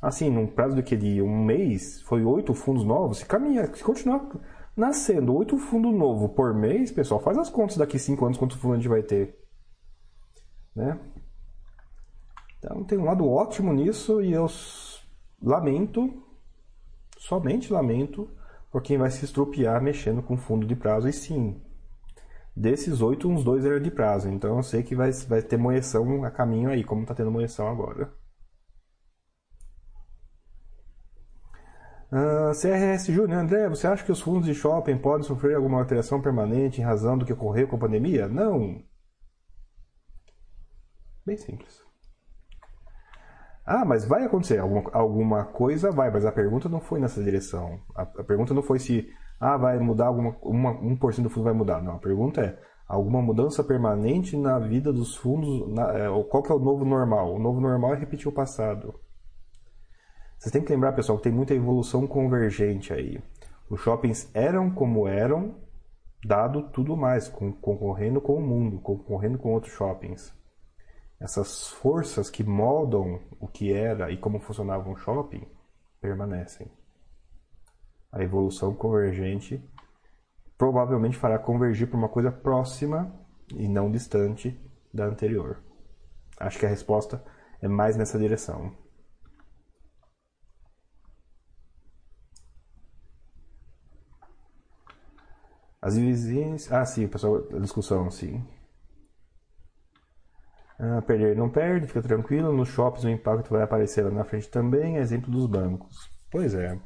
Assim, 0.00 0.30
num 0.30 0.46
prazo 0.46 0.76
de, 0.76 0.82
que, 0.82 0.96
de 0.96 1.20
um 1.20 1.44
mês, 1.44 2.00
foi 2.02 2.24
oito 2.24 2.54
fundos 2.54 2.84
novos. 2.84 3.18
Se 3.18 3.26
caminhar, 3.26 3.74
se 3.74 3.84
continuar 3.84 4.26
nascendo 4.76 5.34
oito 5.34 5.58
fundos 5.58 5.92
novos 5.92 6.30
por 6.32 6.54
mês, 6.54 6.90
pessoal, 6.90 7.20
faz 7.20 7.36
as 7.36 7.50
contas 7.50 7.76
daqui 7.76 7.98
cinco 7.98 8.24
anos 8.24 8.38
quantos 8.38 8.56
fundos 8.56 8.78
a 8.78 8.80
gente 8.80 8.88
vai 8.88 9.02
ter. 9.02 9.38
Né? 10.74 10.98
Então 12.60 12.84
tem 12.84 12.98
um 12.98 13.04
lado 13.04 13.26
ótimo 13.26 13.72
nisso 13.72 14.22
e 14.22 14.32
eu 14.32 14.46
lamento, 15.42 16.22
somente 17.18 17.72
lamento, 17.72 18.30
por 18.70 18.82
quem 18.82 18.98
vai 18.98 19.10
se 19.10 19.24
estrupiar 19.24 19.82
mexendo 19.82 20.22
com 20.22 20.36
fundo 20.36 20.66
de 20.66 20.76
prazo. 20.76 21.08
E 21.08 21.12
sim, 21.12 21.60
desses 22.54 23.00
oito, 23.00 23.28
uns 23.28 23.42
dois 23.42 23.64
eram 23.64 23.80
de 23.80 23.90
prazo. 23.90 24.28
Então 24.28 24.56
eu 24.56 24.62
sei 24.62 24.82
que 24.82 24.94
vai, 24.94 25.10
vai 25.10 25.42
ter 25.42 25.56
moeção 25.56 26.22
a 26.24 26.30
caminho 26.30 26.70
aí, 26.70 26.84
como 26.84 27.02
está 27.02 27.14
tendo 27.14 27.30
moeção 27.30 27.66
agora. 27.68 28.12
Uh, 32.12 32.50
ah, 32.50 32.52
CRS 32.52 33.06
Júnior, 33.06 33.38
André, 33.38 33.68
você 33.68 33.86
acha 33.86 34.04
que 34.04 34.10
os 34.12 34.20
fundos 34.20 34.46
de 34.46 34.54
shopping 34.54 34.98
podem 34.98 35.26
sofrer 35.26 35.54
alguma 35.54 35.78
alteração 35.78 36.20
permanente 36.20 36.80
em 36.80 36.84
razão 36.84 37.16
do 37.16 37.24
que 37.24 37.32
ocorreu 37.32 37.68
com 37.68 37.76
a 37.76 37.78
pandemia? 37.78 38.28
Não. 38.28 38.82
Bem 41.24 41.36
simples. 41.36 41.89
Ah, 43.72 43.84
mas 43.84 44.04
vai 44.04 44.24
acontecer 44.24 44.58
alguma, 44.58 44.90
alguma 44.92 45.44
coisa, 45.44 45.92
vai, 45.92 46.10
mas 46.10 46.26
a 46.26 46.32
pergunta 46.32 46.68
não 46.68 46.80
foi 46.80 46.98
nessa 46.98 47.22
direção. 47.22 47.78
A, 47.94 48.02
a 48.02 48.24
pergunta 48.24 48.52
não 48.52 48.62
foi 48.62 48.80
se 48.80 49.08
ah, 49.38 49.56
vai 49.56 49.78
mudar 49.78 50.08
alguma 50.08 50.36
uma, 50.42 50.74
1% 50.74 51.22
do 51.22 51.30
fundo 51.30 51.44
vai 51.44 51.52
mudar. 51.52 51.80
Não, 51.80 51.94
a 51.94 51.98
pergunta 52.00 52.40
é 52.40 52.58
alguma 52.88 53.22
mudança 53.22 53.62
permanente 53.62 54.36
na 54.36 54.58
vida 54.58 54.92
dos 54.92 55.14
fundos, 55.14 55.72
na, 55.72 55.88
é, 55.96 56.08
qual 56.24 56.42
que 56.42 56.50
é 56.50 56.54
o 56.56 56.58
novo 56.58 56.84
normal? 56.84 57.32
O 57.32 57.38
novo 57.38 57.60
normal 57.60 57.94
é 57.94 57.98
repetir 57.98 58.26
o 58.26 58.32
passado. 58.32 58.92
Vocês 60.36 60.50
têm 60.50 60.64
que 60.64 60.72
lembrar, 60.72 60.90
pessoal, 60.90 61.18
que 61.18 61.22
tem 61.22 61.32
muita 61.32 61.54
evolução 61.54 62.08
convergente 62.08 62.92
aí. 62.92 63.22
Os 63.70 63.80
shoppings 63.80 64.28
eram 64.34 64.68
como 64.68 65.06
eram, 65.06 65.54
dado 66.24 66.70
tudo 66.70 66.96
mais, 66.96 67.28
concorrendo 67.28 68.20
com 68.20 68.34
o 68.34 68.42
mundo, 68.42 68.80
concorrendo 68.80 69.38
com 69.38 69.52
outros 69.52 69.72
shoppings. 69.72 70.39
Essas 71.20 71.68
forças 71.68 72.30
que 72.30 72.42
moldam 72.42 73.20
o 73.38 73.46
que 73.46 73.72
era 73.72 74.10
e 74.10 74.16
como 74.16 74.40
funcionava 74.40 74.88
um 74.88 74.96
shopping 74.96 75.46
permanecem. 76.00 76.66
A 78.10 78.22
evolução 78.22 78.74
convergente 78.74 79.62
provavelmente 80.56 81.18
fará 81.18 81.38
convergir 81.38 81.88
para 81.88 81.98
uma 81.98 82.08
coisa 82.08 82.32
próxima 82.32 83.14
e 83.54 83.68
não 83.68 83.90
distante 83.90 84.58
da 84.92 85.04
anterior. 85.04 85.58
Acho 86.38 86.58
que 86.58 86.66
a 86.66 86.68
resposta 86.70 87.22
é 87.60 87.68
mais 87.68 87.96
nessa 87.96 88.18
direção. 88.18 88.72
As 95.82 95.96
vizinhas. 95.96 96.70
Ah, 96.72 96.84
sim, 96.84 97.06
pessoal, 97.08 97.42
a 97.54 97.58
discussão, 97.58 98.10
sim. 98.10 98.42
Ah, 100.80 101.02
perder 101.02 101.36
não 101.36 101.50
perde, 101.50 101.86
fica 101.86 102.00
tranquilo. 102.00 102.52
Nos 102.52 102.68
shoppings 102.68 103.04
o 103.04 103.10
impacto 103.10 103.50
vai 103.50 103.62
aparecer 103.62 104.02
lá 104.02 104.10
na 104.10 104.24
frente 104.24 104.48
também. 104.48 104.96
Exemplo 104.96 105.30
dos 105.30 105.46
bancos. 105.46 106.10
Pois 106.30 106.54
é. 106.54 106.80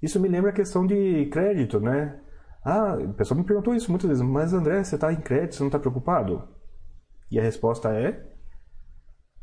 Isso 0.00 0.20
me 0.20 0.28
lembra 0.28 0.50
a 0.50 0.54
questão 0.54 0.86
de 0.86 1.26
crédito, 1.26 1.80
né? 1.80 2.20
Ah, 2.64 2.96
o 2.96 3.14
pessoal 3.14 3.38
me 3.38 3.46
perguntou 3.46 3.74
isso 3.74 3.90
muitas 3.90 4.08
vezes, 4.08 4.22
mas 4.22 4.52
André, 4.52 4.82
você 4.82 4.94
está 4.94 5.12
em 5.12 5.20
crédito, 5.20 5.56
você 5.56 5.62
não 5.62 5.68
está 5.68 5.78
preocupado? 5.78 6.48
E 7.30 7.38
a 7.38 7.42
resposta 7.42 7.90
é: 7.90 8.24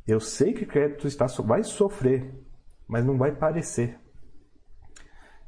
eu 0.07 0.19
sei 0.19 0.53
que 0.53 0.65
crédito 0.65 1.07
está, 1.07 1.25
vai 1.43 1.63
sofrer, 1.63 2.33
mas 2.87 3.05
não 3.05 3.17
vai 3.17 3.35
parecer 3.35 3.99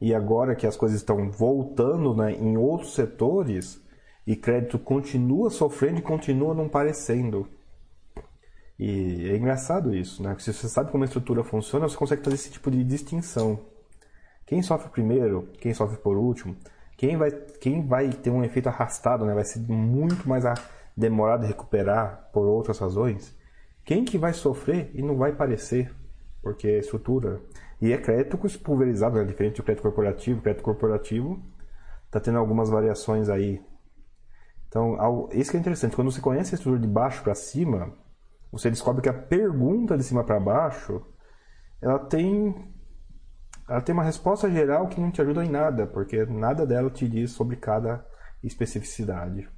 e 0.02 0.16
agora 0.16 0.56
que 0.56 0.66
as 0.66 0.76
coisas 0.76 0.98
estão 0.98 1.30
voltando 1.30 2.16
né, 2.16 2.34
em 2.34 2.58
outros 2.58 2.96
setores 2.96 3.80
e 4.26 4.36
crédito 4.36 4.80
continua 4.80 5.52
sofrendo 5.52 6.00
e 6.00 6.02
continua 6.02 6.56
não 6.56 6.68
parecendo. 6.68 7.48
E 8.84 9.30
é 9.30 9.38
engraçado 9.38 9.94
isso, 9.94 10.24
né? 10.24 10.30
Porque 10.30 10.42
se 10.42 10.52
você 10.52 10.68
sabe 10.68 10.90
como 10.90 11.04
a 11.04 11.06
estrutura 11.06 11.44
funciona, 11.44 11.88
você 11.88 11.96
consegue 11.96 12.24
fazer 12.24 12.36
esse 12.36 12.50
tipo 12.50 12.72
de 12.72 12.84
distinção. 12.84 13.60
Quem 14.44 14.64
sofre 14.64 14.90
primeiro, 14.90 15.48
quem 15.60 15.72
sofre 15.72 15.98
por 15.98 16.18
último, 16.18 16.58
quem 16.98 17.16
vai, 17.16 17.30
quem 17.30 17.86
vai 17.86 18.10
ter 18.10 18.32
um 18.32 18.44
efeito 18.44 18.70
arrastado, 18.70 19.24
né? 19.24 19.36
vai 19.36 19.46
ser 19.46 19.60
muito 19.60 20.28
mais 20.28 20.46
demorado 20.98 21.42
de 21.42 21.48
recuperar 21.48 22.32
por 22.34 22.48
outras 22.48 22.80
razões. 22.80 23.38
Quem 23.86 24.04
que 24.04 24.18
vai 24.18 24.34
sofrer 24.34 24.90
e 24.96 25.04
não 25.04 25.16
vai 25.16 25.32
parecer, 25.32 25.94
porque 26.42 26.68
é 26.68 26.80
estrutura. 26.80 27.40
E 27.80 27.94
é 27.94 27.98
crédito 28.00 28.36
pulverizado, 28.64 29.20
né? 29.20 29.26
diferente 29.26 29.58
do 29.58 29.64
crédito 29.64 29.84
corporativo. 29.84 30.40
O 30.40 30.42
crédito 30.42 30.64
corporativo 30.64 31.40
está 32.08 32.20
tendo 32.20 32.40
algumas 32.40 32.72
variações 32.72 33.30
aí. 33.30 33.62
Então, 34.68 35.30
isso 35.34 35.52
que 35.52 35.58
é 35.58 35.60
interessante. 35.60 35.96
Quando 35.96 36.12
você 36.12 36.20
conhece 36.20 36.56
a 36.56 36.58
estrutura 36.58 36.82
de 36.82 36.88
baixo 36.88 37.22
para 37.22 37.36
cima, 37.36 37.94
você 38.52 38.70
descobre 38.70 39.02
que 39.02 39.10
a 39.10 39.14
pergunta 39.14 39.98
de 39.98 40.04
cima 40.04 40.24
para 40.24 40.40
baixo, 40.40 41.02
ela 41.82 42.00
tem, 42.00 42.74
ela 43.68 43.82
tem 43.82 43.94
uma 43.94 44.04
resposta 44.04 44.52
geral 44.52 44.88
que 44.88 45.00
não 45.00 45.10
te 45.12 45.22
ajuda 45.22 45.46
em 45.46 45.50
nada, 45.50 45.88
porque 45.88 46.26
nada 46.26 46.66
dela 46.66 46.90
te 46.90 47.08
diz 47.08 47.32
sobre 47.32 47.56
cada 47.56 48.06
especificidade. 48.44 49.50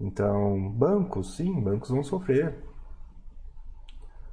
Então, 0.00 0.70
bancos, 0.72 1.36
sim, 1.36 1.62
bancos 1.62 1.90
vão 1.90 2.02
sofrer. 2.02 2.64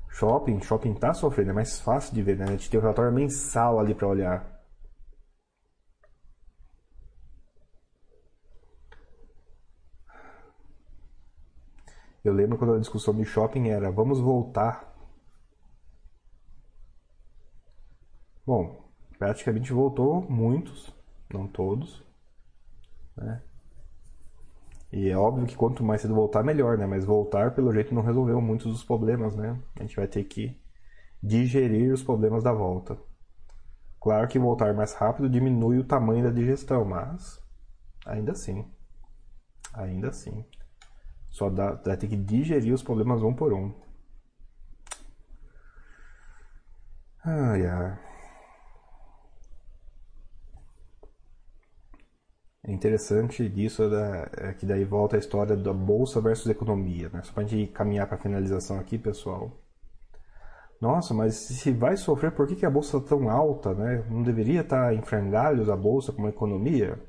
Shopping, 0.09 0.61
shopping 0.61 0.95
tá 0.95 1.13
sofrendo, 1.13 1.51
é 1.51 1.53
mais 1.53 1.79
fácil 1.79 2.15
de 2.15 2.23
ver, 2.23 2.37
né? 2.37 2.45
A 2.45 2.51
gente 2.51 2.69
tem 2.69 2.79
o 2.79 2.81
relatório 2.81 3.13
mensal 3.13 3.79
ali 3.79 3.93
para 3.93 4.07
olhar. 4.07 4.56
Eu 12.27 12.33
lembro 12.33 12.57
quando 12.57 12.73
a 12.73 12.79
discussão 12.79 13.15
de 13.15 13.23
shopping 13.23 13.69
era 13.69 13.89
vamos 13.89 14.19
voltar. 14.19 14.93
Bom, 18.45 18.83
praticamente 19.17 19.71
voltou 19.71 20.21
muitos, 20.29 20.93
não 21.33 21.47
todos, 21.47 22.03
né? 23.15 23.41
E 24.91 25.07
é 25.07 25.17
óbvio 25.17 25.45
que 25.45 25.55
quanto 25.55 25.85
mais 25.85 26.01
cedo 26.01 26.13
voltar, 26.15 26.43
melhor, 26.43 26.77
né? 26.77 26.85
Mas 26.85 27.05
voltar, 27.05 27.55
pelo 27.55 27.71
jeito, 27.73 27.95
não 27.95 28.01
resolveu 28.01 28.41
muitos 28.41 28.73
dos 28.73 28.83
problemas, 28.83 29.33
né? 29.33 29.57
A 29.77 29.83
gente 29.83 29.95
vai 29.95 30.07
ter 30.07 30.25
que 30.25 30.59
digerir 31.23 31.93
os 31.93 32.03
problemas 32.03 32.43
da 32.43 32.51
volta. 32.51 32.97
Claro 34.01 34.27
que 34.27 34.37
voltar 34.37 34.73
mais 34.73 34.93
rápido 34.93 35.29
diminui 35.29 35.77
o 35.79 35.85
tamanho 35.85 36.25
da 36.25 36.31
digestão, 36.31 36.83
mas 36.83 37.41
ainda 38.05 38.33
assim. 38.33 38.69
Ainda 39.73 40.09
assim. 40.09 40.43
Só 41.38 41.51
dá, 41.51 41.73
vai 41.73 41.95
ter 41.95 42.07
que 42.07 42.15
digerir 42.18 42.73
os 42.73 42.81
problemas 42.81 43.22
um 43.22 43.31
por 43.31 43.53
um. 43.53 43.72
Ai. 47.23 47.61
É 52.64 52.72
interessante 52.72 53.47
disso 53.49 53.84
é 54.35 54.53
que 54.53 54.65
daí 54.65 54.84
volta 54.84 55.15
a 55.15 55.19
história 55.19 55.55
da 55.55 55.72
bolsa 55.73 56.19
versus 56.19 56.49
economia, 56.49 57.09
né? 57.09 57.22
Só 57.23 57.34
para 57.34 57.43
a 57.43 57.45
gente 57.45 57.72
caminhar 57.72 58.07
para 58.07 58.18
a 58.18 58.19
finalização 58.19 58.80
aqui, 58.80 58.97
pessoal. 58.97 59.51
Nossa, 60.81 61.14
mas 61.14 61.35
se 61.35 61.72
vai 61.72 61.97
sofrer, 61.97 62.31
por 62.31 62.47
que, 62.47 62.55
que 62.55 62.65
a 62.65 62.69
bolsa 62.69 62.97
está 62.97 63.09
tão 63.09 63.30
alta, 63.30 63.76
né? 63.76 64.03
Não 64.09 64.23
deveria 64.23 64.61
estar 64.61 64.88
tá 64.88 64.93
em 64.93 65.01
frangalhos 65.03 65.69
a 65.69 65.76
bolsa 65.76 66.11
como 66.11 66.27
a 66.27 66.31
economia? 66.31 66.99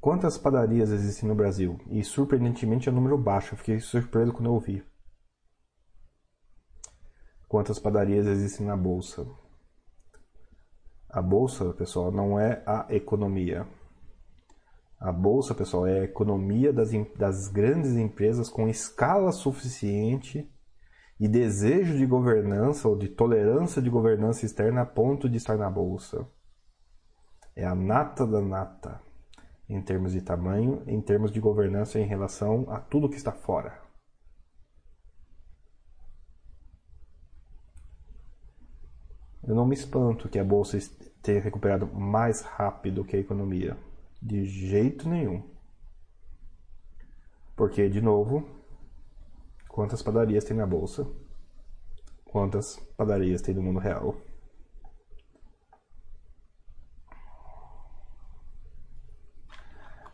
Quantas 0.00 0.38
padarias 0.38 0.90
existem 0.90 1.28
no 1.28 1.34
Brasil? 1.34 1.78
E 1.90 2.02
surpreendentemente 2.02 2.88
é 2.88 2.92
um 2.92 2.94
número 2.94 3.18
baixo, 3.18 3.52
eu 3.52 3.58
fiquei 3.58 3.78
surpreso 3.80 4.32
quando 4.32 4.46
eu 4.46 4.54
ouvi. 4.54 4.82
Quantas 7.46 7.78
padarias 7.78 8.26
existem 8.26 8.66
na 8.66 8.78
bolsa? 8.78 9.26
A 11.10 11.20
bolsa, 11.20 11.74
pessoal, 11.74 12.10
não 12.10 12.40
é 12.40 12.62
a 12.66 12.86
economia. 12.88 13.68
A 14.98 15.12
bolsa, 15.12 15.54
pessoal, 15.54 15.86
é 15.86 16.00
a 16.00 16.04
economia 16.04 16.72
das, 16.72 16.92
das 17.18 17.48
grandes 17.48 17.96
empresas 17.96 18.48
com 18.48 18.68
escala 18.68 19.32
suficiente 19.32 20.50
e 21.18 21.28
desejo 21.28 21.98
de 21.98 22.06
governança 22.06 22.88
ou 22.88 22.96
de 22.96 23.08
tolerância 23.08 23.82
de 23.82 23.90
governança 23.90 24.46
externa 24.46 24.80
a 24.80 24.86
ponto 24.86 25.28
de 25.28 25.36
estar 25.36 25.58
na 25.58 25.68
bolsa. 25.68 26.26
É 27.54 27.66
a 27.66 27.74
nata 27.74 28.26
da 28.26 28.40
nata, 28.40 29.02
em 29.70 29.80
termos 29.80 30.12
de 30.12 30.20
tamanho, 30.20 30.82
em 30.84 31.00
termos 31.00 31.30
de 31.30 31.38
governança 31.38 32.00
em 32.00 32.04
relação 32.04 32.66
a 32.68 32.80
tudo 32.80 33.08
que 33.08 33.16
está 33.16 33.30
fora. 33.30 33.80
Eu 39.46 39.54
não 39.54 39.64
me 39.64 39.74
espanto 39.74 40.28
que 40.28 40.40
a 40.40 40.44
bolsa 40.44 40.76
tenha 41.22 41.40
recuperado 41.40 41.86
mais 41.86 42.40
rápido 42.40 43.04
que 43.04 43.16
a 43.16 43.20
economia. 43.20 43.76
De 44.20 44.44
jeito 44.44 45.08
nenhum. 45.08 45.42
Porque, 47.56 47.88
de 47.88 48.00
novo, 48.00 48.44
quantas 49.68 50.02
padarias 50.02 50.44
tem 50.44 50.56
na 50.56 50.66
bolsa? 50.66 51.06
Quantas 52.24 52.76
padarias 52.96 53.40
tem 53.40 53.54
no 53.54 53.62
mundo 53.62 53.78
real? 53.78 54.16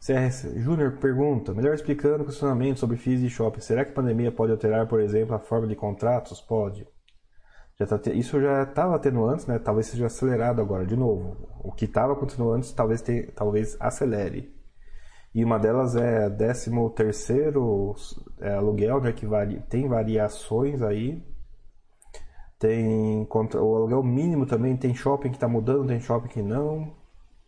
CRS 0.06 0.54
Júnior 0.56 0.98
pergunta, 0.98 1.52
melhor 1.52 1.74
explicando 1.74 2.22
o 2.22 2.26
questionamento 2.26 2.78
sobre 2.78 2.96
FIIs 2.96 3.22
e 3.22 3.28
shopping, 3.28 3.60
será 3.60 3.84
que 3.84 3.90
a 3.90 3.94
pandemia 3.94 4.30
pode 4.30 4.52
alterar, 4.52 4.86
por 4.86 5.00
exemplo, 5.00 5.34
a 5.34 5.40
forma 5.40 5.66
de 5.66 5.74
contratos? 5.74 6.40
Pode. 6.40 6.86
Já 7.78 7.86
tá. 7.86 8.00
Isso 8.12 8.40
já 8.40 8.62
estava 8.62 8.98
tendo 9.00 9.24
antes, 9.26 9.46
né? 9.46 9.58
Talvez 9.58 9.88
seja 9.88 10.06
acelerado 10.06 10.62
agora, 10.62 10.86
de 10.86 10.96
novo. 10.96 11.36
O 11.62 11.72
que 11.72 11.86
estava 11.86 12.12
acontecendo 12.12 12.52
antes 12.52 12.72
talvez, 12.72 13.02
te... 13.02 13.30
talvez 13.34 13.76
acelere. 13.80 14.54
E 15.34 15.44
uma 15.44 15.58
delas 15.58 15.96
é 15.96 16.30
13 16.30 16.70
terceiro 16.94 17.94
é, 18.40 18.54
aluguel, 18.54 19.00
né? 19.00 19.12
Que 19.12 19.26
tem 19.68 19.88
variações 19.88 20.80
aí. 20.82 21.22
Tem 22.58 23.28
o 23.28 23.76
aluguel 23.76 24.02
mínimo 24.02 24.46
também, 24.46 24.76
tem 24.76 24.94
shopping 24.94 25.28
que 25.28 25.36
está 25.36 25.48
mudando, 25.48 25.88
tem 25.88 26.00
shopping 26.00 26.28
que 26.28 26.42
não. 26.42 26.94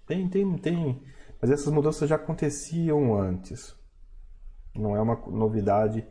Tem, 0.07 0.29
tem, 0.29 0.59
tem. 0.59 1.03
Mas 1.41 1.51
essas 1.51 1.73
mudanças 1.73 2.09
já 2.09 2.17
aconteciam 2.17 3.19
antes. 3.19 3.77
Não 4.75 4.97
é 4.97 5.01
uma 5.01 5.17
novidade 5.29 6.07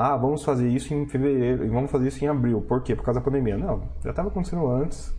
ah, 0.00 0.16
vamos 0.16 0.44
fazer 0.44 0.68
isso 0.68 0.94
em 0.94 1.08
fevereiro 1.08 1.64
e 1.64 1.68
vamos 1.68 1.90
fazer 1.90 2.06
isso 2.06 2.24
em 2.24 2.28
abril. 2.28 2.62
Por 2.62 2.84
quê? 2.84 2.94
Por 2.94 3.02
causa 3.02 3.18
da 3.18 3.24
pandemia. 3.24 3.58
Não, 3.58 3.80
já 4.00 4.10
estava 4.10 4.28
acontecendo 4.28 4.64
antes, 4.70 5.12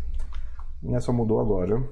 né? 0.82 1.02
só 1.02 1.12
mudou 1.12 1.42
agora. 1.42 1.84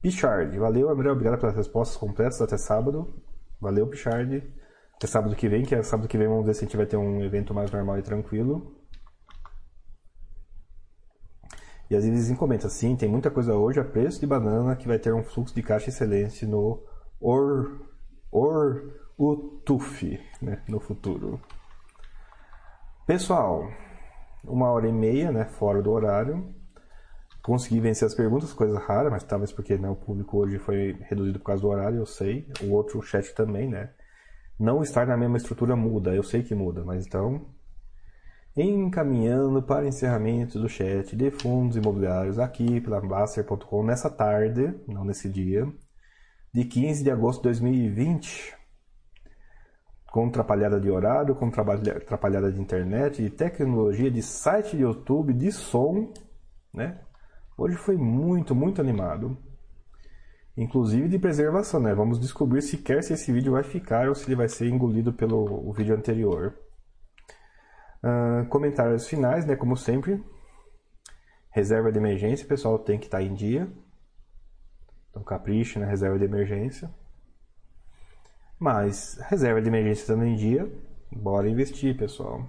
Pichard, 0.00 0.56
valeu 0.56 0.88
André, 0.88 1.10
obrigado 1.10 1.40
pelas 1.40 1.56
respostas 1.56 1.96
completas 1.96 2.40
até 2.40 2.56
sábado. 2.56 3.12
Valeu 3.60 3.88
Pichard. 3.88 4.54
Até 4.94 5.08
sábado 5.08 5.34
que 5.34 5.48
vem, 5.48 5.64
que 5.64 5.74
é 5.74 5.82
sábado 5.82 6.06
que 6.06 6.16
vem 6.16 6.28
vamos 6.28 6.46
ver 6.46 6.54
se 6.54 6.60
a 6.60 6.68
gente 6.68 6.76
vai 6.76 6.86
ter 6.86 6.96
um 6.96 7.20
evento 7.20 7.52
mais 7.52 7.72
normal 7.72 7.98
e 7.98 8.02
tranquilo. 8.02 8.77
E 11.90 11.96
às 11.96 12.04
vezes 12.04 12.36
comenta, 12.36 12.68
sim, 12.68 12.96
tem 12.96 13.08
muita 13.08 13.30
coisa 13.30 13.54
hoje 13.54 13.80
a 13.80 13.84
preço 13.84 14.20
de 14.20 14.26
banana 14.26 14.76
que 14.76 14.86
vai 14.86 14.98
ter 14.98 15.14
um 15.14 15.22
fluxo 15.22 15.54
de 15.54 15.62
caixa 15.62 15.88
excelente 15.88 16.46
no 16.46 16.82
Or, 17.20 17.80
Or 18.30 18.92
o 19.16 19.36
TUF 19.64 20.20
né, 20.40 20.62
no 20.68 20.78
futuro. 20.78 21.40
Pessoal, 23.06 23.68
uma 24.44 24.70
hora 24.70 24.86
e 24.86 24.92
meia, 24.92 25.32
né, 25.32 25.46
fora 25.46 25.82
do 25.82 25.90
horário. 25.90 26.54
Consegui 27.42 27.80
vencer 27.80 28.06
as 28.06 28.14
perguntas, 28.14 28.52
coisa 28.52 28.78
rara, 28.78 29.08
mas 29.10 29.24
talvez 29.24 29.50
porque 29.50 29.78
né, 29.78 29.88
o 29.88 29.96
público 29.96 30.36
hoje 30.36 30.58
foi 30.58 30.94
reduzido 31.08 31.38
por 31.38 31.46
causa 31.46 31.62
do 31.62 31.68
horário, 31.68 31.98
eu 31.98 32.06
sei. 32.06 32.46
O 32.62 32.72
outro 32.72 33.00
chat 33.00 33.34
também, 33.34 33.68
né? 33.68 33.90
Não 34.58 34.82
estar 34.82 35.06
na 35.06 35.16
mesma 35.16 35.38
estrutura 35.38 35.74
muda, 35.74 36.14
eu 36.14 36.22
sei 36.22 36.42
que 36.42 36.54
muda, 36.54 36.84
mas 36.84 37.06
então. 37.06 37.46
Encaminhando 38.60 39.62
para 39.62 39.86
encerramento 39.86 40.58
do 40.58 40.68
chat 40.68 41.14
de 41.14 41.30
fundos 41.30 41.76
imobiliários 41.76 42.40
aqui 42.40 42.80
pela 42.80 43.00
Baster.com 43.00 43.84
nessa 43.84 44.10
tarde, 44.10 44.74
não 44.88 45.04
nesse 45.04 45.28
dia, 45.28 45.72
de 46.52 46.64
15 46.64 47.04
de 47.04 47.08
agosto 47.08 47.38
de 47.38 47.44
2020 47.44 48.58
com 50.10 50.26
atrapalhada 50.26 50.80
de 50.80 50.90
horário, 50.90 51.36
com 51.36 51.46
atrapalhada 51.46 52.50
de 52.50 52.60
internet, 52.60 53.22
de 53.22 53.30
tecnologia, 53.30 54.10
de 54.10 54.22
site 54.22 54.76
de 54.76 54.82
YouTube, 54.82 55.32
de 55.32 55.52
som, 55.52 56.12
né? 56.74 56.98
Hoje 57.56 57.76
foi 57.76 57.96
muito, 57.96 58.56
muito 58.56 58.80
animado. 58.80 59.38
Inclusive 60.56 61.08
de 61.08 61.18
preservação, 61.20 61.78
né? 61.78 61.94
Vamos 61.94 62.18
descobrir 62.18 62.62
sequer 62.62 63.04
se 63.04 63.12
esse 63.12 63.30
vídeo 63.30 63.52
vai 63.52 63.62
ficar 63.62 64.08
ou 64.08 64.16
se 64.16 64.26
ele 64.26 64.34
vai 64.34 64.48
ser 64.48 64.66
engolido 64.66 65.12
pelo 65.12 65.72
vídeo 65.72 65.94
anterior. 65.94 66.58
Uh, 68.02 68.46
comentários 68.48 69.06
finais, 69.08 69.44
né? 69.44 69.56
Como 69.56 69.76
sempre. 69.76 70.22
Reserva 71.50 71.90
de 71.90 71.98
emergência, 71.98 72.46
pessoal 72.46 72.78
tem 72.78 72.98
que 72.98 73.06
estar 73.06 73.22
em 73.22 73.34
dia. 73.34 73.68
Então 75.10 75.22
capricha 75.22 75.80
na 75.80 75.86
reserva 75.86 76.18
de 76.18 76.24
emergência. 76.24 76.90
Mas 78.58 79.18
reserva 79.28 79.60
de 79.62 79.68
emergência 79.68 80.02
estando 80.02 80.24
em 80.24 80.34
dia, 80.34 80.70
bora 81.10 81.48
investir, 81.48 81.96
pessoal. 81.96 82.44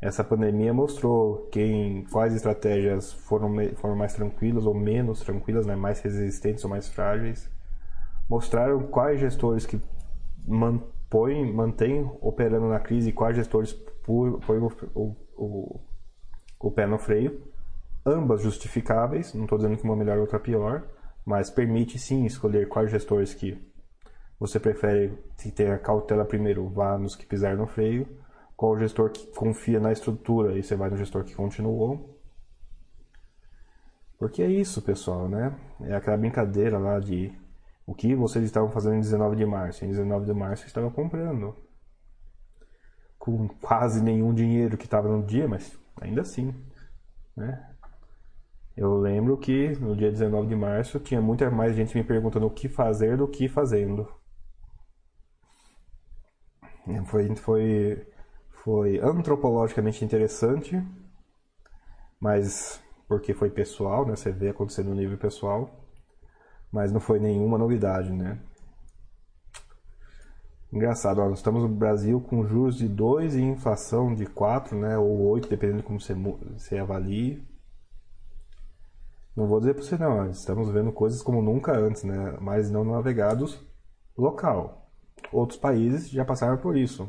Essa 0.00 0.24
pandemia 0.24 0.74
mostrou 0.74 1.48
quem, 1.52 2.04
quais 2.10 2.34
estratégias 2.34 3.12
foram, 3.12 3.54
foram 3.76 3.94
mais 3.94 4.12
tranquilas 4.12 4.66
ou 4.66 4.74
menos 4.74 5.20
tranquilas, 5.20 5.64
né? 5.64 5.76
mais 5.76 6.00
resistentes 6.00 6.64
ou 6.64 6.70
mais 6.70 6.88
frágeis. 6.88 7.48
Mostraram 8.28 8.82
quais 8.88 9.20
gestores 9.20 9.64
que 9.64 9.80
mantêm, 10.44 11.52
mantêm 11.52 12.10
operando 12.20 12.68
na 12.68 12.80
crise 12.80 13.10
e 13.10 13.12
quais 13.12 13.36
gestores 13.36 13.72
põem 14.04 14.58
o, 14.58 14.72
o, 14.94 15.16
o, 15.36 15.80
o 16.60 16.70
pé 16.70 16.86
no 16.86 16.98
freio. 16.98 17.42
Ambas 18.04 18.42
justificáveis, 18.42 19.32
não 19.34 19.44
estou 19.44 19.58
dizendo 19.58 19.76
que 19.76 19.84
uma 19.84 19.96
melhor 19.96 20.16
ou 20.16 20.22
outra 20.22 20.40
pior, 20.40 20.84
mas 21.24 21.50
permite 21.50 21.98
sim 21.98 22.24
escolher 22.24 22.68
quais 22.68 22.90
gestores 22.90 23.32
que 23.32 23.60
você 24.42 24.58
prefere 24.58 25.16
que 25.38 25.52
tenha 25.52 25.78
cautela 25.78 26.24
primeiro, 26.24 26.68
vá 26.68 26.98
nos 26.98 27.14
que 27.14 27.24
pisar 27.24 27.56
no 27.56 27.66
freio? 27.66 28.08
Qual 28.56 28.76
gestor 28.76 29.10
que 29.10 29.26
confia 29.28 29.78
na 29.78 29.92
estrutura 29.92 30.58
e 30.58 30.62
você 30.62 30.74
vai 30.74 30.90
no 30.90 30.96
gestor 30.96 31.22
que 31.24 31.34
continuou? 31.34 32.18
Porque 34.18 34.42
é 34.42 34.48
isso, 34.48 34.82
pessoal, 34.82 35.28
né? 35.28 35.56
É 35.82 35.94
aquela 35.94 36.16
brincadeira 36.16 36.78
lá 36.78 36.98
de 36.98 37.32
o 37.86 37.94
que 37.94 38.14
vocês 38.14 38.44
estavam 38.44 38.70
fazendo 38.70 38.96
em 38.96 39.00
19 39.00 39.36
de 39.36 39.46
março. 39.46 39.84
Em 39.84 39.88
19 39.88 40.26
de 40.26 40.32
março 40.32 40.66
estavam 40.66 40.90
comprando. 40.90 41.56
Com 43.24 43.46
quase 43.46 44.02
nenhum 44.02 44.34
dinheiro 44.34 44.76
que 44.76 44.84
estava 44.84 45.08
no 45.08 45.22
dia, 45.24 45.46
mas 45.46 45.78
ainda 46.00 46.22
assim, 46.22 46.52
né? 47.36 47.72
Eu 48.76 48.98
lembro 48.98 49.38
que 49.38 49.78
no 49.78 49.94
dia 49.94 50.10
19 50.10 50.48
de 50.48 50.56
março 50.56 50.98
tinha 50.98 51.20
muita 51.20 51.48
mais 51.48 51.76
gente 51.76 51.96
me 51.96 52.02
perguntando 52.02 52.46
o 52.46 52.50
que 52.50 52.68
fazer 52.68 53.16
do 53.16 53.28
que 53.28 53.48
fazendo. 53.48 54.08
Foi, 57.06 57.32
foi, 57.36 58.06
foi 58.64 58.98
antropologicamente 58.98 60.04
interessante, 60.04 60.82
mas 62.18 62.82
porque 63.06 63.32
foi 63.32 63.50
pessoal, 63.50 64.04
né? 64.04 64.16
Você 64.16 64.32
vê 64.32 64.48
acontecendo 64.48 64.88
no 64.88 64.96
nível 64.96 65.16
pessoal, 65.16 65.70
mas 66.72 66.90
não 66.90 66.98
foi 67.00 67.20
nenhuma 67.20 67.56
novidade, 67.56 68.10
né? 68.10 68.40
Engraçado, 70.72 71.20
ó, 71.20 71.28
nós 71.28 71.38
estamos 71.38 71.62
no 71.62 71.68
Brasil 71.68 72.20
com 72.20 72.46
juros 72.46 72.76
de 72.76 72.88
2 72.88 73.34
e 73.36 73.42
inflação 73.42 74.14
de 74.14 74.24
4, 74.26 74.78
né? 74.78 74.96
Ou 74.96 75.28
8, 75.28 75.48
dependendo 75.48 75.78
de 75.78 75.84
como 75.84 76.00
você, 76.00 76.14
você 76.14 76.78
avalie. 76.78 77.46
Não 79.36 79.46
vou 79.46 79.60
dizer 79.60 79.74
para 79.74 79.82
você 79.82 79.98
não, 79.98 80.30
estamos 80.30 80.70
vendo 80.70 80.92
coisas 80.92 81.22
como 81.22 81.42
nunca 81.42 81.72
antes, 81.72 82.04
né? 82.04 82.36
Mas 82.40 82.70
não 82.70 82.84
navegados 82.84 83.60
local 84.16 84.82
outros 85.30 85.58
países 85.58 86.10
já 86.10 86.24
passaram 86.24 86.58
por 86.58 86.76
isso. 86.76 87.08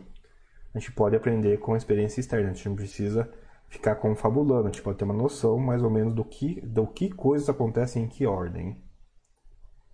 A 0.74 0.80
gente 0.80 0.92
pode 0.92 1.16
aprender 1.16 1.60
com 1.60 1.74
a 1.74 1.78
experiência 1.78 2.20
externa, 2.20 2.50
a 2.50 2.54
gente 2.54 2.68
não 2.68 2.76
precisa 2.76 3.32
ficar 3.70 3.96
confabulando, 3.96 4.68
a 4.68 4.72
gente 4.72 4.82
pode 4.82 4.98
ter 4.98 5.06
uma 5.06 5.14
noção 5.14 5.58
mais 5.58 5.82
ou 5.82 5.90
menos 5.90 6.14
do 6.14 6.24
que, 6.24 6.62
do 6.62 6.86
que 6.86 7.10
coisas 7.10 7.50
acontecem 7.50 8.04
em 8.04 8.08
que 8.08 8.26
ordem. 8.26 8.82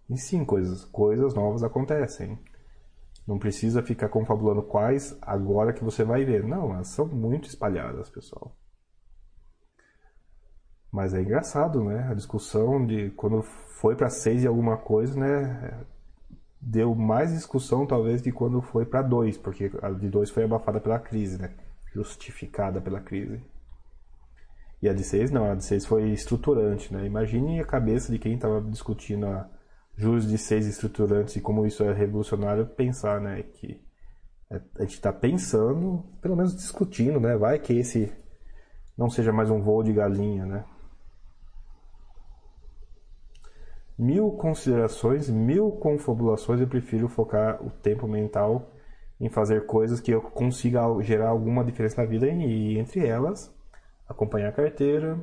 E 0.10 0.18
sim, 0.18 0.44
coisas, 0.44 0.86
coisas 0.86 1.34
novas 1.34 1.64
acontecem. 1.64 2.40
Não 3.30 3.38
precisa 3.38 3.84
ficar 3.84 4.10
confabulando 4.10 4.64
quais 4.64 5.15
agora 5.22 5.72
que 5.72 5.84
você 5.84 6.03
vai 6.03 6.26
ver. 6.26 6.43
Não, 6.43 6.73
elas 6.73 6.88
são 6.88 7.06
muito 7.06 7.47
espalhadas, 7.47 8.10
pessoal. 8.10 8.56
Mas 10.91 11.14
é 11.14 11.22
engraçado, 11.22 11.84
né? 11.84 12.07
A 12.10 12.15
discussão 12.15 12.84
de 12.84 13.11
quando 13.11 13.43
foi 13.43 13.95
para 13.95 14.10
seis 14.10 14.43
e 14.43 14.47
alguma 14.47 14.77
coisa, 14.77 15.19
né? 15.19 15.85
deu 16.60 16.95
mais 16.95 17.31
discussão 17.31 17.85
talvez 17.85 18.19
de 18.19 18.31
quando 18.31 18.64
foi 18.64 18.84
para 18.84 19.03
dois, 19.03 19.38
porque 19.38 19.72
a 19.80 19.91
de 19.91 20.10
dois 20.10 20.31
foi 20.31 20.45
abafada 20.45 20.81
pela 20.81 20.97
crise, 20.97 21.39
né? 21.39 21.51
Justificada 21.93 22.81
pela 22.81 22.99
crise. 22.99 23.39
E 24.81 24.89
a 24.89 24.93
de 24.93 25.03
seis 25.03 25.30
não, 25.30 25.51
a 25.51 25.53
de 25.53 25.64
seis 25.64 25.85
foi 25.85 26.10
estruturante, 26.10 26.91
né? 26.91 27.06
Imagine 27.06 27.60
a 27.60 27.65
cabeça 27.65 28.11
de 28.11 28.18
quem 28.18 28.34
estava 28.34 28.60
discutindo 28.60 29.27
a 29.27 29.47
juros 29.99 30.27
de 30.27 30.38
seis 30.38 30.65
estruturantes 30.65 31.35
e 31.35 31.41
como 31.41 31.65
isso 31.65 31.84
é 31.84 31.93
revolucionário 31.93 32.65
pensar, 32.65 33.19
né? 33.19 33.43
Que 33.43 33.80
a 34.49 34.81
gente 34.81 34.95
está 34.95 35.13
pensando, 35.13 36.03
pelo 36.21 36.35
menos 36.35 36.55
discutindo, 36.55 37.19
né? 37.19 37.38
Vai 37.38 37.59
que 37.59 37.73
esse 37.73 38.11
não 38.97 39.09
seja 39.09 39.31
mais 39.31 39.49
um 39.49 39.61
voo 39.61 39.84
de 39.84 39.93
galinha, 39.93 40.45
né? 40.45 40.65
mil 43.99 44.31
considerações, 44.31 45.30
mil 45.30 45.71
confabulações, 45.73 46.61
eu 46.61 46.67
prefiro 46.67 47.09
focar 47.09 47.61
o 47.61 47.69
tempo 47.69 48.07
mental 48.07 48.71
em 49.19 49.27
fazer 49.27 49.65
coisas 49.65 49.99
que 49.99 50.11
eu 50.11 50.21
consiga 50.21 50.81
gerar 51.01 51.27
alguma 51.27 51.65
diferença 51.65 52.01
na 52.01 52.07
vida 52.07 52.26
e 52.26 52.80
entre 52.80 53.05
elas 53.05 53.53
acompanhar 54.07 54.47
a 54.47 54.53
carteira, 54.53 55.19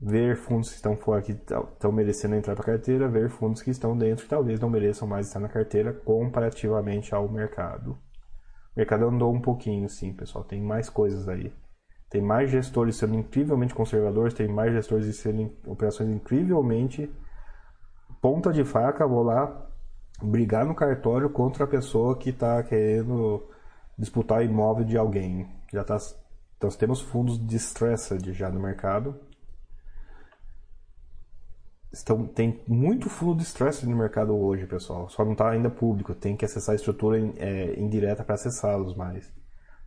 ver 0.00 0.36
fundos 0.36 0.70
que 0.70 0.76
estão 0.76 0.96
fora 0.96 1.20
que 1.20 1.32
estão 1.32 1.90
merecendo 1.90 2.36
entrar 2.36 2.54
para 2.54 2.62
a 2.62 2.66
carteira, 2.66 3.08
ver 3.08 3.28
fundos 3.28 3.62
que 3.62 3.70
estão 3.70 3.96
dentro 3.96 4.24
que 4.24 4.30
talvez 4.30 4.60
não 4.60 4.70
mereçam 4.70 5.08
mais 5.08 5.26
estar 5.26 5.40
na 5.40 5.48
carteira 5.48 5.92
comparativamente 5.92 7.14
ao 7.14 7.28
mercado. 7.28 7.92
O 7.92 8.78
mercado 8.78 9.06
andou 9.06 9.32
um 9.32 9.40
pouquinho, 9.40 9.88
sim, 9.88 10.12
pessoal. 10.12 10.44
Tem 10.44 10.62
mais 10.62 10.88
coisas 10.88 11.28
aí. 11.28 11.52
Tem 12.08 12.22
mais 12.22 12.48
gestores 12.48 12.96
sendo 12.96 13.16
incrivelmente 13.16 13.74
conservadores, 13.74 14.32
tem 14.34 14.48
mais 14.48 14.72
gestores 14.72 15.14
sendo 15.16 15.52
operações 15.66 16.08
incrivelmente 16.08 17.12
ponta 18.22 18.52
de 18.52 18.64
faca. 18.64 19.06
Vou 19.06 19.24
lá 19.24 19.68
brigar 20.22 20.64
no 20.64 20.76
cartório 20.76 21.28
contra 21.28 21.64
a 21.64 21.68
pessoa 21.68 22.16
que 22.16 22.30
está 22.30 22.62
querendo 22.62 23.44
disputar 23.98 24.44
imóvel 24.44 24.84
de 24.84 24.96
alguém. 24.96 25.48
Já 25.72 25.82
tá, 25.82 25.98
temos 26.78 27.00
fundos 27.00 27.44
distressed 27.44 28.32
já 28.32 28.48
no 28.48 28.60
mercado 28.60 29.27
estão, 31.92 32.26
tem 32.26 32.62
muito 32.66 33.08
fundo 33.08 33.36
de 33.36 33.44
stress 33.44 33.86
no 33.86 33.96
mercado 33.96 34.36
hoje, 34.36 34.66
pessoal. 34.66 35.08
Só 35.08 35.24
não 35.24 35.32
está 35.32 35.50
ainda 35.50 35.70
público. 35.70 36.14
Tem 36.14 36.36
que 36.36 36.44
acessar 36.44 36.74
a 36.74 36.76
estrutura 36.76 37.18
é, 37.36 37.78
indireta 37.78 38.24
para 38.24 38.34
acessá-los, 38.34 38.94
mas 38.94 39.32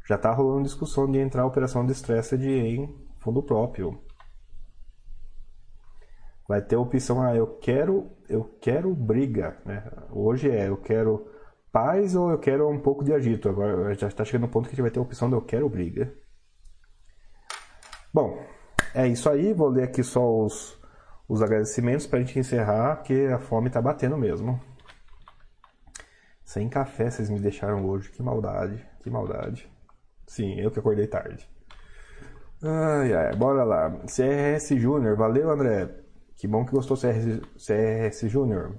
já 0.08 0.16
está 0.16 0.32
rolando 0.34 0.64
discussão 0.64 1.10
de 1.10 1.20
entrar 1.20 1.44
a 1.44 1.48
operação 1.48 1.86
de 1.86 1.92
stress 1.94 2.36
em 2.36 2.94
fundo 3.20 3.44
próprio. 3.44 4.02
Vai 6.48 6.62
ter 6.62 6.76
a 6.76 6.80
opção, 6.80 7.22
ah, 7.22 7.36
eu 7.36 7.48
quero, 7.60 8.12
eu 8.28 8.44
quero 8.60 8.94
briga, 8.94 9.62
né? 9.66 9.90
Hoje 10.12 10.50
é, 10.50 10.68
eu 10.68 10.78
quero 10.78 11.30
paz 11.72 12.14
ou 12.14 12.30
eu 12.30 12.40
quero 12.40 12.70
um 12.70 12.80
pouco 12.80 13.06
de 13.06 13.14
agito. 13.14 13.48
Agora 13.48 13.94
já 13.94 14.08
está 14.08 14.26
chegando 14.26 14.48
no 14.48 14.50
ponto 14.50 14.68
que 14.68 14.74
a 14.74 14.76
gente 14.76 14.82
vai 14.82 14.92
ter 14.92 15.00
a 15.00 15.04
opção 15.04 15.30
de 15.30 15.36
eu 15.36 15.42
quero 15.42 15.70
briga. 15.70 16.14
Bom, 18.14 18.44
é 18.94 19.08
isso 19.08 19.30
aí. 19.30 19.54
Vou 19.54 19.70
ler 19.70 19.84
aqui 19.84 20.04
só 20.04 20.22
os 20.44 20.81
os 21.32 21.42
agradecimentos 21.42 22.06
para 22.06 22.20
a 22.20 22.24
gente 22.24 22.38
encerrar, 22.38 22.98
porque 22.98 23.30
a 23.34 23.40
fome 23.40 23.68
está 23.68 23.82
batendo 23.82 24.18
mesmo. 24.18 24.60
Sem 26.44 26.68
café 26.68 27.10
vocês 27.10 27.30
me 27.30 27.40
deixaram 27.40 27.86
hoje, 27.86 28.12
que 28.12 28.22
maldade, 28.22 28.86
que 29.02 29.10
maldade. 29.10 29.72
Sim, 30.28 30.60
eu 30.60 30.70
que 30.70 30.80
acordei 30.80 31.08
tarde. 31.08 31.50
Ai, 32.62 33.14
ai, 33.14 33.34
bora 33.34 33.64
lá. 33.64 33.90
CRS 34.08 34.76
Júnior, 34.76 35.16
valeu 35.16 35.50
André. 35.50 35.90
Que 36.36 36.50
bom 36.50 36.66
que 36.66 36.74
gostou 36.74 36.98
CRS, 36.98 37.40
CRS 37.56 38.30
Júnior. 38.30 38.76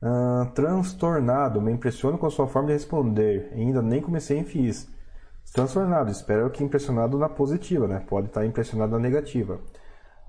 Uh, 0.00 0.48
transtornado, 0.54 1.60
me 1.60 1.72
impressiono 1.72 2.18
com 2.18 2.26
a 2.26 2.30
sua 2.30 2.46
forma 2.46 2.68
de 2.68 2.74
responder. 2.74 3.50
Ainda 3.52 3.82
nem 3.82 4.00
comecei 4.00 4.38
em 4.38 4.44
FIS. 4.44 4.88
Transtornado, 5.52 6.08
espero 6.08 6.48
que 6.50 6.62
impressionado 6.62 7.18
na 7.18 7.28
positiva, 7.28 7.88
né? 7.88 7.98
Pode 7.98 8.28
estar 8.28 8.46
impressionado 8.46 8.92
na 8.92 8.98
negativa. 9.00 9.58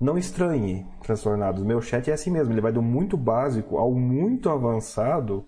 Não 0.00 0.18
estranhe, 0.18 0.86
transtornados. 1.02 1.62
Meu 1.62 1.80
chat 1.80 2.10
é 2.10 2.14
assim 2.14 2.30
mesmo, 2.30 2.52
ele 2.52 2.60
vai 2.60 2.72
do 2.72 2.82
muito 2.82 3.16
básico 3.16 3.78
ao 3.78 3.92
muito 3.94 4.50
avançado, 4.50 5.46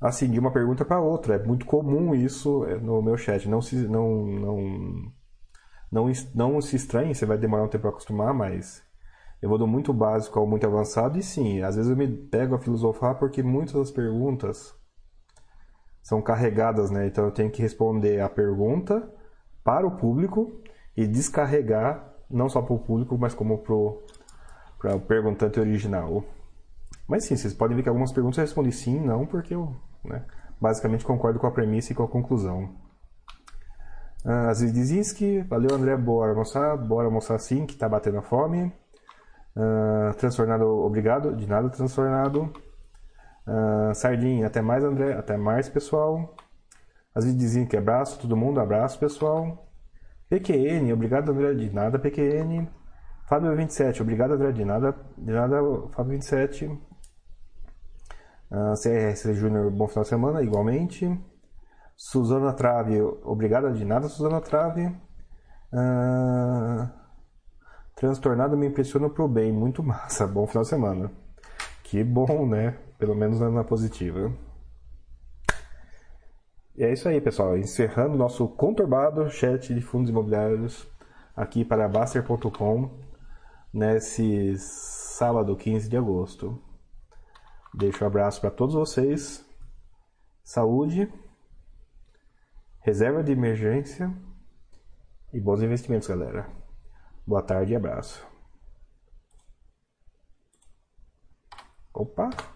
assim, 0.00 0.30
de 0.30 0.38
uma 0.38 0.52
pergunta 0.52 0.84
para 0.84 1.00
outra. 1.00 1.34
É 1.34 1.44
muito 1.44 1.66
comum 1.66 2.14
isso 2.14 2.64
é, 2.64 2.76
no 2.76 3.02
meu 3.02 3.16
chat. 3.16 3.48
Não 3.48 3.60
se, 3.60 3.76
não, 3.76 4.24
não, 4.26 5.12
não, 5.90 6.12
não 6.34 6.60
se 6.60 6.76
estranhe, 6.76 7.14
você 7.14 7.26
vai 7.26 7.38
demorar 7.38 7.64
um 7.64 7.68
tempo 7.68 7.82
para 7.82 7.90
acostumar, 7.90 8.32
mas 8.32 8.82
eu 9.42 9.48
vou 9.48 9.58
do 9.58 9.66
muito 9.66 9.92
básico 9.92 10.38
ao 10.38 10.46
muito 10.46 10.66
avançado. 10.66 11.18
E 11.18 11.22
sim, 11.22 11.62
às 11.62 11.76
vezes 11.76 11.90
eu 11.90 11.96
me 11.96 12.08
pego 12.08 12.54
a 12.54 12.58
filosofar 12.58 13.18
porque 13.18 13.42
muitas 13.42 13.74
das 13.74 13.90
perguntas 13.90 14.74
são 16.02 16.22
carregadas, 16.22 16.90
né? 16.90 17.08
Então 17.08 17.24
eu 17.24 17.32
tenho 17.32 17.50
que 17.50 17.60
responder 17.60 18.20
a 18.20 18.28
pergunta 18.28 19.12
para 19.64 19.84
o 19.84 19.96
público 19.96 20.62
e 20.96 21.04
descarregar 21.06 22.15
não 22.30 22.48
só 22.48 22.62
para 22.62 22.74
o 22.74 22.78
público, 22.78 23.16
mas 23.18 23.34
como 23.34 23.58
para 23.58 23.74
o 24.94 25.00
perguntante 25.00 25.60
original. 25.60 26.24
Mas 27.06 27.24
sim, 27.24 27.36
vocês 27.36 27.54
podem 27.54 27.76
ver 27.76 27.82
que 27.82 27.88
algumas 27.88 28.12
perguntas 28.12 28.38
eu 28.38 28.44
respondi 28.44 28.72
sim, 28.72 29.00
não, 29.00 29.26
porque 29.26 29.54
eu 29.54 29.74
né, 30.04 30.24
basicamente 30.60 31.04
concordo 31.04 31.38
com 31.38 31.46
a 31.46 31.50
premissa 31.50 31.92
e 31.92 31.94
com 31.94 32.02
a 32.02 32.08
conclusão. 32.08 32.70
Uh, 34.24 34.48
Aziz 34.48 34.72
Dizinski, 34.72 35.42
valeu 35.42 35.72
André, 35.72 35.96
bora 35.96 36.32
almoçar, 36.32 36.76
bora 36.76 37.06
almoçar 37.06 37.38
sim, 37.38 37.64
que 37.64 37.76
tá 37.76 37.88
batendo 37.88 38.18
a 38.18 38.22
fome. 38.22 38.72
Uh, 39.56 40.12
transtornado, 40.18 40.66
obrigado, 40.66 41.34
de 41.36 41.46
nada 41.46 41.68
transtornado. 41.70 42.52
Uh, 43.46 43.94
Sardinha, 43.94 44.48
até 44.48 44.60
mais 44.60 44.82
André, 44.82 45.12
até 45.12 45.36
mais 45.36 45.68
pessoal. 45.68 46.34
Aziz 47.14 47.36
Dizinski, 47.36 47.76
abraço 47.76 48.18
todo 48.18 48.36
mundo, 48.36 48.60
abraço 48.60 48.98
pessoal. 48.98 49.65
PQN, 50.28 50.92
obrigado 50.92 51.30
André 51.30 51.54
de 51.54 51.70
nada, 51.70 51.98
PQN. 51.98 52.68
Fábio 53.28 53.54
27, 53.54 54.02
obrigado 54.02 54.34
André 54.34 54.52
de 54.52 54.64
nada, 54.64 54.94
de 55.16 55.32
nada, 55.32 55.56
Fábio 55.92 56.10
27. 56.10 56.66
Uh, 58.48 58.74
CRS 58.74 59.34
Júnior, 59.34 59.70
bom 59.70 59.86
final 59.88 60.02
de 60.02 60.08
semana, 60.08 60.42
igualmente. 60.42 61.08
Suzana 61.96 62.52
Trave, 62.52 63.00
obrigado 63.22 63.72
de 63.72 63.84
nada, 63.84 64.08
Suzana 64.08 64.40
Trave. 64.40 64.86
Uh, 65.72 66.88
transtornado 67.94 68.56
me 68.56 68.66
impressiona 68.66 69.08
pro 69.08 69.28
bem, 69.28 69.52
muito 69.52 69.82
massa, 69.84 70.26
bom 70.26 70.46
final 70.46 70.62
de 70.62 70.68
semana. 70.68 71.10
Que 71.84 72.02
bom, 72.02 72.46
né? 72.46 72.76
Pelo 72.98 73.14
menos 73.14 73.40
na 73.40 73.62
positiva. 73.62 74.32
E 76.76 76.84
é 76.84 76.92
isso 76.92 77.08
aí, 77.08 77.20
pessoal. 77.20 77.56
Encerrando 77.56 78.18
nosso 78.18 78.46
conturbado 78.48 79.30
chat 79.30 79.74
de 79.74 79.80
fundos 79.80 80.10
imobiliários 80.10 80.86
aqui 81.34 81.64
para 81.64 81.88
Baster.com 81.88 82.90
nesse 83.72 84.56
sábado 84.58 85.56
15 85.56 85.88
de 85.88 85.96
agosto. 85.96 86.62
Deixo 87.72 88.04
um 88.04 88.06
abraço 88.06 88.40
para 88.42 88.50
todos 88.50 88.74
vocês. 88.74 89.44
Saúde, 90.44 91.10
reserva 92.80 93.24
de 93.24 93.32
emergência 93.32 94.12
e 95.32 95.40
bons 95.40 95.62
investimentos, 95.62 96.08
galera. 96.08 96.46
Boa 97.26 97.42
tarde 97.42 97.72
e 97.72 97.76
abraço. 97.76 98.26
Opa! 101.92 102.55